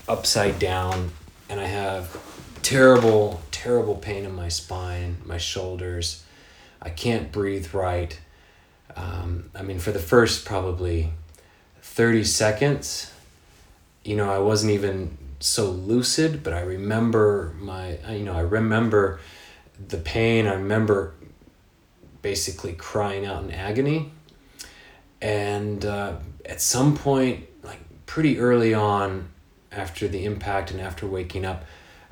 upside 0.07 0.57
down 0.59 1.11
and 1.49 1.59
i 1.59 1.65
have 1.65 2.17
terrible 2.61 3.41
terrible 3.51 3.95
pain 3.95 4.25
in 4.25 4.33
my 4.35 4.47
spine 4.49 5.17
my 5.25 5.37
shoulders 5.37 6.23
i 6.81 6.89
can't 6.89 7.31
breathe 7.31 7.73
right. 7.73 8.19
Um, 8.95 9.51
i 9.55 9.61
mean 9.61 9.79
for 9.79 9.91
the 9.91 9.99
first 9.99 10.45
probably 10.45 11.11
30 11.81 12.23
seconds 12.23 13.13
you 14.03 14.15
know 14.15 14.31
i 14.31 14.39
wasn't 14.39 14.71
even 14.71 15.17
so 15.39 15.69
lucid 15.69 16.43
but 16.43 16.53
i 16.53 16.61
remember 16.61 17.53
my 17.59 17.97
you 18.09 18.23
know 18.23 18.33
i 18.33 18.41
remember 18.41 19.19
the 19.87 19.97
pain. 19.97 20.47
I 20.47 20.53
remember 20.53 21.13
basically 22.21 22.73
crying 22.73 23.25
out 23.25 23.43
in 23.43 23.51
agony. 23.51 24.11
And 25.21 25.85
uh, 25.85 26.17
at 26.45 26.61
some 26.61 26.95
point 26.95 27.47
like 27.63 27.79
pretty 28.05 28.39
early 28.39 28.73
on 28.73 29.29
after 29.71 30.07
the 30.07 30.25
impact 30.25 30.71
and 30.71 30.81
after 30.81 31.05
waking 31.07 31.45
up 31.45 31.65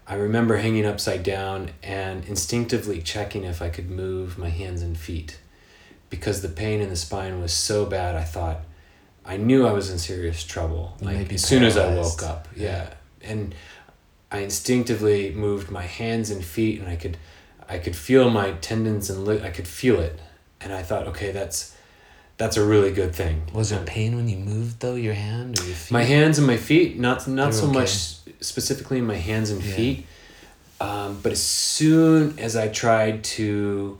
i 0.07 0.15
remember 0.15 0.57
hanging 0.57 0.85
upside 0.85 1.23
down 1.23 1.71
and 1.83 2.25
instinctively 2.25 3.01
checking 3.01 3.43
if 3.43 3.61
i 3.61 3.69
could 3.69 3.89
move 3.89 4.37
my 4.37 4.49
hands 4.49 4.81
and 4.81 4.97
feet. 4.97 5.39
Because 6.09 6.41
the 6.41 6.49
pain 6.49 6.79
in 6.81 6.89
the 6.89 6.95
spine 6.95 7.41
was 7.41 7.51
so 7.51 7.85
bad 7.85 8.15
i 8.15 8.23
thought 8.23 8.59
i 9.25 9.35
knew 9.37 9.65
i 9.65 9.73
was 9.73 9.89
in 9.89 9.97
serious 9.97 10.43
trouble 10.43 10.95
You 11.01 11.07
like 11.07 11.33
as 11.33 11.43
soon 11.43 11.63
as 11.63 11.77
i 11.77 11.95
woke 11.95 12.23
up 12.23 12.47
yeah. 12.55 12.93
And 13.23 13.55
i 14.31 14.39
instinctively 14.39 15.31
moved 15.33 15.71
my 15.71 15.81
hands 15.83 16.29
and 16.29 16.43
feet 16.45 16.79
and 16.79 16.87
i 16.87 16.95
could 16.95 17.17
i 17.67 17.79
could 17.79 17.95
feel 17.95 18.29
my 18.29 18.51
tendons 18.61 19.09
and 19.09 19.25
li- 19.25 19.41
i 19.41 19.49
could 19.49 19.67
feel 19.67 19.99
it. 19.99 20.19
And 20.61 20.71
i 20.73 20.83
thought 20.83 21.07
okay 21.07 21.31
that's 21.31 21.73
that's 22.37 22.57
a 22.57 22.65
really 22.65 22.91
good 22.91 23.15
thing. 23.15 23.43
Was 23.53 23.69
there 23.69 23.81
pain 23.85 24.15
when 24.17 24.27
you 24.27 24.37
moved 24.37 24.81
though 24.81 24.95
your 24.95 25.13
hand 25.13 25.57
or 25.59 25.63
your 25.65 25.75
feet? 25.75 25.91
my 25.91 26.03
hands 26.03 26.37
and 26.37 26.45
my 26.45 26.57
feet 26.57 26.99
not 26.99 27.27
not 27.27 27.45
They're 27.51 27.61
so 27.61 27.67
okay. 27.69 27.79
much 27.79 28.15
specifically 28.41 28.97
in 28.99 29.05
my 29.05 29.15
hands 29.17 29.49
and 29.49 29.63
Yeah. 29.63 29.75
feet. 29.75 30.05
Um, 30.81 31.19
but 31.23 31.31
as 31.31 31.41
soon 31.41 32.37
as 32.37 32.55
i 32.57 32.67
tried 32.67 33.23
to 33.23 33.97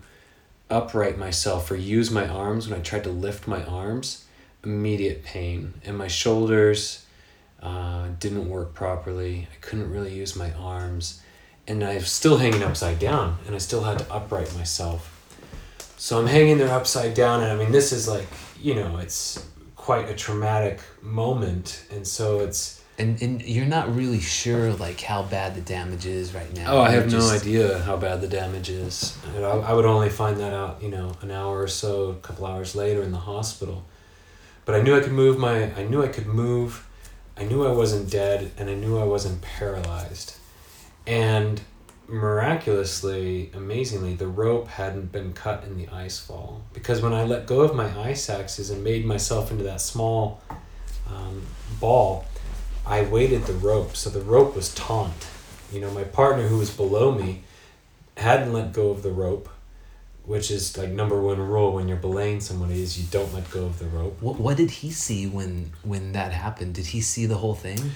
upright 0.70 1.18
myself 1.18 1.72
or 1.72 1.76
use 1.76 2.12
my 2.12 2.28
arms 2.28 2.68
when 2.68 2.78
i 2.78 2.82
tried 2.82 3.04
to 3.06 3.10
lift 3.12 3.48
my 3.48 3.64
arms 3.64 4.26
immediate 4.64 5.24
pain. 5.24 5.76
And 5.86 5.98
my 5.98 6.08
shoulders 6.08 7.06
uh, 7.62 8.08
didn't 8.20 8.50
work 8.50 8.74
properly. 8.74 9.48
I 9.54 9.58
couldn't 9.62 9.92
really 9.92 10.14
use 10.14 10.36
my 10.36 10.52
arms. 10.54 11.22
And 11.68 11.84
i 11.84 11.96
was 11.96 12.12
still 12.12 12.38
hanging 12.38 12.64
upside 12.64 13.00
down 13.00 13.38
and 13.46 13.56
i 13.56 13.60
still 13.60 13.84
had 13.84 14.00
to 14.00 14.14
upright 14.14 14.54
myself. 14.56 15.12
So 15.98 16.20
i'm 16.20 16.28
hanging 16.28 16.58
there 16.58 16.72
upside 16.72 17.14
down 17.14 17.42
and 17.42 17.52
i 17.52 17.56
mean 17.56 17.72
this 17.72 17.92
is 17.92 18.08
like 18.08 18.28
you 18.62 18.76
know 18.76 18.98
it's 18.98 19.44
quite 19.76 20.10
a 20.10 20.16
traumatic 20.16 20.80
moment. 21.04 21.86
And 21.92 22.08
so 22.08 22.40
it's 22.40 22.75
and 22.98 23.22
and 23.22 23.42
you're 23.42 23.66
not 23.66 23.94
really 23.94 24.20
sure 24.20 24.74
like 24.74 25.02
how 25.02 25.24
bad 25.24 25.56
the 25.56 25.62
damage 25.62 26.06
is 26.06 26.34
right 26.34 26.54
now. 26.56 26.74
oh 26.78 26.82
i 26.82 26.92
have 26.92 27.12
no 27.12 27.30
idea 27.30 27.80
how 27.80 27.98
bad 27.98 28.22
the 28.22 28.28
damage 28.28 28.70
is. 28.70 29.18
I, 29.36 29.42
I 29.42 29.74
would 29.74 29.86
only 29.86 30.10
find 30.10 30.38
that 30.40 30.54
out 30.54 30.82
you 30.82 30.90
know 30.90 31.16
an 31.22 31.32
hour 31.32 31.62
or 31.62 31.68
so 31.68 32.10
a 32.10 32.16
couple 32.16 32.46
hours 32.46 32.76
later 32.76 33.02
in 33.04 33.12
the 33.12 33.18
hospital. 33.18 33.84
But 34.64 34.76
i 34.76 34.82
knew 34.82 34.96
i 34.96 35.02
could 35.02 35.12
move 35.12 35.38
my 35.38 35.74
i 35.76 35.84
knew 35.84 36.04
i 36.04 36.08
could 36.08 36.28
move 36.28 36.88
i 37.38 37.44
knew 37.44 37.66
i 37.66 37.72
wasn't 37.72 38.10
dead 38.10 38.52
and 38.58 38.70
i 38.70 38.76
knew 38.76 38.98
i 38.98 39.04
wasn't 39.04 39.42
paralyzed. 39.42 40.36
And 41.06 41.62
miraculously 42.08 43.52
amazingly 43.56 44.14
the 44.14 44.28
rope 44.28 44.68
hadn't 44.68 45.12
been 45.12 45.34
cut 45.34 45.64
in 45.64 45.76
the 45.76 45.88
ice 45.90 46.20
fall. 46.20 46.62
Because 46.74 47.02
when 47.02 47.14
i 47.14 47.26
let 47.26 47.46
go 47.46 47.62
of 47.62 47.76
my 47.76 47.90
ice 48.00 48.30
axes 48.30 48.70
and 48.70 48.84
made 48.84 49.06
myself 49.06 49.52
into 49.52 49.66
that 49.66 49.82
small 49.82 50.42
um, 51.10 51.42
ball 51.80 52.26
i 52.86 53.02
weighted 53.02 53.46
the 53.46 53.54
rope 53.54 53.96
so 53.96 54.10
the 54.10 54.22
rope 54.22 54.56
was 54.56 54.74
taut 54.74 55.28
you 55.72 55.80
know 55.80 55.92
my 55.92 56.04
partner 56.04 56.48
who 56.48 56.58
was 56.58 56.70
below 56.70 57.12
me 57.12 57.42
hadn't 58.18 58.54
let 58.54 58.72
go 58.74 58.90
of 58.90 59.04
the 59.04 59.12
rope 59.12 59.50
which 60.26 60.50
is 60.50 60.76
like 60.78 60.90
number 60.90 61.22
one 61.22 61.40
rule 61.40 61.74
when 61.74 61.88
you're 61.88 61.98
belaying 61.98 62.42
somebody 62.42 62.82
is 62.82 63.00
you 63.00 63.06
don't 63.12 63.32
let 63.34 63.50
go 63.52 63.66
of 63.66 63.80
the 63.80 63.86
rope 63.86 64.18
What 64.22 64.40
what 64.40 64.58
did 64.58 64.72
he 64.72 64.92
see 64.92 65.28
when 65.28 65.72
when 65.84 66.14
that 66.14 66.32
happened? 66.32 66.74
Did 66.74 66.88
he 66.88 67.02
see 67.02 67.26
the 67.28 67.38
whole 67.38 67.54
thing? 67.54 67.92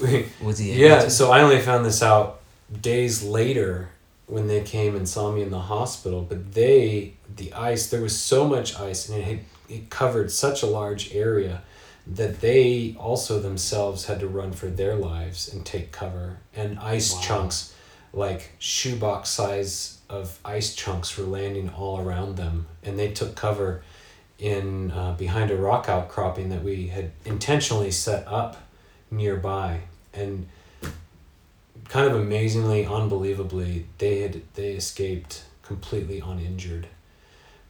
Was 0.42 0.58
he 0.58 0.72
yeah 0.72 1.00
to? 1.02 1.10
so 1.10 1.30
i 1.30 1.40
only 1.40 1.60
found 1.60 1.84
this 1.84 2.02
out 2.02 2.40
days 2.82 3.22
later 3.22 3.88
when 4.26 4.46
they 4.46 4.60
came 4.60 4.94
and 4.94 5.08
saw 5.08 5.32
me 5.32 5.40
in 5.42 5.50
the 5.50 5.60
hospital 5.60 6.20
but 6.28 6.52
they 6.52 7.14
the 7.36 7.52
ice 7.54 7.88
there 7.88 8.02
was 8.02 8.18
so 8.18 8.46
much 8.46 8.78
ice 8.78 9.08
and 9.08 9.18
it 9.18 9.24
had 9.24 9.40
it 9.68 9.88
covered 9.88 10.30
such 10.30 10.62
a 10.62 10.66
large 10.66 11.14
area 11.14 11.62
that 12.10 12.40
they 12.40 12.96
also 12.98 13.38
themselves 13.38 14.06
had 14.06 14.20
to 14.20 14.28
run 14.28 14.52
for 14.52 14.66
their 14.66 14.94
lives 14.94 15.52
and 15.52 15.64
take 15.64 15.92
cover. 15.92 16.38
And 16.56 16.78
ice 16.78 17.14
Wow. 17.14 17.20
chunks 17.20 17.74
like 18.12 18.52
shoebox 18.58 19.28
size 19.28 19.98
of 20.08 20.38
ice 20.44 20.74
chunks 20.74 21.16
were 21.18 21.24
landing 21.24 21.68
all 21.68 22.00
around 22.00 22.36
them. 22.36 22.66
And 22.82 22.98
they 22.98 23.12
took 23.12 23.36
cover 23.36 23.82
in 24.38 24.90
uh, 24.92 25.12
behind 25.12 25.50
a 25.50 25.56
rock 25.56 25.88
outcropping 25.88 26.48
that 26.48 26.62
we 26.62 26.86
had 26.86 27.10
intentionally 27.24 27.90
set 27.90 28.26
up 28.26 28.56
nearby. 29.10 29.80
And 30.14 30.48
kind 31.88 32.06
of 32.06 32.14
amazingly 32.14 32.84
unbelievably 32.86 33.86
they 33.98 34.20
had 34.20 34.42
they 34.54 34.72
escaped 34.72 35.44
completely 35.62 36.20
uninjured. 36.20 36.86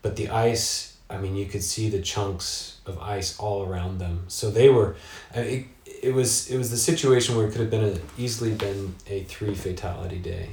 But 0.02 0.16
the 0.16 0.28
ice 0.28 0.97
i 1.10 1.16
mean 1.16 1.35
you 1.35 1.47
could 1.47 1.62
see 1.62 1.89
the 1.89 2.01
chunks 2.01 2.78
of 2.89 2.98
ice 2.98 3.39
all 3.39 3.64
around 3.64 3.98
them. 3.98 4.24
So 4.28 4.51
they 4.51 4.68
were 4.68 4.97
I 5.35 5.40
it, 5.40 5.66
it 6.02 6.14
was 6.14 6.51
it 6.51 6.56
was 6.56 6.70
the 6.70 6.76
situation 6.76 7.36
where 7.36 7.47
it 7.47 7.52
could 7.52 7.60
have 7.60 7.70
been 7.70 7.85
a, 7.85 7.98
easily 8.20 8.52
been 8.52 8.94
a 9.06 9.22
three 9.24 9.55
fatality 9.55 10.18
day. 10.18 10.51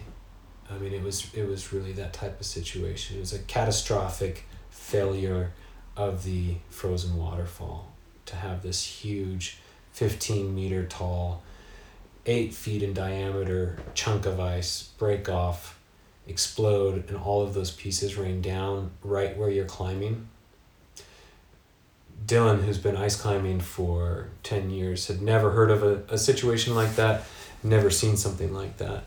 I 0.69 0.77
mean 0.77 0.93
it 0.93 1.03
was 1.03 1.33
it 1.33 1.47
was 1.47 1.73
really 1.73 1.93
that 1.93 2.13
type 2.13 2.39
of 2.39 2.45
situation. 2.45 3.17
It 3.17 3.21
was 3.21 3.33
a 3.33 3.39
catastrophic 3.39 4.45
failure 4.69 5.53
of 5.95 6.23
the 6.23 6.55
frozen 6.69 7.15
waterfall 7.17 7.91
to 8.25 8.35
have 8.35 8.61
this 8.61 8.83
huge 8.83 9.59
15 9.93 10.53
meter 10.53 10.85
tall 10.85 11.41
eight 12.25 12.53
feet 12.53 12.81
in 12.83 12.93
diameter 12.93 13.77
chunk 13.93 14.25
of 14.25 14.39
ice 14.39 14.89
break 14.97 15.29
off, 15.29 15.79
explode, 16.27 17.07
and 17.07 17.17
all 17.17 17.43
of 17.43 17.53
those 17.53 17.71
pieces 17.71 18.17
rain 18.17 18.41
down 18.41 18.91
right 19.03 19.37
where 19.37 19.49
you're 19.49 19.65
climbing. 19.65 20.27
Dylan, 22.25 22.63
who's 22.63 22.77
been 22.77 22.97
ice 22.97 23.15
climbing 23.15 23.59
for 23.59 24.29
10 24.43 24.69
years, 24.69 25.07
had 25.07 25.21
never 25.21 25.51
heard 25.51 25.71
of 25.71 25.83
a, 25.83 26.03
a 26.13 26.17
situation 26.17 26.75
like 26.75 26.95
that, 26.95 27.23
never 27.63 27.89
seen 27.89 28.17
something 28.17 28.53
like 28.53 28.77
that. 28.77 29.03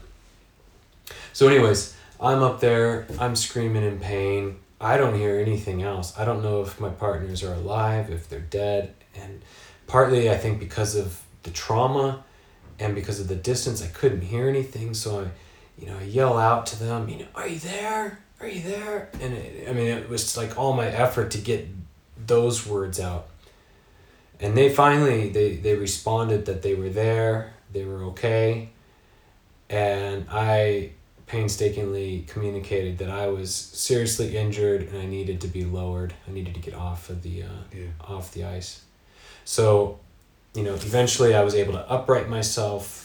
So, 1.33 1.49
anyways, 1.49 1.97
I'm 2.21 2.43
up 2.43 2.61
there, 2.61 3.07
I'm 3.19 3.37
screaming 3.37 3.85
in 3.85 3.99
pain. 3.99 4.57
I 4.81 4.97
don't 4.97 5.15
hear 5.15 5.39
anything 5.39 5.83
else. 5.83 6.17
I 6.19 6.25
don't 6.25 6.43
know 6.43 6.63
if 6.63 6.81
my 6.81 6.91
partners 6.91 7.43
are 7.43 7.55
alive, 7.55 8.11
if 8.11 8.29
they're 8.29 8.41
dead. 8.41 8.95
And 9.15 9.43
partly, 9.87 10.31
I 10.31 10.37
think, 10.37 10.61
because 10.61 10.95
of 10.95 11.21
the 11.43 11.51
trauma 11.51 12.25
and 12.79 12.95
because 12.95 13.19
of 13.19 13.29
the 13.29 13.37
distance, 13.37 13.83
I 13.83 13.89
couldn't 13.89 14.23
hear 14.23 14.49
anything. 14.49 14.95
So 14.95 15.21
I, 15.21 15.81
you 15.81 15.89
know, 15.89 15.99
I 15.99 16.05
yell 16.05 16.39
out 16.39 16.67
to 16.67 16.79
them, 16.79 17.09
you 17.09 17.19
know, 17.19 17.27
are 17.35 17.49
you 17.49 17.59
there? 17.59 18.21
Are 18.41 18.47
you 18.47 18.63
there? 18.63 19.11
And 19.21 19.35
it, 19.35 19.69
I 19.69 19.73
mean, 19.73 19.89
it 19.89 20.09
was 20.09 20.37
like 20.37 20.57
all 20.57 20.73
my 20.73 20.87
effort 20.87 21.33
to 21.33 21.39
get 21.39 21.78
those 22.29 22.67
words 22.67 23.01
out. 23.01 23.27
And 24.41 24.57
they 24.57 24.69
finally 24.69 25.31
they 25.31 25.57
they 25.57 25.75
responded 25.75 26.47
that 26.47 26.63
they 26.63 26.75
were 26.75 26.91
there, 26.91 27.55
they 27.73 27.85
were 27.85 28.05
okay, 28.05 28.69
and 29.69 30.27
I 30.31 30.93
painstakingly 31.27 32.25
communicated 32.27 32.99
that 32.99 33.11
I 33.11 33.27
was 33.27 33.55
seriously 33.55 34.37
injured 34.37 34.83
and 34.89 34.97
I 34.99 35.05
needed 35.07 35.41
to 35.43 35.49
be 35.49 35.65
lowered. 35.65 36.15
I 36.27 36.31
needed 36.31 36.55
to 36.55 36.61
get 36.61 36.75
off 36.75 37.11
of 37.11 37.23
the 37.23 37.43
uh, 37.43 37.47
Yeah. 37.75 37.89
off 38.01 38.33
the 38.33 38.45
ice. 38.45 38.83
So, 39.45 39.99
you 40.55 40.63
know, 40.63 40.75
eventually 40.75 41.35
I 41.35 41.43
was 41.43 41.55
able 41.55 41.73
to 41.75 41.91
upright 41.91 42.29
myself. 42.29 43.05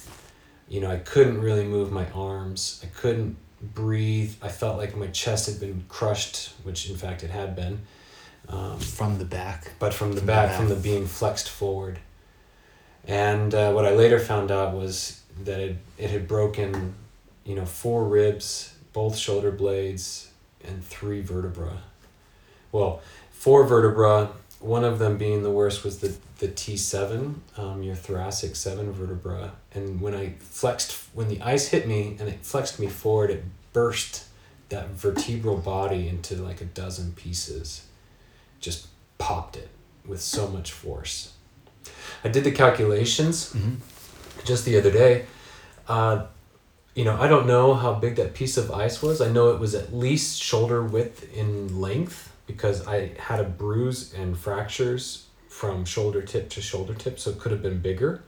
You 0.69 0.79
know, 0.81 0.89
I 0.89 0.97
couldn't 0.97 1.41
really 1.41 1.65
move 1.65 1.91
my 1.91 2.09
arms. 2.11 2.79
I 2.83 2.87
couldn't 2.97 3.35
breathe. 3.61 4.33
I 4.41 4.47
felt 4.49 4.77
like 4.77 4.95
my 4.95 5.07
chest 5.07 5.47
had 5.49 5.59
been 5.59 5.83
crushed, 5.89 6.51
which 6.63 6.89
in 6.89 6.95
fact 6.95 7.23
it 7.23 7.29
had 7.29 7.55
been. 7.55 7.81
Um, 8.49 8.77
From 8.79 9.17
the 9.17 9.25
back. 9.25 9.71
but 9.79 9.93
from 9.93 10.09
the 10.11 10.17
From 10.17 10.25
the 10.25 10.31
back, 10.31 10.49
back. 10.49 10.57
from 10.57 10.69
the 10.69 10.75
being 10.75 11.07
flexed 11.07 11.49
forward. 11.49 11.99
And 13.07 13.53
uh, 13.53 13.71
what 13.71 13.85
I 13.85 13.91
later 13.91 14.19
found 14.19 14.51
out 14.51 14.73
was 14.73 15.21
that 15.43 15.59
it, 15.59 15.77
it 15.97 16.09
had 16.09 16.27
broken, 16.27 16.93
you 17.45 17.55
know, 17.55 17.65
four 17.65 18.03
ribs, 18.05 18.75
both 18.93 19.17
shoulder 19.17 19.51
blades, 19.51 20.29
and 20.63 20.83
three 20.85 21.21
vertebra. 21.21 21.79
Well, 22.71 23.01
four 23.31 23.65
vertebra, 23.65 24.29
one 24.59 24.83
of 24.83 24.99
them 24.99 25.17
being 25.17 25.43
the 25.43 25.51
worst 25.51 25.83
was 25.83 25.99
the, 25.99 26.15
the 26.39 26.47
T7, 26.47 27.35
um, 27.57 27.83
your 27.83 27.95
thoracic 27.95 28.55
7 28.55 28.91
vertebra. 28.91 29.51
And 29.73 29.99
when 29.99 30.13
I 30.15 30.33
flexed, 30.39 30.93
when 31.13 31.27
the 31.27 31.41
ice 31.41 31.67
hit 31.67 31.87
me 31.87 32.15
and 32.19 32.29
it 32.29 32.45
flexed 32.45 32.79
me 32.79 32.87
forward, 32.87 33.29
it 33.31 33.43
burst 33.73 34.25
that 34.69 34.89
vertebral 34.89 35.57
body 35.57 36.07
into 36.07 36.35
like 36.35 36.61
a 36.61 36.65
dozen 36.65 37.11
pieces. 37.13 37.85
Just 38.63 38.87
popped 39.17 39.57
it 39.57 39.69
with 40.07 40.21
so 40.21 40.47
much 40.47 40.71
force. 40.71 41.33
I 42.23 42.29
did 42.29 42.45
the 42.45 42.51
calculations 42.51 43.51
Mhm. 43.53 43.75
just 44.45 44.63
the 44.63 44.77
other 44.77 44.89
day. 44.91 45.25
Uh, 45.87 46.25
you 46.95 47.03
know, 47.03 47.17
I 47.19 47.27
don't 47.27 47.45
know 47.45 47.73
how 47.73 47.93
big 47.93 48.15
that 48.15 48.33
piece 48.33 48.55
of 48.55 48.71
ice 48.71 49.01
was. 49.01 49.19
I 49.19 49.29
know 49.29 49.49
it 49.51 49.59
was 49.59 49.75
at 49.75 49.93
least 49.93 50.41
shoulder 50.41 50.81
width 50.81 51.27
in 51.33 51.81
length 51.81 52.31
because 52.47 52.87
I 52.87 53.11
had 53.19 53.39
a 53.41 53.43
bruise 53.43 54.13
and 54.13 54.37
fractures 54.37 55.25
from 55.49 55.83
shoulder 55.83 56.21
tip 56.21 56.49
to 56.51 56.61
shoulder 56.61 56.93
tip, 56.93 57.19
so 57.19 57.31
it 57.31 57.39
could 57.39 57.51
have 57.51 57.61
been 57.61 57.79
bigger. 57.79 58.23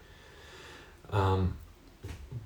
Um, 1.12 1.56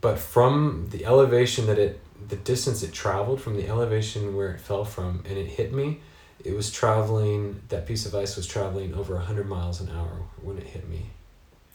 but 0.01 0.19
from 0.19 0.87
the 0.91 1.05
elevation 1.05 1.65
that 1.67 1.79
it, 1.79 1.99
the 2.27 2.35
distance 2.35 2.83
it 2.83 2.93
traveled, 2.93 3.41
from 3.41 3.55
the 3.55 3.67
elevation 3.67 4.35
where 4.35 4.51
it 4.51 4.61
fell 4.61 4.85
from, 4.85 5.23
and 5.27 5.37
it 5.37 5.47
hit 5.47 5.73
me, 5.73 6.01
it 6.43 6.55
was 6.55 6.71
traveling, 6.71 7.61
that 7.69 7.85
piece 7.85 8.05
of 8.05 8.15
ice 8.15 8.35
was 8.35 8.47
traveling 8.47 8.93
over 8.93 9.15
100 9.15 9.47
miles 9.47 9.81
an 9.81 9.89
hour 9.89 10.23
when 10.41 10.57
it 10.57 10.67
hit 10.67 10.87
me. 10.89 11.07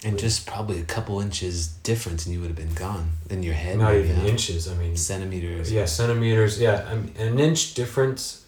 And 0.05 0.19
just 0.19 0.47
probably 0.47 0.81
a 0.81 0.85
couple 0.85 1.21
inches 1.21 1.67
difference 1.69 2.27
and 2.27 2.35
you 2.35 2.41
would 2.41 2.49
have 2.49 2.57
been 2.57 2.75
gone. 2.75 3.13
In 3.31 3.43
your 3.43 3.55
head. 3.55 3.79
Not 3.79 3.95
even 3.95 4.17
huh? 4.17 4.27
inches, 4.27 4.69
I 4.69 4.75
mean, 4.75 4.97
Centimeters. 4.97 5.73
yeah, 5.73 5.87
centimeters, 5.87 6.61
yeah. 6.61 6.87
I 6.91 6.95
mean, 6.97 7.15
an 7.17 7.39
inch 7.39 7.73
difference 7.75 8.45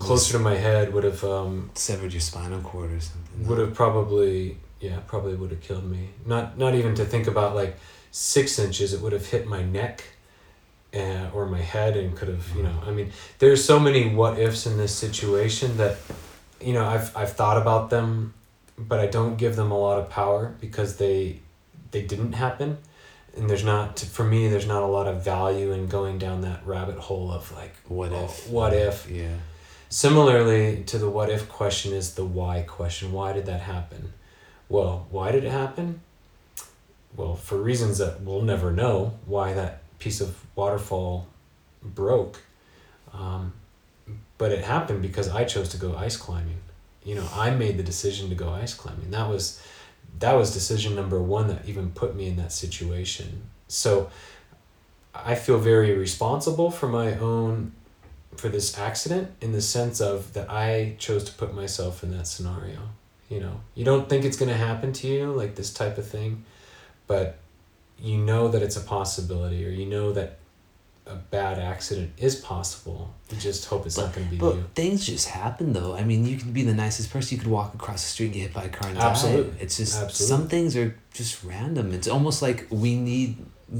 closer 0.00 0.32
to 0.32 0.38
my 0.38 0.56
head 0.56 0.92
would 0.92 1.04
have 1.04 1.22
um, 1.22 1.70
Severed 1.74 2.12
your 2.12 2.20
spinal 2.22 2.60
cord 2.62 2.90
or 2.90 3.00
something. 3.00 3.46
would 3.46 3.58
have 3.58 3.74
probably 3.74 4.56
yeah 4.80 4.98
probably 5.06 5.34
would 5.34 5.50
have 5.50 5.60
killed 5.60 5.84
me 5.84 6.08
not 6.24 6.56
not 6.56 6.74
even 6.74 6.94
to 6.94 7.04
think 7.04 7.26
about 7.26 7.54
like 7.54 7.76
six 8.10 8.58
inches 8.58 8.94
it 8.94 9.00
would 9.02 9.12
have 9.12 9.26
hit 9.26 9.46
my 9.46 9.62
neck 9.62 10.02
uh, 10.94 11.30
or 11.32 11.46
my 11.46 11.60
head 11.60 11.96
and 11.96 12.16
could 12.16 12.28
have 12.28 12.48
you 12.56 12.62
know 12.62 12.74
i 12.86 12.90
mean 12.90 13.12
there's 13.38 13.64
so 13.64 13.78
many 13.78 14.14
what 14.14 14.38
ifs 14.38 14.66
in 14.66 14.76
this 14.76 14.94
situation 14.94 15.76
that 15.76 15.96
you 16.60 16.72
know 16.72 16.84
i've 16.84 17.16
i've 17.16 17.32
thought 17.32 17.56
about 17.56 17.90
them 17.90 18.34
but 18.76 18.98
i 19.00 19.06
don't 19.06 19.36
give 19.36 19.56
them 19.56 19.70
a 19.70 19.78
lot 19.78 19.98
of 19.98 20.10
power 20.10 20.54
because 20.60 20.96
they 20.96 21.38
they 21.92 22.02
didn't 22.02 22.32
happen 22.32 22.78
and 23.36 23.48
there's 23.48 23.64
not 23.64 23.98
for 23.98 24.24
me 24.24 24.48
there's 24.48 24.66
not 24.66 24.82
a 24.82 24.86
lot 24.86 25.06
of 25.06 25.24
value 25.24 25.72
in 25.72 25.86
going 25.86 26.18
down 26.18 26.40
that 26.40 26.66
rabbit 26.66 26.96
hole 26.96 27.30
of 27.32 27.52
like 27.52 27.74
What 27.86 28.12
oh, 28.12 28.24
if? 28.24 28.48
what 28.48 28.72
if 28.72 29.08
Yeah. 29.10 29.36
Similarly 29.88 30.84
to 30.84 30.98
the 30.98 31.10
what 31.10 31.30
if 31.30 31.48
question 31.48 31.92
is 31.92 32.14
the 32.14 32.24
why 32.24 32.62
question. 32.62 33.10
Why 33.10 33.32
did 33.32 33.46
that 33.46 33.62
happen? 33.62 34.12
Well, 34.68 35.08
why 35.10 35.32
did 35.32 35.42
it 35.42 35.50
happen? 35.50 36.00
Well, 37.16 37.34
for 37.34 37.56
reasons 37.56 37.98
that 37.98 38.20
we'll 38.20 38.42
never 38.42 38.70
know 38.70 39.18
why 39.26 39.52
that 39.54 39.79
piece 40.00 40.20
of 40.20 40.36
waterfall 40.56 41.28
broke. 41.82 42.42
Um, 43.12 43.52
but 44.38 44.50
it 44.50 44.64
happened 44.64 45.02
because 45.02 45.28
I 45.28 45.44
chose 45.44 45.68
to 45.70 45.76
go 45.76 45.96
ice 45.96 46.16
climbing. 46.16 46.58
You 47.04 47.14
know, 47.14 47.28
I 47.32 47.50
made 47.50 47.76
the 47.76 47.82
decision 47.82 48.28
to 48.30 48.34
go 48.34 48.50
ice 48.50 48.74
climbing. 48.74 49.10
That 49.10 49.28
was 49.28 49.62
that 50.18 50.32
was 50.34 50.52
decision 50.52 50.96
number 50.96 51.22
one 51.22 51.46
that 51.48 51.68
even 51.68 51.90
put 51.92 52.16
me 52.16 52.26
in 52.26 52.36
that 52.36 52.52
situation. 52.52 53.42
So 53.68 54.10
I 55.14 55.34
feel 55.34 55.58
very 55.58 55.96
responsible 55.96 56.70
for 56.70 56.88
my 56.88 57.16
own 57.18 57.72
for 58.36 58.48
this 58.48 58.78
accident 58.78 59.30
in 59.40 59.52
the 59.52 59.60
sense 59.60 60.00
of 60.00 60.32
that 60.32 60.50
I 60.50 60.96
chose 60.98 61.24
to 61.24 61.32
put 61.32 61.54
myself 61.54 62.02
in 62.02 62.16
that 62.16 62.26
scenario. 62.26 62.80
You 63.28 63.40
know, 63.40 63.60
you 63.74 63.84
don't 63.84 64.08
think 64.08 64.24
it's 64.24 64.36
to 64.48 64.56
happen 64.56 64.92
to 64.94 65.06
you, 65.06 65.32
like 65.32 65.54
this 65.54 65.72
type 65.72 65.98
of 65.98 66.06
thing, 66.08 66.44
but 67.06 67.38
you 68.02 68.18
know 68.18 68.48
that 68.48 68.62
it's 68.62 68.76
a 68.76 68.80
possibility, 68.80 69.66
or 69.66 69.70
you 69.70 69.86
know 69.86 70.12
that 70.12 70.38
a 71.06 71.14
bad 71.16 71.58
accident 71.58 72.12
is 72.18 72.36
possible. 72.36 73.12
You 73.30 73.36
just 73.38 73.64
hope 73.66 73.84
it's 73.86 73.96
not 73.98 74.14
going 74.14 74.26
to 74.26 74.30
be 74.30 74.36
But 74.38 74.54
you. 74.56 74.64
things 74.74 75.04
just 75.04 75.28
happen 75.28 75.72
though. 75.72 75.94
I 75.96 76.04
mean, 76.04 76.24
you 76.24 76.36
can 76.36 76.52
be 76.52 76.62
the 76.62 76.74
nicest 76.74 77.10
person. 77.10 77.36
You 77.36 77.42
could 77.42 77.50
walk 77.50 77.74
across 77.74 78.02
the 78.02 78.08
street 78.08 78.26
and 78.26 78.34
get 78.34 78.40
hit 78.42 78.52
by 78.54 78.64
a 78.64 78.68
car 78.68 78.88
and 78.90 78.98
Absolutely. 78.98 79.50
die. 79.52 79.58
It's 79.60 79.76
just 79.78 80.00
Absolutely. 80.00 80.26
some 80.36 80.48
things 80.48 80.76
are 80.76 80.96
just 81.12 81.42
random. 81.42 81.92
It's 81.92 82.06
almost 82.06 82.42
like 82.42 82.66
we 82.70 82.96
need 82.96 83.38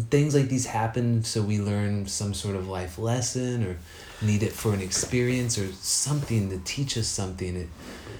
things 0.08 0.34
like 0.34 0.48
these 0.48 0.66
happen 0.66 1.22
so 1.24 1.42
we 1.42 1.60
learn 1.60 2.06
some 2.06 2.32
sort 2.32 2.54
of 2.56 2.68
life 2.68 2.96
lesson 2.98 3.64
or 3.66 3.76
need 4.24 4.42
it 4.42 4.52
for 4.52 4.72
an 4.72 4.80
experience 4.80 5.58
or 5.58 5.66
something 5.72 6.48
to 6.50 6.58
teach 6.64 6.96
us 6.96 7.06
something. 7.06 7.54
It, 7.56 7.68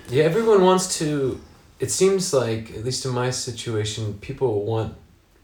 Yeah, 0.09 0.25
everyone 0.25 0.63
wants 0.63 0.99
to. 0.99 1.41
It 1.81 1.91
seems 1.91 2.33
like, 2.35 2.71
at 2.77 2.85
least 2.85 3.07
in 3.07 3.13
my 3.13 3.31
situation, 3.31 4.15
people 4.21 4.65
want 4.65 4.95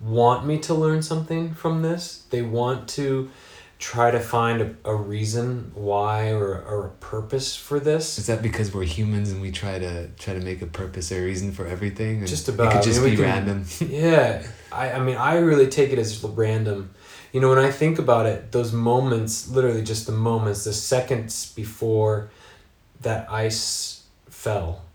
want 0.00 0.46
me 0.46 0.58
to 0.60 0.74
learn 0.74 1.02
something 1.02 1.54
from 1.54 1.82
this. 1.82 2.24
They 2.30 2.42
want 2.42 2.88
to 2.90 3.30
try 3.78 4.10
to 4.10 4.18
find 4.20 4.62
a, 4.62 4.74
a 4.90 4.94
reason 4.94 5.70
why 5.74 6.30
or, 6.30 6.62
or 6.62 6.86
a 6.86 6.90
purpose 7.04 7.54
for 7.56 7.78
this. 7.78 8.18
is 8.18 8.26
that 8.26 8.40
because 8.42 8.72
we're 8.72 8.84
humans 8.84 9.30
and 9.30 9.42
we 9.42 9.50
try 9.50 9.78
to 9.78 10.08
try 10.18 10.32
to 10.32 10.40
make 10.40 10.62
a 10.62 10.66
purpose 10.66 11.12
or 11.12 11.18
a 11.20 11.24
reason 11.24 11.52
for 11.52 11.66
everything? 11.66 12.22
Or 12.22 12.26
Just 12.26 12.48
It 12.48 12.54
about. 12.54 12.72
could 12.72 12.80
I 12.80 12.84
just 12.84 13.00
mean, 13.02 13.10
be 13.10 13.16
can- 13.16 13.24
random. 13.26 13.64
yeah, 13.80 14.46
I, 14.72 14.92
I 14.92 15.00
mean, 15.00 15.16
I 15.16 15.36
really 15.38 15.66
take 15.68 15.90
it 15.90 15.98
as 15.98 16.22
random. 16.24 16.90
You 17.32 17.40
know, 17.42 17.50
when 17.50 17.58
I 17.58 17.70
think 17.70 17.98
about 17.98 18.24
it, 18.24 18.50
those 18.52 18.72
moments, 18.72 19.48
literally 19.50 19.82
just 19.82 20.06
the 20.06 20.12
moments, 20.12 20.64
the 20.64 20.72
seconds 20.72 21.52
before 21.52 22.30
that 23.02 23.30
ice 23.30 24.04
fell, 24.30 24.85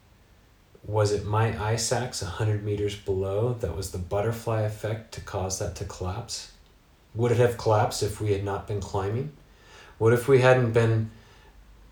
was 0.85 1.11
it 1.11 1.25
my 1.25 1.57
ice 1.63 1.91
axe 1.91 2.21
100 2.21 2.63
meters 2.63 2.95
below 2.95 3.53
that 3.53 3.75
was 3.75 3.91
the 3.91 3.97
butterfly 3.97 4.61
effect 4.61 5.13
to 5.13 5.21
cause 5.21 5.59
that 5.59 5.75
to 5.75 5.85
collapse? 5.85 6.51
Would 7.13 7.31
it 7.31 7.37
have 7.37 7.57
collapsed 7.57 8.03
if 8.03 8.19
we 8.19 8.31
had 8.31 8.43
not 8.43 8.67
been 8.67 8.81
climbing? 8.81 9.31
What 9.97 10.13
if 10.13 10.27
we 10.27 10.41
hadn't 10.41 10.71
been 10.71 11.11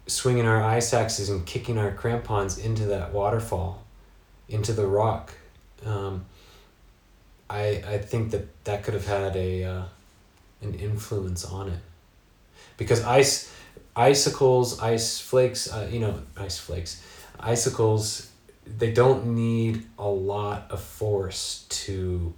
swinging 0.08 0.48
our 0.48 0.64
ice 0.64 0.94
axes 0.94 1.30
and 1.30 1.46
kicking 1.46 1.78
our 1.78 1.92
crampons 1.92 2.58
into 2.58 2.86
that 2.86 3.14
waterfall, 3.14 3.84
into 4.48 4.74
the 4.74 4.88
rock? 4.88 5.34
Um, 5.86 6.26
I 7.50 7.84
I 7.88 7.98
think 8.00 8.32
that 8.32 8.64
that 8.64 8.84
could 8.84 8.94
have 8.96 9.06
had 9.06 9.36
a 9.36 9.64
uh, 9.64 9.84
an 10.62 10.74
influence 10.74 11.46
on 11.46 11.70
it, 11.70 11.80
because 12.78 13.04
ice, 13.04 13.54
icicles, 13.96 14.80
ice 14.82 15.20
flakes, 15.20 15.72
uh, 15.72 15.88
you 15.92 16.00
know, 16.00 16.22
ice 16.38 16.58
flakes, 16.58 17.04
icicles, 17.40 18.29
they 18.78 18.92
don't 18.92 19.28
need 19.36 19.86
a 19.98 20.08
lot 20.08 20.68
of 20.70 20.82
force 20.82 21.66
to 21.70 22.34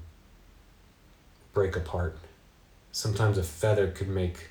break 1.53 1.75
apart. 1.75 2.17
Sometimes 2.91 3.37
a 3.37 3.43
feather 3.43 3.87
could 3.87 4.07
make, 4.09 4.49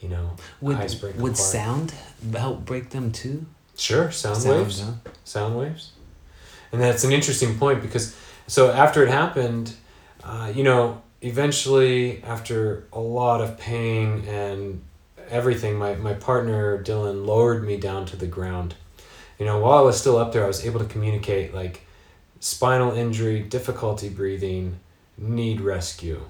you 0.00 0.08
know, 0.08 0.30
Would, 0.60 0.76
ice 0.76 0.94
break 0.94 1.14
would 1.16 1.32
apart. 1.32 1.36
sound 1.36 1.94
help 2.34 2.64
break 2.64 2.90
them 2.90 3.12
too? 3.12 3.46
Sure, 3.76 4.10
sound, 4.10 4.36
Sound, 4.38 4.58
waves. 4.58 4.80
huh? 4.80 4.92
sound 5.24 5.56
waves 5.58 5.92
and 6.72 6.80
that's 6.80 7.04
an 7.04 7.12
interesting 7.12 7.58
point 7.58 7.80
because 7.82 8.14
so 8.46 8.70
after 8.70 9.02
it 9.02 9.08
happened 9.08 9.74
uh, 10.24 10.50
you 10.54 10.62
know 10.62 11.00
eventually 11.22 12.22
after 12.24 12.84
a 12.92 13.00
lot 13.00 13.40
of 13.40 13.58
pain 13.58 14.24
and 14.28 14.82
everything 15.30 15.76
my, 15.76 15.94
my 15.94 16.12
partner 16.14 16.82
dylan 16.82 17.24
lowered 17.26 17.64
me 17.64 17.76
down 17.76 18.04
to 18.06 18.16
the 18.16 18.26
ground 18.26 18.74
you 19.38 19.46
know 19.46 19.58
while 19.58 19.78
i 19.78 19.80
was 19.80 19.98
still 19.98 20.16
up 20.16 20.32
there 20.32 20.44
i 20.44 20.46
was 20.46 20.64
able 20.64 20.80
to 20.80 20.86
communicate 20.86 21.54
like 21.54 21.82
spinal 22.40 22.92
injury 22.92 23.40
difficulty 23.40 24.08
breathing 24.08 24.80
need 25.16 25.60
rescue. 25.60 26.20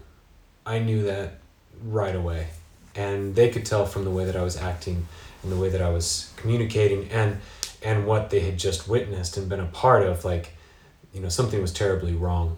I 0.66 0.78
knew 0.78 1.04
that 1.04 1.38
right 1.82 2.14
away. 2.14 2.48
And 2.94 3.34
they 3.34 3.48
could 3.48 3.64
tell 3.64 3.86
from 3.86 4.04
the 4.04 4.10
way 4.10 4.26
that 4.26 4.36
i 4.36 4.42
was 4.42 4.56
acting 4.56 5.06
and 5.42 5.50
the 5.50 5.56
way 5.56 5.70
that 5.70 5.80
i 5.80 5.88
was 5.88 6.30
communicating 6.36 7.08
and 7.10 7.40
and 7.82 8.06
what 8.06 8.30
they 8.30 8.40
had 8.40 8.58
just 8.58 8.86
witnessed 8.86 9.36
and 9.36 9.48
been 9.48 9.58
a 9.58 9.66
part 9.66 10.06
of 10.06 10.24
like 10.24 10.50
you 11.12 11.20
know 11.20 11.28
something 11.28 11.60
was 11.60 11.72
terribly 11.72 12.14
wrong. 12.14 12.56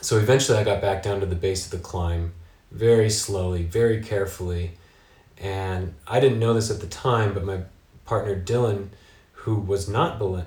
So 0.00 0.16
eventually 0.16 0.58
i 0.58 0.64
got 0.64 0.80
back 0.80 1.02
down 1.02 1.20
to 1.20 1.26
the 1.26 1.36
base 1.36 1.66
of 1.66 1.72
the 1.72 1.78
climb 1.78 2.32
very 2.72 3.10
slowly, 3.10 3.64
very 3.64 4.02
carefully. 4.02 4.72
And 5.36 5.94
I 6.06 6.20
didn't 6.20 6.38
know 6.38 6.54
this 6.54 6.70
at 6.70 6.80
the 6.80 6.86
time, 6.86 7.34
but 7.34 7.44
my 7.44 7.60
partner 8.04 8.40
Dylan, 8.40 8.88
who 9.40 9.56
was 9.56 9.88
not 9.88 10.18
belaying, 10.18 10.46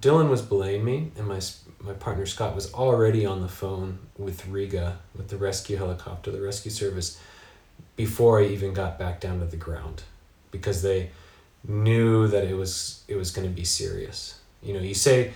Dylan 0.00 0.28
was 0.28 0.42
belaying 0.42 0.84
me, 0.84 1.10
and 1.16 1.26
my 1.26 1.40
my 1.80 1.92
partner 1.92 2.26
Scott 2.26 2.54
was 2.54 2.72
already 2.74 3.24
on 3.24 3.40
the 3.40 3.48
phone 3.48 3.98
with 4.18 4.46
Rega, 4.48 4.98
with 5.14 5.28
the 5.28 5.36
rescue 5.36 5.76
helicopter, 5.76 6.30
the 6.30 6.40
rescue 6.40 6.70
service, 6.70 7.20
before 7.94 8.40
I 8.40 8.46
even 8.46 8.74
got 8.74 8.98
back 8.98 9.20
down 9.20 9.38
to 9.40 9.46
the 9.46 9.56
ground, 9.56 10.02
because 10.50 10.82
they 10.82 11.10
knew 11.66 12.28
that 12.28 12.44
it 12.44 12.54
was 12.54 13.04
it 13.08 13.16
was 13.16 13.30
going 13.30 13.48
to 13.48 13.54
be 13.54 13.64
serious. 13.64 14.38
You 14.62 14.74
know, 14.74 14.80
you 14.80 14.94
say 14.94 15.32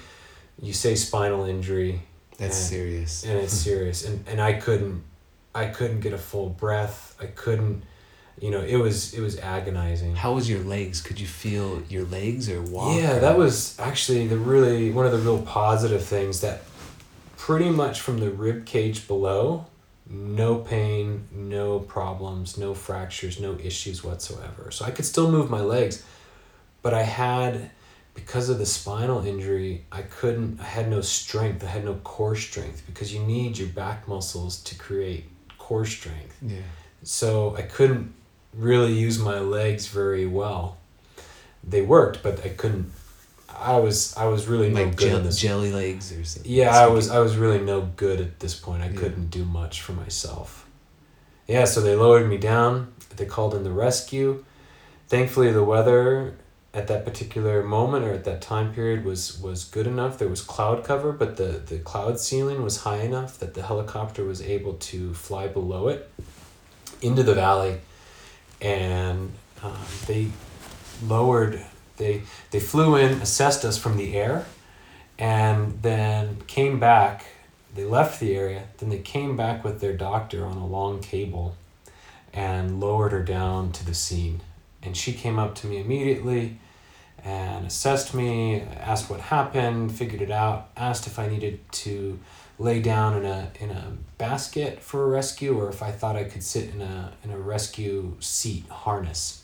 you 0.61 0.73
say 0.73 0.95
spinal 0.95 1.45
injury. 1.45 2.03
That's 2.37 2.59
and, 2.59 2.69
serious. 2.69 3.25
And 3.25 3.39
it's 3.39 3.55
serious, 3.55 4.05
and 4.05 4.27
and 4.29 4.41
I 4.41 4.55
couldn't 4.55 5.05
I 5.55 5.67
couldn't 5.67 6.01
get 6.01 6.13
a 6.13 6.19
full 6.19 6.51
breath. 6.51 7.17
I 7.21 7.27
couldn't 7.27 7.85
you 8.41 8.51
know 8.51 8.61
it 8.61 8.77
was 8.77 9.15
it 9.15 9.21
was 9.21 9.39
agonizing. 9.39 10.17
How 10.17 10.33
was 10.33 10.49
your 10.49 10.61
legs? 10.61 11.01
Could 11.01 11.21
you 11.21 11.27
feel 11.27 11.83
your 11.89 12.05
legs 12.05 12.49
or 12.49 12.63
walk 12.63 12.97
yeah 12.97 13.19
that 13.19 13.37
was 13.37 13.79
actually 13.79 14.27
the 14.27 14.39
really 14.39 14.91
one 14.91 15.07
of 15.07 15.13
the 15.13 15.19
real 15.19 15.43
positive 15.43 16.03
things 16.03 16.41
that 16.41 16.63
pretty 17.37 17.71
much 17.71 18.01
from 18.01 18.19
the 18.19 18.31
rib 18.31 18.67
cage 18.67 19.07
below 19.07 19.67
no 20.09 20.57
pain 20.57 21.27
no 21.33 21.79
problems 21.79 22.59
no 22.59 22.75
fractures 22.75 23.41
no 23.41 23.57
issues 23.63 24.03
whatsoever. 24.03 24.71
So 24.71 24.85
i 24.85 24.91
could 24.91 25.05
still 25.05 25.31
move 25.31 25.51
my 25.51 25.61
legs 25.61 26.05
but 26.83 26.93
i 26.95 27.03
had 27.03 27.71
because 28.15 28.49
of 28.49 28.59
the 28.59 28.67
spinal 28.67 29.25
injury 29.25 29.85
i 29.93 30.03
couldn't 30.03 30.61
i 30.61 30.65
had 30.65 30.89
no 30.89 31.01
strength 31.01 31.63
i 31.63 31.69
had 31.69 31.85
no 31.85 31.95
core 32.03 32.35
strength 32.37 32.83
because 32.87 33.15
you 33.15 33.21
need 33.21 33.57
your 33.57 33.69
back 33.69 34.09
muscles 34.09 34.63
to 34.65 34.75
create 34.75 35.27
core 35.59 35.85
strength. 35.87 36.37
Yeah. 36.43 36.59
So 37.05 37.55
i 37.57 37.63
couldn't 37.63 38.13
really 38.55 38.93
use 38.93 39.19
my 39.19 39.39
legs 39.41 39.87
very 39.87 40.27
well. 40.27 40.77
They 41.63 41.83
worked, 41.83 42.23
but 42.23 42.45
I 42.45 42.49
couldn't. 42.51 42.93
I 43.55 43.77
was 43.79 44.17
I 44.17 44.27
was 44.27 44.47
really 44.47 44.71
no 44.71 44.85
like 44.85 44.97
good 44.97 45.09
gel- 45.11 45.19
in 45.19 45.25
this. 45.25 45.39
jelly 45.39 45.71
legs 45.73 46.13
or 46.13 46.25
something. 46.25 46.51
Yeah, 46.51 46.71
I 46.77 46.87
was 46.87 47.11
I 47.11 47.19
was 47.19 47.37
really 47.37 47.61
no 47.61 47.83
good 47.97 48.21
at 48.21 48.41
this 48.41 48.55
point. 48.55 48.83
I 48.83 48.87
Yeah. 48.89 48.97
couldn't 49.01 49.31
do 49.31 49.45
much 49.45 49.83
for 49.83 49.93
myself. 49.93 50.67
Yeah, 51.47 51.65
so 51.67 51.81
they 51.81 51.95
lowered 51.95 52.29
me 52.29 52.39
down. 52.39 52.93
They 53.17 53.27
called 53.27 53.55
in 53.55 53.65
the 53.65 53.73
rescue. 53.73 54.45
Thankfully, 55.09 55.53
the 55.53 55.65
weather 55.65 56.35
at 56.73 56.87
that 56.87 57.05
particular 57.05 57.65
moment 57.65 58.05
or 58.05 58.13
at 58.13 58.23
that 58.25 58.41
time 58.41 58.73
period 58.73 59.05
was 59.05 59.39
was 59.41 59.65
good 59.65 59.87
enough. 59.87 60.17
There 60.19 60.29
was 60.29 60.41
cloud 60.41 60.83
cover, 60.85 61.13
but 61.13 61.37
the 61.37 61.61
the 61.67 61.79
cloud 61.81 62.19
ceiling 62.19 62.63
was 62.63 62.79
high 62.79 63.01
enough 63.03 63.39
that 63.41 63.53
the 63.55 63.63
helicopter 63.63 64.25
was 64.25 64.41
able 64.41 64.75
to 64.75 65.13
fly 65.13 65.49
below 65.49 65.89
it 65.89 66.09
into 67.03 67.23
the 67.23 67.35
valley, 67.35 67.81
and 68.61 69.33
um, 69.63 69.77
they 70.07 70.29
lowered. 71.05 71.65
They 71.97 72.23
they 72.51 72.61
flew 72.61 72.97
in, 72.97 73.21
assessed 73.21 73.65
us 73.65 73.77
from 73.79 73.97
the 73.97 74.17
air, 74.17 74.47
and 75.19 75.83
then 75.83 76.43
came 76.47 76.79
back. 76.79 77.27
They 77.75 77.85
left 77.85 78.21
the 78.21 78.35
area. 78.35 78.65
Then 78.79 78.89
they 78.89 78.99
came 78.99 79.37
back 79.37 79.63
with 79.63 79.81
their 79.81 79.93
doctor 79.93 80.45
on 80.45 80.57
a 80.57 80.67
long 80.67 81.01
cable, 81.01 81.57
and 82.33 82.81
lowered 82.81 83.13
her 83.13 83.23
down 83.23 83.73
to 83.73 83.85
the 83.85 83.95
scene. 83.95 84.41
And 84.83 84.97
she 84.97 85.13
came 85.13 85.39
up 85.39 85.55
to 85.57 85.67
me 85.67 85.79
immediately, 85.79 86.59
and 87.23 87.67
assessed 87.67 88.15
me. 88.15 88.63
Asked 88.63 89.11
what 89.11 89.21
happened. 89.21 89.93
Figured 89.95 90.23
it 90.23 90.31
out. 90.31 90.71
Asked 90.77 91.07
if 91.07 91.19
I 91.19 91.29
needed 91.29 91.61
to 91.73 92.19
lay 92.61 92.79
down 92.81 93.17
in 93.17 93.25
a 93.25 93.51
in 93.59 93.71
a 93.71 93.97
basket 94.19 94.83
for 94.83 95.03
a 95.05 95.07
rescue 95.07 95.59
or 95.59 95.71
if 95.71 95.83
I 95.83 95.91
thought 95.91 96.15
I 96.15 96.25
could 96.25 96.45
sit 96.45 96.73
in 96.73 96.83
a 96.83 97.13
in 97.25 97.31
a 97.31 97.39
rescue 97.39 98.17
seat 98.21 98.69
harness. 98.69 99.43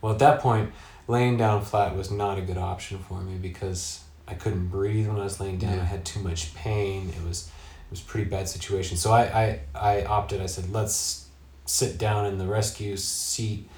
Well, 0.00 0.12
at 0.12 0.18
that 0.18 0.40
point, 0.40 0.72
laying 1.08 1.36
down 1.38 1.62
flat 1.62 1.96
was 1.96 2.10
not 2.10 2.38
a 2.38 2.42
good 2.42 2.58
option 2.58 2.98
for 2.98 3.20
me 3.20 3.38
because 3.38 4.04
I 4.28 4.34
couldn't 4.34 4.68
breathe 4.68 5.08
when 5.08 5.18
I 5.18 5.24
was 5.24 5.40
laying 5.40 5.58
down. 5.58 5.76
Yeah. 5.76 5.82
I 5.82 5.86
had 5.86 6.04
too 6.04 6.20
much 6.20 6.54
pain. 6.54 7.08
It 7.08 7.26
was 7.26 7.48
it 7.48 7.90
was 7.90 8.00
a 8.02 8.04
pretty 8.04 8.28
bad 8.28 8.48
situation. 8.48 8.98
So 8.98 9.10
I, 9.12 9.22
I 9.22 9.60
I 9.74 10.04
opted. 10.04 10.42
I 10.42 10.46
said 10.46 10.70
let's 10.70 11.28
sit 11.64 11.96
down 11.96 12.26
in 12.26 12.36
the 12.36 12.46
rescue 12.46 12.96
seat. 12.96 13.68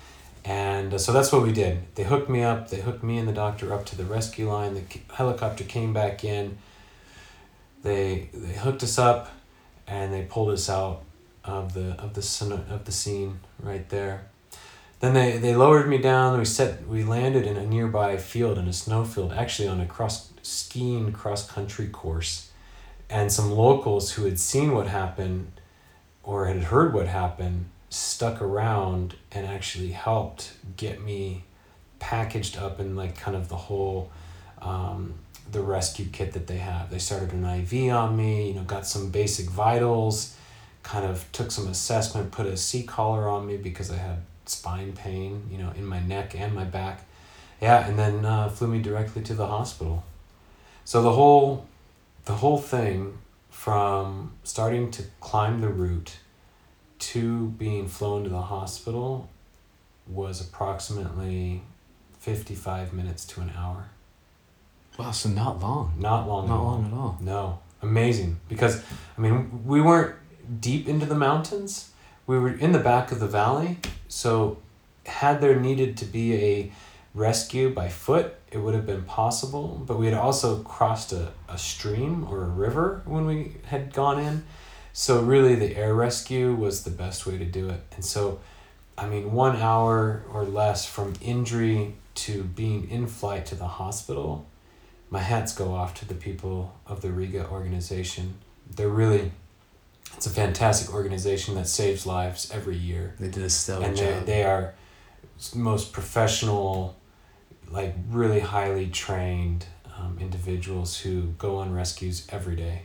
And 0.45 0.93
uh, 0.93 0.99
so 0.99 1.13
that's 1.13 1.31
what 1.31 1.43
we 1.43 1.53
did. 1.53 1.83
They 1.95 2.03
hooked 2.03 2.29
me 2.29 2.43
up. 2.43 2.69
They 2.69 2.81
hooked 2.81 3.05
me 3.05 3.19
and 3.19 3.29
the 3.29 3.33
doctor 3.33 3.73
up 3.73 3.87
to 3.87 3.97
the 3.97 4.05
rescue 4.05 4.51
line. 4.51 4.75
The 4.75 4.83
helicopter 5.15 5.63
came 5.63 5.93
back 5.93 6.25
in 6.25 6.59
they 7.83 8.31
they 8.33 8.55
hooked 8.55 8.83
us 8.83 8.99
up 8.99 9.31
and 9.87 10.13
they 10.13 10.23
pulled 10.23 10.51
us 10.51 10.69
out 10.69 11.03
of 11.45 11.75
the 11.75 11.93
of 11.99 12.15
the 12.15 12.55
of 12.71 12.85
the 12.85 12.93
scene 12.93 13.41
right 13.61 13.89
there. 13.89 14.27
Then 15.01 15.15
they, 15.15 15.37
they 15.39 15.57
lowered 15.57 15.89
me 15.89 15.99
down. 15.99 16.39
We 16.39 16.45
set 16.45 16.87
we 16.87 17.03
landed 17.03 17.45
in 17.45 17.57
a 17.57 17.67
nearby 17.67 18.17
field 18.17 18.57
in 18.57 18.69
a 18.69 18.73
snowfield 18.73 19.33
actually 19.33 19.69
on 19.69 19.81
a 19.81 19.87
cross 19.87 20.31
skiing 20.43 21.13
cross 21.13 21.51
country 21.51 21.89
course. 21.89 22.51
And 23.11 23.31
some 23.31 23.51
locals 23.51 24.13
who 24.13 24.25
had 24.25 24.39
seen 24.39 24.73
what 24.73 24.87
happened 24.87 25.61
or 26.23 26.47
had 26.47 26.65
heard 26.65 26.95
what 26.95 27.09
happened 27.09 27.67
stuck 27.91 28.41
around 28.41 29.17
and 29.33 29.47
actually 29.47 29.91
helped 29.91 30.53
get 30.77 31.03
me 31.03 31.45
packaged 31.99 32.57
up 32.57 32.81
in 32.81 32.97
like 32.97 33.17
kind 33.17 33.37
of 33.37 33.49
the 33.49 33.57
whole 33.57 34.11
um, 34.63 35.15
the 35.53 35.61
rescue 35.61 36.07
kit 36.11 36.33
that 36.33 36.47
they 36.47 36.59
have. 36.59 36.91
They 36.91 36.99
started 36.99 37.33
an 37.33 37.45
IV 37.45 37.93
on 37.93 38.17
me, 38.17 38.49
you 38.49 38.55
know, 38.55 38.63
got 38.63 38.87
some 38.87 39.11
basic 39.11 39.49
vitals, 39.49 40.37
kind 40.83 41.05
of 41.05 41.31
took 41.33 41.51
some 41.51 41.69
assessment, 41.69 42.33
put 42.33 42.47
a 42.47 42.57
C 42.57 42.83
collar 42.83 43.29
on 43.29 43.47
me 43.47 43.57
because 43.57 43.91
I 43.91 43.97
had 43.97 44.19
spine 44.47 44.93
pain, 44.93 45.49
you 45.51 45.59
know, 45.59 45.73
in 45.77 45.87
my 45.87 46.01
neck 46.01 46.35
and 46.35 46.55
my 46.55 46.65
back. 46.65 47.05
Yeah, 47.61 47.87
and 47.87 47.99
then 47.99 48.25
uh, 48.25 48.49
flew 48.49 48.67
me 48.67 48.83
directly 48.83 49.23
to 49.23 49.35
the 49.35 49.47
hospital. 49.47 50.05
So 50.85 51.01
the 51.03 51.13
whole, 51.13 51.67
the 52.25 52.35
whole 52.35 52.59
thing, 52.59 53.19
from 53.51 54.33
starting 54.43 54.91
to 54.93 55.05
climb 55.21 55.61
the 55.61 55.69
route, 55.69 56.17
to 56.99 57.49
being 57.51 57.87
flown 57.87 58.25
to 58.25 58.31
the 58.31 58.43
hospital, 58.43 59.29
was 60.09 60.41
approximately 60.41 61.63
fifty 62.19 62.55
five 62.55 62.93
minutes 62.93 63.25
to 63.27 63.41
an 63.41 63.53
hour. 63.57 63.92
Wow, 64.99 65.11
so 65.11 65.29
not 65.29 65.61
long. 65.61 65.95
Not 65.99 66.29
long. 66.29 66.49
Not 66.49 66.55
at 66.55 66.63
long 66.63 66.87
at 66.87 66.93
all. 66.93 67.19
No, 67.21 67.59
amazing. 67.81 68.39
Because 68.49 68.83
I 69.17 69.21
mean, 69.21 69.65
we 69.65 69.81
weren't 69.81 70.15
deep 70.61 70.89
into 70.89 71.07
the 71.07 71.15
mountains. 71.15 71.91
We 72.27 72.39
were 72.39 72.53
in 72.53 72.73
the 72.73 72.79
back 72.79 73.11
of 73.11 73.21
the 73.21 73.27
valley. 73.27 73.79
So, 74.09 74.59
had 75.07 75.41
there 75.41 75.59
needed 75.59 75.97
to 75.99 76.05
be 76.05 76.35
a 76.35 76.73
rescue 77.15 77.73
by 77.73 77.89
foot, 77.89 78.35
it 78.51 78.59
would 78.59 78.75
have 78.75 78.87
been 78.87 79.03
possible. 79.03 79.83
But 79.87 79.99
we 79.99 80.07
had 80.07 80.15
also 80.15 80.63
crossed 80.63 81.13
a, 81.13 81.33
a 81.49 81.59
stream 81.59 82.27
or 82.29 82.45
a 82.45 82.49
river 82.49 83.03
when 83.05 83.27
we 83.27 83.57
had 83.65 83.93
gone 83.93 84.19
in. 84.19 84.45
So 84.93 85.23
really, 85.23 85.55
the 85.55 85.75
air 85.77 85.95
rescue 85.95 86.55
was 86.55 86.85
the 86.85 86.91
best 86.91 87.27
way 87.27 87.39
to 87.39 87.45
do 87.45 87.71
it. 87.71 87.81
And 87.95 88.05
so, 88.05 88.41
I 88.97 89.07
mean, 89.07 89.33
one 89.33 89.57
hour 89.57 90.23
or 90.31 90.45
less 90.45 90.85
from 90.85 91.15
injury 91.23 91.95
to 92.15 92.45
being 92.45 92.91
in 92.91 93.07
flight 93.07 93.47
to 93.47 93.55
the 93.55 93.67
hospital 93.67 94.47
my 95.11 95.21
hats 95.21 95.55
go 95.55 95.75
off 95.75 95.95
to 95.95 96.09
the 96.09 96.15
people 96.15 96.75
of 96.87 97.03
the 97.03 97.11
Rega 97.11 97.49
organization. 97.49 98.35
They're 98.75 98.89
really, 98.89 99.33
it's 100.17 100.27
a 100.27 100.31
fantastic 100.31 100.95
organization 100.95 101.55
that 101.57 101.69
saves 101.69 102.07
lives 102.07 102.51
every 102.51 102.77
year. 102.77 103.15
They 103.19 103.29
did 103.29 103.43
a 103.43 103.51
stellar 103.51 103.87
and 103.87 103.97
job. 103.97 104.27
they 104.27 104.45
are 104.45 104.75
most 105.55 105.93
professional, 105.93 106.97
like 107.71 107.95
really 108.09 108.41
highly 108.41 108.87
trained 108.89 109.67
um, 109.99 110.19
individuals 110.21 110.99
who 110.99 111.35
go 111.39 111.57
on 111.57 111.73
rescues 111.73 112.27
every 112.31 112.57
day. 112.57 112.83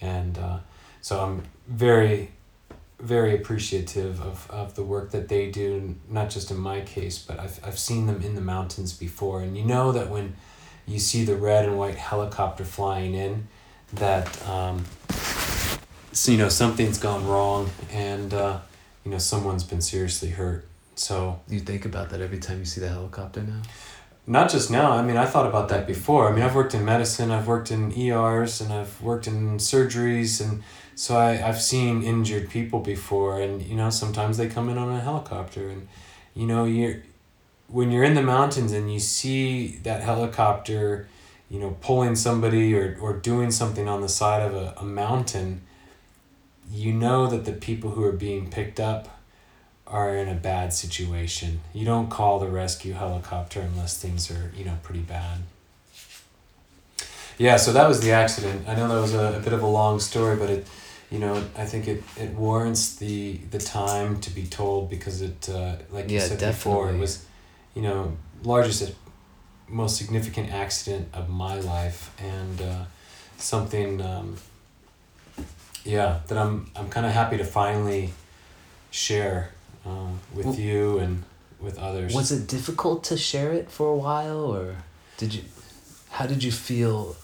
And 0.00 0.38
uh, 0.38 0.58
so 1.00 1.20
I'm 1.20 1.42
very, 1.66 2.32
very 2.98 3.34
appreciative 3.34 4.20
of, 4.20 4.50
of 4.50 4.74
the 4.74 4.82
work 4.82 5.10
that 5.10 5.28
they 5.28 5.50
do, 5.50 5.96
not 6.08 6.30
just 6.30 6.50
in 6.50 6.58
my 6.58 6.80
case, 6.80 7.18
but 7.18 7.38
I've, 7.38 7.60
I've 7.64 7.78
seen 7.78 8.06
them 8.06 8.22
in 8.22 8.34
the 8.34 8.40
mountains 8.40 8.92
before. 8.92 9.42
And 9.42 9.56
you 9.56 9.64
know 9.64 9.92
that 9.92 10.08
when 10.08 10.36
you 10.86 10.98
see 10.98 11.24
the 11.24 11.36
red 11.36 11.64
and 11.64 11.78
white 11.78 11.96
helicopter 11.96 12.64
flying 12.64 13.14
in, 13.14 13.48
that 13.94 14.46
um, 14.48 14.84
so, 16.12 16.32
you 16.32 16.38
know 16.38 16.48
something's 16.48 16.98
gone 16.98 17.26
wrong, 17.26 17.70
and 17.92 18.34
uh, 18.34 18.58
you 19.04 19.10
know 19.10 19.18
someone's 19.18 19.64
been 19.64 19.80
seriously 19.80 20.30
hurt. 20.30 20.66
So 20.94 21.40
you 21.48 21.60
think 21.60 21.84
about 21.84 22.10
that 22.10 22.20
every 22.20 22.38
time 22.38 22.58
you 22.58 22.64
see 22.64 22.80
the 22.80 22.88
helicopter 22.88 23.42
now. 23.42 23.62
not 24.26 24.50
just 24.50 24.70
now. 24.70 24.92
I 24.92 25.02
mean, 25.02 25.16
I 25.16 25.24
thought 25.24 25.46
about 25.46 25.68
that 25.70 25.86
before. 25.86 26.28
I 26.28 26.32
mean, 26.32 26.42
I've 26.42 26.54
worked 26.54 26.74
in 26.74 26.84
medicine, 26.84 27.30
I've 27.30 27.46
worked 27.46 27.70
in 27.70 27.92
ERs, 27.96 28.60
and 28.60 28.72
I've 28.72 29.00
worked 29.00 29.26
in 29.26 29.58
surgeries, 29.58 30.40
and 30.40 30.62
so 30.94 31.16
I 31.16 31.46
I've 31.46 31.60
seen 31.62 32.02
injured 32.02 32.50
people 32.50 32.80
before, 32.80 33.40
and 33.40 33.62
you 33.62 33.76
know 33.76 33.90
sometimes 33.90 34.36
they 34.36 34.48
come 34.48 34.68
in 34.68 34.78
on 34.78 34.90
a 34.90 35.00
helicopter, 35.00 35.68
and 35.68 35.88
you 36.34 36.46
know 36.46 36.64
you're 36.64 37.02
when 37.70 37.90
you're 37.90 38.04
in 38.04 38.14
the 38.14 38.22
mountains 38.22 38.72
and 38.72 38.92
you 38.92 39.00
see 39.00 39.78
that 39.84 40.02
helicopter, 40.02 41.08
you 41.50 41.58
know, 41.60 41.76
pulling 41.80 42.16
somebody 42.16 42.74
or 42.74 42.96
or 43.00 43.14
doing 43.14 43.50
something 43.50 43.88
on 43.88 44.00
the 44.02 44.08
side 44.08 44.42
of 44.42 44.54
a, 44.54 44.74
a 44.78 44.84
mountain. 44.84 45.62
you 46.70 46.92
know 46.92 47.26
that 47.26 47.44
the 47.44 47.52
people 47.52 47.90
who 47.92 48.04
are 48.04 48.12
being 48.12 48.50
picked 48.50 48.78
up 48.80 49.20
are 49.86 50.16
in 50.16 50.28
a 50.28 50.34
bad 50.34 50.72
situation. 50.72 51.60
You 51.72 51.84
don't 51.84 52.08
call 52.08 52.38
the 52.38 52.48
rescue 52.48 52.92
helicopter 52.94 53.60
unless 53.60 53.98
things 53.98 54.30
are, 54.30 54.52
you 54.56 54.64
know, 54.64 54.78
pretty 54.82 55.00
bad. 55.02 55.40
Yeah, 57.38 57.56
so 57.56 57.72
that 57.72 57.88
was 57.88 58.00
the 58.00 58.12
accident. 58.12 58.68
I 58.68 58.74
know 58.74 58.88
that 58.88 59.00
was 59.00 59.14
a, 59.14 59.38
a 59.38 59.40
bit 59.40 59.52
of 59.52 59.62
a 59.62 59.66
long 59.66 59.98
story, 59.98 60.36
but 60.36 60.50
it, 60.50 60.66
you 61.10 61.18
know, 61.18 61.42
I 61.56 61.64
think 61.64 61.88
it, 61.88 62.02
it 62.16 62.30
warrants 62.34 62.96
the 62.96 63.38
the 63.50 63.58
time 63.58 64.20
to 64.20 64.30
be 64.30 64.44
told 64.46 64.90
because 64.90 65.22
it, 65.22 65.48
uh, 65.48 65.76
like 65.90 66.12
you 66.12 66.18
Yeah, 66.18 66.20
said 66.20 66.38
before, 66.40 66.90
it 66.90 66.98
was, 66.98 67.24
you 67.74 67.82
know, 67.82 68.16
largest, 68.42 68.94
most 69.68 69.96
significant 69.96 70.50
accident 70.50 71.08
of 71.12 71.28
my 71.28 71.58
life, 71.60 72.10
and 72.18 72.60
uh, 72.60 72.84
something, 73.36 74.00
um, 74.00 74.36
yeah, 75.84 76.20
that 76.28 76.36
I'm 76.38 76.70
I'm 76.76 76.88
kind 76.88 77.06
of 77.06 77.12
happy 77.12 77.36
to 77.38 77.44
finally 77.44 78.12
share 78.90 79.50
um, 79.86 80.20
with 80.34 80.46
Well- 80.46 80.54
you 80.56 80.98
and 80.98 81.22
with 81.60 81.78
others. 81.78 82.14
Was 82.14 82.32
it 82.32 82.46
difficult 82.46 83.04
to 83.04 83.16
share 83.16 83.52
it 83.52 83.70
for 83.70 83.88
a 83.88 83.96
while, 83.96 84.40
or 84.44 84.76
did 85.16 85.34
you? 85.34 85.42
How 86.10 86.26
did 86.26 86.42
you 86.42 86.52
feel? 86.52 87.16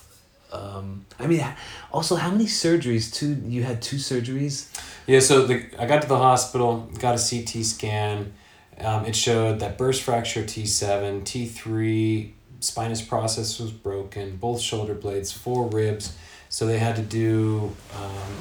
Um, 0.52 1.04
I 1.18 1.26
mean, 1.26 1.44
also, 1.92 2.14
how 2.16 2.30
many 2.30 2.44
surgeries? 2.46 3.12
Two. 3.12 3.36
You 3.46 3.64
had 3.64 3.82
two 3.82 3.96
surgeries. 3.96 4.68
Yeah, 5.06 5.20
so 5.20 5.46
the 5.46 5.64
I 5.78 5.86
got 5.86 6.02
to 6.02 6.08
the 6.08 6.18
hospital, 6.18 6.88
got 7.00 7.14
a 7.14 7.18
CT 7.18 7.64
scan. 7.64 8.32
Um, 8.78 9.06
it 9.06 9.16
showed 9.16 9.60
that 9.60 9.78
burst 9.78 10.02
fracture 10.02 10.44
T 10.44 10.66
seven, 10.66 11.24
T 11.24 11.46
three, 11.46 12.34
spinous 12.60 13.02
process 13.02 13.58
was 13.58 13.72
broken, 13.72 14.36
both 14.36 14.60
shoulder 14.60 14.94
blades, 14.94 15.32
four 15.32 15.66
ribs. 15.68 16.16
So 16.48 16.66
they 16.66 16.78
had 16.78 16.96
to 16.96 17.02
do 17.02 17.74
um, 17.94 18.34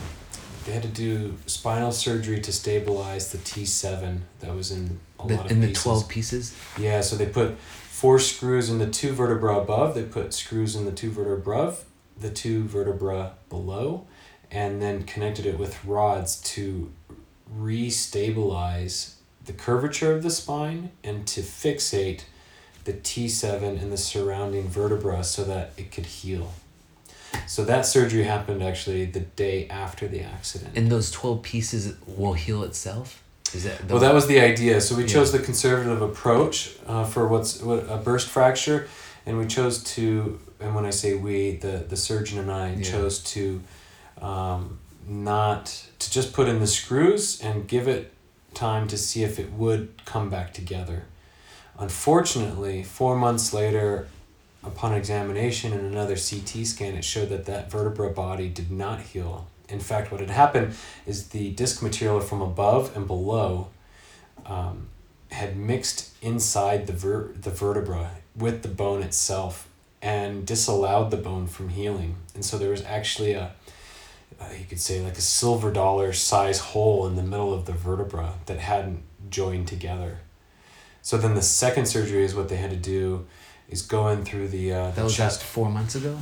they 0.66 0.74
had 0.74 0.84
to 0.84 0.90
do 0.90 1.36
spinal 1.46 1.92
surgery 1.92 2.42
to 2.42 2.52
stabilize 2.52 3.32
the 3.32 3.38
T 3.40 3.66
seven 3.66 4.26
that 4.40 4.54
was 4.54 4.72
in 4.72 5.00
a 5.20 5.28
The, 5.28 5.36
lot 5.36 5.46
of 5.46 5.52
in 5.52 5.62
the 5.62 5.72
twelve 5.72 6.08
pieces. 6.10 6.56
Yeah, 6.78 7.02
so 7.02 7.16
they 7.16 7.28
put 7.28 7.58
four 7.60 8.20
screws 8.20 8.70
in 8.70 8.78
the 8.78 8.88
two 8.88 9.14
vertebra 9.14 9.58
above. 9.60 9.96
They 9.96 10.04
put 10.04 10.34
screws 10.34 10.76
in 10.76 10.86
the 10.86 10.92
two 10.92 11.12
vertebra 11.12 11.38
above, 11.38 11.86
the 12.20 12.30
two 12.30 12.66
vertebra 12.66 13.34
below, 13.50 14.06
and 14.52 14.82
then 14.82 15.04
connected 15.04 15.46
it 15.46 15.58
with 15.58 15.84
rods 15.86 16.42
to 16.42 16.92
re-stabilize 17.50 19.15
the 19.46 19.54
curvature 19.54 20.12
of 20.14 20.24
the 20.24 20.30
spine 20.30 20.92
and 21.04 21.28
to 21.28 21.42
fixate 21.42 22.22
the 22.86 22.94
T7 22.94 23.82
and 23.82 23.92
the 23.92 23.98
surrounding 23.98 24.68
vertebra 24.68 25.24
so 25.24 25.44
that 25.44 25.72
it 25.78 25.92
could 25.92 26.06
heal. 26.06 26.54
So 27.48 27.66
that 27.66 27.86
surgery 27.86 28.24
happened 28.24 28.64
actually 28.64 29.06
the 29.06 29.20
day 29.22 29.68
after 29.70 30.08
the 30.08 30.22
accident. 30.22 30.72
And 30.76 30.90
those 30.92 31.12
twelve 31.12 31.42
pieces 31.44 31.96
will 32.08 32.34
heal 32.34 32.64
itself. 32.64 33.22
Is 33.54 33.64
that? 33.64 33.88
The, 33.88 33.94
Well, 33.94 34.02
that 34.02 34.14
was 34.14 34.28
the 34.28 34.40
idea. 34.40 34.80
So 34.82 34.96
we 34.96 35.04
Yeah. 35.04 35.10
chose 35.10 35.32
the 35.32 35.40
conservative 35.40 36.02
approach 36.02 36.72
uh, 36.88 37.04
for 37.06 37.28
what's 37.28 37.62
what 37.62 37.86
a 37.90 37.98
burst 37.98 38.28
fracture, 38.30 38.88
and 39.26 39.38
we 39.38 39.46
chose 39.48 39.84
to. 39.96 40.40
And 40.60 40.74
when 40.76 40.86
I 40.86 40.92
say 40.92 41.16
we, 41.16 41.58
the 41.58 41.84
the 41.90 41.98
surgeon 41.98 42.40
and 42.40 42.50
I 42.52 42.76
Yeah. 42.76 42.92
chose 42.92 43.20
to, 43.34 43.62
um, 44.22 44.80
not 45.08 45.66
to 46.00 46.10
just 46.12 46.32
put 46.34 46.48
in 46.48 46.60
the 46.60 46.68
screws 46.68 47.42
and 47.42 47.68
give 47.68 47.88
it 47.88 48.14
time 48.56 48.88
to 48.88 48.98
see 48.98 49.24
if 49.24 49.40
it 49.40 49.52
would 49.52 49.94
come 50.06 50.30
back 50.30 50.54
together. 50.54 51.04
Unfortunately, 51.78 52.84
four 52.84 53.16
months 53.16 53.54
later, 53.54 54.08
upon 54.64 54.94
examination 54.94 55.74
and 55.74 55.82
another 55.82 56.16
CT 56.16 56.66
scan, 56.66 56.96
it 56.96 57.04
showed 57.04 57.30
that 57.30 57.46
that 57.46 57.70
vertebra 57.70 58.10
body 58.10 58.50
did 58.50 58.72
not 58.72 59.02
heal. 59.02 59.48
In 59.68 59.80
fact, 59.80 60.12
what 60.12 60.22
had 60.22 60.30
happened 60.30 60.76
is 61.06 61.30
the 61.30 61.52
disc 61.52 61.82
material 61.82 62.20
from 62.20 62.42
above 62.42 62.96
and 62.96 63.08
below 63.08 63.70
um, 64.46 64.88
had 65.32 65.58
mixed 65.58 66.14
inside 66.22 66.88
the 66.88 66.94
ver- 66.94 67.34
the 67.34 67.50
vertebra 67.50 68.12
with 68.36 68.62
the 68.62 68.68
bone 68.68 69.02
itself 69.02 69.68
and 70.02 70.46
disallowed 70.46 71.10
the 71.10 71.18
bone 71.18 71.48
from 71.48 71.70
healing. 71.70 72.16
And 72.36 72.46
so 72.46 72.58
there 72.58 72.70
was 72.70 72.84
actually 72.84 73.34
a 73.34 73.54
you 74.58 74.66
could 74.68 74.80
say 74.80 75.02
like 75.02 75.18
a 75.18 75.22
silver 75.22 75.72
dollar 75.72 76.14
size 76.14 76.60
hole 76.60 77.08
in 77.08 77.16
the 77.16 77.24
middle 77.24 77.54
of 77.54 77.66
the 77.66 77.72
vertebra 77.74 78.34
that 78.46 78.60
hadn't 78.60 79.04
joined 79.30 79.68
together. 79.68 80.20
So 81.02 81.18
then 81.18 81.36
the 81.36 81.42
second 81.42 81.86
surgery 81.86 82.24
is 82.24 82.34
what 82.34 82.50
they 82.50 82.58
had 82.58 82.72
to 82.72 82.76
do 82.76 83.28
is 83.70 83.82
go 83.82 84.08
in 84.10 84.26
through 84.26 84.50
the, 84.50 84.74
uh, 84.74 84.86
that 84.88 84.96
the 84.96 85.04
was 85.04 85.16
chest 85.16 85.40
just 85.42 85.52
four 85.52 85.70
months 85.70 85.96
ago. 85.96 86.18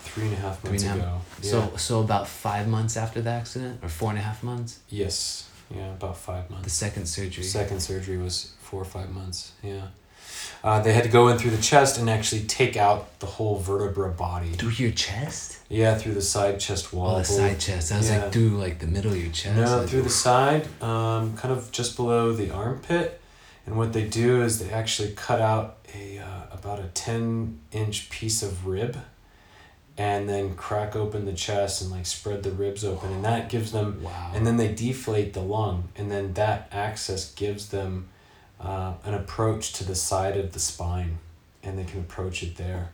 Three 0.00 0.24
and 0.24 0.32
a 0.34 0.36
half 0.36 0.64
months 0.64 0.84
and 0.84 1.00
a 1.00 1.04
ago. 1.04 1.20
So 1.42 1.72
so 1.76 2.00
about 2.00 2.26
five 2.26 2.66
months 2.66 2.96
after 2.96 3.20
the 3.20 3.30
accident, 3.30 3.84
or 3.84 3.88
four 3.88 4.10
and 4.10 4.18
a 4.18 4.22
half 4.22 4.42
months. 4.42 4.80
yes, 4.88 5.48
yeah, 5.74 5.92
about 5.92 6.16
five 6.16 6.48
months. 6.50 6.64
The 6.64 6.70
second 6.70 7.06
surgery. 7.06 7.44
Second 7.44 7.80
surgery 7.80 8.16
was 8.16 8.54
four 8.60 8.80
or 8.80 8.86
five 8.86 9.10
months. 9.10 9.52
Yeah, 9.62 9.88
uh, 10.64 10.80
they 10.80 10.92
had 10.92 11.04
to 11.04 11.10
go 11.10 11.28
in 11.28 11.38
through 11.38 11.52
the 11.52 11.62
chest 11.62 11.98
and 11.98 12.08
actually 12.10 12.42
take 12.42 12.76
out 12.76 13.18
the 13.20 13.26
whole 13.26 13.58
vertebra 13.58 14.10
body. 14.10 14.50
Through 14.52 14.70
your 14.70 14.90
chest. 14.90 15.58
Yeah, 15.68 15.94
through 15.96 16.14
the 16.14 16.22
side 16.22 16.58
chest 16.60 16.92
wall. 16.92 17.16
Oh, 17.16 17.18
the 17.18 17.24
side 17.24 17.60
chest. 17.60 17.92
I 17.92 17.98
was 17.98 18.10
Yeah. 18.10 18.22
like 18.24 18.32
through 18.32 18.50
like 18.58 18.78
the 18.80 18.86
middle 18.86 19.12
of 19.12 19.18
your 19.22 19.32
chest. 19.32 19.56
No, 19.56 19.78
like- 19.78 19.88
through 19.88 20.02
the 20.02 20.10
side, 20.10 20.66
um, 20.82 21.36
kind 21.36 21.52
of 21.52 21.70
just 21.72 21.96
below 21.96 22.32
the 22.32 22.50
armpit. 22.50 23.20
And 23.66 23.76
what 23.76 23.92
they 23.92 24.04
do 24.04 24.42
is 24.42 24.58
they 24.60 24.70
actually 24.70 25.12
cut 25.12 25.40
out 25.42 25.76
a 25.94 26.18
uh, 26.18 26.24
about 26.56 26.78
a 26.80 26.88
ten 26.94 27.60
inch 27.70 28.08
piece 28.08 28.42
of 28.42 28.66
rib, 28.66 28.96
and 29.96 30.28
then 30.28 30.54
crack 30.54 30.96
open 30.96 31.24
the 31.26 31.32
chest 31.32 31.82
and 31.82 31.90
like 31.90 32.06
spread 32.06 32.42
the 32.44 32.50
ribs 32.50 32.84
open, 32.84 33.12
and 33.12 33.24
that 33.24 33.48
gives 33.50 33.72
them. 33.72 34.00
Wow. 34.02 34.32
And 34.34 34.46
then 34.46 34.56
they 34.56 34.72
deflate 34.72 35.34
the 35.34 35.42
lung, 35.42 35.88
and 35.96 36.10
then 36.10 36.32
that 36.34 36.68
access 36.72 37.30
gives 37.34 37.68
them 37.68 38.08
uh, 38.60 38.94
an 39.04 39.14
approach 39.14 39.72
to 39.74 39.84
the 39.84 39.94
side 39.94 40.36
of 40.36 40.52
the 40.52 40.58
spine, 40.58 41.18
and 41.62 41.78
they 41.78 41.84
can 41.84 42.00
approach 42.00 42.42
it 42.42 42.56
there. 42.56 42.90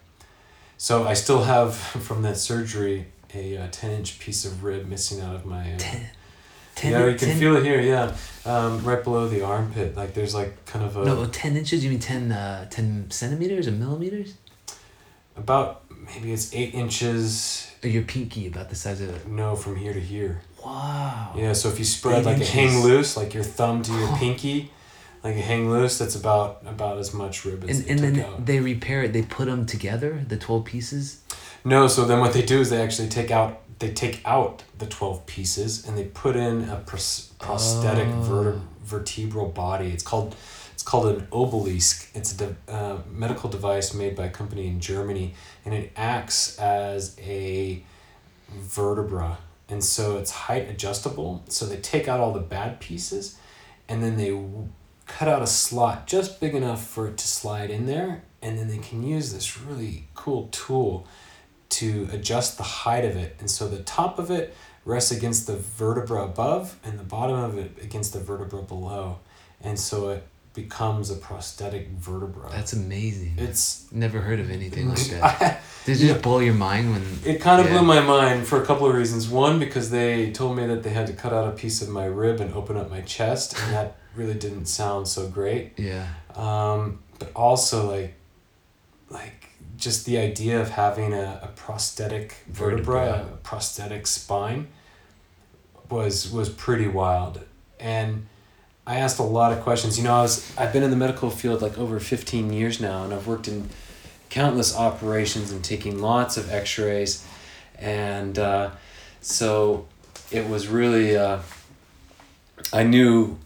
So 0.76 1.06
I 1.06 1.14
still 1.14 1.44
have 1.44 1.74
from 2.06 2.22
that 2.22 2.36
surgery 2.36 3.06
a 3.34 3.56
uh, 3.56 3.68
ten 3.70 3.90
inch 3.90 4.18
piece 4.18 4.44
of 4.44 4.64
rib 4.64 4.86
missing 4.86 5.20
out 5.20 5.34
of 5.34 5.44
my. 5.44 5.74
Uh, 5.74 5.78
ten. 5.78 6.06
Ten. 6.74 6.90
yeah, 6.90 7.06
you 7.06 7.16
can 7.16 7.28
10 7.28 7.38
feel 7.38 7.54
it 7.54 7.62
here. 7.62 7.80
Yeah, 7.80 8.16
um, 8.44 8.82
right 8.84 9.02
below 9.04 9.28
the 9.28 9.42
armpit. 9.42 9.96
Like 9.96 10.12
there's 10.12 10.34
like 10.34 10.64
kind 10.66 10.84
of 10.84 10.96
a 10.96 11.04
No, 11.04 11.24
ten 11.26 11.56
inches. 11.56 11.84
You 11.84 11.90
mean 11.90 12.00
10, 12.00 12.32
uh, 12.32 12.68
10 12.68 13.12
centimeters 13.12 13.68
or 13.68 13.70
millimeters? 13.70 14.34
about 15.36 15.82
maybe 15.90 16.32
it's 16.32 16.54
eight 16.54 16.74
inches. 16.74 17.70
Or 17.82 17.88
your 17.88 18.02
pinky, 18.02 18.46
about 18.46 18.70
the 18.70 18.74
size 18.74 19.00
of 19.00 19.10
it. 19.10 19.28
No, 19.28 19.56
from 19.56 19.76
here 19.76 19.92
to 19.92 20.00
here. 20.00 20.40
Wow. 20.64 21.34
Yeah, 21.36 21.52
so 21.52 21.68
if 21.68 21.78
you 21.78 21.84
spread 21.84 22.20
Eight 22.20 22.24
like 22.24 22.40
a 22.40 22.44
hang 22.44 22.82
loose, 22.82 23.16
like 23.16 23.34
your 23.34 23.44
thumb 23.44 23.82
to 23.82 23.92
your 23.92 24.16
pinky, 24.16 24.70
like 25.24 25.36
a 25.36 25.40
hang 25.40 25.70
loose, 25.70 25.98
that's 25.98 26.14
about 26.14 26.62
about 26.66 26.98
as 26.98 27.12
much 27.14 27.44
rib 27.44 27.64
as 27.68 27.78
And, 27.80 27.86
they 27.86 27.90
and 28.06 28.16
then 28.16 28.24
out. 28.26 28.46
they 28.46 28.60
repair 28.60 29.02
it. 29.02 29.12
They 29.12 29.22
put 29.22 29.46
them 29.46 29.64
together, 29.66 30.24
the 30.28 30.36
twelve 30.36 30.64
pieces. 30.66 31.20
No, 31.64 31.88
so 31.88 32.04
then 32.04 32.20
what 32.20 32.32
they 32.34 32.42
do 32.42 32.60
is 32.60 32.68
they 32.70 32.82
actually 32.82 33.08
take 33.08 33.30
out 33.30 33.60
they 33.78 33.90
take 33.92 34.20
out 34.24 34.62
the 34.78 34.86
twelve 34.86 35.24
pieces 35.26 35.88
and 35.88 35.96
they 35.98 36.04
put 36.04 36.36
in 36.36 36.68
a 36.68 36.76
pros- 36.76 37.32
prosthetic 37.40 38.06
Oh. 38.08 38.20
verte- 38.20 38.60
vertebral 38.84 39.48
body. 39.48 39.88
It's 39.90 40.02
called 40.04 40.36
it's 40.74 40.82
called 40.82 41.06
an 41.16 41.26
obelisc. 41.32 42.08
It's 42.14 42.32
a 42.34 42.36
de- 42.36 42.56
uh, 42.68 42.98
medical 43.10 43.48
device 43.48 43.94
made 43.94 44.14
by 44.14 44.26
a 44.26 44.30
company 44.30 44.66
in 44.66 44.78
Germany, 44.80 45.32
and 45.64 45.72
it 45.72 45.90
acts 45.96 46.58
as 46.58 47.16
a 47.20 47.82
vertebra, 48.52 49.38
and 49.68 49.82
so 49.82 50.18
it's 50.18 50.30
height 50.30 50.68
adjustable. 50.68 51.42
So 51.48 51.64
they 51.66 51.76
take 51.78 52.08
out 52.08 52.20
all 52.20 52.32
the 52.32 52.40
bad 52.40 52.80
pieces, 52.80 53.36
and 53.88 54.02
then 54.02 54.16
they 54.16 54.32
cut 55.06 55.28
out 55.28 55.42
a 55.42 55.46
slot 55.46 56.06
just 56.06 56.40
big 56.40 56.54
enough 56.54 56.86
for 56.86 57.08
it 57.08 57.16
to 57.18 57.28
slide 57.28 57.70
in 57.70 57.86
there, 57.86 58.22
and 58.42 58.58
then 58.58 58.68
they 58.68 58.78
can 58.78 59.02
use 59.02 59.32
this 59.32 59.60
really 59.60 60.08
cool 60.14 60.48
tool 60.50 61.06
to 61.70 62.08
adjust 62.12 62.56
the 62.56 62.62
height 62.62 63.04
of 63.04 63.16
it. 63.16 63.36
And 63.40 63.50
so 63.50 63.68
the 63.68 63.82
top 63.82 64.18
of 64.18 64.30
it 64.30 64.54
rests 64.84 65.10
against 65.10 65.46
the 65.46 65.56
vertebra 65.56 66.24
above, 66.24 66.78
and 66.84 66.98
the 66.98 67.04
bottom 67.04 67.36
of 67.36 67.58
it 67.58 67.72
against 67.82 68.12
the 68.12 68.20
vertebra 68.20 68.62
below, 68.62 69.18
and 69.60 69.78
so 69.78 70.10
it 70.10 70.26
becomes 70.54 71.10
a 71.10 71.16
prosthetic 71.16 71.88
vertebra. 71.88 72.48
That's 72.50 72.72
amazing. 72.72 73.34
it's 73.38 73.86
Never 73.92 74.20
heard 74.20 74.40
of 74.40 74.50
anything 74.50 74.88
like 74.88 74.98
that. 75.10 75.62
Did 75.84 76.00
it 76.00 76.06
just 76.06 76.22
blow 76.22 76.38
your 76.38 76.54
mind 76.54 76.92
when? 76.92 77.02
It 77.24 77.40
kind 77.40 77.60
of 77.60 77.66
Yeah. 77.66 77.78
blew 77.78 77.86
my 77.86 78.00
mind 78.00 78.46
for 78.46 78.62
a 78.62 78.64
couple 78.64 78.86
of 78.88 78.94
reasons. 78.94 79.28
One, 79.28 79.58
because 79.58 79.90
they 79.90 80.30
told 80.30 80.56
me 80.56 80.66
that 80.66 80.82
they 80.84 80.90
had 80.90 81.06
to 81.08 81.12
cut 81.12 81.32
out 81.32 81.46
a 81.48 81.50
piece 81.52 81.82
of 81.82 81.88
my 81.88 82.06
rib 82.06 82.40
and 82.40 82.54
open 82.54 82.76
up 82.76 82.88
my 82.90 83.00
chest, 83.02 83.58
and 83.58 83.74
that 83.74 83.96
really 84.16 84.34
didn't 84.34 84.66
sound 84.66 85.08
so 85.08 85.28
great. 85.28 85.72
Yeah. 85.76 86.06
Um, 86.36 87.00
but 87.18 87.30
also 87.34 87.90
like, 87.90 88.14
like 89.10 89.50
just 89.76 90.06
the 90.06 90.18
idea 90.18 90.60
of 90.60 90.70
having 90.70 91.12
a, 91.12 91.40
a 91.42 91.48
prosthetic 91.56 92.36
vertebra, 92.48 92.84
Vertebra. 93.06 93.32
a 93.34 93.36
prosthetic 93.38 94.06
spine, 94.06 94.68
was 95.90 96.30
was 96.30 96.48
pretty 96.48 96.86
wild, 96.88 97.40
and 97.78 98.26
I 98.86 98.96
asked 98.96 99.18
a 99.18 99.22
lot 99.22 99.52
of 99.52 99.62
questions. 99.62 99.96
You 99.96 100.04
know, 100.04 100.14
I 100.14 100.22
was 100.22 100.52
I've 100.56 100.72
been 100.72 100.82
in 100.82 100.90
the 100.90 100.96
medical 100.96 101.30
field 101.30 101.62
like 101.62 101.78
over 101.78 101.98
fifteen 102.00 102.52
years 102.52 102.80
now, 102.80 103.04
and 103.04 103.14
I've 103.14 103.26
worked 103.26 103.48
in 103.48 103.70
countless 104.28 104.76
operations 104.76 105.52
and 105.52 105.62
taking 105.64 106.00
lots 106.00 106.36
of 106.36 106.50
X-rays, 106.52 107.24
and 107.78 108.38
uh, 108.38 108.70
so 109.20 109.86
it 110.30 110.48
was 110.48 110.68
really 110.68 111.16
uh, 111.16 111.38
I 112.72 112.82
knew 112.82 113.38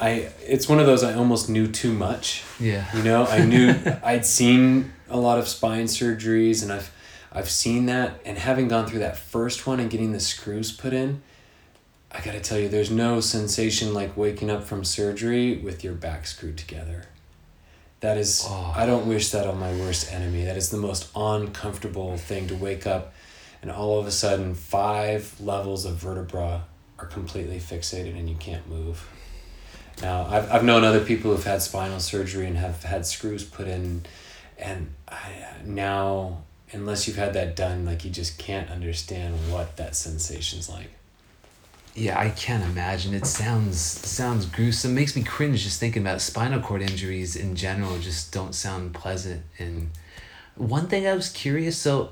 I 0.00 0.30
it's 0.42 0.68
one 0.68 0.80
of 0.80 0.86
those 0.86 1.02
I 1.02 1.14
almost 1.14 1.48
knew 1.48 1.66
too 1.66 1.92
much. 1.92 2.42
Yeah. 2.58 2.84
You 2.96 3.02
know, 3.02 3.26
I 3.26 3.44
knew 3.44 3.74
I'd 4.04 4.26
seen 4.26 4.92
a 5.08 5.18
lot 5.18 5.38
of 5.38 5.48
spine 5.48 5.84
surgeries 5.84 6.62
and 6.62 6.72
I've 6.72 6.92
I've 7.32 7.50
seen 7.50 7.86
that 7.86 8.20
and 8.24 8.38
having 8.38 8.68
gone 8.68 8.86
through 8.86 9.00
that 9.00 9.16
first 9.16 9.66
one 9.66 9.80
and 9.80 9.90
getting 9.90 10.12
the 10.12 10.20
screws 10.20 10.72
put 10.72 10.92
in, 10.92 11.22
I 12.14 12.20
got 12.20 12.32
to 12.32 12.40
tell 12.40 12.58
you 12.58 12.68
there's 12.68 12.90
no 12.90 13.20
sensation 13.20 13.92
like 13.92 14.16
waking 14.16 14.50
up 14.50 14.62
from 14.64 14.84
surgery 14.84 15.56
with 15.56 15.82
your 15.82 15.94
back 15.94 16.26
screwed 16.26 16.56
together. 16.56 17.06
That 18.00 18.16
is 18.16 18.44
Oh. 18.46 18.72
I 18.76 18.86
don't 18.86 19.06
wish 19.06 19.30
that 19.30 19.46
on 19.46 19.58
my 19.58 19.72
worst 19.72 20.12
enemy. 20.12 20.44
That 20.44 20.56
is 20.56 20.70
the 20.70 20.76
most 20.76 21.08
uncomfortable 21.16 22.16
thing 22.16 22.46
to 22.48 22.54
wake 22.54 22.86
up 22.86 23.12
and 23.64 23.72
all 23.72 23.98
of 23.98 24.06
a 24.06 24.10
sudden 24.10 24.54
five 24.54 25.40
levels 25.40 25.86
of 25.86 25.96
vertebra 25.96 26.64
are 26.98 27.06
completely 27.06 27.58
fixated 27.58 28.14
and 28.16 28.28
you 28.28 28.36
can't 28.36 28.68
move. 28.68 29.08
Now, 30.02 30.26
I've, 30.26 30.52
I've 30.52 30.64
known 30.64 30.84
other 30.84 31.02
people 31.02 31.30
who've 31.30 31.44
had 31.44 31.62
spinal 31.62 31.98
surgery 31.98 32.46
and 32.46 32.58
have 32.58 32.82
had 32.82 33.06
screws 33.06 33.42
put 33.42 33.66
in, 33.66 34.04
and 34.58 34.92
I, 35.08 35.54
now, 35.64 36.42
unless 36.72 37.06
you've 37.06 37.16
had 37.16 37.32
that 37.34 37.56
done, 37.56 37.86
like 37.86 38.04
you 38.04 38.10
just 38.10 38.38
can't 38.38 38.68
understand 38.70 39.34
what 39.50 39.76
that 39.78 39.96
sensation's 39.96 40.68
like. 40.68 40.90
Yeah, 41.94 42.18
I 42.18 42.30
can't 42.30 42.64
imagine. 42.64 43.14
It 43.14 43.24
sounds 43.26 43.78
sounds 43.78 44.46
gruesome. 44.46 44.94
Makes 44.94 45.14
me 45.14 45.22
cringe 45.22 45.62
just 45.62 45.78
thinking 45.78 46.02
about 46.02 46.16
it. 46.16 46.20
spinal 46.20 46.60
cord 46.60 46.82
injuries 46.82 47.36
in 47.36 47.54
general. 47.54 47.98
Just 47.98 48.32
don't 48.32 48.54
sound 48.54 48.94
pleasant. 48.94 49.42
And 49.58 49.90
one 50.56 50.88
thing 50.88 51.06
I 51.06 51.14
was 51.14 51.30
curious. 51.30 51.76
So, 51.76 52.10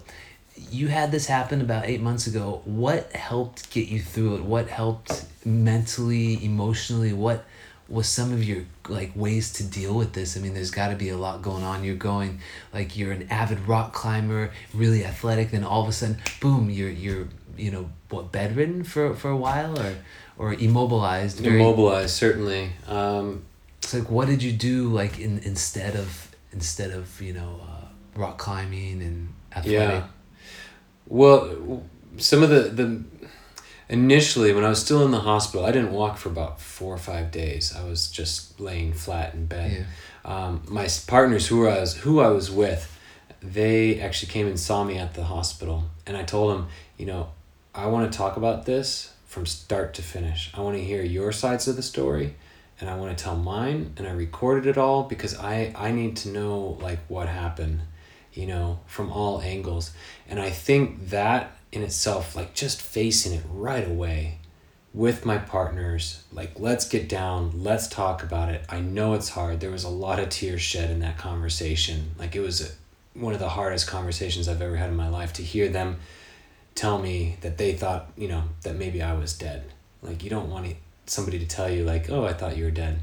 you 0.71 0.89
had 0.89 1.11
this 1.11 1.27
happen 1.27 1.61
about 1.61 1.87
eight 1.87 2.01
months 2.01 2.29
ago. 2.29 2.63
What 2.65 3.13
helped 3.13 3.71
get 3.71 3.89
you 3.89 4.01
through 4.01 4.37
it? 4.37 4.45
What 4.45 4.69
helped 4.69 5.25
mentally, 5.45 6.45
emotionally? 6.45 7.13
What 7.13 7.45
was 7.89 8.09
some 8.09 8.33
of 8.33 8.45
your 8.45 8.65
like 8.89 9.11
ways 9.17 9.53
to 9.55 9.65
deal 9.65 9.95
with 9.95 10.13
this? 10.13 10.37
I 10.37 10.41
mean, 10.41 10.55
there's 10.55 10.71
got 10.71 10.89
to 10.89 10.97
be 10.97 11.09
a 11.09 11.17
lot 11.17 11.43
going 11.43 11.65
on. 11.65 11.83
You're 11.83 11.97
going 11.97 12.41
like 12.73 12.97
you're 12.97 13.13
an 13.13 13.27
avid 13.31 13.67
rock 13.67 13.93
climber, 13.93 14.53
really 14.73 15.05
athletic. 15.05 15.51
Then 15.51 15.65
all 15.65 15.83
of 15.83 15.89
a 15.89 15.93
sudden, 15.93 16.19
boom! 16.41 16.71
You're 16.71 16.91
you're 16.91 17.29
you 17.57 17.71
know 17.71 17.91
what 18.11 18.33
bedridden 18.33 18.85
for 18.85 19.15
for 19.15 19.31
a 19.31 19.37
while 19.37 19.79
or 19.79 19.95
or 20.39 20.55
immobilized. 20.55 21.39
very- 21.41 21.57
Immobilized, 21.61 22.11
certainly. 22.17 22.71
Um, 22.89 23.43
It's 23.83 23.95
like 23.95 24.09
what 24.11 24.27
did 24.29 24.43
you 24.43 24.53
do 24.53 24.89
like 24.89 25.19
in 25.19 25.39
instead 25.45 25.95
of 25.97 26.29
instead 26.53 26.91
of 26.93 27.21
you 27.21 27.33
know 27.33 27.61
uh, 27.63 27.87
rock 28.21 28.39
climbing 28.39 29.03
and 29.03 29.29
athletic? 29.55 30.05
Yeah. 30.05 30.07
Well, 31.07 31.83
some 32.17 32.43
of 32.43 32.51
the 32.51 32.63
the 32.71 33.03
initially 33.89 34.53
when 34.55 34.65
I 34.65 34.69
was 34.69 34.81
still 34.81 35.05
in 35.05 35.11
the 35.11 35.21
hospital, 35.21 35.67
I 35.67 35.73
didn't 35.73 35.93
walk 35.93 36.17
for 36.19 36.29
about 36.29 36.61
four 36.61 36.95
or 36.95 36.99
five 36.99 37.31
days. 37.31 37.75
I 37.77 37.85
was 37.85 38.11
just 38.11 38.59
laying 38.61 38.93
flat 38.93 39.35
in 39.35 39.47
bed. 39.47 39.71
Yeah. 39.73 39.85
Um, 40.25 40.63
my 40.69 40.89
partners 41.07 41.49
who 41.49 41.67
I 41.67 41.81
was 41.81 41.97
who 41.99 42.21
I 42.21 42.29
was 42.29 42.51
with, 42.51 42.99
they 43.43 44.01
actually 44.01 44.33
came 44.33 44.47
and 44.47 44.59
saw 44.59 44.85
me 44.85 44.97
at 44.99 45.15
the 45.15 45.25
hospital, 45.25 45.85
and 46.07 46.17
I 46.17 46.23
told 46.25 46.53
them, 46.57 46.69
you 46.97 47.07
know, 47.07 47.27
I 47.75 47.87
want 47.87 48.13
to 48.13 48.17
talk 48.17 48.37
about 48.37 48.67
this 48.67 49.15
from 49.25 49.47
start 49.47 49.95
to 49.95 50.03
finish. 50.03 50.51
I 50.53 50.61
want 50.61 50.77
to 50.77 50.85
hear 50.85 51.03
your 51.03 51.33
sides 51.33 51.67
of 51.67 51.77
the 51.77 51.83
story, 51.83 52.35
and 52.79 52.91
I 52.91 52.97
want 52.97 53.17
to 53.17 53.25
tell 53.25 53.37
mine, 53.37 53.95
and 53.97 54.07
I 54.07 54.11
recorded 54.11 54.67
it 54.67 54.77
all 54.77 55.05
because 55.05 55.35
I 55.39 55.73
I 55.75 55.91
need 55.91 56.17
to 56.19 56.29
know 56.29 56.79
like 56.83 56.99
what 57.09 57.29
happened, 57.29 57.81
you 58.35 58.47
know, 58.47 58.81
from 58.87 59.11
all 59.11 59.41
angles, 59.41 59.93
and 60.29 60.39
I 60.39 60.51
think 60.51 61.09
that 61.09 61.57
in 61.73 61.83
itself, 61.83 62.37
like 62.37 62.53
just 62.53 62.83
facing 62.83 63.33
it 63.33 63.45
right 63.51 63.89
away 63.89 64.39
with 64.93 65.25
my 65.25 65.39
partners 65.39 66.23
like 66.31 66.51
let's 66.61 66.87
get 66.87 67.09
down 67.09 67.51
let's 67.63 67.89
talk 67.89 68.23
about 68.23 68.51
it. 68.51 68.63
I 68.69 68.81
know 68.81 69.15
it's 69.15 69.31
hard. 69.31 69.61
There 69.61 69.71
was 69.71 69.85
a 69.85 69.89
lot 69.89 70.19
of 70.21 70.29
tears 70.29 70.61
shed 70.61 70.91
in 70.91 71.01
that 71.01 71.17
conversation. 71.17 72.11
Like 72.19 72.37
it 72.37 72.41
was 72.41 72.77
one 73.15 73.33
of 73.33 73.41
the 73.41 73.49
hardest 73.49 73.87
conversations 73.87 74.49
i've 74.49 74.63
ever 74.63 74.77
had 74.77 74.89
in 74.89 74.97
my 74.97 75.09
life 75.09 75.35
to 75.35 75.43
hear 75.43 75.69
them 75.69 75.99
tell 76.75 76.99
me 76.99 77.37
that 77.43 77.59
they 77.59 77.73
thought 77.73 78.11
you 78.17 78.29
know 78.29 78.43
that 78.63 78.75
maybe 78.77 79.03
i 79.03 79.13
was 79.13 79.33
dead 79.37 79.65
like 80.03 80.23
you 80.25 80.31
don't 80.31 80.51
want 80.51 80.75
somebody 81.07 81.39
to 81.39 81.47
tell 81.47 81.69
you 81.71 81.85
like 81.85 82.09
oh 82.11 82.25
i 82.25 82.33
thought 82.33 82.57
you 82.57 82.65
were 82.65 82.71
dead 82.71 82.99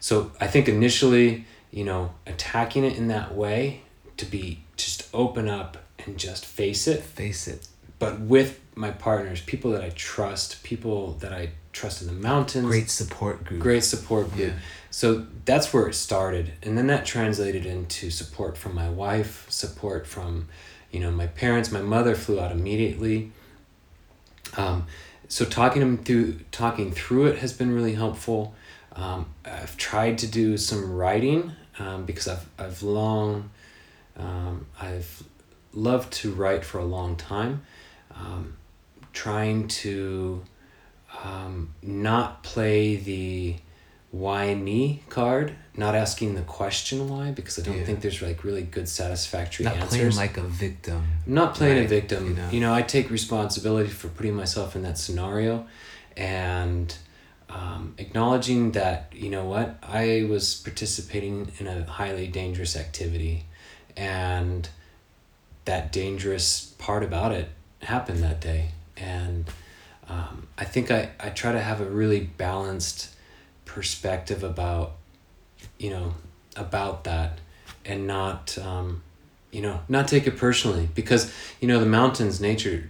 so 0.00 0.30
i 0.40 0.46
think 0.46 0.68
initially 0.68 1.44
you 1.70 1.84
know 1.84 2.12
attacking 2.26 2.84
it 2.84 2.96
in 2.96 3.08
that 3.08 3.34
way 3.34 3.82
to 4.16 4.24
be 4.24 4.60
just 4.76 5.08
open 5.12 5.48
up 5.48 5.76
and 6.04 6.18
just 6.18 6.44
face 6.46 6.86
it 6.86 7.02
Face 7.02 7.48
it. 7.48 7.66
but 7.98 8.20
with 8.20 8.60
my 8.76 8.90
partners, 8.90 9.40
people 9.40 9.70
that 9.70 9.82
I 9.84 9.90
trust, 9.90 10.64
people 10.64 11.12
that 11.20 11.32
I 11.32 11.50
trust 11.72 12.02
in 12.02 12.08
the 12.08 12.12
mountains, 12.12 12.66
Great 12.66 12.90
support 12.90 13.44
group. 13.44 13.62
great 13.62 13.84
support 13.84 14.26
group. 14.32 14.48
Yeah. 14.48 14.58
So 14.90 15.26
that's 15.44 15.72
where 15.72 15.86
it 15.86 15.94
started, 15.94 16.54
and 16.64 16.76
then 16.76 16.88
that 16.88 17.06
translated 17.06 17.66
into 17.66 18.10
support 18.10 18.58
from 18.58 18.74
my 18.74 18.90
wife, 18.90 19.46
support 19.48 20.08
from, 20.08 20.48
you 20.94 21.00
know, 21.00 21.10
my 21.10 21.26
parents. 21.26 21.72
My 21.72 21.82
mother 21.82 22.14
flew 22.14 22.38
out 22.38 22.52
immediately. 22.52 23.32
Um, 24.56 24.86
so 25.26 25.44
talking 25.44 25.80
them 25.80 25.98
through, 25.98 26.38
talking 26.52 26.92
through 26.92 27.26
it 27.26 27.38
has 27.38 27.52
been 27.52 27.74
really 27.74 27.94
helpful. 27.94 28.54
Um, 28.94 29.26
I've 29.44 29.76
tried 29.76 30.18
to 30.18 30.28
do 30.28 30.56
some 30.56 30.92
writing 30.94 31.52
um, 31.80 32.04
because 32.04 32.28
I've 32.28 32.46
I've 32.56 32.82
long, 32.84 33.50
um, 34.16 34.66
I've 34.80 35.24
loved 35.72 36.12
to 36.12 36.32
write 36.32 36.64
for 36.64 36.78
a 36.78 36.84
long 36.84 37.16
time. 37.16 37.62
Um, 38.14 38.56
trying 39.12 39.66
to 39.66 40.44
um, 41.24 41.74
not 41.82 42.44
play 42.44 42.94
the 42.94 43.56
why 44.14 44.54
me 44.54 45.02
card, 45.08 45.52
not 45.76 45.96
asking 45.96 46.36
the 46.36 46.42
question 46.42 47.08
why, 47.08 47.32
because 47.32 47.58
I 47.58 47.62
don't 47.62 47.78
Yeah. 47.78 47.84
think 47.84 48.00
there's 48.00 48.22
like 48.22 48.44
really 48.44 48.62
good 48.62 48.88
satisfactory 48.88 49.64
Not 49.64 49.74
answers. 49.76 49.90
playing 49.90 50.14
like 50.16 50.36
a 50.36 50.42
victim. 50.42 51.04
I'm 51.26 51.34
not 51.34 51.54
playing 51.56 51.84
a 51.84 51.88
victim. 51.88 52.28
you 52.28 52.34
know. 52.34 52.48
You 52.52 52.60
know, 52.60 52.72
I 52.72 52.82
take 52.82 53.10
responsibility 53.10 53.90
for 53.90 54.06
putting 54.08 54.34
myself 54.34 54.76
in 54.76 54.82
that 54.82 54.98
scenario 54.98 55.66
and 56.16 56.96
um, 57.50 57.94
acknowledging 57.98 58.70
that, 58.72 59.10
you 59.12 59.30
know 59.30 59.44
what, 59.46 59.78
I 59.82 60.26
was 60.30 60.54
participating 60.54 61.50
in 61.58 61.66
a 61.66 61.84
highly 61.84 62.28
dangerous 62.28 62.76
activity 62.76 63.46
and 63.96 64.68
that 65.64 65.90
dangerous 65.90 66.66
part 66.78 67.02
about 67.02 67.32
it 67.32 67.48
happened 67.82 68.22
that 68.22 68.40
day. 68.40 68.68
And 68.96 69.50
um, 70.08 70.46
I 70.56 70.64
think 70.64 70.92
I, 70.92 71.10
I 71.18 71.30
try 71.30 71.50
to 71.50 71.60
have 71.60 71.80
a 71.80 71.84
really 71.86 72.20
balanced 72.20 73.10
perspective 73.74 74.44
about, 74.44 74.92
you 75.78 75.90
know, 75.90 76.14
about 76.56 77.04
that 77.04 77.40
and 77.84 78.06
not, 78.06 78.56
um, 78.58 79.02
you 79.50 79.60
know, 79.60 79.80
not 79.88 80.06
take 80.06 80.26
it 80.26 80.36
personally 80.36 80.88
because, 80.94 81.32
you 81.60 81.66
know, 81.66 81.80
the 81.80 81.86
mountains, 81.86 82.40
nature 82.40 82.88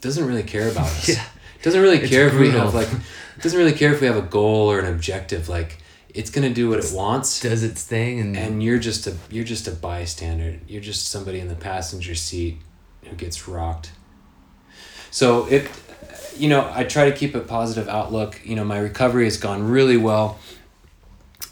doesn't 0.00 0.26
really 0.26 0.42
care 0.42 0.68
about 0.68 0.86
us. 0.86 1.08
Yeah. 1.16 1.24
Doesn't 1.60 1.80
really 1.80 1.98
It's 1.98 2.10
care 2.10 2.28
if 2.28 2.34
we 2.34 2.50
have 2.50 2.72
like, 2.72 2.88
doesn't 3.42 3.58
really 3.58 3.72
care 3.72 3.92
if 3.92 4.00
we 4.00 4.06
have 4.06 4.16
a 4.16 4.22
goal 4.22 4.70
or 4.70 4.78
an 4.78 4.86
objective. 4.86 5.48
Like, 5.48 5.78
it's 6.14 6.30
gonna 6.30 6.52
do 6.52 6.70
what 6.70 6.78
it 6.78 6.92
wants 6.92 7.40
Does 7.40 7.62
its 7.62 7.84
thing 7.84 8.20
and, 8.20 8.36
and 8.36 8.62
you're 8.62 8.78
just 8.78 9.06
a 9.06 9.16
you're 9.30 9.44
just 9.44 9.68
a 9.68 9.70
bystander 9.70 10.58
you're 10.66 10.80
just 10.80 11.08
somebody 11.08 11.38
in 11.38 11.48
the 11.48 11.54
passenger 11.54 12.14
seat 12.14 12.58
who 13.04 13.14
gets 13.14 13.46
rocked 13.46 13.92
so 15.10 15.46
it 15.46 15.70
you 16.38 16.48
know 16.48 16.70
i 16.74 16.84
try 16.84 17.10
to 17.10 17.16
keep 17.16 17.34
a 17.34 17.40
positive 17.40 17.88
outlook 17.88 18.40
you 18.44 18.56
know 18.56 18.64
my 18.64 18.78
recovery 18.78 19.24
has 19.24 19.36
gone 19.36 19.62
really 19.62 19.96
well 19.96 20.38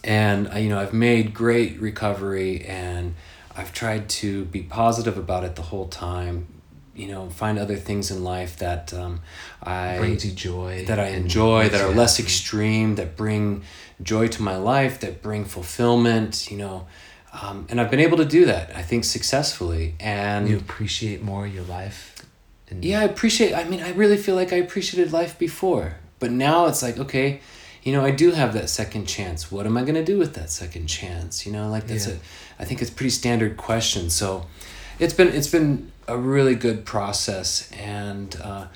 and 0.04 0.52
you 0.62 0.68
know 0.68 0.78
i've 0.78 0.92
made 0.92 1.34
great 1.34 1.80
recovery 1.80 2.64
and 2.64 3.14
i've 3.56 3.72
tried 3.72 4.08
to 4.08 4.44
be 4.46 4.62
positive 4.62 5.16
about 5.16 5.44
it 5.44 5.56
the 5.56 5.62
whole 5.62 5.88
time 5.88 6.46
you 6.94 7.08
know 7.08 7.28
find 7.28 7.58
other 7.58 7.76
things 7.76 8.10
in 8.10 8.24
life 8.24 8.56
that 8.58 8.92
um, 8.94 9.20
i 9.62 9.98
brings 9.98 10.24
you 10.24 10.32
joy. 10.32 10.84
that 10.86 10.98
I 10.98 11.08
enjoy, 11.08 11.68
that 11.68 11.80
are 11.80 11.92
less 11.92 12.18
extreme, 12.18 12.94
that 12.94 13.16
bring 13.16 13.62
joy 14.02 14.28
to 14.28 14.42
my 14.42 14.56
life, 14.56 15.00
that 15.00 15.22
bring 15.22 15.44
fulfillment, 15.44 16.50
you 16.50 16.58
know. 16.58 16.86
Um, 17.32 17.66
and 17.68 17.80
I've 17.80 17.90
been 17.90 18.00
able 18.00 18.16
to 18.18 18.24
do 18.24 18.46
that, 18.46 18.74
I 18.74 18.82
think, 18.82 19.04
successfully. 19.04 19.94
And 20.00 20.48
You 20.48 20.56
appreciate 20.56 21.22
more 21.22 21.46
your 21.46 21.64
life. 21.64 22.14
And 22.70 22.84
yeah, 22.84 23.00
I 23.00 23.04
appreciate, 23.04 23.54
I 23.54 23.64
mean, 23.64 23.80
I 23.80 23.92
really 23.92 24.16
feel 24.16 24.34
like 24.34 24.52
I 24.52 24.56
appreciated 24.56 25.12
life 25.12 25.38
before. 25.38 25.96
But 26.18 26.30
now 26.32 26.66
it's 26.66 26.82
like, 26.82 26.98
okay, 26.98 27.40
you 27.84 27.92
know, 27.92 28.04
I 28.04 28.10
do 28.10 28.32
have 28.32 28.52
that 28.54 28.68
second 28.68 29.06
chance. 29.06 29.52
What 29.52 29.66
am 29.66 29.76
I 29.76 29.82
going 29.82 29.94
to 29.94 30.04
do 30.04 30.18
with 30.18 30.34
that 30.34 30.50
second 30.50 30.88
chance? 30.88 31.46
You 31.46 31.52
know, 31.52 31.68
like 31.68 31.86
that's 31.86 32.06
Yeah. 32.08 32.14
a, 32.14 32.62
I 32.62 32.64
think 32.64 32.82
it's 32.82 32.90
pretty 32.90 33.10
standard 33.10 33.56
question. 33.56 34.10
So 34.10 34.46
it's 34.98 35.14
been, 35.14 35.28
it's 35.28 35.46
been 35.50 35.92
a 36.08 36.16
really 36.18 36.54
good 36.56 36.84
process. 36.84 37.70
And, 37.72 38.34
uh, 38.42 38.66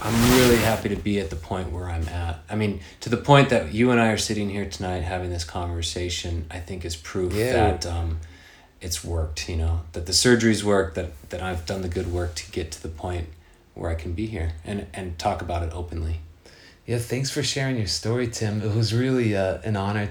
I'm 0.00 0.38
really 0.38 0.56
happy 0.58 0.88
to 0.90 0.96
be 0.96 1.18
at 1.18 1.28
the 1.30 1.36
point 1.36 1.72
where 1.72 1.90
I'm 1.90 2.08
at. 2.08 2.38
I 2.48 2.54
mean, 2.54 2.80
to 3.00 3.08
the 3.10 3.16
point 3.16 3.48
that 3.48 3.74
you 3.74 3.90
and 3.90 4.00
I 4.00 4.08
are 4.12 4.16
sitting 4.18 4.48
here 4.48 4.64
tonight 4.64 5.00
having 5.00 5.30
this 5.30 5.42
conversation, 5.44 6.46
I 6.50 6.60
think 6.60 6.84
is 6.84 6.94
proof 6.94 7.32
Yeah. 7.34 7.52
that 7.52 7.86
um, 7.86 8.20
it's 8.80 9.04
worked, 9.04 9.48
you 9.48 9.56
know, 9.56 9.80
that 9.92 10.06
the 10.06 10.12
surgery's 10.12 10.64
worked, 10.64 10.94
that, 10.94 11.10
that 11.30 11.42
I've 11.42 11.66
done 11.66 11.82
the 11.82 11.88
good 11.88 12.12
work 12.12 12.34
to 12.36 12.50
get 12.50 12.70
to 12.72 12.82
the 12.82 12.88
point 12.88 13.28
where 13.74 13.90
I 13.90 13.94
can 13.94 14.12
be 14.12 14.26
here 14.26 14.52
and 14.64 14.86
and 14.92 15.18
talk 15.18 15.40
about 15.40 15.62
it 15.62 15.72
openly. 15.72 16.20
Yeah, 16.86 16.98
thanks 16.98 17.30
for 17.30 17.42
sharing 17.42 17.76
your 17.76 17.86
story, 17.86 18.28
Tim. 18.28 18.62
It 18.62 18.74
was 18.74 18.94
really 18.94 19.36
uh, 19.36 19.58
an 19.62 19.76
honor 19.76 20.06
to 20.06 20.10